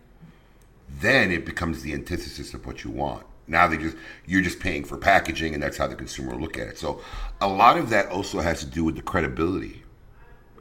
then 1.00 1.32
it 1.32 1.46
becomes 1.46 1.84
the 1.84 1.94
antithesis 1.94 2.54
of 2.54 2.66
what 2.66 2.84
you 2.84 2.90
want. 2.90 3.26
Now 3.48 3.68
they 3.68 3.78
just 3.78 3.96
you're 4.26 4.42
just 4.42 4.60
paying 4.60 4.84
for 4.84 4.98
packaging 4.98 5.54
and 5.54 5.64
that's 5.64 5.78
how 5.78 5.88
the 5.88 5.96
consumer 5.96 6.32
will 6.32 6.42
look 6.42 6.58
at 6.58 6.68
it. 6.68 6.78
So 6.78 7.02
a 7.42 7.48
lot 7.48 7.78
of 7.78 7.90
that 7.90 8.10
also 8.10 8.40
has 8.40 8.60
to 8.60 8.66
do 8.66 8.84
with 8.84 8.96
the 8.96 9.02
credibility, 9.02 9.84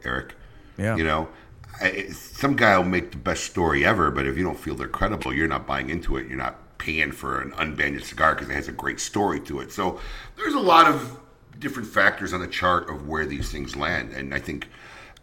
Eric. 0.05 0.35
Yeah. 0.79 0.97
You 0.97 1.05
know, 1.05 1.29
I, 1.81 2.09
some 2.11 2.57
guy 2.57 2.77
will 2.79 2.85
make 2.85 3.11
the 3.11 3.19
best 3.19 3.45
story 3.45 3.85
ever, 3.85 4.11
but 4.11 4.27
if 4.27 4.37
you 4.37 4.45
don't 4.45 4.59
feel 4.59 4.75
they're 4.75 4.89
credible, 4.89 5.33
you're 5.33 5.49
not 5.49 5.67
buying 5.67 5.91
into 5.91 6.17
it. 6.17 6.29
You're 6.29 6.39
not 6.39 6.79
paying 6.79 7.13
for 7.13 7.41
an 7.41 7.53
unbandaged 7.53 8.05
cigar 8.05 8.35
because 8.35 8.51
it 8.51 8.55
has 8.55 8.69
a 8.69 8.73
great 8.73 9.01
story 9.01 9.41
to 9.41 9.61
it. 9.61 9.73
So 9.73 9.99
there's 10.37 10.55
a 10.55 10.61
lot 10.61 10.87
of 10.87 11.21
different 11.59 11.89
factors 11.89 12.33
on 12.33 12.41
the 12.41 12.47
chart 12.47 12.91
of 12.91 13.09
where 13.09 13.27
these 13.27 13.51
things 13.51 13.75
land, 13.77 14.13
and 14.13 14.35
I 14.35 14.39
think, 14.39 14.69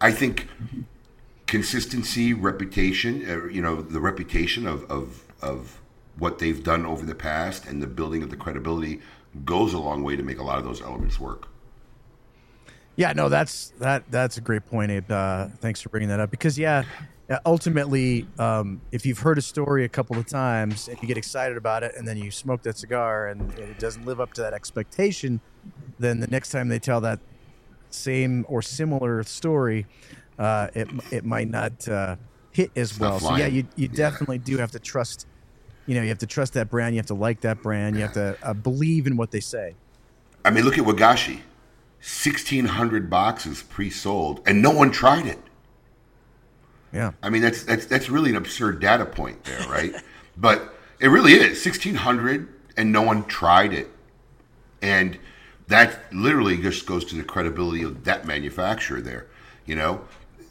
I 0.00 0.10
think 0.10 0.48
consistency, 1.46 2.34
reputation, 2.34 3.24
uh, 3.28 3.46
you 3.46 3.62
know, 3.62 3.80
the 3.80 4.00
reputation 4.00 4.66
of, 4.66 4.90
of 4.90 5.24
of 5.40 5.80
what 6.18 6.38
they've 6.38 6.62
done 6.62 6.86
over 6.86 7.04
the 7.04 7.14
past 7.14 7.66
and 7.66 7.82
the 7.82 7.86
building 7.86 8.22
of 8.22 8.30
the 8.30 8.36
credibility 8.36 9.00
goes 9.44 9.72
a 9.74 9.78
long 9.78 10.02
way 10.02 10.16
to 10.16 10.22
make 10.22 10.38
a 10.38 10.42
lot 10.44 10.58
of 10.58 10.64
those 10.64 10.80
elements 10.80 11.18
work. 11.18 11.48
Yeah, 12.96 13.12
no, 13.12 13.28
that's 13.28 13.70
that 13.80 14.04
that's 14.08 14.36
a 14.36 14.40
great 14.40 14.64
point, 14.66 14.92
Abe. 14.92 15.10
Uh, 15.10 15.48
thanks 15.60 15.80
for 15.80 15.88
bringing 15.88 16.08
that 16.10 16.20
up 16.20 16.30
because 16.30 16.56
yeah, 16.56 16.84
uh, 17.28 17.38
ultimately, 17.44 18.28
um, 18.38 18.82
if 18.92 19.04
you've 19.04 19.18
heard 19.18 19.36
a 19.36 19.42
story 19.42 19.84
a 19.84 19.88
couple 19.88 20.16
of 20.16 20.26
times 20.28 20.86
and 20.86 20.96
you 21.02 21.08
get 21.08 21.16
excited 21.16 21.56
about 21.56 21.82
it, 21.82 21.92
and 21.96 22.06
then 22.06 22.16
you 22.16 22.30
smoke 22.30 22.62
that 22.62 22.78
cigar 22.78 23.26
and 23.26 23.52
it 23.58 23.78
doesn't 23.78 24.04
live 24.04 24.20
up 24.20 24.32
to 24.34 24.42
that 24.42 24.52
expectation, 24.54 25.40
then 25.98 26.20
the 26.20 26.28
next 26.28 26.50
time 26.50 26.68
they 26.68 26.78
tell 26.78 27.00
that 27.00 27.18
same 27.90 28.44
or 28.48 28.62
similar 28.62 29.24
story, 29.24 29.86
uh, 30.38 30.68
it 30.74 30.88
it 31.10 31.24
might 31.24 31.48
not 31.48 31.88
uh, 31.88 32.14
hit 32.52 32.70
as 32.76 32.96
well. 32.96 33.18
So 33.18 33.34
yeah, 33.36 33.46
you 33.46 33.66
you 33.74 33.88
Yeah. 33.90 34.10
definitely 34.10 34.38
do 34.38 34.58
have 34.58 34.70
to 34.70 34.78
trust. 34.78 35.26
You 35.86 35.94
know, 35.94 36.02
you 36.02 36.08
have 36.08 36.18
to 36.18 36.26
trust 36.26 36.54
that 36.54 36.70
brand. 36.70 36.94
You 36.94 36.98
have 36.98 37.06
to 37.06 37.14
like 37.14 37.40
that 37.42 37.62
brand. 37.62 37.96
You 37.96 38.02
have 38.02 38.14
to 38.14 38.36
uh, 38.42 38.54
believe 38.54 39.06
in 39.06 39.16
what 39.16 39.30
they 39.30 39.40
say. 39.40 39.74
I 40.44 40.50
mean, 40.50 40.64
look 40.64 40.78
at 40.78 40.84
Wagashi, 40.84 41.40
sixteen 42.00 42.66
hundred 42.66 43.10
boxes 43.10 43.62
pre-sold, 43.62 44.40
and 44.46 44.62
no 44.62 44.70
one 44.70 44.90
tried 44.90 45.26
it. 45.26 45.38
Yeah. 46.92 47.12
I 47.22 47.30
mean, 47.30 47.42
that's 47.42 47.64
that's 47.64 47.86
that's 47.86 48.08
really 48.08 48.30
an 48.30 48.36
absurd 48.36 48.80
data 48.80 49.04
point 49.04 49.44
there, 49.44 49.68
right? 49.68 49.94
but 50.36 50.74
it 51.00 51.08
really 51.08 51.32
is 51.32 51.62
sixteen 51.62 51.96
hundred, 51.96 52.48
and 52.76 52.92
no 52.92 53.02
one 53.02 53.24
tried 53.24 53.72
it, 53.72 53.90
and 54.80 55.18
that 55.68 56.12
literally 56.12 56.56
just 56.58 56.86
goes 56.86 57.04
to 57.06 57.16
the 57.16 57.24
credibility 57.24 57.82
of 57.82 58.04
that 58.04 58.26
manufacturer 58.26 59.00
there. 59.00 59.26
You 59.66 59.76
know, 59.76 60.02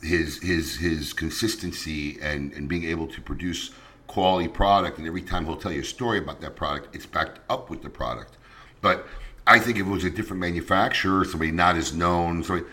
his 0.01 0.41
his 0.41 0.77
his 0.77 1.13
consistency 1.13 2.19
and 2.21 2.51
and 2.53 2.67
being 2.67 2.83
able 2.83 3.07
to 3.07 3.21
produce 3.21 3.71
quality 4.13 4.47
product, 4.47 4.99
and 4.99 5.07
every 5.07 5.23
time 5.23 5.43
he'll 5.43 5.57
tell 5.57 5.71
you 5.71 5.81
a 5.81 5.83
story 5.83 6.19
about 6.19 6.39
that 6.39 6.55
product, 6.55 6.95
it's 6.95 7.07
backed 7.07 7.39
up 7.49 7.71
with 7.71 7.81
the 7.81 7.89
product. 7.89 8.37
But 8.79 9.07
I 9.47 9.57
think 9.57 9.79
if 9.79 9.87
it 9.87 9.89
was 9.89 10.03
a 10.03 10.11
different 10.11 10.39
manufacturer, 10.39 11.25
somebody 11.25 11.49
not 11.49 11.75
as 11.75 11.95
known, 11.95 12.43
somebody 12.43 12.69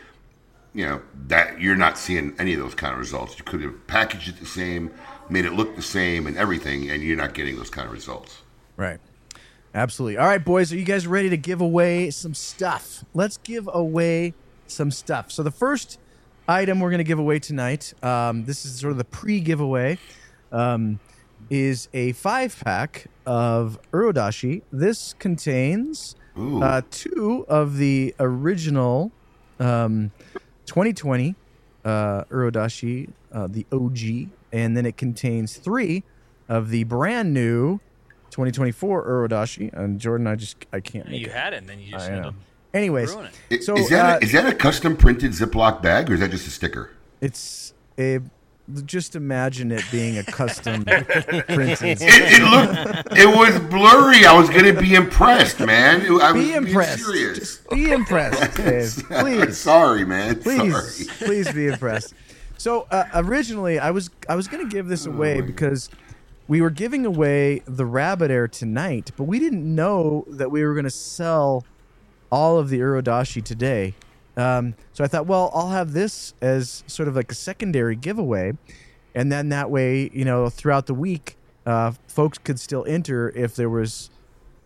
you 0.74 0.86
know 0.86 1.00
that 1.28 1.58
you're 1.58 1.76
not 1.76 1.96
seeing 1.96 2.34
any 2.38 2.52
of 2.52 2.60
those 2.60 2.74
kind 2.74 2.92
of 2.92 2.98
results. 2.98 3.38
You 3.38 3.44
could 3.44 3.62
have 3.62 3.86
packaged 3.86 4.28
it 4.28 4.38
the 4.38 4.44
same, 4.44 4.92
made 5.30 5.46
it 5.46 5.54
look 5.54 5.76
the 5.76 5.82
same, 5.82 6.26
and 6.26 6.36
everything, 6.36 6.90
and 6.90 7.02
you're 7.02 7.16
not 7.16 7.32
getting 7.32 7.56
those 7.56 7.70
kind 7.70 7.86
of 7.86 7.92
results. 7.92 8.42
Right. 8.76 9.00
Absolutely. 9.74 10.18
All 10.18 10.26
right, 10.26 10.44
boys, 10.44 10.72
are 10.74 10.76
you 10.76 10.84
guys 10.84 11.06
ready 11.06 11.30
to 11.30 11.38
give 11.38 11.62
away 11.62 12.10
some 12.10 12.34
stuff? 12.34 13.02
Let's 13.14 13.38
give 13.38 13.66
away 13.72 14.34
some 14.66 14.90
stuff. 14.90 15.32
So 15.32 15.42
the 15.42 15.50
first 15.50 15.98
item 16.46 16.80
we're 16.80 16.90
going 16.90 16.98
to 16.98 17.04
give 17.04 17.18
away 17.18 17.38
tonight, 17.38 17.94
um, 18.02 18.44
this 18.44 18.66
is 18.66 18.78
sort 18.78 18.90
of 18.90 18.98
the 18.98 19.04
pre-giveaway, 19.04 19.98
um, 20.52 20.98
is 21.50 21.88
a 21.92 22.12
five-pack 22.12 23.06
of 23.26 23.78
Uru 23.92 24.12
Doshi. 24.12 24.62
This 24.72 25.14
contains 25.18 26.14
uh, 26.36 26.82
two 26.90 27.44
of 27.48 27.76
the 27.76 28.14
original 28.18 29.12
um, 29.58 30.10
2020 30.66 31.34
uh, 31.84 32.24
Uru 32.30 32.50
Doshi, 32.50 33.10
uh, 33.32 33.46
the 33.48 33.66
OG, 33.72 34.30
and 34.52 34.76
then 34.76 34.86
it 34.86 34.96
contains 34.96 35.56
three 35.56 36.04
of 36.48 36.70
the 36.70 36.84
brand 36.84 37.34
new 37.34 37.78
2024 38.30 39.04
Uru 39.06 39.28
Doshi. 39.28 39.72
And 39.72 39.98
Jordan, 40.00 40.26
I 40.26 40.36
just 40.36 40.64
I 40.72 40.80
can't 40.80 41.08
make 41.08 41.20
You 41.20 41.26
it. 41.26 41.32
had 41.32 41.52
it, 41.52 41.56
and 41.58 41.68
then 41.68 41.80
you 41.80 41.90
just 41.92 42.08
I 42.08 42.12
had 42.14 42.22
know. 42.22 42.32
Anyways, 42.72 43.12
ruin 43.12 43.28
it. 43.50 43.64
So 43.64 43.76
is 43.76 43.88
that 43.88 44.14
uh, 44.14 44.18
a, 44.20 44.24
is 44.24 44.32
that 44.32 44.46
a 44.46 44.54
custom 44.54 44.96
printed 44.96 45.32
Ziploc 45.32 45.82
bag, 45.82 46.08
or 46.10 46.14
is 46.14 46.20
that 46.20 46.30
just 46.30 46.46
a 46.46 46.50
sticker? 46.50 46.90
it's 47.20 47.74
a 47.98 48.18
just 48.84 49.16
imagine 49.16 49.72
it 49.72 49.82
being 49.90 50.18
a 50.18 50.24
custom 50.24 50.84
printed. 50.84 51.98
It, 52.00 52.02
it 52.02 52.42
looked, 52.42 53.18
it 53.18 53.26
was 53.26 53.58
blurry. 53.70 54.24
I 54.26 54.38
was 54.38 54.48
gonna 54.50 54.72
be 54.78 54.94
impressed, 54.94 55.60
man. 55.60 56.02
I 56.20 56.32
was 56.32 56.44
Be 56.44 56.52
impressed. 56.54 57.04
serious. 57.04 57.38
Just 57.38 57.68
be 57.70 57.90
impressed, 57.92 58.56
Dave. 58.56 59.04
Please. 59.08 59.58
Sorry, 59.58 60.04
man. 60.04 60.40
please 60.40 61.06
Sorry. 61.06 61.26
please 61.26 61.52
be 61.52 61.66
impressed 61.68 62.14
so 62.56 62.86
uh, 62.90 63.04
originally 63.14 63.78
i 63.78 63.90
was 63.90 64.10
i 64.28 64.36
was 64.36 64.46
going 64.46 64.62
to 64.62 64.70
give 64.70 64.86
this 64.86 65.06
away 65.06 65.40
because 65.40 65.88
we 66.46 66.60
were 66.60 66.68
giving 66.68 67.06
away 67.06 67.62
the 67.66 67.86
rabbit 67.86 68.30
air 68.30 68.46
tonight 68.46 69.10
but 69.16 69.24
we 69.24 69.38
didn't 69.38 69.64
know 69.74 70.26
that 70.28 70.50
we 70.50 70.62
were 70.62 70.74
going 70.74 70.84
to 70.84 70.90
sell 70.90 71.64
all 72.30 72.58
of 72.58 72.68
the 72.68 72.76
Uru 72.76 73.00
Doshi 73.02 73.42
today 73.42 73.94
um, 74.36 74.74
so 74.92 75.04
i 75.04 75.06
thought 75.06 75.26
well 75.26 75.50
i'll 75.54 75.70
have 75.70 75.92
this 75.92 76.34
as 76.40 76.84
sort 76.86 77.08
of 77.08 77.16
like 77.16 77.30
a 77.30 77.34
secondary 77.34 77.96
giveaway 77.96 78.52
and 79.14 79.30
then 79.30 79.48
that 79.48 79.70
way 79.70 80.10
you 80.12 80.24
know 80.24 80.48
throughout 80.48 80.86
the 80.86 80.94
week 80.94 81.36
uh, 81.66 81.92
folks 82.08 82.38
could 82.38 82.58
still 82.58 82.84
enter 82.86 83.30
if 83.30 83.54
there 83.54 83.68
was 83.68 84.10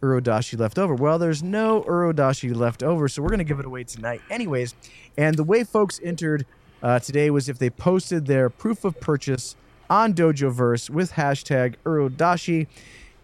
Uru 0.04 0.20
Doshi 0.20 0.58
left 0.58 0.78
over. 0.78 0.94
Well, 0.94 1.18
there's 1.18 1.42
no 1.42 1.82
Uru 1.84 2.12
Doshi 2.12 2.54
left 2.54 2.82
over, 2.82 3.08
so 3.08 3.22
we're 3.22 3.28
going 3.28 3.38
to 3.38 3.44
give 3.44 3.58
it 3.58 3.66
away 3.66 3.84
tonight, 3.84 4.20
anyways. 4.30 4.74
And 5.16 5.36
the 5.36 5.44
way 5.44 5.64
folks 5.64 5.98
entered 6.02 6.44
uh, 6.82 6.98
today 6.98 7.30
was 7.30 7.48
if 7.48 7.58
they 7.58 7.70
posted 7.70 8.26
their 8.26 8.50
proof 8.50 8.84
of 8.84 9.00
purchase 9.00 9.56
on 9.88 10.12
Dojoverse 10.12 10.90
with 10.90 11.12
hashtag 11.12 11.76
Uru 11.86 12.10
Doshi, 12.10 12.66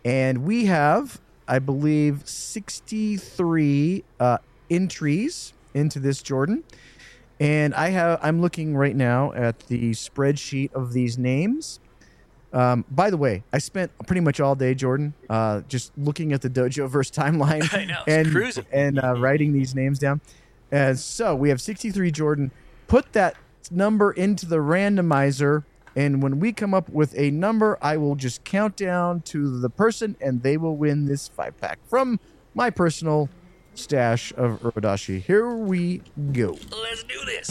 and 0.05 0.45
we 0.45 0.66
have, 0.66 1.20
I 1.47 1.59
believe, 1.59 2.26
63 2.26 4.05
uh, 4.18 4.38
entries 4.70 5.53
into 5.75 5.99
this, 6.01 6.23
Jordan. 6.23 6.64
And 7.39 7.75
I 7.75 7.89
have, 7.89 8.21
I'm 8.23 8.41
looking 8.41 8.77
right 8.77 8.95
now 8.95 9.33
at 9.33 9.61
the 9.61 9.93
spreadsheet 9.93 10.73
of 10.75 10.93
these 10.93 11.16
names. 11.16 11.81
Um, 12.53 12.85
by 12.91 13.11
the 13.11 13.16
way, 13.16 13.45
I 13.53 13.59
spent 13.59 13.93
pretty 14.07 14.21
much 14.21 14.41
all 14.41 14.55
day, 14.55 14.75
Jordan, 14.75 15.14
uh, 15.31 15.62
just 15.68 15.97
looking 15.97 16.33
at 16.33 16.43
the 16.43 16.51
Dojo 16.51 16.89
verse 16.91 17.11
timeline 17.11 17.73
I 17.79 17.85
know, 17.85 18.03
and 18.07 18.31
cruising. 18.31 18.66
and 18.73 19.03
uh, 19.03 19.14
writing 19.18 19.53
these 19.53 19.75
names 19.75 19.99
down. 19.99 20.21
And 20.71 20.99
so 20.99 21.35
we 21.35 21.49
have 21.49 21.61
63 21.61 22.11
Jordan. 22.11 22.51
Put 22.89 23.12
that 23.12 23.37
number 23.71 24.12
into 24.12 24.47
the 24.47 24.57
randomizer, 24.57 25.64
and 25.97 26.23
when 26.23 26.41
we 26.41 26.53
come 26.53 26.75
up 26.75 26.89
with 26.89 27.16
a 27.16 27.31
number, 27.31 27.79
I 27.81 27.97
will 27.97 28.16
just 28.16 28.45
count 28.45 28.77
down 28.77 29.23
to 29.23 29.61
the 29.61 29.71
person, 29.71 30.16
and 30.21 30.43
they 30.43 30.57
will 30.57 30.77
win 30.77 31.07
this 31.07 31.29
five 31.29 31.59
pack 31.61 31.79
from 31.89 32.21
my 32.55 32.71
personal 32.71 33.29
stash 33.81 34.33
of 34.37 34.61
Uru 34.62 34.72
Doshi. 34.72 35.22
Here 35.22 35.49
we 35.51 36.03
go. 36.33 36.57
Let's 36.70 37.03
do 37.05 37.24
this. 37.24 37.49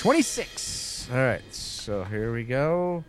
26. 0.00 1.08
All 1.10 1.16
right, 1.16 1.42
so 1.50 2.04
here 2.04 2.32
we 2.32 2.44
go. 2.44 3.04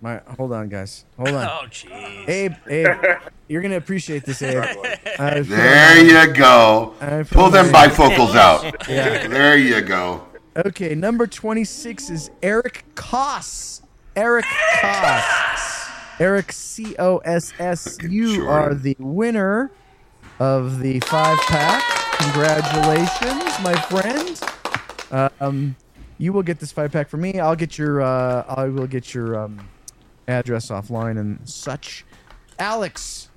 My 0.00 0.20
hold 0.36 0.52
on, 0.52 0.68
guys. 0.68 1.04
Hold 1.16 1.28
on. 1.30 1.46
Oh, 1.62 1.66
jeez. 1.68 2.28
Abe, 2.28 2.52
Abe, 2.68 2.86
you're 3.48 3.62
gonna 3.62 3.76
appreciate 3.76 4.24
this, 4.24 4.42
Abe. 4.42 4.64
I 5.18 5.40
There 5.40 6.04
you 6.04 6.34
go. 6.34 6.94
Pull 7.30 7.50
them 7.50 7.66
bifocals 7.66 8.34
out. 8.34 8.88
Yeah. 8.88 9.26
There 9.26 9.56
you 9.56 9.80
go. 9.82 10.26
Okay, 10.56 10.94
number 10.94 11.26
26 11.26 12.08
is 12.10 12.30
Eric 12.42 12.84
Koss. 12.94 13.82
Eric 14.14 14.46
Koss. 14.46 15.75
Eric 16.18 16.52
C 16.52 16.96
O 16.98 17.18
S 17.18 17.52
S. 17.58 17.98
You 18.02 18.48
are 18.48 18.74
the 18.74 18.96
winner 18.98 19.70
of 20.38 20.80
the 20.80 21.00
five 21.00 21.38
pack. 21.46 21.82
Congratulations, 22.18 23.60
my 23.62 23.74
friend. 23.90 25.32
Um, 25.40 25.76
you 26.18 26.32
will 26.32 26.42
get 26.42 26.58
this 26.58 26.72
five 26.72 26.90
pack 26.92 27.08
from 27.08 27.20
me. 27.20 27.38
I'll 27.38 27.56
get 27.56 27.76
your. 27.76 28.00
Uh, 28.00 28.44
I 28.48 28.68
will 28.68 28.86
get 28.86 29.12
your 29.12 29.38
um, 29.38 29.68
address 30.26 30.68
offline 30.68 31.18
and 31.18 31.46
such. 31.46 32.04
Alex, 32.58 33.28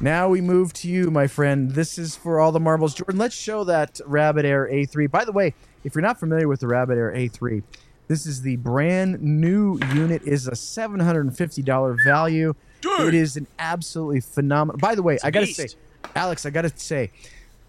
now 0.00 0.28
we 0.28 0.42
move 0.42 0.74
to 0.74 0.88
you, 0.88 1.10
my 1.10 1.26
friend. 1.26 1.70
This 1.70 1.96
is 1.96 2.16
for 2.16 2.38
all 2.38 2.52
the 2.52 2.60
marbles. 2.60 2.94
Jordan, 2.94 3.18
let's 3.18 3.34
show 3.34 3.64
that 3.64 3.98
Rabbit 4.04 4.44
Air 4.44 4.68
A3. 4.70 5.10
By 5.10 5.24
the 5.24 5.32
way, 5.32 5.54
if 5.84 5.94
you're 5.94 6.02
not 6.02 6.20
familiar 6.20 6.48
with 6.48 6.60
the 6.60 6.66
Rabbit 6.66 6.98
Air 6.98 7.12
A3, 7.12 7.62
this 8.10 8.26
is 8.26 8.42
the 8.42 8.56
brand 8.56 9.22
new 9.22 9.78
unit. 9.94 10.20
is 10.24 10.48
a 10.48 10.50
$750 10.50 11.96
value. 12.04 12.54
It 12.84 13.14
is 13.14 13.36
an 13.36 13.46
absolutely 13.60 14.20
phenomenal. 14.20 14.78
By 14.78 14.96
the 14.96 15.02
way, 15.02 15.18
I 15.22 15.30
got 15.30 15.40
to 15.40 15.46
say. 15.46 15.68
Alex, 16.16 16.44
I 16.44 16.50
got 16.50 16.62
to 16.62 16.72
say, 16.76 17.12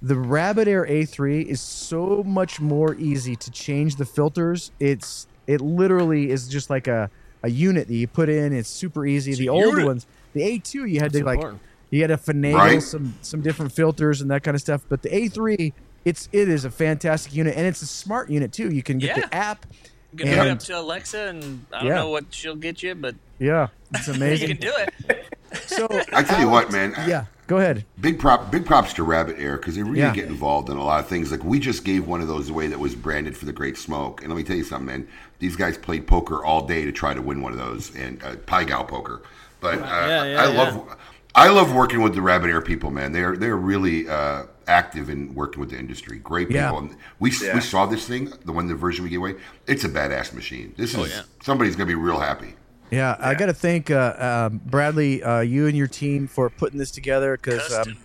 the 0.01 0.15
Rabbit 0.15 0.67
Air 0.67 0.83
A3 0.87 1.45
is 1.45 1.61
so 1.61 2.23
much 2.23 2.59
more 2.59 2.95
easy 2.95 3.35
to 3.35 3.51
change 3.51 3.97
the 3.97 4.05
filters. 4.05 4.71
It's 4.79 5.27
it 5.45 5.61
literally 5.61 6.31
is 6.31 6.47
just 6.47 6.71
like 6.71 6.87
a, 6.87 7.11
a 7.43 7.49
unit 7.49 7.87
that 7.87 7.93
you 7.93 8.07
put 8.07 8.27
in. 8.27 8.51
It's 8.51 8.67
super 8.69 9.05
easy. 9.05 9.35
the 9.35 9.49
old 9.49 9.65
unit. 9.73 9.85
ones, 9.85 10.07
the 10.33 10.41
A2, 10.41 10.89
you 10.89 10.99
had 11.01 11.11
That's 11.11 11.19
to 11.19 11.25
like 11.25 11.35
important. 11.37 11.61
you 11.91 12.01
had 12.01 12.07
to 12.07 12.17
finagle 12.17 12.55
Right. 12.55 12.81
some 12.81 13.13
some 13.21 13.41
different 13.41 13.73
filters 13.73 14.21
and 14.21 14.31
that 14.31 14.41
kind 14.41 14.55
of 14.55 14.61
stuff. 14.61 14.81
But 14.89 15.03
the 15.03 15.09
A3 15.09 15.71
it's 16.03 16.29
it 16.31 16.49
is 16.49 16.65
a 16.65 16.71
fantastic 16.71 17.35
unit, 17.35 17.55
and 17.55 17.67
it's 17.67 17.83
a 17.83 17.85
smart 17.85 18.31
unit 18.31 18.51
too. 18.51 18.71
You 18.71 18.81
can 18.81 18.97
get 18.97 19.15
Yeah. 19.17 19.27
the 19.27 19.35
app. 19.35 19.67
You 20.14 20.18
can 20.20 20.28
hook 20.28 20.38
it 20.38 20.41
And- 20.41 20.49
up 20.51 20.59
to 20.59 20.80
Alexa, 20.80 21.20
and 21.28 21.66
I 21.74 21.80
don't 21.80 21.88
Yeah. 21.88 21.95
know 21.95 22.09
what 22.09 22.26
she'll 22.32 22.55
get 22.55 22.84
you, 22.84 22.95
but 22.95 23.16
Yeah, 23.39 23.68
it's 23.93 24.07
amazing. 24.16 24.49
you 24.49 24.55
can 24.55 24.68
do 24.68 24.74
it. 24.78 25.26
so 25.68 25.88
I 26.14 26.24
tell 26.24 26.39
you 26.39 26.49
what, 26.49 26.72
man. 26.72 26.93
yeah, 27.07 27.26
go 27.47 27.57
ahead. 27.57 27.86
Big 27.99 28.20
prop, 28.20 28.51
big 28.51 28.66
props 28.66 28.93
to 28.93 29.03
Rabbit 29.03 29.38
Air 29.39 29.57
because 29.57 29.76
they 29.76 29.84
really 29.84 29.99
Yeah. 29.99 30.14
get 30.14 30.26
involved 30.26 30.70
in 30.70 30.78
a 30.78 30.84
lot 30.84 30.99
of 30.99 31.07
things. 31.07 31.32
Like 31.32 31.43
we 31.43 31.59
just 31.59 31.84
gave 31.86 32.07
one 32.07 32.22
of 32.22 32.28
those 32.28 32.49
away 32.49 32.68
that 32.68 32.80
was 32.80 32.93
branded 32.95 33.38
for 33.38 33.45
the 33.45 33.53
Great 33.53 33.78
Smoke, 33.78 34.22
and 34.22 34.30
let 34.30 34.38
me 34.38 34.43
tell 34.43 34.55
you 34.57 34.64
something, 34.64 34.86
man. 34.88 35.07
These 35.39 35.55
guys 35.55 35.78
played 35.78 36.07
poker 36.07 36.43
all 36.43 36.68
day 36.68 36.86
to 36.86 36.91
try 36.91 37.14
to 37.14 37.22
win 37.22 37.41
one 37.41 37.51
of 37.53 37.57
those, 37.57 37.95
and 37.95 38.22
uh, 38.24 38.36
Pai 38.45 38.66
Gow 38.66 38.84
poker. 38.84 39.22
But 39.59 39.80
uh, 39.80 39.86
Yeah, 39.86 40.24
yeah, 40.26 40.41
I 40.41 40.45
love, 40.47 40.97
I 41.36 41.47
love 41.49 41.74
working 41.74 42.01
with 42.01 42.14
the 42.16 42.22
Rabbit 42.22 42.49
Air 42.49 42.62
people, 42.62 42.91
man. 42.91 43.12
They're 43.14 43.36
they're 43.38 43.55
really 43.57 44.09
uh, 44.09 44.43
active 44.72 45.09
in 45.09 45.36
working 45.36 45.59
with 45.59 45.69
the 45.72 45.78
industry. 45.78 46.17
Great 46.17 46.47
people. 46.47 46.61
Yeah. 46.63 46.78
And 46.78 46.95
we 47.19 47.32
Yeah. 47.32 47.55
we 47.55 47.61
saw 47.61 47.86
this 47.86 48.07
thing, 48.07 48.32
the 48.45 48.51
one 48.51 48.67
the 48.67 48.76
version 48.76 49.03
we 49.03 49.09
gave 49.09 49.19
away. 49.19 49.36
It's 49.67 49.84
a 49.84 49.89
badass 49.89 50.34
machine. 50.34 50.74
This 50.78 50.91
is 50.93 50.99
Oh, 50.99 51.05
yeah. 51.05 51.22
somebody's 51.43 51.76
gonna 51.76 51.88
be 51.88 51.95
real 51.95 52.19
happy. 52.19 52.55
Yeah, 52.89 53.15
I 53.19 53.36
got 53.36 53.45
to 53.45 53.53
thank 53.53 53.89
uh, 53.89 54.49
um, 54.51 54.59
Bradley, 54.65 55.24
uh, 55.24 55.39
you 55.39 55.65
and 55.67 55.78
your 55.78 55.88
team 55.88 56.28
for 56.28 56.49
putting 56.49 56.78
this 56.78 56.91
together 56.91 57.38
because 57.38 57.72
um, 57.74 57.97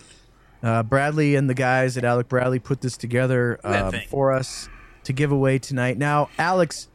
uh, 0.63 0.83
Bradley 0.85 1.35
and 1.35 1.51
the 1.51 1.55
guys 1.55 1.97
at 1.97 2.05
Alec 2.05 2.29
Bradley 2.29 2.61
put 2.61 2.83
this 2.83 2.97
together 2.97 3.59
um, 3.65 3.93
for 4.09 4.33
us 4.33 4.69
to 5.03 5.13
give 5.13 5.33
away 5.33 5.59
tonight. 5.59 5.99
Now, 5.99 6.29
Alex, 6.39 6.87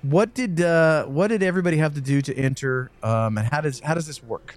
what 0.00 0.32
did 0.32 0.62
uh, 0.62 1.04
what 1.04 1.28
did 1.28 1.42
everybody 1.42 1.76
have 1.76 1.92
to 1.96 2.00
do 2.00 2.22
to 2.22 2.34
enter, 2.34 2.90
um, 3.02 3.36
and 3.36 3.46
how 3.48 3.60
does 3.60 3.80
how 3.80 3.92
does 3.92 4.06
this 4.06 4.22
work? 4.22 4.56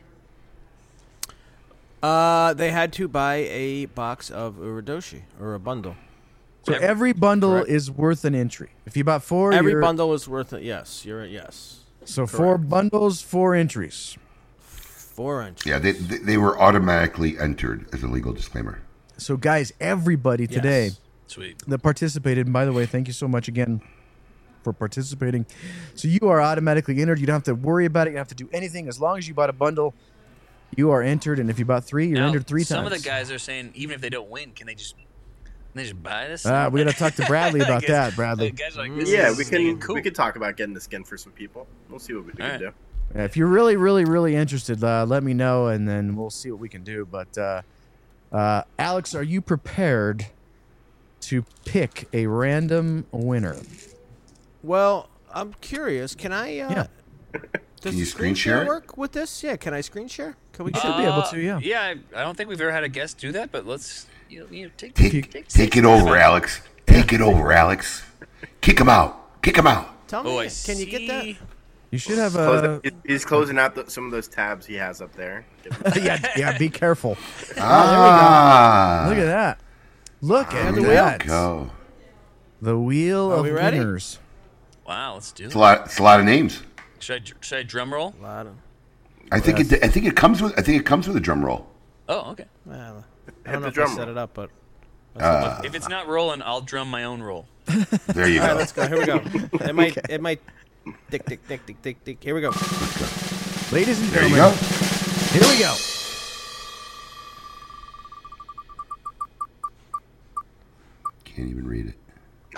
Uh, 2.01 2.53
they 2.53 2.71
had 2.71 2.91
to 2.93 3.07
buy 3.07 3.35
a 3.49 3.85
box 3.85 4.29
of 4.31 4.57
Uru 4.57 4.81
Doshi 4.81 5.21
or 5.39 5.53
a 5.53 5.59
bundle. 5.59 5.95
So 6.63 6.73
every, 6.73 7.11
bundle 7.13 7.51
Correct. 7.53 7.69
is 7.69 7.89
worth 7.89 8.23
an 8.25 8.35
entry. 8.35 8.69
If 8.85 8.95
you 8.95 9.03
bought 9.03 9.23
four, 9.23 9.51
Every 9.51 9.71
you're- 9.71 9.81
bundle 9.81 10.13
is 10.13 10.27
worth 10.27 10.53
it. 10.53 10.61
Yes, 10.63 11.05
you're 11.05 11.19
right. 11.21 11.29
yes. 11.29 11.79
So 12.05 12.25
four 12.27 12.57
bundles, 12.57 13.21
four 13.21 13.55
entries. 13.55 14.17
Four 14.59 15.43
inch. 15.43 15.65
Yeah, 15.65 15.77
they 15.79 15.91
they, 15.91 16.17
they 16.17 16.37
were 16.37 16.59
automatically 16.59 17.37
entered 17.37 17.85
as 17.93 18.01
a 18.03 18.07
legal 18.07 18.33
disclaimer. 18.33 18.81
So 19.17 19.37
guys, 19.37 19.71
everybody 19.79 20.43
Yes. 20.45 20.53
today 20.53 20.91
Sweet. 21.27 21.61
that 21.67 21.79
participated. 21.79 22.47
And 22.47 22.53
by 22.53 22.65
the 22.65 22.73
way, 22.73 22.85
thank 22.87 23.07
you 23.07 23.13
so 23.13 23.27
much 23.27 23.47
again 23.47 23.81
for 24.63 24.73
participating. 24.73 25.45
So 25.95 26.07
you 26.07 26.27
are 26.29 26.41
automatically 26.41 26.99
entered. 27.01 27.19
You 27.19 27.27
don't 27.27 27.35
have 27.35 27.43
to 27.43 27.55
worry 27.55 27.85
about 27.85 28.07
it. 28.07 28.11
You 28.11 28.15
don't 28.15 28.21
have 28.21 28.27
to 28.37 28.43
do 28.43 28.49
anything. 28.53 28.87
As 28.87 28.99
long 28.99 29.17
as 29.17 29.27
you 29.27 29.33
bought 29.33 29.49
a 29.49 29.53
bundle, 29.53 29.93
you 30.75 30.91
are 30.91 31.01
entered. 31.01 31.39
And 31.39 31.49
if 31.49 31.59
you 31.59 31.65
bought 31.65 31.83
three, 31.85 32.07
you're 32.07 32.17
Now, 32.19 32.27
entered 32.27 32.47
three 32.47 32.63
some 32.63 32.77
times. 32.83 32.87
Some 32.89 32.97
of 32.97 33.03
the 33.03 33.07
guys 33.09 33.31
are 33.31 33.39
saying 33.39 33.71
even 33.75 33.95
if 33.95 34.01
they 34.01 34.09
don't 34.09 34.29
win, 34.29 34.51
can 34.51 34.67
they 34.67 34.75
just 34.75 34.95
can 34.95 35.05
they 35.75 35.83
just 35.83 36.01
buy 36.03 36.27
this? 36.27 36.45
Ah, 36.45 36.69
we 36.69 36.83
gotta 36.83 36.97
talk 36.97 37.13
to 37.15 37.25
Bradley 37.27 37.61
about 37.61 37.81
guess- 37.81 37.89
that, 37.89 38.15
Bradley. 38.15 38.51
guys 38.51 38.77
are 38.77 38.81
like, 38.81 38.95
this 38.95 39.09
Yeah, 39.09 39.29
is 39.29 39.37
we 39.37 39.45
can 39.45 39.79
cool. 39.79 39.95
we 39.95 40.01
could 40.01 40.15
talk 40.15 40.35
about 40.35 40.57
getting 40.57 40.73
the 40.73 40.81
skin 40.81 41.03
for 41.03 41.17
some 41.17 41.31
people. 41.31 41.67
We'll 41.89 41.99
see 41.99 42.13
what 42.13 42.25
we 42.25 42.31
can 42.33 42.41
All 42.45 42.51
right. 42.51 42.59
do. 42.59 42.71
Yeah, 43.15 43.23
if 43.25 43.35
you're 43.35 43.47
really, 43.47 43.75
really, 43.75 44.05
really 44.05 44.35
interested, 44.35 44.81
uh, 44.83 45.05
let 45.05 45.21
me 45.23 45.33
know, 45.33 45.67
and 45.67 45.87
then 45.87 46.15
we'll 46.15 46.29
see 46.29 46.49
what 46.51 46.59
we 46.61 46.69
can 46.69 46.83
do. 46.83 47.05
But 47.05 47.37
uh, 47.37 47.61
uh, 48.31 48.63
Alex, 48.79 49.13
are 49.15 49.23
you 49.23 49.41
prepared 49.41 50.27
to 51.21 51.43
pick 51.65 52.07
a 52.13 52.27
random 52.27 53.05
winner? 53.11 53.57
Well, 54.63 55.09
I'm 55.33 55.53
curious. 55.61 56.15
Can 56.15 56.31
I? 56.31 56.59
Uh, 56.59 56.71
Yeah. 56.71 56.87
Does 57.31 57.91
Can 57.91 57.93
you 57.93 58.05
the 58.05 58.11
screen 58.11 58.35
share 58.35 58.61
it? 58.63 58.67
work 58.67 58.97
with 58.97 59.11
this? 59.13 59.43
Yeah. 59.43 59.55
Can 59.55 59.73
I 59.73 59.81
screen 59.81 60.07
share? 60.07 60.35
Can 60.53 60.65
we? 60.65 60.71
You 60.73 60.73
get 60.73 60.81
should 60.81 60.97
be 60.97 61.03
able 61.03 61.23
to, 61.23 61.39
yeah. 61.39 61.55
Uh, 61.55 61.59
Yeah, 61.59 61.81
I, 61.81 61.91
I 62.19 62.23
don't 62.23 62.35
think 62.37 62.49
we've 62.49 62.61
ever 62.61 62.71
had 62.71 62.83
a 62.83 62.89
guest 62.89 63.17
do 63.17 63.31
that, 63.31 63.51
but 63.51 63.65
let's 63.65 64.05
you 64.29 64.41
know, 64.41 64.45
you 64.51 64.65
know, 64.67 64.71
take 64.77 64.93
Take 64.93 65.31
take, 65.31 65.47
take 65.47 65.75
it 65.77 65.83
over, 65.85 66.15
Alex. 66.15 66.61
Take 66.85 67.11
it 67.13 67.21
over, 67.21 67.51
Alex. 67.51 68.03
Kick 68.61 68.79
him 68.79 68.89
out. 68.89 69.41
Kick 69.41 69.57
him 69.57 69.65
out. 69.67 70.07
Tell 70.07 70.23
me. 70.23 70.29
Oh, 70.31 70.37
I 70.39 70.47
can 70.49 70.77
you 70.77 70.85
get 70.85 71.07
that? 71.07 71.35
You 71.89 71.97
should 71.97 72.17
have 72.19 72.33
Close 72.33 72.61
a 72.63 72.79
it- 72.83 72.93
he's 73.05 73.25
closing 73.25 73.57
out 73.59 73.75
the, 73.75 73.89
some 73.89 74.05
of 74.05 74.11
those 74.11 74.27
tabs 74.29 74.65
he 74.65 74.75
has 74.75 75.01
up 75.01 75.13
there. 75.13 75.45
Yeah, 75.95 76.19
yeah. 76.37 76.57
Be 76.57 76.69
careful. 76.69 77.17
Ah, 77.57 79.05
Look 79.09 79.17
at 79.17 79.25
that. 79.25 79.59
Look 80.21 80.53
at 80.53 80.75
there 80.75 80.83
that. 80.93 81.25
go. 81.25 81.71
The 82.61 82.77
wheel 82.77 83.31
Are 83.31 83.37
of 83.37 83.43
we 83.43 83.49
ready? 83.51 83.79
winners. 83.79 84.19
Wow, 84.87 85.15
let's 85.15 85.31
do 85.31 85.45
It's 85.45 85.55
it. 85.55 85.57
a 85.57 85.59
lot. 85.59 85.85
It's 85.85 85.97
a 85.99 86.03
lot 86.03 86.19
of 86.19 86.25
names. 86.25 86.61
Should 87.01 87.21
I 87.23 87.31
should 87.41 87.57
I 87.59 87.63
drum 87.63 87.93
roll? 87.93 88.13
A 88.19 88.23
lot 88.23 88.47
of. 88.47 88.53
I 89.31 89.39
think 89.39 89.59
it. 89.59 89.83
I 89.83 89.87
think 89.87 90.05
it 90.05 90.15
comes 90.15 90.41
with. 90.41 90.57
I 90.57 90.61
think 90.61 90.79
it 90.79 90.85
comes 90.85 91.07
with 91.07 91.17
a 91.17 91.19
drum 91.19 91.43
roll. 91.43 91.67
Oh, 92.07 92.31
okay. 92.31 92.45
Well, 92.65 93.03
I 93.45 93.49
Hit 93.49 93.53
don't 93.53 93.61
know 93.63 93.69
the 93.69 93.81
if 93.81 93.89
I 93.89 93.95
set 93.95 94.07
it 94.09 94.17
up, 94.17 94.31
but 94.33 94.49
uh, 95.17 95.61
If 95.63 95.73
it's 95.75 95.87
not 95.89 96.07
rolling, 96.07 96.41
I'll 96.41 96.61
drum 96.61 96.89
my 96.89 97.03
own 97.05 97.21
roll. 97.23 97.47
There 98.07 98.27
you 98.27 98.41
all 98.41 98.47
right, 98.47 98.53
go. 98.53 98.59
let's 98.59 98.71
go. 98.71 98.87
Here 98.87 98.97
we 98.99 99.05
go. 99.05 99.21
It 99.65 99.75
might. 99.75 99.97
It 100.09 100.21
might. 100.21 100.41
Dick, 101.09 101.25
dick, 101.25 101.47
dick, 101.47 101.65
dick, 101.65 101.81
dick, 101.81 102.03
dick. 102.03 102.17
Here 102.23 102.35
we 102.35 102.41
go. 102.41 102.49
Ladies 103.71 103.99
and 104.01 104.09
There 104.09 104.23
you 104.27 104.35
gentlemen, 104.35 104.37
go. 104.37 104.51
here 105.31 105.47
we 105.47 105.59
go. 105.59 105.75
Can't 111.23 111.49
even 111.49 111.67
read 111.67 111.87
it. 111.87 111.95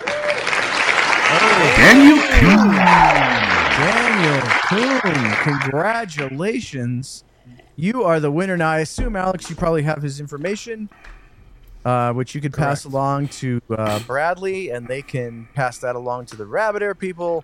Oh. 0.06 1.74
Can 1.76 2.08
you? 2.08 3.10
Daniel 4.78 5.36
congratulations. 5.44 7.24
You 7.76 8.04
are 8.04 8.20
the 8.20 8.32
winner. 8.32 8.58
Now, 8.58 8.72
I 8.72 8.80
assume, 8.80 9.16
Alex, 9.16 9.50
you 9.50 9.56
probably 9.56 9.84
have 9.84 10.02
his 10.02 10.20
information, 10.20 10.90
uh, 11.86 12.14
which 12.14 12.34
you 12.34 12.42
could 12.42 12.54
pass 12.54 12.86
along 12.86 13.28
to 13.30 13.62
uh, 13.70 14.00
Bradley, 14.00 14.70
and 14.70 14.88
they 14.88 15.02
can 15.02 15.48
pass 15.54 15.78
that 15.80 15.96
along 15.96 16.28
to 16.28 16.36
the 16.36 16.46
Rabbit 16.46 16.82
Air 16.82 16.96
people. 16.96 17.44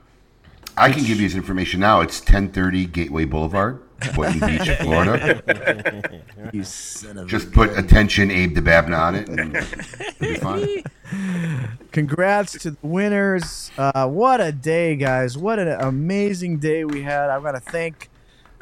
I 0.78 0.92
can 0.92 1.04
give 1.04 1.18
you 1.18 1.24
his 1.24 1.36
information 1.36 1.80
now. 1.80 2.02
It's 2.02 2.20
1030 2.20 2.86
Gateway 2.86 3.26
Boulevard, 3.26 3.82
Boynton 4.16 4.48
Beach, 4.48 4.70
Florida. 4.82 6.22
You 6.54 6.64
son 6.64 7.18
of 7.20 7.28
Just 7.28 7.52
put 7.52 7.78
attention 7.78 8.32
Abe 8.32 8.58
Dababneh 8.58 8.98
on 8.98 9.16
it, 9.16 9.30
and 9.30 9.56
it'll 9.56 10.20
be 10.20 10.36
fine. 10.36 11.78
Congrats 11.92 12.54
to 12.60 12.72
the 12.72 12.78
winners. 12.82 13.72
Uh, 13.78 14.08
what 14.08 14.42
a 14.42 14.52
day, 14.52 14.96
guys. 14.96 15.38
What 15.38 15.60
an 15.60 15.68
amazing 15.68 16.58
day 16.58 16.86
we 16.86 17.04
had. 17.04 17.30
I 17.30 17.38
want 17.38 17.56
to 17.56 17.62
thank 17.62 18.10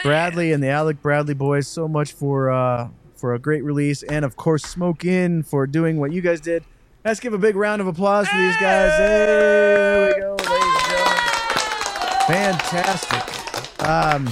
Bradley 0.04 0.52
and 0.52 0.62
the 0.62 0.70
Alec 0.70 1.02
Bradley 1.02 1.34
boys 1.34 1.68
so 1.68 1.88
much 1.88 2.12
for 2.12 2.52
uh, 2.52 2.90
for 3.16 3.34
a 3.34 3.40
great 3.40 3.64
release. 3.64 4.04
And, 4.04 4.26
of 4.26 4.36
course, 4.36 4.64
Smoke 4.64 5.06
Inn 5.06 5.44
for 5.44 5.66
doing 5.68 6.00
what 6.00 6.12
you 6.12 6.22
guys 6.22 6.42
did. 6.42 6.64
Let's 7.06 7.20
give 7.20 7.34
a 7.34 7.38
big 7.38 7.56
round 7.56 7.82
of 7.82 7.88
applause 7.88 8.28
for 8.28 8.38
these 8.38 8.58
guys. 8.58 8.92
Hey, 8.98 9.26
there 9.26 10.14
we 10.14 10.22
go, 10.22 10.32
ladies 10.32 10.52
and 10.52 10.90
gentlemen. 10.90 11.18
Fantastic. 12.28 13.84
Um, 13.88 14.28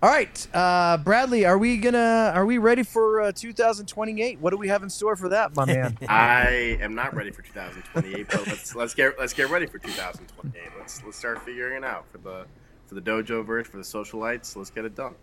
all 0.00 0.10
right, 0.10 0.54
uh, 0.54 0.96
Bradley, 0.98 1.44
are 1.44 1.58
we 1.58 1.76
gonna 1.76 2.30
are 2.32 2.46
we 2.46 2.58
ready 2.58 2.84
for 2.84 3.20
uh, 3.20 3.32
2028? 3.32 4.38
What 4.38 4.50
do 4.50 4.56
we 4.56 4.68
have 4.68 4.84
in 4.84 4.90
store 4.90 5.16
for 5.16 5.28
that, 5.30 5.56
my 5.56 5.64
man? 5.64 5.98
I 6.08 6.78
am 6.80 6.94
not 6.94 7.16
ready 7.16 7.32
for 7.32 7.42
2028, 7.42 8.28
but 8.30 8.46
let's 8.46 8.76
let's 8.76 8.94
get 8.94 9.18
let's 9.18 9.32
get 9.32 9.50
ready 9.50 9.66
for 9.66 9.78
2028. 9.78 10.62
Let's 10.78 11.02
let's 11.02 11.18
start 11.18 11.42
figuring 11.42 11.78
it 11.78 11.84
out 11.84 12.06
for 12.12 12.18
the 12.18 12.46
for 12.86 12.94
the 12.94 13.00
dojo 13.00 13.44
verse 13.44 13.66
for 13.66 13.78
the 13.78 13.82
socialites. 13.82 14.54
Let's 14.54 14.70
get 14.70 14.84
it 14.84 14.94
done. 14.94 15.14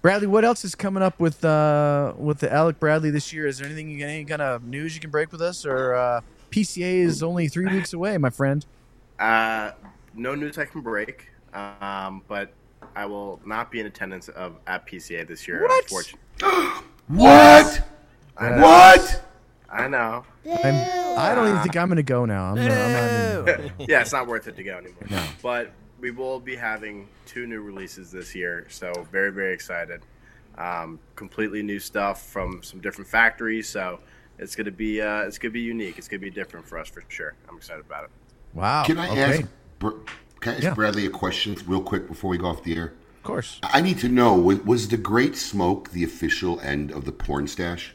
Bradley, 0.00 0.28
what 0.28 0.46
else 0.46 0.64
is 0.64 0.74
coming 0.74 1.02
up 1.02 1.20
with 1.20 1.44
uh, 1.44 2.14
with 2.16 2.38
the 2.38 2.50
Alec 2.50 2.80
Bradley 2.80 3.10
this 3.10 3.34
year? 3.34 3.46
Is 3.46 3.58
there 3.58 3.66
anything 3.66 3.90
you 3.90 4.02
any 4.06 4.24
kind 4.24 4.40
of 4.40 4.64
news 4.64 4.94
you 4.94 5.00
can 5.02 5.10
break 5.10 5.30
with 5.30 5.42
us, 5.42 5.66
or 5.66 5.94
uh, 5.94 6.20
PCA 6.50 7.00
is 7.00 7.22
only 7.22 7.48
three 7.48 7.66
weeks 7.66 7.92
away, 7.92 8.16
my 8.16 8.30
friend? 8.30 8.64
Uh, 9.18 9.72
no 10.14 10.34
news 10.34 10.56
I 10.56 10.64
can 10.64 10.80
break, 10.80 11.28
um, 11.52 12.22
but 12.28 12.50
I 12.96 13.04
will 13.04 13.40
not 13.44 13.70
be 13.70 13.78
in 13.78 13.86
attendance 13.86 14.28
of 14.30 14.56
at 14.66 14.86
PCA 14.86 15.28
this 15.28 15.46
year. 15.46 15.62
What? 15.62 15.84
Unfortunately, 15.84 16.20
What? 17.08 17.86
I 18.38 18.50
know. 18.50 18.62
What? 18.62 19.22
I 19.70 19.88
know. 19.88 20.24
I'm, 20.46 21.18
I 21.18 21.34
don't 21.34 21.48
even 21.48 21.60
think 21.60 21.76
I'm 21.76 21.88
going 21.88 21.96
to 21.96 22.02
go 22.02 22.24
now. 22.24 22.46
I'm 22.46 22.56
not, 22.56 22.70
I'm 22.70 23.44
not 23.44 23.48
even, 23.48 23.72
Yeah, 23.88 24.00
it's 24.00 24.12
not 24.12 24.26
worth 24.26 24.48
it 24.48 24.56
to 24.56 24.62
go 24.62 24.78
anymore. 24.78 25.02
No. 25.10 25.22
But 25.42 25.72
we 26.00 26.10
will 26.10 26.40
be 26.40 26.56
having 26.56 27.08
two 27.26 27.46
new 27.46 27.60
releases 27.60 28.10
this 28.10 28.34
year, 28.34 28.66
so 28.68 28.92
very 29.12 29.30
very 29.30 29.52
excited. 29.52 30.02
Um, 30.56 30.98
completely 31.16 31.62
new 31.62 31.78
stuff 31.78 32.26
from 32.26 32.62
some 32.62 32.80
different 32.80 33.10
factories, 33.10 33.68
so 33.68 34.00
it's 34.38 34.56
gonna 34.56 34.70
be 34.70 35.02
uh, 35.02 35.22
it's 35.22 35.38
gonna 35.38 35.52
be 35.52 35.60
unique. 35.60 35.98
It's 35.98 36.08
gonna 36.08 36.20
be 36.20 36.30
different 36.30 36.66
for 36.66 36.78
us 36.78 36.88
for 36.88 37.02
sure. 37.08 37.34
I'm 37.48 37.56
excited 37.56 37.84
about 37.84 38.04
it. 38.04 38.10
wow. 38.54 38.84
Can 38.84 38.98
I 38.98 39.10
okay. 39.10 39.44
ask? 39.80 39.94
Br- 40.46 40.50
Can 40.50 40.54
I 40.54 40.56
ask 40.56 40.64
Yeah. 40.64 40.74
Bradley 40.74 41.06
a 41.06 41.10
question 41.10 41.56
real 41.66 41.82
quick 41.82 42.08
before 42.08 42.30
we 42.30 42.38
go 42.38 42.46
off 42.46 42.62
the 42.62 42.76
air? 42.76 42.92
Of 43.18 43.22
course. 43.24 43.58
I 43.62 43.80
need 43.80 43.98
to 43.98 44.08
know: 44.08 44.34
was, 44.34 44.60
was 44.60 44.88
the 44.88 44.96
Great 44.96 45.36
Smoke 45.36 45.90
the 45.90 46.04
official 46.04 46.60
end 46.60 46.92
of 46.92 47.04
the 47.04 47.12
porn 47.12 47.48
stash? 47.48 47.94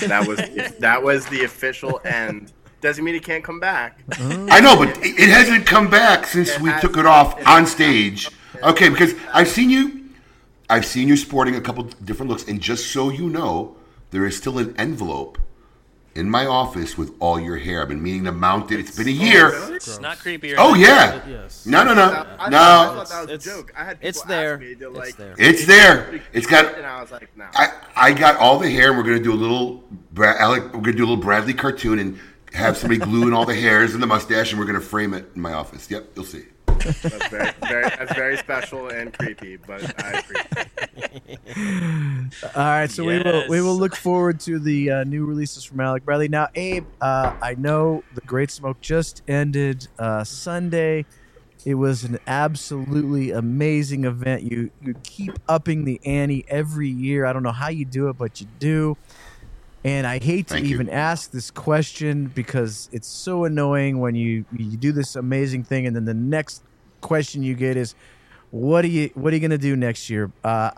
That 0.00 0.26
was 0.26 0.38
that 0.78 1.02
was 1.02 1.26
the 1.26 1.44
official 1.44 2.00
end. 2.04 2.52
Doesn't 2.80 3.04
mean 3.04 3.14
it 3.14 3.24
can't 3.24 3.42
come 3.44 3.60
back. 3.60 4.00
I 4.18 4.60
know, 4.60 4.76
but 4.76 4.88
it 4.98 5.18
it 5.18 5.28
hasn't 5.30 5.66
come 5.66 5.88
back 5.90 6.26
since 6.26 6.58
we 6.60 6.70
took 6.80 6.96
it 6.96 7.06
off 7.06 7.44
on 7.46 7.66
stage. 7.66 8.28
Okay, 8.62 8.88
because 8.88 9.14
I've 9.32 9.48
seen 9.48 9.70
you, 9.70 10.10
I've 10.68 10.84
seen 10.86 11.08
you 11.08 11.16
sporting 11.16 11.56
a 11.56 11.60
couple 11.60 11.84
different 12.04 12.30
looks, 12.30 12.46
and 12.46 12.60
just 12.60 12.92
so 12.92 13.08
you 13.10 13.28
know, 13.30 13.76
there 14.10 14.26
is 14.26 14.36
still 14.36 14.58
an 14.58 14.74
envelope 14.78 15.38
in 16.14 16.28
my 16.28 16.44
office 16.46 16.98
with 16.98 17.12
all 17.20 17.38
your 17.38 17.56
hair. 17.56 17.82
I've 17.82 17.88
been 17.88 18.02
meaning 18.02 18.24
to 18.24 18.32
mount 18.32 18.70
it. 18.72 18.80
It's 18.80 18.96
been 18.96 19.08
a 19.08 19.10
year. 19.10 19.52
It's 19.74 20.00
not 20.00 20.18
creepy. 20.18 20.52
Or 20.54 20.56
Oh 20.58 20.74
yeah. 20.74 21.20
Yes. 21.28 21.64
No, 21.66 21.84
no, 21.84 21.92
I, 21.92 21.94
no, 21.94 22.02
I, 22.02 22.44
I 22.46 22.48
no. 22.48 22.58
thought 22.58 23.08
that 23.08 23.20
was 23.22 23.30
It's- 23.30 23.46
a 23.46 23.50
joke. 23.50 23.72
I 23.76 23.84
had 23.84 23.96
people 24.00 24.08
it's 24.08 24.18
ask 24.20 24.28
there. 24.28 24.58
Me, 24.58 24.74
they're 24.74 24.90
It's 25.04 25.14
there. 25.14 25.34
It's 25.38 25.66
there. 25.66 26.20
It's 26.32 26.46
got. 26.46 26.74
and 26.76 26.86
I 26.86 27.00
was 27.00 27.10
like, 27.12 27.28
no. 27.36 27.46
I 27.54 27.72
I 27.96 28.12
got 28.12 28.36
all 28.36 28.58
the 28.58 28.70
hair. 28.70 28.88
and 28.88 28.96
We're 28.98 29.04
gonna 29.04 29.20
do 29.20 29.32
a 29.32 29.34
little. 29.34 29.84
Bra- 30.12 30.34
Alec, 30.38 30.64
we're 30.74 30.80
gonna 30.80 30.92
do 30.96 31.04
a 31.04 31.08
little 31.10 31.16
Bradley 31.16 31.54
cartoon 31.54 31.98
and 32.00 32.18
have 32.52 32.76
somebody 32.76 32.98
glue 32.98 33.28
in 33.28 33.32
all 33.32 33.46
the 33.46 33.54
hairs 33.54 33.94
and 33.94 34.02
the 34.02 34.06
mustache, 34.08 34.50
and 34.50 34.58
we're 34.58 34.66
gonna 34.66 34.80
frame 34.80 35.14
it 35.14 35.30
in 35.36 35.40
my 35.40 35.52
office. 35.52 35.88
Yep, 35.90 36.08
you'll 36.16 36.24
see. 36.24 36.44
That's 36.84 37.28
very, 37.28 37.52
very, 37.68 37.82
that's 37.82 38.14
very 38.14 38.36
special 38.36 38.88
and 38.88 39.12
creepy, 39.12 39.56
but 39.56 39.82
I 40.02 40.10
appreciate 40.18 40.68
it. 41.56 42.56
All 42.56 42.64
right, 42.64 42.90
so 42.90 43.04
we 43.04 43.18
will 43.18 43.44
we 43.48 43.60
will 43.60 43.76
look 43.76 43.94
forward 43.94 44.40
to 44.40 44.58
the 44.58 44.90
uh, 44.90 45.04
new 45.04 45.26
releases 45.26 45.64
from 45.64 45.80
Alec 45.80 46.04
Bradley. 46.04 46.28
Now, 46.28 46.48
Abe, 46.54 46.86
uh, 47.00 47.34
I 47.42 47.54
know 47.54 48.02
the 48.14 48.20
Great 48.22 48.50
Smoke 48.50 48.80
just 48.80 49.22
ended 49.28 49.88
uh, 49.98 50.24
Sunday. 50.24 51.04
It 51.66 51.74
was 51.74 52.04
an 52.04 52.18
absolutely 52.26 53.32
amazing 53.32 54.04
event. 54.04 54.42
You 54.42 54.70
you 54.82 54.94
keep 55.02 55.38
upping 55.48 55.84
the 55.84 56.00
ante 56.04 56.44
every 56.48 56.88
year. 56.88 57.26
I 57.26 57.32
don't 57.32 57.42
know 57.42 57.52
how 57.52 57.68
you 57.68 57.84
do 57.84 58.08
it, 58.08 58.16
but 58.16 58.40
you 58.40 58.46
do. 58.58 58.96
And 59.82 60.06
I 60.06 60.18
hate 60.18 60.48
to 60.48 60.54
Thank 60.54 60.66
you. 60.66 60.74
even 60.74 60.90
ask 60.90 61.30
this 61.30 61.50
question 61.50 62.26
because 62.26 62.88
it's 62.92 63.08
so 63.08 63.44
annoying 63.44 63.98
when 63.98 64.14
you 64.14 64.44
you 64.52 64.76
do 64.76 64.92
this 64.92 65.16
amazing 65.16 65.64
thing 65.64 65.86
and 65.86 65.96
then 65.96 66.04
the 66.04 66.14
next 66.14 66.62
question 67.00 67.42
you 67.42 67.54
get 67.54 67.76
is, 67.76 67.94
"What 68.50 68.84
are 68.84 68.88
you 68.88 69.10
What 69.14 69.32
are 69.32 69.36
you 69.36 69.40
gonna 69.42 69.58
do 69.58 69.76
next 69.76 70.10
year?" 70.10 70.30
Uh, 70.44 70.70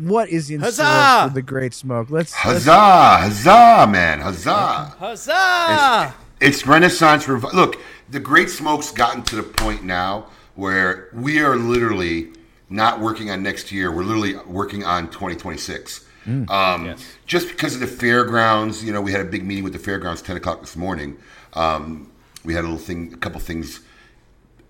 what 0.00 0.28
is 0.30 0.50
in 0.50 0.62
store 0.62 1.28
for 1.28 1.34
the 1.34 1.42
Great 1.42 1.74
Smoke? 1.74 2.08
Let's, 2.10 2.32
let's 2.44 2.64
Huzzah! 2.64 3.18
Huzzah, 3.18 3.86
man! 3.90 4.20
Huzzah! 4.20 4.94
Huzzah! 4.98 6.14
It's 6.40 6.66
Renaissance 6.66 7.26
revi- 7.26 7.52
Look, 7.52 7.76
the 8.10 8.20
Great 8.20 8.50
Smoke's 8.50 8.90
gotten 8.90 9.22
to 9.24 9.36
the 9.36 9.42
point 9.42 9.84
now 9.84 10.26
where 10.54 11.08
we 11.12 11.40
are 11.40 11.56
literally 11.56 12.30
not 12.70 13.00
working 13.00 13.30
on 13.30 13.42
next 13.42 13.72
year. 13.72 13.90
We're 13.92 14.04
literally 14.04 14.36
working 14.46 14.84
on 14.84 15.10
2026. 15.10 16.06
Um, 16.48 16.96
Just 17.26 17.48
because 17.48 17.74
of 17.74 17.80
the 17.80 17.86
fairgrounds, 17.86 18.82
you 18.82 18.92
know, 18.92 19.02
we 19.02 19.12
had 19.12 19.20
a 19.20 19.24
big 19.26 19.44
meeting 19.44 19.62
with 19.62 19.74
the 19.74 19.78
fairgrounds 19.78 20.22
10 20.22 20.36
o'clock 20.38 20.60
this 20.60 20.74
morning. 20.74 21.18
Um, 21.52 22.10
we 22.44 22.54
had 22.54 22.60
a 22.64 22.68
little 22.68 22.78
thing, 22.82 23.12
a 23.12 23.16
couple 23.18 23.40
things 23.40 23.80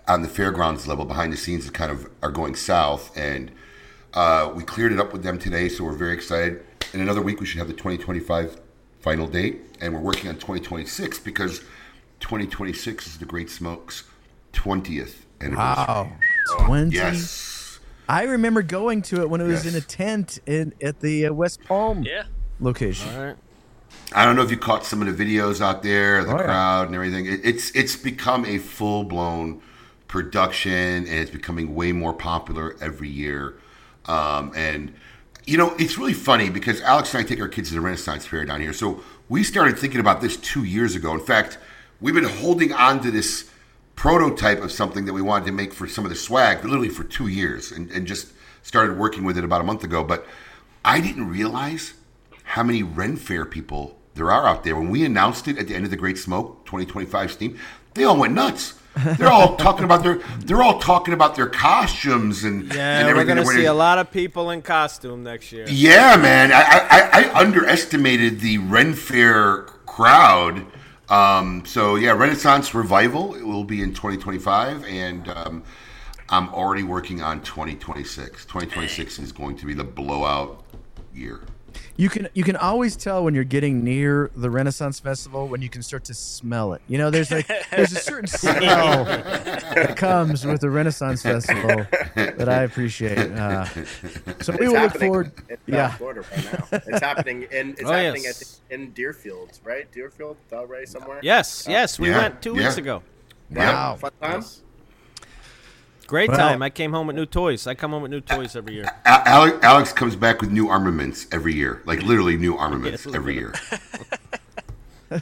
on 0.07 0.22
the 0.22 0.28
fairgrounds 0.28 0.86
level 0.86 1.05
behind 1.05 1.32
the 1.32 1.36
scenes 1.36 1.64
that 1.64 1.74
kind 1.74 1.90
of 1.90 2.09
are 2.22 2.30
going 2.30 2.55
south, 2.55 3.11
and 3.16 3.50
uh, 4.12 4.50
we 4.55 4.62
cleared 4.62 4.92
it 4.92 5.00
up 5.00 5.12
with 5.12 5.22
them 5.22 5.38
today. 5.38 5.68
So 5.68 5.84
we're 5.84 5.92
very 5.92 6.14
excited. 6.14 6.64
In 6.92 7.00
another 7.00 7.22
week, 7.22 7.40
we 7.40 7.46
should 7.46 7.59
have 7.59 7.68
the 7.68 7.72
2025 7.74 8.61
final 9.00 9.26
date, 9.26 9.61
and 9.80 9.92
we're 9.94 10.00
working 10.00 10.28
on 10.28 10.34
2026 10.36 11.18
because 11.20 11.61
2026 12.20 13.07
is 13.07 13.18
the 13.18 13.24
Great 13.24 13.50
Smoke's 13.50 14.05
20th 14.52 15.14
anniversary. 15.40 15.57
wow, 15.57 16.12
twenty. 16.59 16.96
Yes. 16.96 17.80
I 18.09 18.24
remember 18.24 18.62
going 18.62 19.02
to 19.02 19.22
it 19.22 19.30
when 19.30 19.40
it 19.40 19.44
was 19.44 19.64
Yes. 19.64 19.74
in 19.74 19.78
a 19.78 19.84
tent 19.84 20.38
in 20.46 20.74
at 20.82 21.00
the 21.00 21.26
uh, 21.26 21.32
West 21.32 21.64
Palm 21.64 22.02
Yeah. 22.02 22.24
location. 22.61 23.14
All 23.16 23.24
right. 23.24 23.36
I 24.14 24.24
don't 24.24 24.36
know 24.36 24.42
if 24.42 24.50
you 24.50 24.57
caught 24.59 24.84
some 24.84 25.00
of 25.07 25.16
the 25.16 25.24
videos 25.24 25.61
out 25.61 25.82
there, 25.82 26.22
the 26.24 26.32
Oh, 26.32 26.36
yeah. 26.38 26.44
crowd 26.44 26.86
and 26.88 26.94
everything. 26.94 27.26
It, 27.26 27.40
it's 27.44 27.70
it's 27.72 27.96
become 27.96 28.44
a 28.44 28.59
full 28.59 29.05
blown 29.05 29.61
production, 30.14 30.72
and 30.72 31.08
it's 31.08 31.32
becoming 31.32 31.74
way 31.74 31.90
more 31.90 32.12
popular 32.12 32.76
every 32.80 33.08
year. 33.08 33.58
Um, 34.06 34.52
and 34.54 34.94
you 35.44 35.58
know, 35.58 35.74
it's 35.76 35.98
really 35.98 36.12
funny 36.12 36.50
because 36.50 36.80
Alex 36.82 37.12
and 37.12 37.24
I 37.24 37.28
take 37.28 37.40
our 37.40 37.48
kids 37.48 37.70
to 37.70 37.74
the 37.74 37.80
Renaissance 37.80 38.24
Fair 38.24 38.44
down 38.44 38.60
here. 38.60 38.72
So 38.72 39.02
we 39.28 39.42
started 39.42 39.76
thinking 39.76 39.98
about 39.98 40.20
this 40.20 40.36
two 40.36 40.62
years 40.62 40.94
ago. 40.94 41.12
In 41.14 41.18
fact, 41.18 41.58
we've 42.00 42.14
been 42.14 42.22
holding 42.22 42.72
on 42.72 43.00
to 43.00 43.10
this 43.10 43.50
prototype 43.96 44.62
of 44.62 44.70
something 44.70 45.04
that 45.06 45.14
we 45.14 45.20
wanted 45.20 45.46
to 45.46 45.52
make 45.52 45.74
for 45.74 45.88
some 45.88 46.04
of 46.04 46.10
the 46.10 46.16
swag 46.16 46.64
literally 46.64 46.90
for 46.90 47.02
two 47.02 47.26
years, 47.26 47.72
and, 47.72 47.90
and 47.90 48.06
just 48.06 48.28
started 48.62 48.96
working 48.96 49.24
with 49.24 49.36
it 49.36 49.42
about 49.42 49.62
a 49.62 49.64
month 49.64 49.82
ago. 49.82 50.04
But 50.04 50.24
I 50.84 51.00
didn't 51.00 51.28
realize 51.28 51.94
how 52.44 52.62
many 52.62 52.84
Ren 52.84 53.16
Fair 53.16 53.44
people 53.44 53.98
there 54.14 54.30
are 54.30 54.46
out 54.46 54.62
there. 54.62 54.76
When 54.76 54.90
we 54.90 55.04
announced 55.04 55.48
it 55.48 55.58
at 55.58 55.66
the 55.66 55.74
end 55.74 55.84
of 55.84 55.90
the 55.90 55.96
Great 55.96 56.18
Smoke 56.18 56.64
2025 56.66 57.32
Steam, 57.32 57.58
they 57.94 58.04
all 58.04 58.16
went 58.16 58.32
nuts. 58.32 58.74
They're 59.18 59.30
all 59.30 59.57
talking 59.57 59.84
about 59.84 60.03
their 60.03 60.20
they're 60.38 60.62
all 60.62 60.78
talking 60.78 61.14
about 61.14 61.34
their 61.34 61.49
costumes 61.49 62.45
and 62.45 62.72
Yeah, 62.72 63.07
and 63.07 63.16
we're 63.16 63.24
gonna 63.24 63.45
see 63.45 63.64
a 63.64 63.74
lot 63.74 63.99
of 63.99 64.11
people 64.11 64.51
in 64.51 64.62
costume 64.62 65.24
next 65.24 65.53
year. 65.53 65.66
Yeah, 65.68 66.16
man. 66.16 66.53
I, 66.53 66.62
I, 66.62 67.22
I 67.22 67.40
underestimated 67.40 68.40
the 68.40 68.59
Ren 68.59 68.95
Fair 68.95 69.62
crowd. 69.86 70.66
Um, 71.09 71.64
so 71.66 71.97
yeah, 71.97 72.12
Renaissance 72.12 72.74
Revival 72.74 73.34
it 73.34 73.45
will 73.45 73.64
be 73.64 73.82
in 73.82 73.90
2025, 73.90 74.84
and 74.84 75.28
um, 75.28 75.64
I'm 76.28 76.49
already 76.55 76.82
working 76.82 77.22
on 77.22 77.42
2026. 77.42 78.45
2026 78.45 79.18
is 79.18 79.32
going 79.32 79.57
to 79.59 79.66
be 79.66 79.74
the 79.74 79.84
blowout 79.84 80.64
year. 81.14 81.40
You 81.97 82.09
can 82.09 82.28
you 82.34 82.42
can 82.42 82.57
always 82.57 82.97
tell 82.97 83.22
when 83.22 83.34
you're 83.36 83.45
getting 83.45 83.84
near 83.84 84.28
the 84.34 84.51
Renaissance 84.51 84.99
Festival 84.99 85.47
when 85.47 85.62
you 85.62 85.68
can 85.68 85.80
start 85.80 86.03
to 86.07 86.14
smell 86.14 86.72
it. 86.72 86.82
You 86.88 86.99
know, 86.99 87.09
there's 87.11 87.30
like 87.30 87.47
there's 87.70 87.92
a 87.92 87.97
certain 88.01 88.26
smell 88.26 89.05
that 89.05 89.95
comes 89.97 90.45
with 90.45 90.61
the 90.61 90.70
Renaissance 90.70 91.22
Festival 91.22 91.86
that 92.16 92.49
I 92.49 92.62
appreciate. 92.62 93.16
Uh, 93.18 93.64
so 93.66 93.76
we 94.59 94.66
It's 94.66 94.72
will 94.72 94.72
look 94.72 94.99
forward. 94.99 95.32
in 95.49 95.57
Yeah. 95.66 95.90
Florida 95.92 96.22
right 96.34 96.45
now. 96.72 96.78
It's 96.86 97.01
happening 97.01 97.42
in 97.53 97.70
it's 97.70 97.82
Oh, 97.84 97.92
happening 97.92 98.24
yes. 98.24 98.61
I 98.70 98.74
think, 98.74 98.82
in 98.82 98.90
Deerfield, 98.92 99.61
right? 99.62 99.90
Deerfield, 99.92 100.36
Delray, 100.51 100.88
somewhere. 100.88 101.20
Yes, 101.22 101.64
yes, 101.68 102.01
we 102.01 102.09
Yeah, 102.11 102.18
went 102.18 102.42
two 102.42 102.55
weeks 102.55 102.76
ago. 102.76 103.03
Wow. 103.51 103.95
Fun 104.01 104.11
time. 104.20 104.42
Great 106.07 106.28
Well- 106.28 106.38
time. 106.38 106.62
I 106.62 106.70
came 106.70 106.92
home 106.92 107.07
with 107.07 107.16
new 107.16 107.26
toys. 107.26 107.66
I 107.66 107.74
come 107.74 107.92
home 107.92 108.02
with 108.02 108.11
new 108.11 108.20
toys 108.20 108.55
every 108.57 108.74
year. 108.74 108.90
Alex, 109.05 109.57
Alex 109.62 109.92
comes 109.92 110.16
back 110.16 110.40
with 110.40 110.50
new 110.50 110.68
armaments 110.68 111.26
every 111.32 111.55
year, 111.55 111.80
like 111.86 112.02
literally 112.02 112.36
new 112.36 112.57
armaments 112.57 113.07
Yes, 113.07 113.14
every 113.14 113.34
year. 113.34 113.52
All 115.11 115.18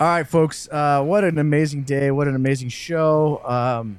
right, 0.00 0.26
folks. 0.26 0.68
Uh, 0.70 1.02
what 1.02 1.24
an 1.24 1.38
amazing 1.38 1.84
day! 1.84 2.10
What 2.10 2.28
an 2.28 2.34
amazing 2.34 2.68
show! 2.68 3.40
Um, 3.44 3.98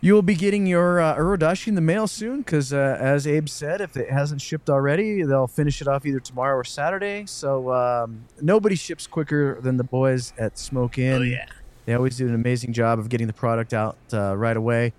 you 0.00 0.14
will 0.14 0.22
be 0.22 0.34
getting 0.34 0.66
your 0.66 1.00
uh, 1.00 1.16
Uru 1.16 1.36
Doshi 1.36 1.68
in 1.68 1.74
the 1.74 1.80
mail 1.80 2.06
soon, 2.06 2.38
because 2.38 2.72
uh, 2.72 2.96
as 2.98 3.26
Abe 3.26 3.48
said, 3.48 3.80
if 3.80 3.96
it 3.96 4.10
hasn't 4.10 4.40
shipped 4.40 4.70
already, 4.70 5.22
they'll 5.22 5.48
finish 5.48 5.80
it 5.82 5.88
off 5.88 6.06
either 6.06 6.20
tomorrow 6.20 6.56
or 6.56 6.64
Saturday. 6.64 7.24
So 7.26 7.72
um, 7.72 8.24
nobody 8.40 8.76
ships 8.76 9.06
quicker 9.06 9.60
than 9.60 9.76
the 9.76 9.84
boys 9.84 10.32
at 10.38 10.58
Smoke 10.58 10.96
Inn. 10.98 11.20
Oh 11.20 11.24
yeah. 11.24 11.46
They 11.86 11.94
always 11.94 12.16
do 12.16 12.28
an 12.28 12.34
amazing 12.34 12.72
job 12.72 12.98
of 12.98 13.08
getting 13.08 13.26
the 13.26 13.32
product 13.32 13.72
out 13.72 13.96
uh, 14.12 14.36
right 14.36 14.56
away. 14.56 14.92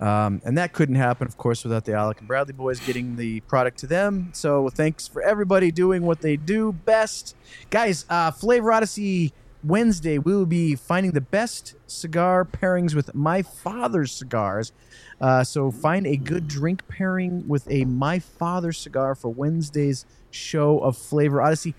Um, 0.00 0.42
and 0.44 0.58
that 0.58 0.72
couldn't 0.72 0.96
happen, 0.96 1.28
of 1.28 1.36
course, 1.36 1.62
without 1.62 1.84
the 1.84 1.94
Alec 1.94 2.18
and 2.18 2.26
Bradley 2.26 2.52
boys 2.52 2.80
getting 2.80 3.14
the 3.14 3.38
product 3.42 3.78
to 3.78 3.86
them. 3.86 4.30
So 4.34 4.68
thanks 4.68 5.06
for 5.06 5.22
everybody 5.22 5.70
doing 5.70 6.02
what 6.02 6.20
they 6.20 6.36
do 6.36 6.72
best. 6.72 7.36
Guys, 7.70 8.04
uh, 8.10 8.32
Flavor 8.32 8.72
Odyssey 8.72 9.32
Wednesday, 9.62 10.18
we 10.18 10.34
will 10.34 10.44
be 10.44 10.74
finding 10.74 11.12
the 11.12 11.20
best 11.20 11.76
cigar 11.86 12.44
pairings 12.44 12.96
with 12.96 13.14
My 13.14 13.42
Father's 13.42 14.10
cigars. 14.10 14.72
Uh, 15.20 15.44
so 15.44 15.70
find 15.70 16.04
a 16.04 16.16
good 16.16 16.48
drink 16.48 16.88
pairing 16.88 17.46
with 17.46 17.70
a 17.70 17.84
My 17.84 18.18
Father 18.18 18.72
cigar 18.72 19.14
for 19.14 19.28
Wednesday's 19.28 20.04
show 20.32 20.80
of 20.80 20.98
Flavor 20.98 21.40
Odyssey. 21.40 21.76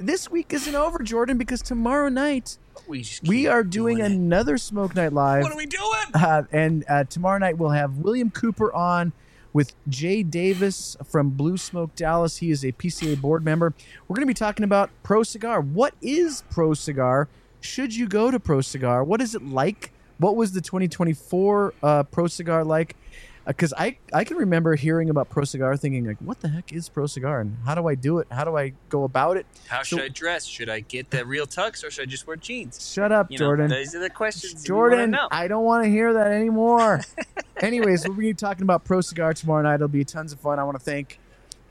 This 0.00 0.30
week 0.30 0.52
isn't 0.52 0.74
over, 0.74 0.98
Jordan, 1.00 1.38
because 1.38 1.62
tomorrow 1.62 2.08
night 2.08 2.58
We, 2.88 3.04
we 3.26 3.46
are 3.46 3.62
doing 3.62 3.98
it. 3.98 4.06
another 4.06 4.58
Smoke 4.58 4.94
Night 4.94 5.12
Live. 5.12 5.42
What 5.42 5.52
are 5.52 5.56
we 5.56 5.66
doing? 5.66 5.82
Uh, 6.14 6.42
and 6.52 6.84
uh, 6.88 7.04
tomorrow 7.04 7.38
night 7.38 7.58
we'll 7.58 7.70
have 7.70 7.98
William 7.98 8.30
Cooper 8.30 8.72
on 8.72 9.12
with 9.52 9.74
Jay 9.88 10.22
Davis 10.24 10.96
from 11.04 11.30
Blue 11.30 11.56
Smoke 11.56 11.94
Dallas. 11.94 12.38
He 12.38 12.50
is 12.50 12.64
a 12.64 12.72
PCA 12.72 13.20
board 13.20 13.44
member. 13.44 13.72
We're 14.08 14.16
going 14.16 14.26
to 14.26 14.30
be 14.30 14.34
talking 14.34 14.64
about 14.64 14.90
Pro 15.04 15.22
Cigar. 15.22 15.60
What 15.60 15.94
is 16.02 16.42
Pro 16.50 16.74
Cigar? 16.74 17.28
Should 17.60 17.94
you 17.94 18.08
go 18.08 18.30
to 18.30 18.40
Pro 18.40 18.60
Cigar? 18.60 19.04
What 19.04 19.20
is 19.22 19.34
it 19.34 19.42
like? 19.42 19.92
What 20.18 20.36
was 20.36 20.52
the 20.52 20.60
2024 20.60 21.74
uh, 21.82 22.02
Pro 22.04 22.26
Cigar 22.26 22.64
like? 22.64 22.96
Uh, 23.46 23.50
because 23.50 23.74
I, 23.76 23.98
I 24.12 24.24
can 24.24 24.38
remember 24.38 24.74
hearing 24.74 25.10
about 25.10 25.28
Pro 25.28 25.44
Cigar 25.44 25.76
thinking, 25.76 26.06
like, 26.06 26.16
what 26.18 26.40
the 26.40 26.48
heck 26.48 26.72
is 26.72 26.88
Pro 26.88 27.06
Cigar? 27.06 27.40
And 27.40 27.58
how 27.66 27.74
do 27.74 27.86
I 27.88 27.94
do 27.94 28.18
it? 28.18 28.26
How 28.30 28.44
do 28.44 28.56
I 28.56 28.72
go 28.88 29.04
about 29.04 29.36
it? 29.36 29.46
How 29.68 29.82
So- 29.82 29.96
should 29.96 30.04
I 30.04 30.08
dress? 30.08 30.46
Should 30.46 30.68
I 30.70 30.80
get 30.80 31.10
the 31.10 31.24
real 31.26 31.46
tux 31.46 31.84
or 31.84 31.90
should 31.90 32.02
I 32.02 32.06
just 32.06 32.26
wear 32.26 32.36
jeans? 32.36 32.90
Shut 32.92 33.12
up, 33.12 33.30
You 33.30 33.38
know, 33.38 33.46
Jordan. 33.46 33.68
those 33.68 33.94
are 33.94 33.98
the 34.00 34.08
questions. 34.10 34.64
Jordan, 34.64 35.10
know. 35.10 35.28
I 35.30 35.46
don't 35.48 35.64
want 35.64 35.84
to 35.84 35.90
hear 35.90 36.12
that 36.14 36.28
anymore. 36.28 37.02
Anyways, 37.60 38.04
we're 38.04 38.14
going 38.14 38.28
to 38.28 38.30
be 38.30 38.34
talking 38.34 38.62
about 38.62 38.84
Pro 38.84 39.00
Cigar 39.00 39.34
tomorrow 39.34 39.62
night. 39.62 39.74
It'll 39.76 39.88
be 39.88 40.04
tons 40.04 40.32
of 40.32 40.40
fun. 40.40 40.58
I 40.58 40.64
want 40.64 40.78
to 40.78 40.84
thank 40.84 41.18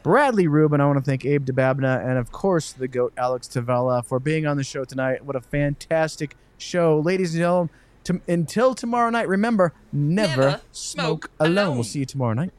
Bradley 0.03 0.47
Rubin. 0.47 0.79
I 0.81 0.85
want 0.85 0.99
to 0.99 1.03
thank 1.03 1.25
Abe 1.25 1.45
Dababneh 1.45 2.07
and, 2.07 2.17
of 2.17 2.31
course, 2.31 2.71
the 2.73 2.87
GOAT 2.87 3.13
Alex 3.17 3.47
Tavella 3.47 4.05
for 4.05 4.19
being 4.19 4.45
on 4.45 4.57
the 4.57 4.63
show 4.63 4.85
tonight. 4.85 5.25
What 5.25 5.35
a 5.35 5.41
fantastic 5.41 6.35
show. 6.57 6.99
Ladies 6.99 7.33
and 7.33 7.41
gentlemen, 7.41 7.69
to, 8.05 8.21
until 8.27 8.73
tomorrow 8.75 9.09
night, 9.09 9.27
remember, 9.27 9.73
never, 9.91 10.41
Never 10.41 10.61
smoke 10.71 10.71
smoke 10.71 11.31
alone. 11.39 11.57
alone. 11.65 11.75
We'll 11.75 11.83
see 11.83 11.99
you 11.99 12.05
tomorrow 12.05 12.33
night. 12.33 12.51